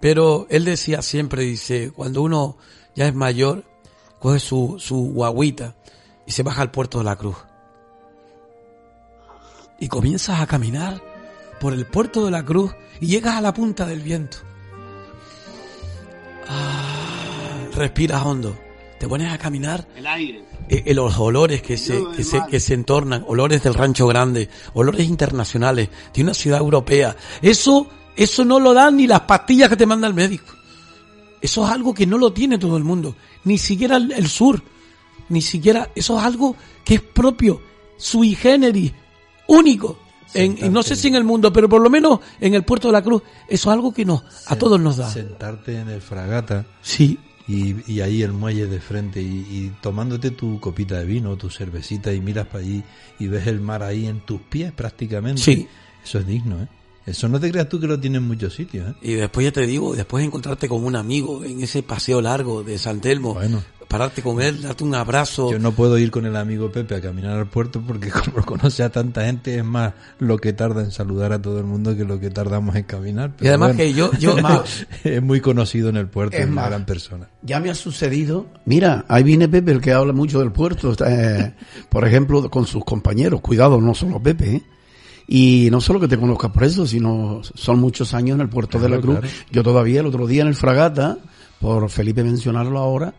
Pero 0.00 0.46
él 0.50 0.64
decía 0.64 1.02
siempre, 1.02 1.42
dice, 1.42 1.90
cuando 1.94 2.22
uno 2.22 2.58
ya 2.94 3.08
es 3.08 3.14
mayor, 3.14 3.64
coge 4.18 4.38
su, 4.38 4.76
su 4.78 4.96
guaguita 5.12 5.76
y 6.26 6.32
se 6.32 6.42
baja 6.42 6.62
al 6.62 6.70
puerto 6.70 6.98
de 6.98 7.04
la 7.04 7.16
cruz. 7.16 7.36
Y 9.80 9.88
comienzas 9.88 10.40
a 10.40 10.46
caminar 10.46 11.00
por 11.58 11.72
el 11.72 11.86
puerto 11.86 12.24
de 12.24 12.30
la 12.30 12.44
cruz 12.44 12.74
y 13.00 13.06
llegas 13.06 13.36
a 13.36 13.40
la 13.40 13.54
punta 13.54 13.86
del 13.86 14.00
viento. 14.00 14.38
Ah, 16.48 17.66
respiras 17.74 18.22
hondo. 18.22 18.67
Te 18.98 19.06
pones 19.06 19.32
a 19.32 19.38
caminar 19.38 19.86
El 19.96 20.06
aire. 20.06 20.44
eh, 20.68 20.82
eh, 20.86 20.94
los 20.94 21.16
olores 21.18 21.62
que 21.62 21.76
se, 21.76 22.02
que 22.16 22.24
se, 22.24 22.40
que 22.50 22.58
se 22.60 22.74
entornan, 22.74 23.24
olores 23.28 23.62
del 23.62 23.74
rancho 23.74 24.06
grande, 24.06 24.48
olores 24.74 25.06
internacionales, 25.08 25.88
de 26.12 26.22
una 26.22 26.34
ciudad 26.34 26.58
europea. 26.58 27.16
Eso, 27.40 27.86
eso 28.16 28.44
no 28.44 28.58
lo 28.58 28.74
dan 28.74 28.96
ni 28.96 29.06
las 29.06 29.20
pastillas 29.20 29.68
que 29.68 29.76
te 29.76 29.86
manda 29.86 30.08
el 30.08 30.14
médico. 30.14 30.52
Eso 31.40 31.64
es 31.64 31.70
algo 31.70 31.94
que 31.94 32.06
no 32.06 32.18
lo 32.18 32.32
tiene 32.32 32.58
todo 32.58 32.76
el 32.76 32.82
mundo. 32.84 33.14
Ni 33.44 33.56
siquiera 33.58 33.96
el, 33.96 34.10
el 34.12 34.28
sur. 34.28 34.60
Ni 35.28 35.42
siquiera, 35.42 35.90
eso 35.94 36.18
es 36.18 36.24
algo 36.24 36.56
que 36.84 36.94
es 36.96 37.02
propio, 37.02 37.60
sui 37.98 38.34
generis, 38.34 38.92
único. 39.46 39.98
En, 40.34 40.58
y 40.62 40.68
no 40.68 40.82
sé 40.82 40.96
si 40.96 41.08
en 41.08 41.14
el 41.14 41.24
mundo, 41.24 41.52
pero 41.52 41.68
por 41.68 41.80
lo 41.80 41.88
menos 41.88 42.20
en 42.40 42.54
el 42.54 42.64
puerto 42.64 42.88
de 42.88 42.92
la 42.92 43.02
Cruz, 43.02 43.22
eso 43.48 43.70
es 43.70 43.74
algo 43.74 43.92
que 43.92 44.04
nos, 44.04 44.22
a 44.46 44.56
todos 44.56 44.80
nos 44.80 44.96
da. 44.96 45.08
Sentarte 45.10 45.78
en 45.78 45.88
el 45.88 46.00
fragata 46.02 46.66
Sí, 46.82 47.18
y, 47.48 47.90
y 47.90 48.02
ahí 48.02 48.22
el 48.22 48.32
muelle 48.32 48.66
de 48.66 48.78
frente 48.78 49.22
y, 49.22 49.46
y 49.50 49.74
tomándote 49.80 50.30
tu 50.30 50.60
copita 50.60 50.98
de 50.98 51.06
vino, 51.06 51.36
tu 51.36 51.50
cervecita 51.50 52.12
y 52.12 52.20
miras 52.20 52.46
para 52.46 52.60
allí 52.60 52.84
y 53.18 53.26
ves 53.26 53.46
el 53.46 53.60
mar 53.60 53.82
ahí 53.82 54.06
en 54.06 54.20
tus 54.20 54.40
pies 54.42 54.70
prácticamente. 54.72 55.40
Sí. 55.40 55.66
Eso 56.04 56.18
es 56.18 56.26
digno, 56.26 56.62
¿eh? 56.62 56.68
Eso 57.08 57.28
no 57.28 57.38
te 57.40 57.50
creas 57.50 57.68
tú 57.68 57.80
que 57.80 57.86
lo 57.86 57.98
tiene 57.98 58.18
en 58.18 58.24
muchos 58.26 58.54
sitios, 58.54 58.90
¿eh? 58.90 58.94
Y 59.02 59.14
después 59.14 59.44
ya 59.44 59.52
te 59.52 59.66
digo, 59.66 59.94
después 59.94 60.20
de 60.22 60.26
encontrarte 60.26 60.68
con 60.68 60.84
un 60.84 60.96
amigo 60.96 61.44
en 61.44 61.62
ese 61.62 61.82
paseo 61.82 62.20
largo 62.20 62.62
de 62.62 62.78
San 62.78 63.00
Telmo, 63.00 63.34
Bueno. 63.34 63.62
pararte 63.88 64.20
con 64.20 64.42
él, 64.42 64.60
darte 64.60 64.84
un 64.84 64.94
abrazo. 64.94 65.50
Yo 65.50 65.58
no 65.58 65.72
puedo 65.72 65.96
ir 65.96 66.10
con 66.10 66.26
el 66.26 66.36
amigo 66.36 66.70
Pepe 66.70 66.94
a 66.96 67.00
caminar 67.00 67.38
al 67.38 67.46
puerto 67.48 67.80
porque 67.86 68.10
como 68.10 68.36
lo 68.38 68.44
conoce 68.44 68.82
a 68.82 68.90
tanta 68.90 69.24
gente 69.24 69.56
es 69.56 69.64
más 69.64 69.94
lo 70.18 70.36
que 70.36 70.52
tarda 70.52 70.82
en 70.82 70.90
saludar 70.90 71.32
a 71.32 71.40
todo 71.40 71.58
el 71.58 71.64
mundo 71.64 71.96
que 71.96 72.04
lo 72.04 72.20
que 72.20 72.28
tardamos 72.28 72.76
en 72.76 72.82
caminar. 72.84 73.32
y 73.40 73.46
además 73.46 73.74
que 73.76 73.94
yo, 73.94 74.10
yo, 74.18 74.36
Es 74.36 74.42
más, 74.42 74.86
es 75.04 75.22
muy 75.22 75.40
conocido 75.40 75.88
en 75.88 75.96
el 75.96 76.06
puerto, 76.08 76.36
Es 76.36 76.42
es 76.42 76.46
una 76.48 76.56
más. 76.62 76.70
gran 76.70 76.84
persona. 76.84 77.30
Ya 77.42 77.60
me 77.60 77.70
ha 77.70 77.74
sucedido. 77.74 78.46
Mira, 78.66 79.06
ahí 79.08 79.22
viene 79.22 79.48
Pepe, 79.48 79.72
el 79.72 79.80
que 79.80 79.92
habla 79.92 80.12
mucho 80.12 80.40
del 80.40 80.52
puerto. 80.52 80.94
eh, 81.06 81.54
por 81.88 82.06
ejemplo, 82.06 82.50
con 82.50 82.66
sus 82.66 82.84
compañeros. 82.84 83.40
Cuidado, 83.40 83.80
no 83.80 83.94
solo 83.94 84.22
Pepe. 84.22 84.56
¿eh? 84.56 84.62
Y 85.30 85.68
no 85.70 85.80
solo 85.82 86.00
que 86.00 86.08
te 86.08 86.16
conozcas 86.18 86.50
por 86.50 86.64
eso, 86.64 86.86
sino 86.86 87.42
son 87.54 87.78
muchos 87.80 88.14
años 88.14 88.36
en 88.36 88.40
el 88.40 88.48
puerto 88.48 88.78
de 88.78 88.88
la 88.88 88.98
Cruz. 88.98 89.18
claro. 89.18 89.34
Yo 89.52 89.62
todavía 89.62 90.00
el 90.00 90.06
otro 90.06 90.26
día 90.26 90.40
en 90.42 90.48
el 90.48 90.54
Fragata, 90.54 91.18
por 91.60 91.90
Felipe 91.90 92.24
mencionarlo 92.24 92.78
ahora, 92.78 93.12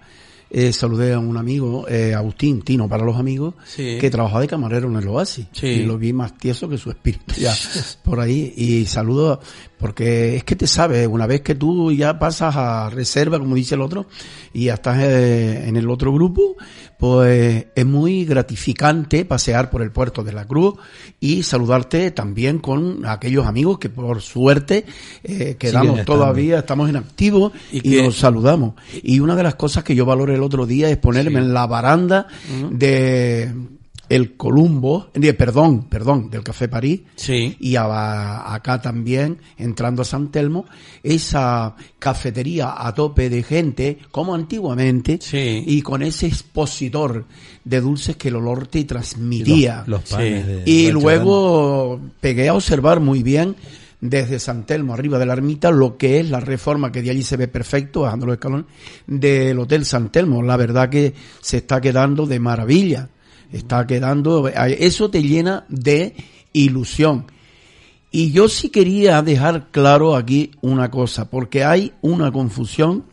eh, 0.51 0.73
saludé 0.73 1.13
a 1.13 1.19
un 1.19 1.37
amigo, 1.37 1.85
eh, 1.87 2.15
Agustín 2.15 2.63
Tino 2.63 2.89
para 2.89 3.05
los 3.05 3.15
amigos, 3.17 3.53
Sí. 3.67 3.99
que 4.01 4.09
trabajaba 4.09 4.41
de 4.41 4.47
camarero 4.47 4.89
en 4.89 4.95
el 4.95 5.07
Oasis. 5.07 5.45
Sí. 5.51 5.67
Y 5.67 5.83
lo 5.83 5.99
vi 5.99 6.11
más 6.11 6.35
tieso 6.39 6.67
que 6.67 6.79
su 6.79 6.89
espíritu 6.89 7.35
ya 7.37 7.53
por 8.03 8.19
ahí. 8.19 8.51
Y 8.57 8.87
saludo, 8.87 9.39
porque 9.77 10.37
es 10.37 10.43
que 10.43 10.55
te 10.55 10.65
sabes, 10.65 11.07
una 11.07 11.27
vez 11.27 11.41
que 11.41 11.53
tú 11.53 11.91
ya 11.91 12.17
pasas 12.17 12.55
a 12.55 12.89
reserva, 12.89 13.37
como 13.37 13.53
dice 13.53 13.75
el 13.75 13.81
otro, 13.81 14.07
y 14.51 14.65
ya 14.65 14.73
estás 14.73 14.97
eh, 15.03 15.67
en 15.67 15.77
el 15.77 15.87
otro 15.87 16.11
grupo, 16.11 16.55
pues 16.99 17.67
es 17.73 17.85
muy 17.85 18.25
gratificante 18.25 19.23
pasear 19.23 19.69
por 19.69 19.81
el 19.81 19.89
puerto 19.89 20.21
de 20.21 20.33
la 20.33 20.45
Cruz 20.45 20.75
y 21.21 21.43
saludarte 21.43 22.11
también 22.11 22.59
con 22.59 23.05
aquellos 23.05 23.47
amigos 23.47 23.79
que 23.79 23.89
por 23.89 24.21
suerte 24.21 24.85
eh, 25.23 25.55
quedamos 25.57 26.03
todavía, 26.03 26.59
estamos 26.59 26.89
en 26.89 26.97
activo 26.97 27.53
Y 27.71 27.95
y, 27.95 28.01
los 28.03 28.17
saludamos. 28.17 28.73
Y 29.01 29.21
una 29.21 29.37
de 29.37 29.43
las 29.43 29.55
cosas 29.55 29.85
que 29.85 29.95
yo 29.95 30.05
valoré 30.05 30.35
el 30.35 30.43
otro 30.43 30.65
día 30.65 30.89
es 30.89 30.97
ponerme 30.97 31.39
en 31.39 31.53
la 31.53 31.67
baranda 31.67 32.27
de 32.69 33.49
el 34.09 34.35
Columbo, 34.35 35.09
de, 35.13 35.33
perdón, 35.35 35.83
perdón, 35.87 36.29
del 36.31 36.43
Café 36.43 36.67
París, 36.67 37.01
Sí. 37.15 37.55
y 37.59 37.75
a- 37.75 38.53
acá 38.53 38.81
también, 38.81 39.37
entrando 39.57 40.01
a 40.01 40.05
San 40.05 40.31
Telmo, 40.31 40.65
esa 41.03 41.75
cafetería 41.99 42.73
a 42.77 42.93
tope 42.93 43.29
de 43.29 43.43
gente, 43.43 43.99
como 44.11 44.33
antiguamente, 44.33 45.19
Sí. 45.21 45.63
y 45.65 45.81
con 45.83 46.01
ese 46.01 46.25
expositor 46.27 47.25
de 47.63 47.81
dulces 47.81 48.15
que 48.15 48.29
el 48.29 48.37
olor 48.37 48.67
te 48.67 48.83
transmitía. 48.83 49.83
Los, 49.85 50.01
los 50.01 50.09
panes 50.09 50.45
Sí. 50.45 50.51
de 50.51 50.63
Y 50.65 50.91
luego 50.91 51.99
pegué 52.19 52.49
a 52.49 52.55
observar 52.55 52.99
muy 52.99 53.21
bien 53.23 53.55
desde 54.01 54.39
San 54.39 54.65
Telmo, 54.65 54.93
arriba 54.93 55.19
de 55.19 55.25
la 55.25 55.33
ermita, 55.33 55.71
lo 55.71 55.97
que 55.97 56.19
es 56.21 56.29
la 56.29 56.39
reforma, 56.39 56.91
que 56.91 57.01
de 57.01 57.09
allí 57.11 57.21
se 57.21 57.35
ve 57.37 57.47
perfecto, 57.47 58.01
bajando 58.01 58.25
los 58.27 58.33
escalones, 58.35 58.65
del 59.05 59.59
Hotel 59.59 59.85
San 59.85 60.09
Telmo. 60.11 60.41
La 60.41 60.55
verdad 60.57 60.89
que 60.89 61.13
se 61.41 61.57
está 61.57 61.81
quedando 61.81 62.25
de 62.25 62.39
maravilla. 62.39 63.09
Está 63.51 63.87
quedando, 63.87 64.47
eso 64.47 65.09
te 65.09 65.23
llena 65.23 65.65
de 65.69 66.15
ilusión. 66.53 67.25
Y 68.11 68.31
yo 68.31 68.47
sí 68.49 68.69
quería 68.69 69.21
dejar 69.21 69.67
claro 69.71 70.15
aquí 70.15 70.51
una 70.61 70.89
cosa, 70.89 71.29
porque 71.29 71.63
hay 71.63 71.93
una 72.01 72.31
confusión 72.31 73.05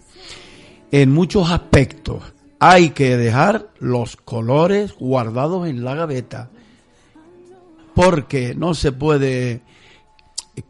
en 0.90 1.12
muchos 1.12 1.50
aspectos. 1.50 2.22
Hay 2.58 2.90
que 2.90 3.16
dejar 3.16 3.68
los 3.78 4.16
colores 4.16 4.94
guardados 4.98 5.68
en 5.68 5.84
la 5.84 5.94
gaveta, 5.94 6.50
porque 7.94 8.54
no 8.54 8.74
se 8.74 8.92
puede 8.92 9.62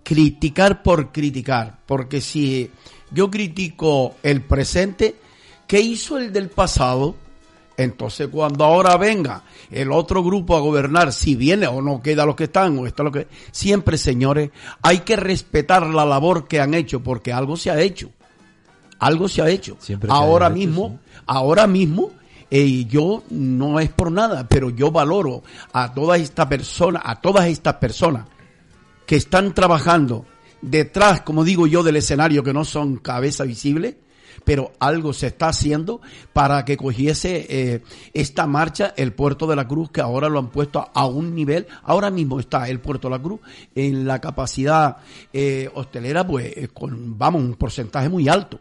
criticar 0.03 0.83
por 0.83 1.13
criticar, 1.13 1.79
porque 1.87 2.21
si 2.21 2.71
yo 3.13 3.31
critico 3.31 4.17
el 4.23 4.43
presente, 4.43 5.17
¿qué 5.67 5.81
hizo 5.81 6.19
el 6.19 6.33
del 6.33 6.49
pasado? 6.49 7.15
Entonces 7.77 8.29
cuando 8.29 8.65
ahora 8.65 8.97
venga 8.97 9.43
el 9.71 9.93
otro 9.93 10.23
grupo 10.23 10.57
a 10.57 10.61
gobernar, 10.61 11.13
si 11.13 11.37
viene 11.37 11.67
o 11.67 11.83
no 11.83 12.01
queda 12.01 12.25
los 12.25 12.35
que 12.35 12.45
están 12.45 12.79
o 12.79 12.87
está 12.87 13.03
lo 13.03 13.13
que 13.13 13.29
siempre 13.53 13.99
señores, 13.99 14.51
hay 14.83 15.01
que 15.01 15.17
respetar 15.17 15.87
la 15.87 16.05
labor 16.05 16.49
que 16.49 16.61
han 16.61 16.75
hecho 16.75 17.03
porque 17.03 17.33
algo 17.33 17.57
se 17.57 17.71
ha 17.71 17.81
hecho. 17.81 18.11
Algo 18.99 19.29
se 19.29 19.43
ha 19.43 19.49
hecho. 19.49 19.77
Siempre 19.79 20.09
se 20.09 20.15
ha 20.15 20.17
ahora 20.17 20.49
mismo, 20.49 20.99
ahora 21.27 21.67
mismo 21.67 22.13
eh, 22.51 22.87
yo 22.87 23.25
no 23.31 23.81
es 23.81 23.91
por 23.91 24.11
nada, 24.11 24.47
pero 24.49 24.71
yo 24.71 24.91
valoro 24.91 25.43
a 25.73 25.93
todas 25.93 26.21
estas 26.21 26.47
personas, 26.47 27.03
a 27.05 27.21
todas 27.21 27.47
estas 27.47 27.75
personas 27.75 28.27
que 29.05 29.17
están 29.17 29.53
trabajando 29.53 30.25
detrás, 30.63 31.21
como 31.23 31.45
digo 31.45 31.67
yo, 31.67 31.83
del 31.83 31.97
escenario, 31.97 32.43
que 32.43 32.53
no 32.53 32.65
son 32.65 32.97
cabeza 32.97 33.45
visible, 33.45 33.99
pero 34.45 34.73
algo 34.79 35.13
se 35.13 35.29
está 35.29 35.49
haciendo 35.49 36.01
para 36.33 36.65
que 36.65 36.77
cogiese 36.77 37.47
eh, 37.49 37.83
esta 38.15 38.47
marcha 38.47 38.93
el 38.97 39.13
Puerto 39.13 39.47
de 39.47 39.57
la 39.57 39.67
Cruz, 39.67 39.91
que 39.91 40.01
ahora 40.01 40.29
lo 40.29 40.39
han 40.39 40.49
puesto 40.49 40.79
a, 40.81 40.91
a 40.95 41.07
un 41.07 41.35
nivel, 41.35 41.67
ahora 41.83 42.11
mismo 42.11 42.39
está 42.41 42.69
el 42.69 42.81
Puerto 42.81 43.09
de 43.09 43.17
la 43.17 43.23
Cruz 43.23 43.41
en 43.75 44.07
la 44.07 44.21
capacidad 44.21 44.99
eh, 45.33 45.71
hostelera, 45.75 46.27
pues 46.27 46.47
eh, 46.57 46.69
con, 46.73 47.19
vamos, 47.19 47.43
un 47.43 47.55
porcentaje 47.55 48.09
muy 48.09 48.29
alto. 48.29 48.59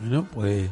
Bueno, 0.00 0.26
pues 0.32 0.68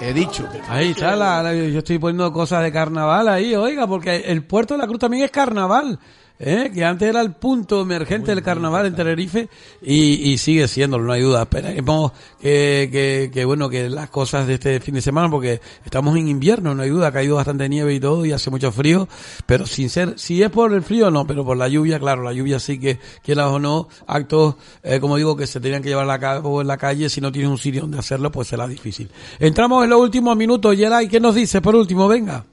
He 0.00 0.12
dicho. 0.12 0.48
ahí 0.68 0.90
está, 0.90 1.14
la, 1.14 1.42
la- 1.42 1.54
yo 1.54 1.78
estoy 1.78 1.98
poniendo 1.98 2.32
cosas 2.32 2.62
de 2.64 2.72
carnaval 2.72 3.28
ahí, 3.28 3.54
oiga, 3.54 3.86
porque 3.86 4.16
el 4.16 4.44
Puerto 4.44 4.74
de 4.74 4.78
la 4.78 4.86
Cruz 4.88 4.98
también 4.98 5.22
es 5.24 5.30
carnaval. 5.30 5.98
¿Eh? 6.42 6.70
que 6.74 6.84
antes 6.84 7.08
era 7.08 7.20
el 7.20 7.32
punto 7.32 7.80
emergente 7.80 8.34
del 8.34 8.42
carnaval 8.42 8.86
en 8.86 8.94
Tenerife 8.94 9.48
y, 9.80 10.30
y 10.30 10.38
sigue 10.38 10.68
siendo, 10.68 10.98
no 10.98 11.12
hay 11.12 11.22
duda. 11.22 11.42
Esperemos 11.42 12.12
que, 12.40 12.88
que, 12.92 13.30
que, 13.32 13.44
bueno, 13.44 13.68
que 13.68 13.88
las 13.88 14.10
cosas 14.10 14.46
de 14.46 14.54
este 14.54 14.80
fin 14.80 14.94
de 14.94 15.00
semana, 15.00 15.30
porque 15.30 15.60
estamos 15.84 16.16
en 16.16 16.28
invierno, 16.28 16.74
no 16.74 16.82
hay 16.82 16.90
duda, 16.90 17.08
ha 17.08 17.12
caído 17.12 17.36
bastante 17.36 17.68
nieve 17.68 17.94
y 17.94 18.00
todo 18.00 18.26
y 18.26 18.32
hace 18.32 18.50
mucho 18.50 18.72
frío, 18.72 19.08
pero 19.46 19.66
sin 19.66 19.88
ser, 19.88 20.18
si 20.18 20.42
es 20.42 20.50
por 20.50 20.72
el 20.72 20.82
frío 20.82 21.10
no, 21.10 21.26
pero 21.26 21.44
por 21.44 21.56
la 21.56 21.68
lluvia, 21.68 21.98
claro, 21.98 22.22
la 22.22 22.32
lluvia 22.32 22.58
sí 22.58 22.78
que, 22.78 22.98
quieras 23.22 23.46
o 23.46 23.58
no, 23.58 23.88
actos, 24.06 24.56
eh, 24.82 25.00
como 25.00 25.16
digo, 25.16 25.36
que 25.36 25.46
se 25.46 25.60
tenían 25.60 25.82
que 25.82 25.90
llevar 25.90 26.10
a 26.10 26.18
cabo 26.18 26.60
en 26.60 26.66
la 26.66 26.76
calle, 26.76 27.08
si 27.08 27.20
no 27.20 27.30
tienes 27.30 27.50
un 27.50 27.58
sitio 27.58 27.82
donde 27.82 27.98
hacerlo, 27.98 28.30
pues 28.32 28.48
será 28.48 28.66
difícil. 28.66 29.08
Entramos 29.38 29.84
en 29.84 29.90
los 29.90 30.00
últimos 30.00 30.36
minutos, 30.36 30.76
Yeray, 30.76 31.08
¿qué 31.08 31.20
nos 31.20 31.34
dice 31.34 31.60
por 31.60 31.76
último? 31.76 32.08
Venga. 32.08 32.51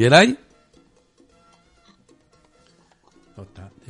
¿Yeray? 0.00 0.34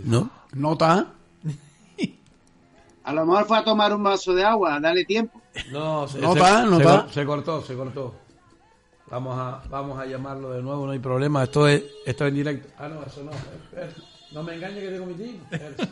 ¿No? 0.05 0.29
¿Nota? 0.55 1.07
A 3.05 3.13
lo 3.13 3.25
mejor 3.25 3.47
fue 3.47 3.59
a 3.59 3.65
tomar 3.65 3.95
un 3.95 4.03
vaso 4.03 4.35
de 4.35 4.45
agua, 4.45 4.81
dale 4.81 5.05
tiempo. 5.05 5.41
No, 5.71 6.09
se, 6.09 6.19
No 6.21 6.33
se- 6.35 6.41
va, 6.41 6.63
no 6.65 6.79
se 7.07 7.15
se 7.15 7.25
cortó, 7.25 7.63
se 7.63 7.77
cortó. 7.77 8.17
Vamos 9.09 9.39
a, 9.39 9.63
vamos 9.69 10.01
a 10.01 10.07
llamarlo 10.07 10.51
de 10.51 10.63
nuevo, 10.63 10.85
no 10.85 10.91
hay 10.93 10.99
problema. 10.99 11.45
Esto 11.45 11.69
es, 11.69 11.85
esto 12.05 12.25
es 12.25 12.29
en 12.31 12.35
directo. 12.35 12.69
Ah, 12.77 12.89
no, 12.89 13.03
eso 13.05 13.23
no. 13.23 13.31
No 14.33 14.43
me 14.43 14.55
engañes 14.57 14.81
que 14.81 14.91
tengo 14.91 15.07
mi 15.07 15.15
team. 15.15 15.37
Espera. 15.53 15.89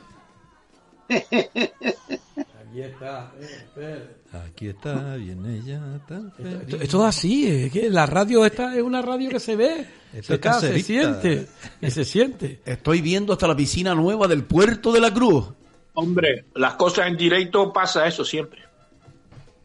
Aquí 2.81 2.93
está. 2.93 3.33
eh. 3.77 4.17
Aquí 4.33 4.69
está, 4.69 5.15
viene 5.17 5.57
ella. 5.57 5.81
tan 6.07 6.29
Esto, 6.39 6.43
feliz. 6.43 6.83
esto 6.83 6.99
es 7.03 7.09
así, 7.17 7.47
es 7.49 7.73
que 7.73 7.91
la 7.91 8.07
radio 8.07 8.45
esta 8.47 8.77
es 8.77 8.83
una 8.83 9.03
radio 9.03 9.31
que 9.31 9.41
se 9.41 9.57
ve, 9.57 9.87
Esto 10.13 10.27
se, 10.29 10.35
está, 10.35 10.61
siente, 10.61 11.47
y 11.81 11.91
se 11.91 12.05
siente. 12.05 12.61
Estoy 12.65 13.01
viendo 13.01 13.33
hasta 13.33 13.47
la 13.49 13.57
piscina 13.57 13.95
nueva 13.95 14.29
del 14.29 14.45
Puerto 14.45 14.93
de 14.93 15.01
la 15.01 15.13
Cruz. 15.13 15.47
Hombre, 15.95 16.45
las 16.55 16.75
cosas 16.75 17.09
en 17.09 17.17
directo 17.17 17.73
pasa 17.73 18.07
eso 18.07 18.25
siempre. 18.25 18.63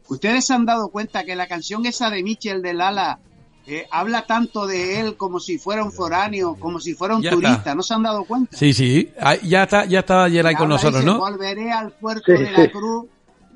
¿Ustedes 0.08 0.44
se 0.46 0.52
han 0.54 0.66
dado 0.66 0.88
cuenta 0.88 1.24
que 1.24 1.36
la 1.36 1.46
canción 1.46 1.86
esa 1.86 2.10
de 2.10 2.22
Michel 2.22 2.60
de 2.62 2.74
Lala 2.74 3.20
eh, 3.66 3.86
habla 3.90 4.26
tanto 4.26 4.66
de 4.66 5.00
él 5.00 5.16
como 5.16 5.40
si 5.40 5.58
fuera 5.58 5.82
un 5.84 5.92
foráneo, 5.92 6.56
como 6.60 6.80
si 6.80 6.94
fuera 6.94 7.16
un 7.16 7.22
Ya 7.22 7.30
turista? 7.30 7.56
está. 7.56 7.74
¿No 7.74 7.82
se 7.82 7.94
han 7.94 8.02
dado 8.02 8.24
cuenta? 8.24 8.56
Sí, 8.56 8.72
sí, 8.72 9.10
ah, 9.20 9.36
ya 9.42 9.62
está, 9.64 9.84
ya 9.86 10.00
está 10.00 10.28
Yeray 10.28 10.54
con 10.54 10.68
nosotros, 10.68 11.02
dice, 11.02 11.06
¿no? 11.06 11.18
Volveré 11.18 11.72
al 11.72 11.92
puerto 11.92 12.24
Sí, 12.36 12.42
de 12.42 12.50
la 12.50 12.64
sí. 12.64 12.70
Cruz, 12.70 13.06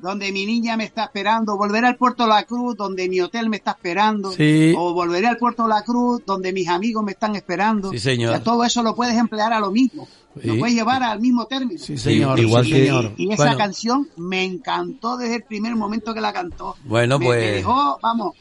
donde 0.01 0.31
mi 0.33 0.47
niña 0.47 0.77
me 0.77 0.85
está 0.85 1.05
esperando. 1.05 1.57
Volveré 1.57 1.89
al 1.89 1.97
puerto 1.97 2.23
de 2.23 2.29
la 2.29 2.45
Cruz, 2.45 2.77
donde 2.77 3.09
mi 3.09 3.21
hotel 3.21 3.49
me 3.51 3.57
está 3.57 3.73
esperando. 3.73 4.31
Sí. 4.33 4.73
O 4.79 4.95
volveré 4.95 5.27
al 5.27 5.37
puerto 5.37 5.65
de 5.65 5.71
la 5.71 5.83
Cruz, 5.83 6.23
donde 6.25 6.53
mis 6.53 6.69
amigos 6.69 7.03
me 7.05 7.13
están 7.13 7.35
esperando. 7.35 7.91
Sí, 7.91 7.99
señor. 7.99 8.31
O 8.31 8.35
sea, 8.37 8.43
todo 8.45 8.65
eso 8.65 8.83
lo 8.83 8.95
puedes 8.95 9.17
emplear 9.17 9.53
a 9.53 9.59
lo 9.61 9.71
mismo. 9.73 10.07
Lo 10.45 10.57
puedes 10.57 10.77
llevar 10.77 11.03
al 11.03 11.19
mismo 11.21 11.47
término. 11.47 11.81
Sí, 11.81 11.99
señor. 11.99 12.39
igual 12.39 12.65
sí, 12.65 12.71
que- 12.73 12.87
señor. 12.87 13.13
Y 13.17 13.33
esa 13.33 13.43
Bueno. 13.43 13.59
canción 13.59 14.09
me 14.17 14.45
encantó 14.45 15.17
desde 15.17 15.37
el 15.37 15.43
primer 15.43 15.75
momento 15.75 16.15
que 16.15 16.21
la 16.21 16.33
cantó. 16.33 16.77
Bueno, 16.85 17.19
Me- 17.19 17.27
pues- 17.27 17.41
Me 17.45 17.51
dejó, 17.55 17.99
vamos, 18.01 18.37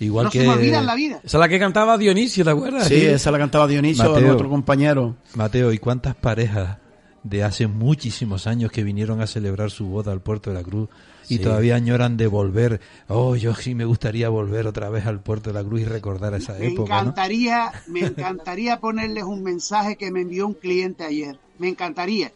Igual 0.00 0.24
no 0.24 0.30
que 0.30 0.40
se 0.40 0.46
me 0.46 0.54
olvida 0.54 0.78
en 0.80 0.86
la 0.86 0.94
vida. 0.94 1.20
Esa 1.22 1.36
es 1.36 1.40
la 1.40 1.48
que 1.48 1.58
cantaba 1.58 1.96
Dionisio, 1.98 2.42
¿te 2.44 2.50
acuerdas? 2.50 2.88
Sí, 2.88 2.96
esa 3.04 3.30
la 3.30 3.38
cantaba 3.38 3.68
Dionisio, 3.68 4.04
Mateo. 4.10 4.26
nuestro 4.26 4.48
compañero. 4.48 5.16
Mateo, 5.34 5.72
¿y 5.72 5.78
cuántas 5.78 6.14
parejas 6.16 6.78
de 7.22 7.44
hace 7.44 7.66
muchísimos 7.66 8.46
años 8.46 8.72
que 8.72 8.82
vinieron 8.82 9.20
a 9.20 9.26
celebrar 9.26 9.70
su 9.70 9.86
boda 9.86 10.10
al 10.12 10.20
Puerto 10.22 10.50
de 10.50 10.56
la 10.56 10.62
Cruz 10.62 10.88
y 11.28 11.36
Sí. 11.36 11.38
todavía 11.40 11.76
añoran 11.76 12.16
de 12.16 12.26
volver? 12.28 12.80
Oh, 13.08 13.36
yo 13.36 13.54
sí 13.54 13.74
me 13.74 13.84
gustaría 13.84 14.30
volver 14.30 14.66
otra 14.66 14.88
vez 14.88 15.04
al 15.04 15.20
Puerto 15.20 15.50
de 15.50 15.54
la 15.62 15.68
Cruz 15.68 15.82
y 15.82 15.84
recordar 15.84 16.32
esa 16.34 16.54
Me 16.54 16.68
época, 16.68 16.94
¿no? 16.94 17.00
encantaría, 17.10 17.70
me 17.88 18.00
encantaría 18.00 18.80
ponerles 18.80 19.24
un 19.24 19.42
mensaje 19.42 19.96
que 19.96 20.10
me 20.10 20.22
envió 20.22 20.46
un 20.46 20.54
cliente 20.54 21.04
ayer. 21.04 21.38
Me 21.58 21.68
encantaría. 21.68 22.32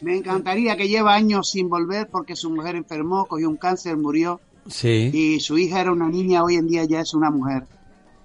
Me 0.00 0.16
encantaría 0.16 0.76
que 0.76 0.88
lleva 0.88 1.14
años 1.14 1.50
sin 1.50 1.68
volver 1.68 2.08
porque 2.08 2.34
su 2.36 2.48
mujer 2.50 2.76
enfermó, 2.76 3.26
cogió 3.26 3.48
un 3.50 3.56
cáncer, 3.56 3.96
murió 3.98 4.40
Sí. 4.68 5.10
y 5.12 5.40
su 5.40 5.58
hija 5.58 5.80
era 5.80 5.92
una 5.92 6.08
niña, 6.08 6.42
hoy 6.42 6.56
en 6.56 6.66
día 6.66 6.84
ya 6.84 7.00
es 7.00 7.12
una 7.14 7.30
mujer. 7.30 7.64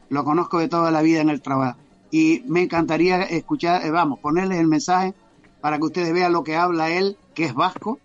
Lo 0.10 0.24
conozco 0.24 0.60
de 0.60 0.68
toda 0.70 0.90
la 0.92 1.02
vida 1.02 1.22
en 1.22 1.30
el 1.30 1.42
trabajo. 1.42 1.78
Y 2.12 2.44
me 2.48 2.62
encantaría 2.64 3.22
escuchar, 3.24 3.86
eh, 3.86 3.92
vamos, 3.92 4.20
ponerles 4.20 4.60
el 4.60 4.68
mensaje 4.68 5.14
para 5.62 5.78
que 5.78 5.86
ustedes 5.86 6.14
vean 6.14 6.32
lo 6.34 6.44
que 6.44 6.56
habla 6.56 6.90
él, 6.90 7.18
que 7.36 7.46
es 7.46 7.54
vasco, 7.54 8.00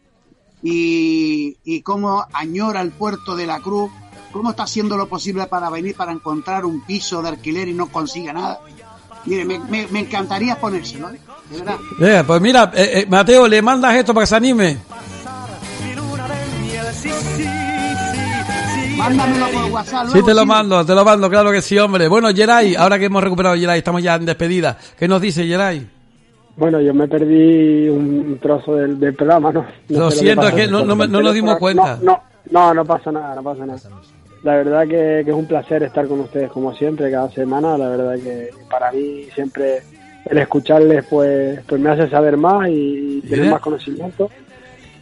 y, 0.63 1.57
y 1.65 1.83
cómo 1.83 2.27
añora 2.33 2.81
el 2.81 2.91
puerto 2.91 3.37
de 3.37 3.47
la 3.47 3.61
Cruz, 3.61 3.91
cómo 4.33 4.51
está 4.51 4.65
haciendo 4.65 4.97
lo 4.97 5.09
posible 5.09 5.47
para 5.47 5.71
venir, 5.71 5.95
para 5.95 6.11
encontrar 6.13 6.65
un 6.65 6.81
piso 6.83 7.23
de 7.23 7.29
alquiler 7.29 7.69
y 7.69 7.75
no 7.75 7.87
consigue 7.89 8.33
nada. 8.33 8.61
Mire, 9.27 9.45
me, 9.45 9.59
me- 9.59 9.87
me 9.89 10.01
encantaría 10.01 10.59
ponérselo, 10.61 11.11
¿eh? 11.11 11.21
de 11.51 11.59
verdad. 11.59 11.77
Eh, 12.01 12.25
pues 12.27 12.41
mira, 12.41 12.73
eh, 12.75 12.91
eh, 13.01 13.07
Mateo, 13.09 13.47
le 13.47 13.63
mandas 13.63 13.95
esto 13.95 14.13
para 14.13 14.25
que 14.25 14.29
se 14.29 14.37
anime. 14.37 14.79
Mándamelo 18.97 19.47
por 19.51 19.73
WhatsApp. 19.73 20.07
Sí, 20.07 20.13
luego, 20.13 20.27
te 20.29 20.35
lo 20.35 20.41
sí. 20.43 20.47
mando, 20.47 20.87
te 20.87 20.95
lo 20.95 21.05
mando, 21.05 21.31
claro 21.31 21.51
que 21.53 21.63
sí, 21.63 21.79
hombre. 21.79 22.09
Bueno, 22.09 22.31
Yeray, 22.31 22.75
ahora 22.77 22.99
que 22.99 23.07
hemos 23.07 23.23
recuperado 23.23 23.55
a 23.55 23.59
Yeray, 23.59 23.79
estamos 23.79 24.03
ya 24.03 24.15
en 24.15 24.25
despedida. 24.27 24.77
¿Qué 24.99 25.09
nos 25.09 25.21
dice 25.21 25.47
Yeray? 25.47 25.87
Bueno, 26.57 26.81
yo 26.81 26.95
me 26.95 27.09
perdí 27.09 27.89
un 27.89 28.39
trozo 28.41 28.77
del, 28.77 28.99
del 29.01 29.15
programa, 29.15 29.51
¿no? 29.53 29.67
No 29.89 29.99
Lo 29.99 30.11
siento, 30.11 30.47
es 30.49 30.55
que 30.55 30.67
no- 30.69 30.85
no 30.85 30.95
me- 30.95 31.09
no 31.09 31.21
nos 31.21 31.35
dimos 31.35 31.57
cuenta. 31.59 31.99
No, 32.03 32.23
no, 32.51 32.73
no 32.75 32.85
pasa 32.85 33.11
nada, 33.11 33.35
no 33.35 33.43
pasa 33.43 33.67
nada. 33.67 33.81
La 34.45 34.57
verdad 34.57 34.83
que, 34.83 35.23
que 35.25 35.31
es 35.31 35.35
un 35.37 35.47
placer 35.47 35.83
estar 35.83 36.07
con 36.07 36.21
ustedes 36.21 36.51
como 36.51 36.73
siempre, 36.75 37.11
cada 37.11 37.31
semana. 37.31 37.77
La 37.79 37.89
verdad 37.89 38.15
que 38.23 38.51
para 38.71 38.93
mí 38.93 39.25
siempre 39.35 39.83
el 40.27 40.39
escucharles 40.39 41.05
pues, 41.11 41.61
pues 41.67 41.81
me 41.81 41.91
hace 41.91 42.09
saber 42.09 42.37
más 42.37 42.69
y 42.71 43.21
tener 43.29 43.51
más 43.51 43.61
conocimiento. 43.61 44.31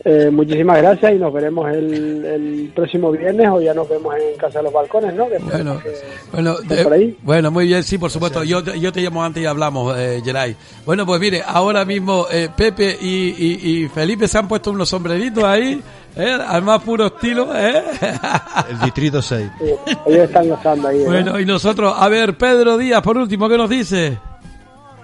Eh, 0.05 0.31
muchísimas 0.33 0.79
gracias 0.79 1.13
y 1.13 1.17
nos 1.17 1.33
veremos 1.33 1.71
el, 1.71 2.25
el 2.25 2.73
próximo 2.75 3.13
viernes 3.13 3.49
o 3.49 3.61
ya 3.61 3.73
nos 3.73 3.89
vemos 3.89 4.13
en 4.17 4.37
Casa 4.37 4.59
de 4.59 4.65
los 4.65 4.73
Balcones, 4.73 5.15
¿no? 5.15 5.29
Que 5.29 5.39
Bueno, 5.39 5.79
que- 5.79 5.93
bueno, 6.33 6.57
¿Estás 6.61 6.79
eh, 6.79 6.83
por 6.83 6.93
ahí? 6.93 7.17
bueno, 7.23 7.51
muy 7.53 7.67
bien, 7.67 7.85
sí, 7.85 7.99
por 7.99 8.11
supuesto. 8.11 8.43
Yo, 8.43 8.65
te- 8.65 8.81
yo 8.81 8.91
te 8.93 9.01
llamo 9.01 9.23
antes 9.23 9.41
y 9.43 9.47
hablamos, 9.47 9.97
eh, 9.97 10.21
Yeray. 10.25 10.57
Bueno, 10.85 11.07
pues 11.07 11.21
mire, 11.21 11.43
ahora 11.47 11.85
mismo 11.85 12.27
eh, 12.33 12.49
Pepe 12.57 12.99
y, 13.01 13.29
y- 13.39 13.85
y 13.85 13.89
Felipe 13.89 14.27
se 14.27 14.39
han 14.39 14.49
puesto 14.49 14.73
unos 14.73 14.89
sombreritos 14.89 15.45
ahí, 15.45 15.81
eh, 16.17 16.37
al 16.49 16.63
más 16.63 16.83
puro 16.83 17.07
estilo. 17.07 17.51
Eh. 17.57 17.83
El 18.71 18.81
Distrito 18.81 19.23
6. 19.23 19.51
sí, 19.61 19.67
ellos 20.07 20.25
están 20.25 20.49
gozando 20.49 20.89
ahí. 20.89 21.01
¿eh? 21.01 21.05
bueno, 21.07 21.39
y 21.39 21.47
nosotros, 21.47 21.95
a 21.97 22.09
ver, 22.09 22.37
Pedro 22.37 22.77
Díaz, 22.77 23.03
por 23.03 23.17
último, 23.19 23.49
¿qué 23.49 23.57
nos 23.57 23.71
dice? 23.71 24.19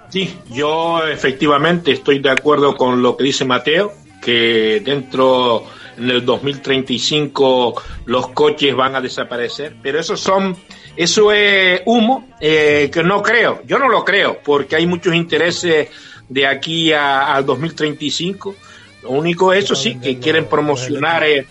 Sí, 0.09 0.35
yo 0.51 1.07
efectivamente 1.07 1.91
estoy 1.93 2.19
de 2.19 2.31
acuerdo 2.31 2.75
con 2.75 3.01
lo 3.01 3.15
que 3.15 3.23
dice 3.23 3.45
Mateo, 3.45 3.93
que 4.21 4.81
dentro 4.83 5.65
en 5.97 6.09
el 6.09 6.25
2035 6.25 7.81
los 8.05 8.29
coches 8.29 8.75
van 8.75 8.95
a 8.95 9.01
desaparecer, 9.01 9.75
pero 9.81 9.99
eso 9.99 10.15
son 10.15 10.55
eso 10.95 11.31
es 11.31 11.81
humo 11.85 12.27
eh, 12.41 12.89
que 12.91 13.03
no 13.03 13.21
creo, 13.21 13.61
yo 13.65 13.79
no 13.79 13.87
lo 13.87 14.03
creo, 14.03 14.39
porque 14.43 14.75
hay 14.75 14.85
muchos 14.85 15.15
intereses 15.15 15.89
de 16.27 16.47
aquí 16.47 16.91
al 16.93 17.45
2035. 17.45 18.55
Lo 19.03 19.11
único 19.11 19.53
eso 19.53 19.75
sí 19.75 19.99
que 19.99 20.19
quieren 20.19 20.45
promocionar 20.45 21.23
eh, 21.23 21.47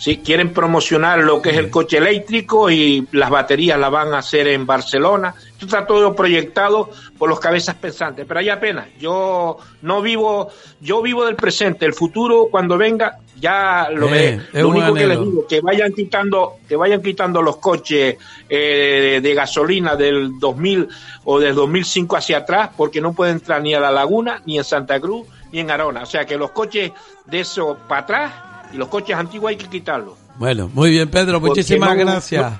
Sí, 0.00 0.16
quieren 0.24 0.54
promocionar 0.54 1.18
lo 1.18 1.42
que 1.42 1.50
es 1.50 1.58
el 1.58 1.68
coche 1.68 1.98
eléctrico 1.98 2.70
y 2.70 3.06
las 3.12 3.28
baterías 3.28 3.78
las 3.78 3.90
van 3.90 4.14
a 4.14 4.20
hacer 4.20 4.48
en 4.48 4.64
Barcelona. 4.64 5.34
Esto 5.36 5.66
está 5.66 5.86
todo 5.86 6.16
proyectado 6.16 6.88
por 7.18 7.28
los 7.28 7.38
cabezas 7.38 7.74
pensantes, 7.74 8.24
pero 8.26 8.40
hay 8.40 8.48
apenas. 8.48 8.86
Yo 8.98 9.58
no 9.82 10.00
vivo, 10.00 10.48
yo 10.80 11.02
vivo 11.02 11.26
del 11.26 11.36
presente. 11.36 11.84
El 11.84 11.92
futuro 11.92 12.48
cuando 12.50 12.78
venga 12.78 13.18
ya 13.38 13.90
lo 13.90 14.08
Eh, 14.08 14.10
veré. 14.10 14.62
Lo 14.62 14.70
único 14.70 14.94
que 14.94 15.06
les 15.06 15.20
digo 15.20 15.46
que 15.46 15.60
vayan 15.60 15.92
quitando, 15.92 16.54
que 16.66 16.76
vayan 16.76 17.02
quitando 17.02 17.42
los 17.42 17.58
coches 17.58 18.16
eh, 18.48 19.20
de 19.22 19.34
gasolina 19.34 19.96
del 19.96 20.38
2000 20.38 20.88
o 21.24 21.38
del 21.38 21.54
2005 21.54 22.16
hacia 22.16 22.38
atrás, 22.38 22.70
porque 22.74 23.02
no 23.02 23.12
pueden 23.12 23.34
entrar 23.34 23.60
ni 23.60 23.74
a 23.74 23.80
la 23.80 23.90
Laguna, 23.90 24.40
ni 24.46 24.56
en 24.56 24.64
Santa 24.64 24.98
Cruz, 24.98 25.28
ni 25.52 25.60
en 25.60 25.70
Arona. 25.70 26.04
O 26.04 26.06
sea 26.06 26.24
que 26.24 26.38
los 26.38 26.52
coches 26.52 26.90
de 27.26 27.40
eso 27.40 27.76
para 27.86 28.00
atrás 28.00 28.49
y 28.72 28.76
los 28.76 28.88
coches 28.88 29.16
antiguos 29.16 29.50
hay 29.50 29.56
que 29.56 29.66
quitarlos. 29.68 30.14
Bueno, 30.38 30.70
muy 30.72 30.90
bien, 30.90 31.08
Pedro, 31.10 31.40
muchísimas 31.40 31.90
no- 31.90 31.96
gracias. 32.04 32.52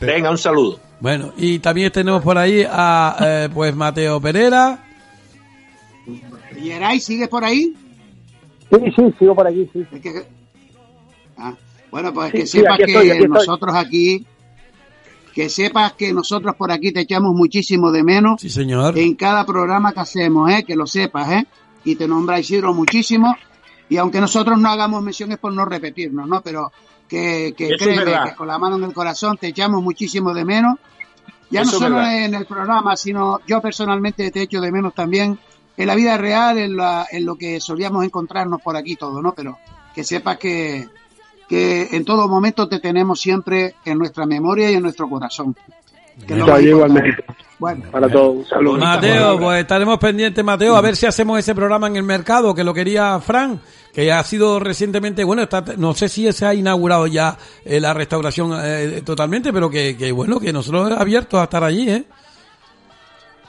Venga, 0.00 0.30
un 0.30 0.38
saludo. 0.38 0.80
Bueno, 1.00 1.32
y 1.36 1.58
también 1.58 1.90
tenemos 1.92 2.22
por 2.22 2.36
ahí 2.38 2.64
a, 2.68 3.16
eh, 3.20 3.48
pues, 3.52 3.74
Mateo 3.74 4.20
Pereira. 4.20 4.82
Yeray, 6.60 7.00
¿sigues 7.00 7.28
por 7.28 7.44
ahí? 7.44 7.74
Sí, 8.70 8.76
sí, 8.96 9.02
sigo 9.18 9.34
por 9.34 9.46
aquí, 9.46 9.68
sí. 9.72 9.84
Es 9.92 10.00
que- 10.00 10.26
Ah, 11.36 11.54
bueno, 11.90 12.12
pues 12.12 12.30
Sí, 12.32 12.38
que 12.38 12.46
sí, 12.46 12.58
sepas 12.58 12.76
que 12.78 12.84
estoy, 12.84 13.10
aquí 13.10 13.22
estoy. 13.22 13.28
nosotros 13.28 13.74
aquí, 13.74 14.26
que 15.34 15.48
sepas 15.48 15.92
que 15.94 16.12
nosotros 16.12 16.54
por 16.56 16.70
aquí 16.70 16.92
te 16.92 17.00
echamos 17.00 17.34
muchísimo 17.34 17.90
de 17.92 18.02
menos 18.04 18.40
Sí, 18.40 18.50
señor. 18.50 18.98
en 18.98 19.14
cada 19.14 19.44
programa 19.46 19.92
que 19.92 20.00
hacemos, 20.00 20.50
¿eh? 20.50 20.64
que 20.66 20.76
lo 20.76 20.86
sepas, 20.86 21.30
¿eh? 21.32 21.46
y 21.84 21.96
te 21.96 22.06
nombra 22.06 22.38
Isidro 22.38 22.74
muchísimo, 22.74 23.34
y 23.90 23.98
aunque 23.98 24.20
nosotros 24.20 24.58
no 24.58 24.70
hagamos 24.70 25.02
menciones 25.02 25.36
por 25.38 25.52
no 25.52 25.66
repetirnos, 25.66 26.26
¿no? 26.26 26.40
Pero 26.40 26.72
que, 27.06 27.52
que 27.56 27.68
créeme 27.76 28.04
que 28.30 28.34
con 28.36 28.46
la 28.48 28.58
mano 28.58 28.76
en 28.76 28.84
el 28.84 28.94
corazón 28.94 29.36
te 29.36 29.48
echamos 29.48 29.82
muchísimo 29.82 30.32
de 30.32 30.44
menos, 30.46 30.76
ya 31.50 31.62
Eso 31.62 31.72
no 31.72 31.78
solo 31.78 31.96
verdad. 31.96 32.24
en 32.24 32.34
el 32.34 32.46
programa, 32.46 32.96
sino 32.96 33.40
yo 33.46 33.60
personalmente 33.60 34.30
te 34.30 34.42
echo 34.42 34.60
de 34.62 34.70
menos 34.72 34.94
también 34.94 35.38
en 35.76 35.86
la 35.86 35.94
vida 35.96 36.16
real, 36.16 36.56
en, 36.58 36.76
la- 36.76 37.06
en 37.10 37.26
lo 37.26 37.34
que 37.36 37.60
solíamos 37.60 38.04
encontrarnos 38.04 38.62
por 38.62 38.76
aquí 38.76 38.94
todo, 38.96 39.20
¿no? 39.20 39.32
Pero 39.34 39.58
que 39.94 40.04
sepas 40.04 40.38
que, 40.38 40.88
que 41.48 41.88
en 41.90 42.04
todo 42.04 42.28
momento 42.28 42.68
te 42.68 42.78
tenemos 42.78 43.20
siempre 43.20 43.74
en 43.84 43.98
nuestra 43.98 44.24
memoria 44.24 44.70
y 44.70 44.74
en 44.74 44.82
nuestro 44.82 45.08
corazón. 45.10 45.56
Que 46.26 46.34
igualmente. 46.62 47.24
Bueno, 47.58 47.84
Para 47.90 48.08
todos, 48.08 48.36
un 48.36 48.46
saludo. 48.46 48.78
Mateo, 48.78 49.38
pues 49.38 49.60
estaremos 49.60 49.98
pendientes, 49.98 50.42
Mateo, 50.42 50.76
a 50.76 50.80
ver 50.80 50.96
si 50.96 51.04
hacemos 51.04 51.38
ese 51.38 51.54
programa 51.54 51.88
en 51.88 51.96
el 51.96 52.02
mercado, 52.02 52.54
que 52.54 52.64
lo 52.64 52.72
quería 52.72 53.20
Fran, 53.20 53.60
que 53.92 54.10
ha 54.10 54.24
sido 54.24 54.58
recientemente, 54.60 55.24
bueno, 55.24 55.42
está, 55.42 55.62
no 55.76 55.92
sé 55.92 56.08
si 56.08 56.32
se 56.32 56.46
ha 56.46 56.54
inaugurado 56.54 57.06
ya 57.06 57.36
eh, 57.66 57.78
la 57.78 57.92
restauración 57.92 58.52
eh, 58.62 59.02
totalmente, 59.04 59.52
pero 59.52 59.68
que, 59.68 59.94
que 59.94 60.10
bueno, 60.10 60.40
que 60.40 60.54
nosotros 60.54 60.90
abiertos 60.92 61.38
a 61.38 61.44
estar 61.44 61.62
allí, 61.62 61.90
¿eh? 61.90 62.04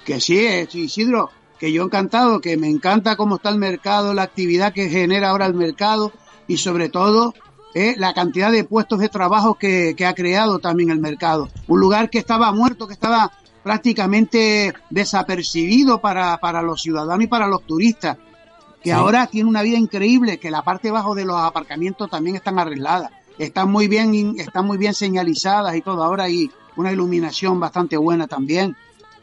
Que 0.03 0.20
sí, 0.20 0.39
eh, 0.39 0.68
sí, 0.70 0.82
Isidro, 0.82 1.30
que 1.57 1.72
yo 1.72 1.84
encantado, 1.84 2.41
que 2.41 2.57
me 2.57 2.68
encanta 2.68 3.16
cómo 3.16 3.36
está 3.38 3.49
el 3.49 3.59
mercado, 3.59 4.14
la 4.14 4.24
actividad 4.24 4.74
que 4.74 4.89
genera 4.89 5.30
ahora 5.30 5.45
el 5.45 5.53
mercado 5.53 6.12
y 6.47 6.57
sobre 6.57 6.89
todo 6.89 7.34
eh, 7.74 7.95
la 7.97 8.13
cantidad 8.13 8.51
de 8.51 8.63
puestos 8.63 8.99
de 8.99 9.09
trabajo 9.09 9.55
que, 9.55 9.93
que 9.95 10.05
ha 10.05 10.13
creado 10.13 10.59
también 10.59 10.89
el 10.89 10.99
mercado. 10.99 11.49
Un 11.67 11.80
lugar 11.80 12.09
que 12.09 12.19
estaba 12.19 12.51
muerto, 12.51 12.88
que 12.88 12.93
estaba 12.93 13.32
prácticamente 13.63 14.74
desapercibido 14.89 15.99
para, 16.01 16.38
para 16.38 16.61
los 16.61 16.82
ciudadanos 16.82 17.24
y 17.24 17.28
para 17.28 17.47
los 17.47 17.63
turistas, 17.65 18.17
que 18.84 18.89
Sí. 18.89 18.91
ahora 18.91 19.28
tiene 19.28 19.49
una 19.49 19.61
vida 19.61 19.78
increíble, 19.78 20.39
que 20.39 20.49
la 20.51 20.61
parte 20.63 20.91
bajo 20.91 21.13
de 21.15 21.26
los 21.26 21.38
aparcamientos 21.38 22.09
también 22.09 22.36
están 22.36 22.57
arregladas, 22.59 23.11
están 23.38 23.72
muy 23.72 23.88
bien, 23.88 24.36
están 24.38 24.65
muy 24.65 24.78
bien 24.78 24.93
señalizadas 24.93 25.76
y 25.76 25.82
todo. 25.82 26.03
Ahora 26.03 26.26
hay 26.26 26.49
una 26.76 26.91
iluminación 26.91 27.59
bastante 27.59 27.97
buena 27.97 28.28
también 28.28 28.76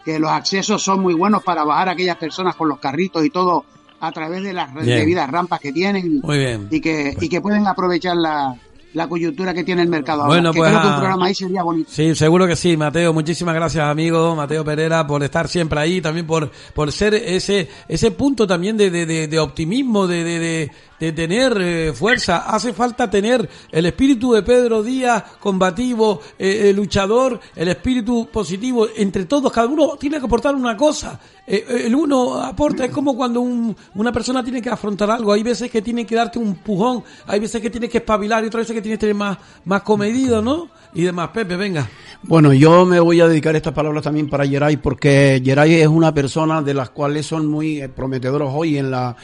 que 0.04 0.18
los 0.18 0.30
accesos 0.30 0.82
son 0.82 1.00
muy 1.00 1.12
buenos 1.14 1.42
para 1.42 1.64
bajar 1.64 1.88
a 1.88 1.92
aquellas 1.92 2.16
personas 2.16 2.54
con 2.56 2.68
los 2.68 2.78
carritos 2.78 3.24
y 3.24 3.30
todo 3.30 3.64
a 4.00 4.12
través 4.12 4.42
de 4.42 4.52
las 4.52 4.72
Bien. 4.74 4.98
debidas 4.98 5.30
rampas 5.30 5.60
que 5.60 5.72
tienen 5.72 6.22
y 6.70 6.80
que, 6.80 7.16
y 7.20 7.28
que 7.28 7.40
pueden 7.40 7.66
aprovechar 7.66 8.16
la, 8.16 8.56
la 8.94 9.08
coyuntura 9.08 9.52
que 9.52 9.64
tiene 9.64 9.82
el 9.82 9.88
mercado 9.88 10.22
ahora. 10.22 10.34
Bueno, 10.34 10.52
que 10.52 10.58
pues, 10.58 10.70
creo 10.70 10.82
que 10.82 10.88
un 10.88 10.96
programa 10.96 11.26
ahí 11.26 11.34
sería 11.34 11.62
bonito. 11.62 11.90
Sí, 11.92 12.14
seguro 12.14 12.46
que 12.46 12.56
sí, 12.56 12.76
Mateo. 12.76 13.12
Muchísimas 13.12 13.54
gracias, 13.54 13.84
amigo 13.84 14.34
Mateo 14.36 14.64
Pereira, 14.64 15.06
por 15.06 15.22
estar 15.22 15.48
siempre 15.48 15.80
ahí, 15.80 16.00
también 16.00 16.26
por, 16.26 16.50
por 16.74 16.90
ser 16.92 17.14
ese, 17.14 17.68
ese 17.88 18.10
punto 18.12 18.46
también 18.46 18.76
de, 18.76 18.90
de, 18.90 19.04
de, 19.04 19.28
de 19.28 19.38
optimismo, 19.38 20.06
de, 20.06 20.24
de, 20.24 20.38
de, 20.38 20.70
de 21.00 21.12
tener 21.12 21.56
eh, 21.60 21.92
fuerza. 21.92 22.38
Hace 22.48 22.72
falta 22.72 23.10
tener 23.10 23.48
el 23.70 23.86
espíritu 23.86 24.32
de 24.32 24.42
Pedro 24.42 24.82
Díaz, 24.82 25.22
combativo, 25.38 26.20
eh, 26.38 26.68
eh, 26.70 26.72
luchador, 26.72 27.38
el 27.56 27.68
espíritu 27.68 28.28
positivo. 28.32 28.86
Entre 28.96 29.26
todos, 29.26 29.52
cada 29.52 29.66
uno 29.66 29.96
tiene 29.98 30.18
que 30.18 30.26
aportar 30.26 30.54
una 30.54 30.76
cosa. 30.76 31.20
Eh, 31.50 31.64
eh, 31.66 31.82
el 31.86 31.94
uno 31.94 32.42
aporta, 32.42 32.84
es 32.84 32.90
como 32.90 33.16
cuando 33.16 33.40
un, 33.40 33.74
una 33.94 34.12
persona 34.12 34.44
tiene 34.44 34.60
que 34.60 34.68
afrontar 34.68 35.10
algo. 35.10 35.32
Hay 35.32 35.42
veces 35.42 35.70
que 35.70 35.80
tiene 35.80 36.04
que 36.04 36.14
darte 36.14 36.38
un 36.38 36.56
pujón, 36.56 37.02
hay 37.26 37.40
veces 37.40 37.62
que 37.62 37.70
tienes 37.70 37.88
que 37.88 37.98
espabilar 37.98 38.44
y 38.44 38.48
otras 38.48 38.64
veces 38.64 38.74
que 38.74 38.82
tienes 38.82 38.98
que 38.98 39.06
tener 39.06 39.14
más, 39.14 39.38
más 39.64 39.80
comedido, 39.80 40.42
¿no? 40.42 40.68
Y 40.92 41.02
demás, 41.04 41.30
Pepe, 41.30 41.56
venga. 41.56 41.88
Bueno, 42.22 42.52
yo 42.52 42.84
me 42.84 43.00
voy 43.00 43.22
a 43.22 43.28
dedicar 43.28 43.56
estas 43.56 43.72
palabras 43.72 44.02
también 44.02 44.28
para 44.28 44.46
Geray, 44.46 44.76
porque 44.76 45.40
Geray 45.42 45.76
es 45.76 45.88
una 45.88 46.12
persona 46.12 46.60
de 46.60 46.74
las 46.74 46.90
cuales 46.90 47.24
son 47.24 47.46
muy 47.46 47.80
eh, 47.80 47.88
prometedoros 47.88 48.52
hoy 48.54 48.76
en 48.76 48.90
la 48.90 49.16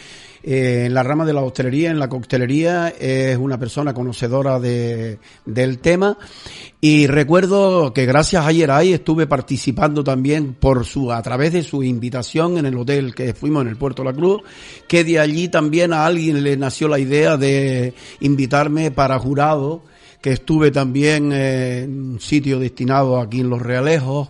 eh, 0.47 0.85
en 0.87 0.93
la 0.93 1.03
rama 1.03 1.25
de 1.25 1.33
la 1.33 1.41
hostelería, 1.41 1.91
en 1.91 1.99
la 1.99 2.11
coctelería, 2.11 2.89
es 2.91 3.39
una 3.39 3.59
persona 3.59 3.95
conocedora 3.95 4.61
de, 4.61 5.19
del 5.47 5.79
tema. 5.79 6.19
Y 6.83 7.07
recuerdo 7.07 7.95
que 7.95 8.05
gracias 8.05 8.45
a 8.47 8.53
Geray 8.53 8.93
estuve 8.93 9.27
participando 9.27 10.05
también 10.05 10.53
por 10.53 10.85
su, 10.85 11.11
a 11.11 11.23
través 11.23 11.55
de 11.55 11.63
su 11.63 11.83
invitación 11.83 12.59
en 12.59 12.67
el 12.67 12.77
hotel 12.77 13.15
que 13.15 13.33
fuimos 13.33 13.63
en 13.63 13.69
el 13.69 13.77
Puerto 13.77 14.05
la 14.05 14.13
Cruz, 14.13 14.43
que 14.87 15.03
de 15.03 15.19
allí 15.19 15.49
también 15.49 15.95
a 15.95 16.05
alguien 16.05 16.43
le 16.43 16.59
nació 16.59 16.89
la 16.89 16.99
idea 16.99 17.39
de 17.39 17.95
invitarme 18.21 18.91
para 18.91 19.19
jurado 19.19 19.83
que 20.21 20.33
estuve 20.33 20.71
también 20.71 21.33
en 21.33 22.13
un 22.13 22.21
sitio 22.21 22.59
destinado 22.59 23.19
aquí 23.19 23.41
en 23.41 23.51
Los 23.51 23.61
Realejos, 23.61 24.29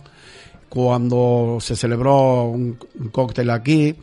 cuando 0.69 1.57
se 1.61 1.75
celebró 1.75 2.43
un, 2.43 2.77
un 2.99 3.09
cóctel 3.09 3.49
aquí. 3.49 3.95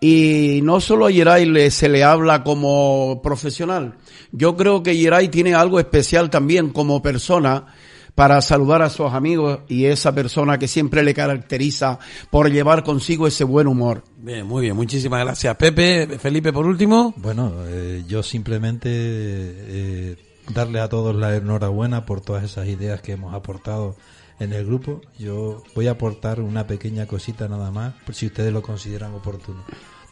Y 0.00 0.60
no 0.62 0.80
solo 0.80 1.06
a 1.06 1.10
Yeray 1.10 1.44
le, 1.44 1.70
se 1.70 1.88
le 1.88 2.02
habla 2.02 2.42
como 2.42 3.20
profesional, 3.22 3.96
yo 4.32 4.56
creo 4.56 4.82
que 4.82 4.96
Yeray 4.96 5.28
tiene 5.28 5.54
algo 5.54 5.78
especial 5.78 6.30
también 6.30 6.70
como 6.70 7.02
persona 7.02 7.66
para 8.14 8.40
saludar 8.40 8.82
a 8.82 8.90
sus 8.90 9.12
amigos 9.12 9.60
y 9.68 9.86
esa 9.86 10.14
persona 10.14 10.58
que 10.58 10.68
siempre 10.68 11.02
le 11.02 11.14
caracteriza 11.14 11.98
por 12.30 12.50
llevar 12.50 12.82
consigo 12.82 13.26
ese 13.26 13.44
buen 13.44 13.66
humor. 13.66 14.04
Bien, 14.18 14.46
muy 14.46 14.62
bien, 14.62 14.76
muchísimas 14.76 15.24
gracias. 15.24 15.56
Pepe, 15.56 16.18
Felipe, 16.18 16.52
por 16.52 16.66
último. 16.66 17.14
Bueno, 17.16 17.52
eh, 17.66 18.04
yo 18.06 18.22
simplemente 18.22 18.90
eh, 18.92 20.16
darle 20.52 20.80
a 20.80 20.88
todos 20.88 21.14
la 21.14 21.36
enhorabuena 21.36 22.04
por 22.04 22.20
todas 22.20 22.44
esas 22.44 22.68
ideas 22.68 23.00
que 23.00 23.12
hemos 23.12 23.34
aportado 23.34 23.96
en 24.40 24.52
el 24.52 24.66
grupo. 24.66 25.00
Yo 25.18 25.62
voy 25.76 25.86
a 25.86 25.92
aportar 25.92 26.40
una 26.40 26.66
pequeña 26.66 27.06
cosita 27.06 27.46
nada 27.46 27.70
más, 27.70 27.94
por 28.04 28.14
si 28.16 28.26
ustedes 28.26 28.52
lo 28.52 28.62
consideran 28.62 29.14
oportuno. 29.14 29.62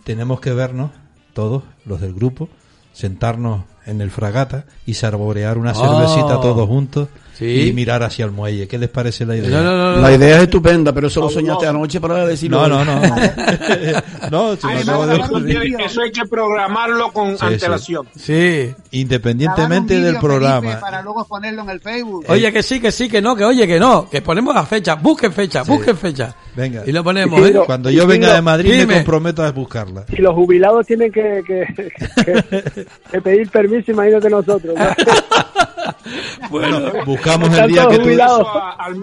Tenemos 0.04 0.40
que 0.40 0.52
vernos, 0.52 0.92
todos 1.32 1.64
los 1.84 2.00
del 2.00 2.14
grupo, 2.14 2.48
sentarnos 2.92 3.64
en 3.86 4.00
el 4.00 4.10
fragata 4.10 4.66
y 4.86 4.94
saborear 4.94 5.58
una 5.58 5.72
Oh. 5.72 5.74
cervecita 5.74 6.40
todos 6.40 6.66
juntos 6.68 7.08
Sí. 7.38 7.68
y 7.68 7.72
mirar 7.72 8.02
hacia 8.02 8.24
el 8.24 8.32
muelle. 8.32 8.66
¿Qué 8.66 8.78
les 8.78 8.88
parece 8.88 9.24
la 9.24 9.36
idea? 9.36 9.48
No, 9.48 9.62
no, 9.62 9.76
no, 9.76 9.92
no. 9.96 10.02
La 10.02 10.12
idea 10.12 10.38
es 10.38 10.42
estupenda, 10.42 10.92
pero 10.92 11.06
eso 11.06 11.20
lo 11.20 11.30
soñaste 11.30 11.68
anoche 11.68 12.00
para 12.00 12.26
decirlo. 12.26 12.66
No, 12.66 12.84
no, 12.84 12.84
no. 12.84 13.00
no, 14.30 14.56
no, 14.56 14.56
de 14.56 14.84
no, 14.84 15.06
no, 15.06 15.24
ocurrir. 15.24 15.70
no, 15.78 15.84
Eso 15.84 16.02
hay 16.02 16.10
que 16.10 16.24
programarlo 16.26 17.12
con 17.12 17.38
Sí, 17.38 17.44
antelación. 17.44 18.08
Sí. 18.16 18.74
Un 18.74 18.76
Independientemente 18.90 19.94
del 19.94 20.02
Felipe, 20.16 20.20
programa. 20.20 20.80
para 20.80 21.00
luego 21.02 21.24
ponerlo 21.26 21.62
en 21.62 21.70
el 21.70 21.80
Facebook. 21.80 22.24
Oye, 22.28 22.52
que 22.52 22.62
sí, 22.62 22.80
que 22.80 22.90
sí, 22.90 23.08
que 23.08 23.22
no, 23.22 23.36
que 23.36 23.44
oye, 23.44 23.66
que 23.68 23.78
no, 23.78 24.08
que 24.10 24.20
ponemos 24.20 24.52
la 24.54 24.66
fecha, 24.66 24.96
busquen 24.96 25.32
fecha, 25.32 25.62
busquen 25.62 25.96
fecha. 25.96 26.34
Venga. 26.56 26.82
Y 26.86 26.90
lo 26.90 27.04
ponemos, 27.04 27.40
Sí, 27.40 27.46
¿eh? 27.50 27.54
no. 27.54 27.64
Cuando 27.66 27.88
yo 27.88 28.04
venga 28.06 28.34
de 28.34 28.42
Madrid 28.42 28.72
Dime. 28.72 28.86
me 28.86 28.94
comprometo 28.94 29.44
a 29.44 29.52
buscarla. 29.52 30.04
Si 30.10 30.16
los 30.16 30.34
jubilados 30.34 30.84
tienen 30.86 31.12
que, 31.12 31.42
que, 31.46 31.64
que- 32.24 32.86
que 33.12 33.20
pedir 33.20 33.48
permiso, 33.48 33.92
imagínate 33.92 34.28
nosotros. 34.28 34.74
¿no? 34.76 34.84
Bueno, 36.50 36.80
buscamos 37.36 37.58
el 37.58 37.68
día 37.68 37.86
que 37.88 37.98
tú 37.98 38.08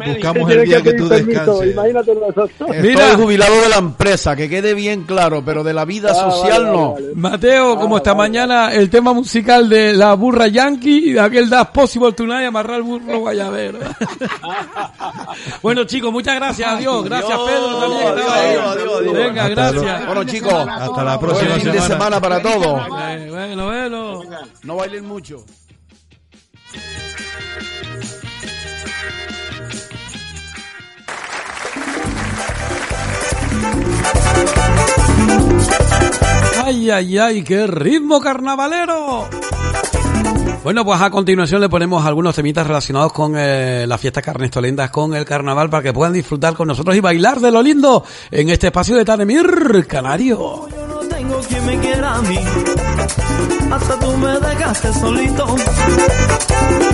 buscamos 0.06 0.52
el 0.52 0.66
día 0.66 0.82
que 0.82 0.94
tú 0.94 1.08
descanses. 1.08 1.72
imagínate 1.72 2.16
nosotros. 2.16 2.50
Mira. 2.82 3.16
jubilado 3.16 3.62
de 3.62 3.70
la 3.70 3.78
empresa, 3.78 4.36
que 4.36 4.50
quede 4.50 4.74
bien 4.74 5.04
claro, 5.04 5.44
pero 5.46 5.64
de 5.64 5.74
la 5.74 5.86
vida 5.86 6.12
Ah, 6.12 6.32
social 6.32 6.64
vale, 6.66 6.78
no. 6.78 6.94
vale, 6.94 7.06
vale. 7.08 7.16
Mateo, 7.16 7.76
como 7.78 7.98
esta 7.98 8.14
mañana 8.16 8.74
el 8.74 8.90
tema 8.90 9.14
musical 9.14 9.70
de 9.70 9.94
la 9.94 10.14
burra 10.16 10.48
yankee 10.48 11.10
y 11.10 11.14
de 11.14 11.20
aquel 11.20 11.50
Das 11.50 11.68
Possible 11.68 12.12
Tonight, 12.14 12.48
amarrar 12.48 12.78
el 12.78 12.84
burro 12.84 13.20
guayabero. 13.20 13.80
bueno, 15.62 15.84
chicos, 15.86 16.12
muchas 16.12 16.36
gracias, 16.36 16.68
adiós. 16.70 17.04
Gracias, 17.06 17.38
Pedro, 17.40 17.80
también. 17.80 18.08
adiós, 18.08 18.32
adiós, 18.68 18.92
adiós. 19.00 19.14
Venga, 19.14 19.44
Hasta 19.46 19.72
gracias. 19.72 20.06
Bueno, 20.08 20.24
chicos, 20.26 20.54
Hasta 20.70 21.04
la 21.04 21.20
próxima 21.20 21.56
fin 21.56 21.66
de 21.66 21.82
semana. 21.82 21.88
semana 21.88 22.22
para 22.22 22.42
todos. 22.42 22.82
Eh, 23.10 23.28
bueno, 23.30 23.66
bueno. 23.66 24.22
No 24.64 24.76
bailen 24.76 25.06
mucho. 25.06 25.44
Ay, 36.64 36.90
ay, 36.90 37.18
ay, 37.18 37.44
qué 37.44 37.68
ritmo 37.68 38.20
carnavalero. 38.20 39.28
Bueno, 40.66 40.84
pues 40.84 41.00
a 41.00 41.12
continuación 41.12 41.62
le 41.62 41.70
ponemos 41.70 42.04
algunos 42.04 42.34
temitas 42.34 42.66
relacionados 42.66 43.14
con 43.14 43.36
eh, 43.38 43.86
las 43.88 44.02
fiestas 44.02 44.24
carnestolendas, 44.24 44.90
con 44.90 45.14
el 45.14 45.24
carnaval, 45.24 45.70
para 45.70 45.84
que 45.84 45.94
puedan 45.94 46.12
disfrutar 46.12 46.56
con 46.56 46.68
nosotros 46.68 46.96
y 46.96 47.02
bailar 47.02 47.40
de 47.40 47.52
lo 47.52 47.62
lindo 47.62 48.04
en 48.32 48.50
este 48.50 48.68
espacio 48.68 48.96
de 48.96 49.06
Tanemir 49.06 49.86
Canario. 49.88 50.68
Tengo 51.08 51.40
quien 51.42 51.66
me 51.68 51.78
quiera 51.78 52.16
a 52.16 52.22
mí, 52.24 52.40
hasta 53.72 54.00
tú 54.00 54.18
me 54.18 54.40
dejaste 54.40 54.94
solito. 54.94 55.56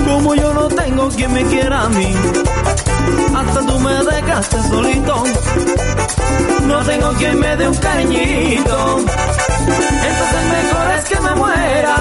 Como 0.06 0.36
yo 0.36 0.54
no 0.54 0.68
tengo 0.68 1.08
quien 1.08 1.34
me 1.34 1.44
quiera 1.46 1.84
a 1.84 1.90
mí, 1.90 2.14
hasta 3.36 3.60
tú 3.66 3.80
me 3.80 3.94
dejaste 4.04 4.58
solito. 4.70 5.24
No 6.68 6.80
tengo 6.86 7.10
quien 7.14 7.40
me 7.40 7.56
dé 7.58 7.68
un 7.68 7.76
cariñito, 7.76 8.98
entonces 10.10 10.44
mejor 10.58 10.92
es 10.98 11.04
que 11.10 11.20
me 11.20 11.36
muera. 11.36 11.96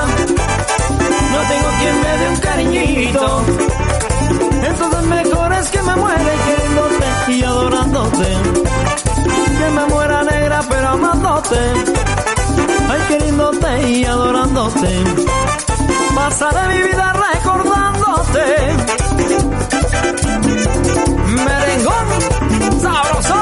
No 1.33 1.41
tengo 1.51 1.69
quien 1.81 2.01
me 2.03 2.13
dé 2.19 2.29
un 2.29 2.37
cariñito, 2.37 3.43
entonces 4.69 5.03
mejor 5.05 5.53
es 5.55 5.71
que 5.71 5.83
me 5.83 5.97
muera 5.97 6.31
queriéndote 6.47 7.33
y 7.33 7.43
adorándote. 7.43 8.29
Que 9.59 9.71
me 9.71 9.87
muera 9.87 10.23
negra 10.23 10.61
pero 10.69 10.89
amándote, 10.89 11.59
ay 12.91 13.01
queriéndote 13.09 13.89
y 13.91 14.05
adorándote. 14.05 15.05
Pasaré 16.15 16.75
mi 16.75 16.83
vida 16.89 17.13
recordándote. 17.13 17.91
Sabroso. 21.83 23.35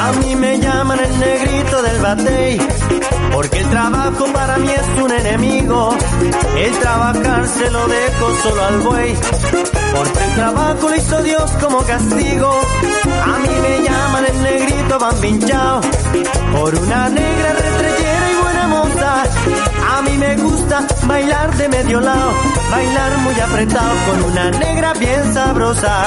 A 0.00 0.12
mí 0.20 0.36
me 0.36 0.58
llaman 0.58 0.98
el 1.00 1.18
negrito 1.18 1.82
del 1.82 2.00
batey, 2.00 2.58
porque 3.38 3.60
el 3.60 3.70
trabajo 3.70 4.24
para 4.32 4.58
mí 4.58 4.68
es 4.68 5.00
un 5.00 5.12
enemigo. 5.12 5.96
El 6.56 6.78
trabajar 6.80 7.46
se 7.46 7.70
lo 7.70 7.86
dejo 7.86 8.34
solo 8.42 8.64
al 8.64 8.78
buey, 8.80 9.14
porque 9.94 10.24
el 10.24 10.34
trabajo 10.34 10.88
lo 10.88 10.96
hizo 10.96 11.22
Dios 11.22 11.50
como 11.60 11.78
castigo. 11.84 12.50
A 13.22 13.38
mí 13.38 13.54
me 13.62 13.84
llaman 13.84 14.24
el 14.26 14.42
negrito 14.42 14.98
bambinchao, 14.98 15.80
por 16.52 16.74
una 16.74 17.08
negra 17.10 17.52
retrellera 17.52 18.32
y 18.32 18.42
buena 18.42 18.66
moza. 18.66 19.22
A 19.96 20.02
mí 20.02 20.18
me 20.18 20.36
gusta 20.38 20.84
bailar 21.06 21.56
de 21.56 21.68
medio 21.68 22.00
lado, 22.00 22.32
bailar 22.72 23.18
muy 23.18 23.38
apretado 23.38 23.94
con 24.08 24.32
una 24.32 24.50
negra 24.50 24.94
bien 24.94 25.32
sabrosa. 25.32 26.06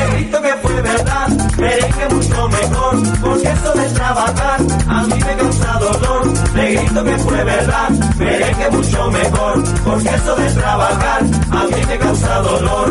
Negrito 0.00 0.40
que 0.40 0.52
fue 0.62 0.82
verdad, 0.82 1.28
merengue 1.58 2.08
mucho 2.14 2.48
mejor, 2.48 3.18
porque 3.20 3.48
eso 3.48 3.72
de 3.74 3.88
trabajar 3.90 4.60
a 4.88 5.02
mí 5.02 5.14
me 5.14 5.36
causa 5.36 5.78
dolor. 5.78 6.54
Negrito 6.54 7.04
que 7.04 7.18
fue 7.18 7.44
verdad, 7.44 7.90
merengue 8.16 8.70
mucho 8.70 9.10
mejor, 9.10 9.64
porque 9.84 10.08
eso 10.08 10.36
de 10.36 10.50
trabajar 10.52 11.20
a 11.50 11.64
mí 11.64 11.86
me 11.86 11.98
causa 11.98 12.38
dolor. 12.40 12.90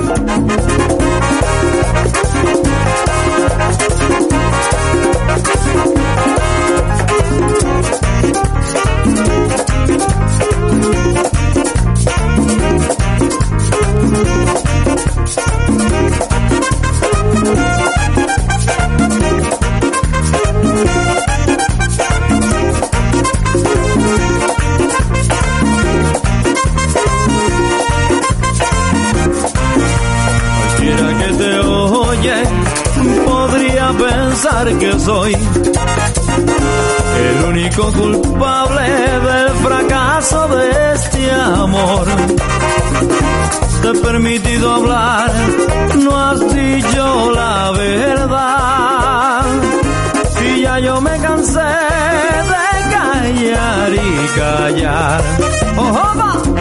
Que 34.39 34.97
soy 34.99 35.33
el 35.33 35.45
único 37.45 37.91
culpable 37.91 38.83
del 38.83 39.49
fracaso 39.55 40.47
de 40.47 40.93
este 40.93 41.31
amor. 41.31 42.07
Te 43.81 43.89
he 43.89 43.93
permitido 43.95 44.75
hablar, 44.75 45.29
no 45.97 46.17
has 46.17 46.39
dicho 46.55 47.31
la 47.31 47.71
verdad. 47.71 49.43
Y 50.41 50.61
ya 50.61 50.79
yo 50.79 51.01
me 51.01 51.19
cansé 51.19 51.59
de 51.59 52.91
callar 52.91 53.93
y 53.93 54.39
callar. 54.39 55.21
¡Oh, 55.75 56.13
va! 56.17 56.58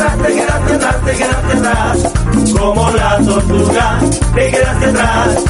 Atrás, 0.00 0.18
te 0.18 0.32
quedaste 0.34 0.74
atrás, 0.74 1.04
te 1.04 1.12
quedaste 1.12 1.52
atrás, 1.58 2.12
como 2.58 2.90
la 2.90 3.18
tortuga, 3.18 4.00
te 4.34 4.50
quedaste 4.50 4.86
atrás, 4.86 5.44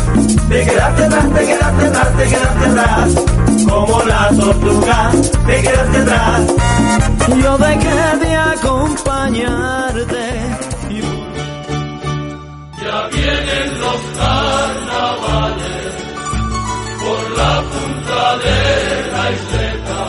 te 0.49 0.65
quedaste 0.65 1.05
atrás, 1.05 1.35
te 1.35 1.47
quedaste 1.47 1.87
atrás, 1.87 2.17
te 2.17 2.25
quedaste 2.25 2.67
atrás, 2.67 3.15
como 3.69 4.03
la 4.05 4.29
tortuga, 4.29 5.11
te 5.47 5.63
quedaste 5.63 5.99
atrás. 5.99 6.41
Yo 7.43 7.59
dejé 7.59 8.17
de 8.19 8.37
acompañarte. 8.37 10.27
Ya 12.83 13.09
vienen 13.13 13.81
los 13.81 14.01
carnavales 14.19 15.95
por 16.99 17.31
la 17.39 17.63
punta 17.71 18.37
de 18.45 18.59
la 19.13 19.25
isleta. 19.31 20.01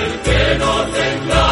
El 0.00 0.12
que 0.20 0.58
no 0.58 0.72
tenga 0.92 1.51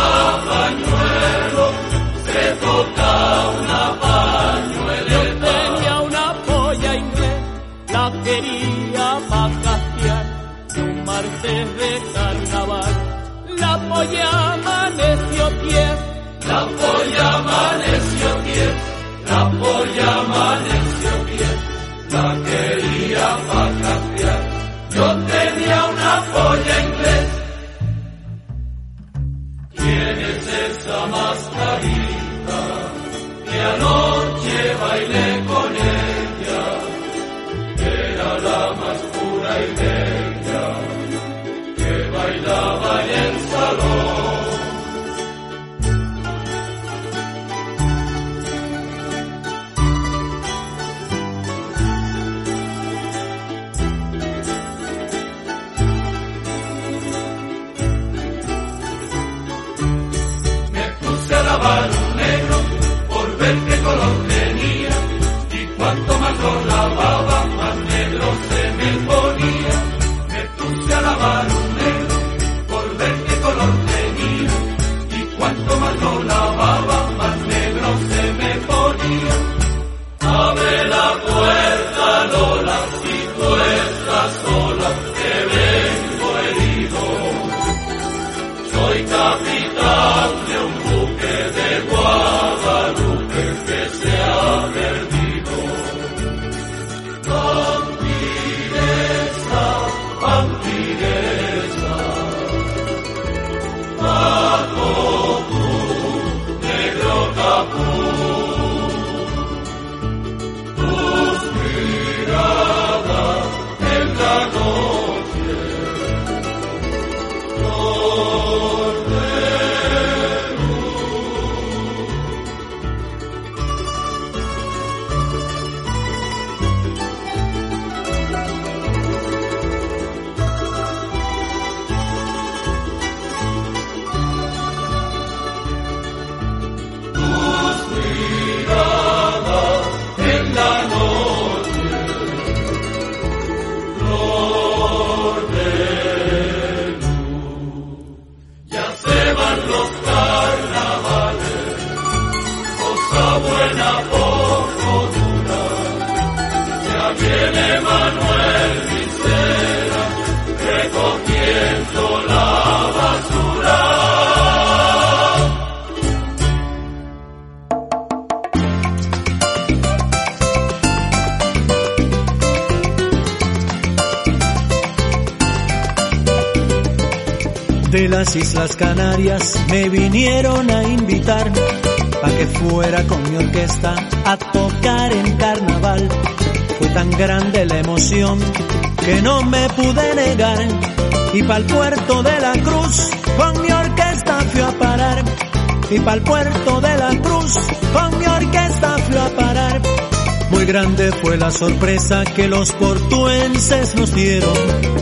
sorpresa 201.51 202.25
que 202.25 202.49
los 202.49 202.73
portuenses 202.73 203.95
nos 203.95 204.15
dieron, 204.15 204.55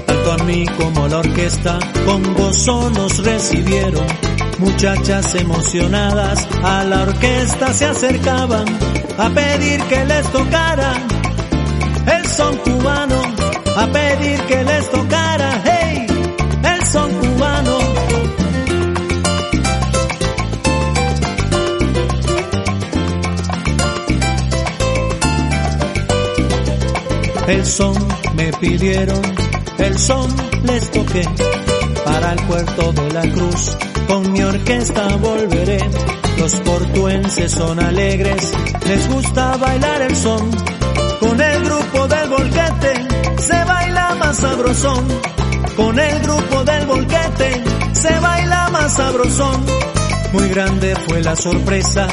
tanto 0.07 0.33
a 0.33 0.39
mí 0.45 0.67
como 0.77 1.05
a 1.05 1.09
la 1.09 1.19
orquesta, 1.19 1.79
con 2.05 2.35
gozo 2.35 2.91
nos 2.91 3.25
recibieron. 3.25 4.07
Muchachas 4.59 5.35
emocionadas 5.35 6.49
a 6.63 6.85
la 6.85 7.03
orquesta 7.03 7.73
se 7.73 7.85
acercaban 7.87 8.67
a 9.19 9.31
pedir 9.31 9.81
que 9.85 10.05
les 10.05 10.33
tocara 10.33 10.95
el 12.17 12.27
son 12.27 12.57
cubano, 12.59 13.21
a 13.77 13.87
pedir 13.87 14.41
que 14.43 14.65
les 14.65 14.91
tocara, 14.91 15.63
El 27.49 27.65
son 27.65 27.95
me 28.35 28.53
pidieron, 28.61 29.23
el 29.79 29.99
son 29.99 30.29
les 30.65 30.91
toqué, 30.91 31.25
para 32.05 32.33
el 32.35 32.43
puerto 32.43 32.93
de 32.93 33.11
la 33.11 33.23
cruz, 33.23 33.77
con 34.07 34.33
mi 34.33 34.43
orquesta 34.43 35.17
volveré. 35.17 35.79
Los 36.39 36.55
portuenses 36.57 37.51
son 37.53 37.83
alegres, 37.83 38.53
les 38.87 39.09
gusta 39.09 39.57
bailar 39.57 40.03
el 40.03 40.15
son, 40.15 40.51
con 41.21 41.41
el 41.41 41.65
grupo 41.65 42.07
del 42.07 42.29
volquete 42.29 42.93
se 43.39 43.65
baila 43.65 44.15
más 44.17 44.37
sabrosón, 44.37 45.09
con 45.75 45.99
el 45.99 46.21
grupo 46.21 46.65
del 46.65 46.87
volquete 46.87 47.65
se 47.93 48.21
baila 48.21 48.69
más 48.69 48.93
sabrosón. 48.93 49.65
Muy 50.35 50.49
grande 50.51 50.95
fue 51.09 51.23
la 51.23 51.35
sorpresa 51.35 52.09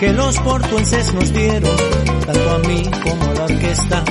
que 0.00 0.14
los 0.14 0.38
portuenses 0.38 1.12
nos 1.12 1.30
dieron, 1.34 1.76
tanto 2.24 2.50
a 2.50 2.58
mí 2.60 2.82
como 3.02 3.30
a 3.30 3.34
la 3.34 3.44
orquesta, 3.44 4.04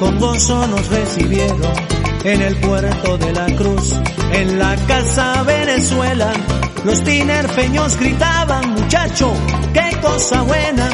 con 0.00 0.18
gozo 0.18 0.66
nos 0.66 0.88
recibieron 0.88 1.60
en 2.24 2.40
el 2.40 2.56
puerto 2.56 3.18
de 3.18 3.32
la 3.34 3.46
Cruz, 3.54 3.94
en 4.32 4.58
la 4.58 4.74
casa 4.86 5.42
Venezuela. 5.42 6.32
Los 6.84 7.04
tinerfeños 7.04 7.98
gritaban, 7.98 8.70
muchacho, 8.70 9.30
qué 9.74 10.00
cosa 10.00 10.42
buena. 10.42 10.88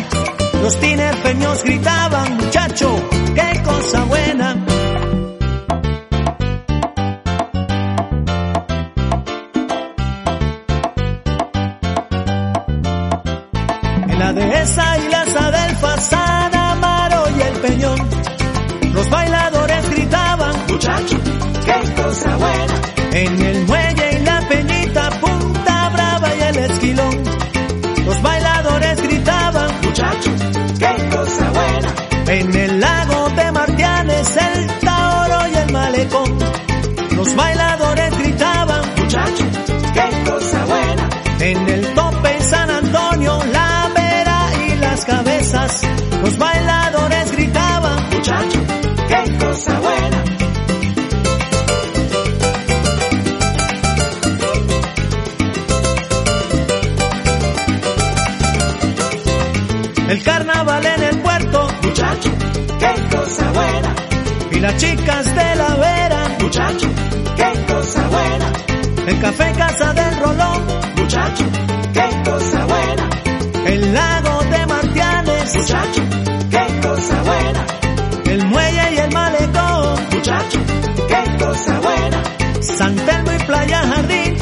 Los 0.61 0.77
tinerfeños 0.81 1.62
gritaban, 1.62 2.37
muchacho, 2.37 2.97
qué 3.35 3.62
cosa 3.62 4.05
buena. 4.05 4.76
Buena. 32.27 32.65
Chicas 64.77 65.35
de 65.35 65.55
la 65.57 65.74
vera, 65.77 66.28
muchacho, 66.40 66.89
qué 67.36 67.73
cosa 67.73 68.09
buena. 68.09 68.53
El 69.07 69.20
café 69.20 69.53
casa 69.53 69.93
del 69.94 70.16
rolón, 70.19 70.62
muchacho, 70.97 71.44
qué 71.93 72.31
cosa 72.31 72.65
buena. 72.66 73.11
El 73.66 73.94
lago 73.94 74.43
de 74.51 74.66
Martianes, 74.66 75.57
muchacho, 75.57 76.03
qué 76.51 76.81
cosa 76.86 77.23
buena. 77.23 77.66
El 78.27 78.47
muelle 78.47 78.94
y 78.94 78.98
el 78.98 79.12
malecón, 79.12 79.98
muchacho, 80.12 80.59
qué 81.09 81.44
cosa 81.44 81.81
buena. 81.81 82.23
San 82.61 82.97
Telmo 82.97 83.32
y 83.32 83.39
Playa 83.44 83.81
Jardín, 83.82 84.36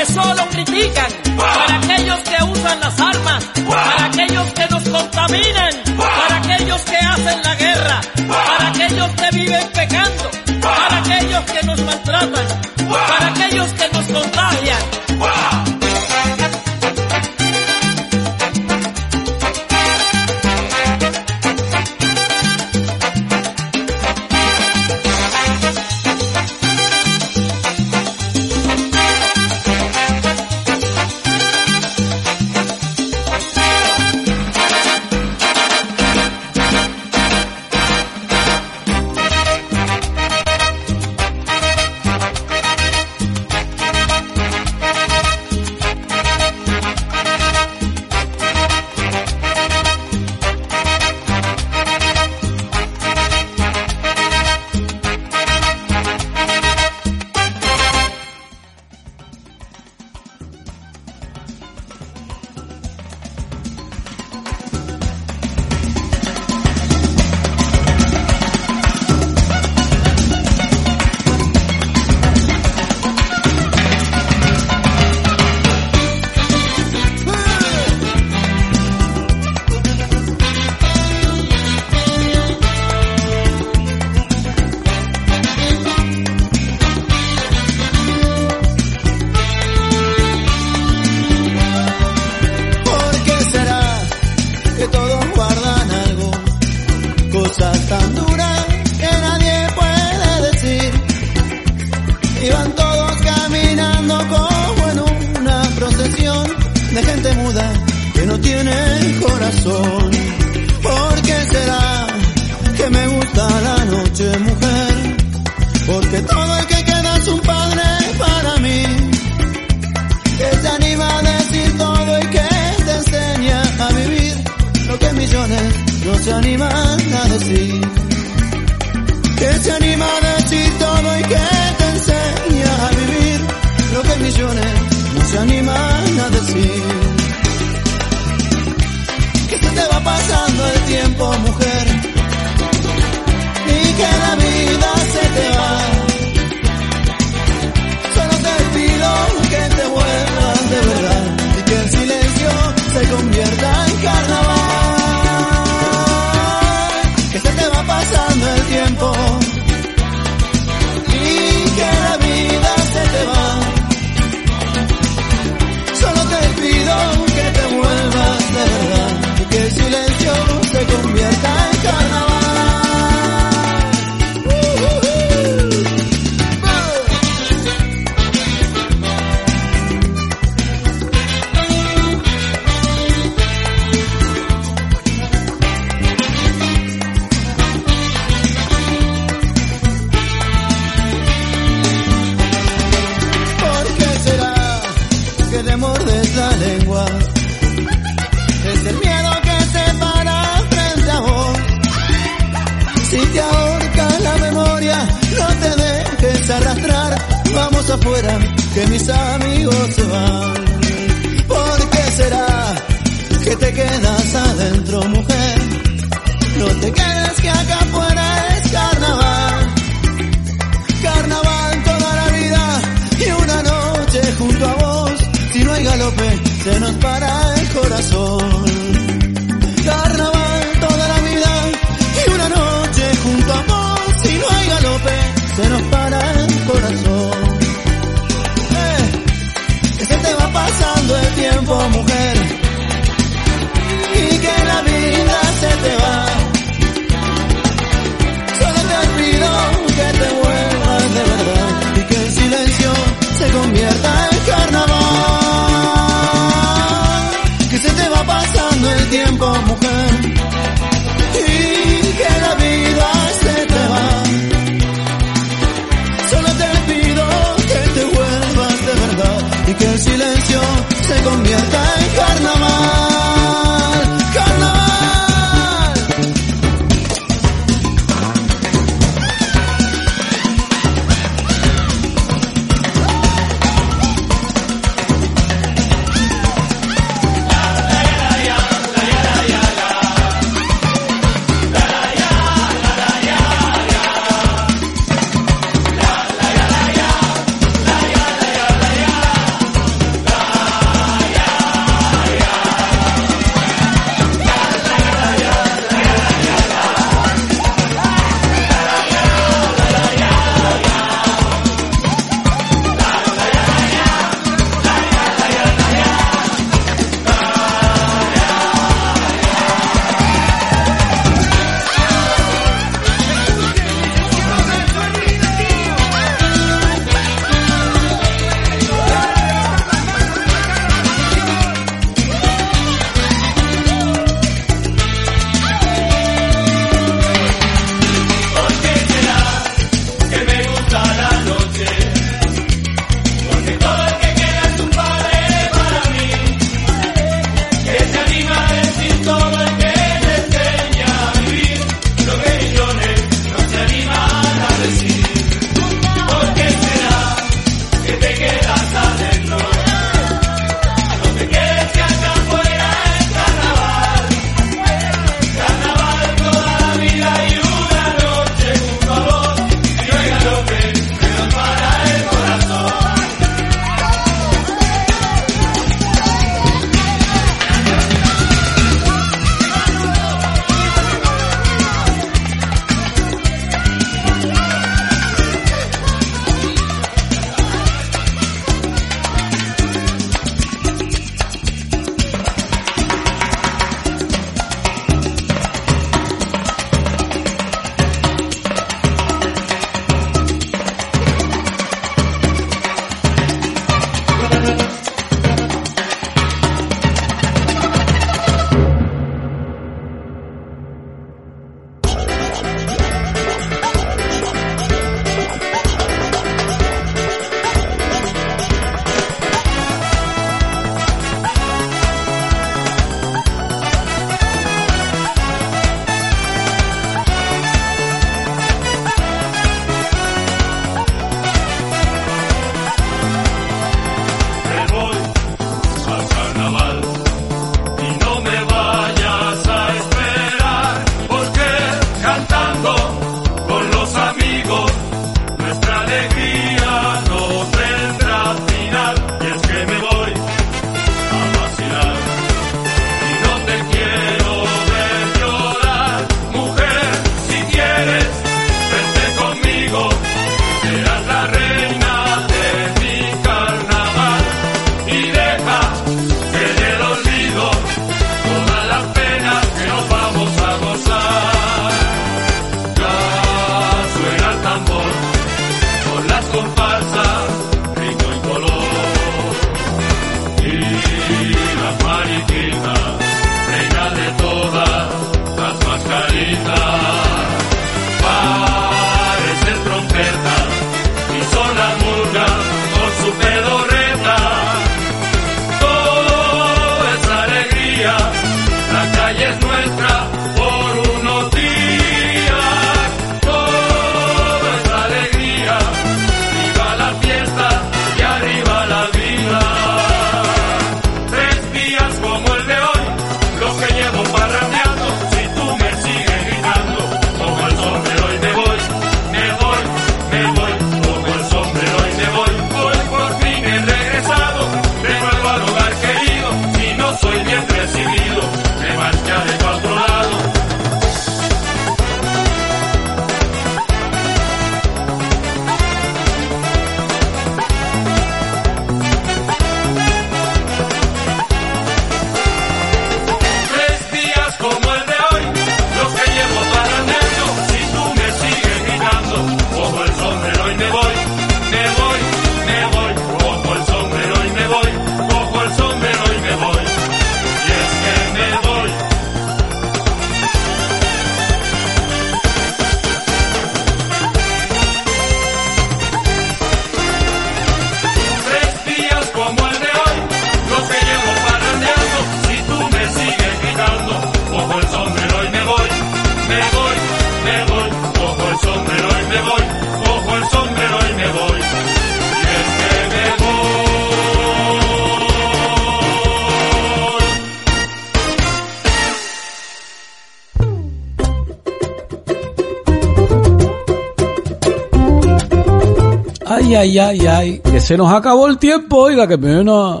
Ay, 596.86 597.00
ay, 597.00 597.26
ay, 597.26 597.58
que 597.58 597.80
se 597.80 597.96
nos 597.96 598.12
acabó 598.12 598.46
el 598.46 598.58
tiempo, 598.58 598.98
oiga, 598.98 599.26
que 599.26 599.36
pena. 599.36 600.00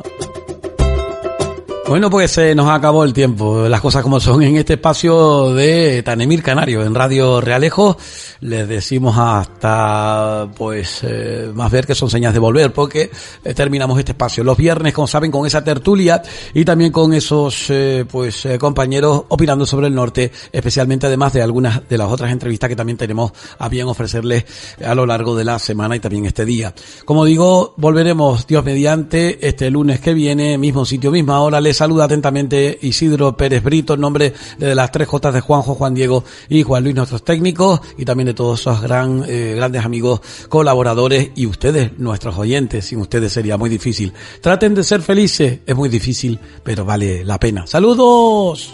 Bueno, 1.88 2.08
pues 2.08 2.30
se 2.30 2.54
nos 2.54 2.68
acabó 2.68 3.02
el 3.02 3.12
tiempo, 3.12 3.68
las 3.68 3.80
cosas 3.80 4.04
como 4.04 4.20
son 4.20 4.40
en 4.44 4.56
este 4.56 4.74
espacio 4.74 5.52
de 5.52 6.04
Tanemir 6.04 6.44
Canario, 6.44 6.84
en 6.84 6.94
Radio 6.94 7.40
Realejo. 7.40 7.96
Les 8.40 8.68
decimos 8.68 9.16
hasta, 9.18 10.48
pues, 10.56 11.00
eh, 11.02 11.50
más 11.54 11.70
ver 11.70 11.86
que 11.86 11.94
son 11.94 12.10
señas 12.10 12.34
de 12.34 12.38
volver, 12.38 12.72
porque 12.72 13.10
eh, 13.44 13.54
terminamos 13.54 13.98
este 13.98 14.12
espacio. 14.12 14.44
Los 14.44 14.56
viernes, 14.56 14.92
como 14.92 15.06
saben, 15.06 15.30
con 15.30 15.46
esa 15.46 15.64
tertulia 15.64 16.22
y 16.52 16.64
también 16.64 16.92
con 16.92 17.14
esos, 17.14 17.70
eh, 17.70 18.04
pues, 18.10 18.46
compañeros 18.58 19.24
opinando 19.28 19.64
sobre 19.64 19.86
el 19.86 19.94
norte, 19.94 20.30
especialmente 20.52 21.06
además 21.06 21.32
de 21.32 21.42
algunas 21.42 21.88
de 21.88 21.98
las 21.98 22.10
otras 22.10 22.30
entrevistas 22.30 22.68
que 22.68 22.76
también 22.76 22.98
tenemos 22.98 23.32
a 23.58 23.68
bien 23.68 23.86
ofrecerles 23.88 24.44
a 24.84 24.94
lo 24.94 25.06
largo 25.06 25.34
de 25.34 25.44
la 25.44 25.58
semana 25.58 25.96
y 25.96 26.00
también 26.00 26.26
este 26.26 26.44
día. 26.44 26.74
Como 27.04 27.24
digo, 27.24 27.74
volveremos, 27.76 28.46
Dios 28.46 28.64
mediante, 28.64 29.46
este 29.46 29.70
lunes 29.70 30.00
que 30.00 30.12
viene, 30.14 30.58
mismo 30.58 30.84
sitio, 30.84 31.10
misma 31.10 31.40
hora. 31.40 31.60
Les 31.60 31.76
saluda 31.76 32.04
atentamente 32.04 32.78
Isidro 32.82 33.36
Pérez 33.36 33.62
Brito, 33.62 33.94
en 33.94 34.00
nombre 34.00 34.34
de 34.58 34.74
las 34.74 34.92
tres 34.92 35.08
Jotas 35.08 35.32
de 35.32 35.40
Juanjo, 35.40 35.74
Juan 35.74 35.94
Diego 35.94 36.24
y 36.48 36.62
Juan 36.62 36.84
Luis, 36.84 36.94
nuestros 36.94 37.24
técnicos, 37.24 37.80
y 37.96 38.04
también 38.04 38.26
todos 38.36 38.60
esos 38.60 38.80
gran, 38.80 39.24
eh, 39.26 39.54
grandes 39.56 39.84
amigos, 39.84 40.20
colaboradores 40.48 41.30
y 41.34 41.46
ustedes, 41.46 41.98
nuestros 41.98 42.38
oyentes. 42.38 42.84
Sin 42.84 43.00
ustedes 43.00 43.32
sería 43.32 43.56
muy 43.56 43.68
difícil. 43.68 44.12
Traten 44.40 44.76
de 44.76 44.84
ser 44.84 45.02
felices, 45.02 45.58
es 45.66 45.74
muy 45.74 45.88
difícil, 45.88 46.38
pero 46.62 46.84
vale 46.84 47.24
la 47.24 47.40
pena. 47.40 47.66
¡Saludos! 47.66 48.72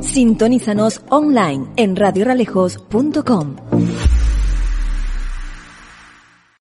Sintonízanos 0.00 1.02
online 1.10 1.66
en 1.76 1.94
radioralejos.com. 1.94 3.56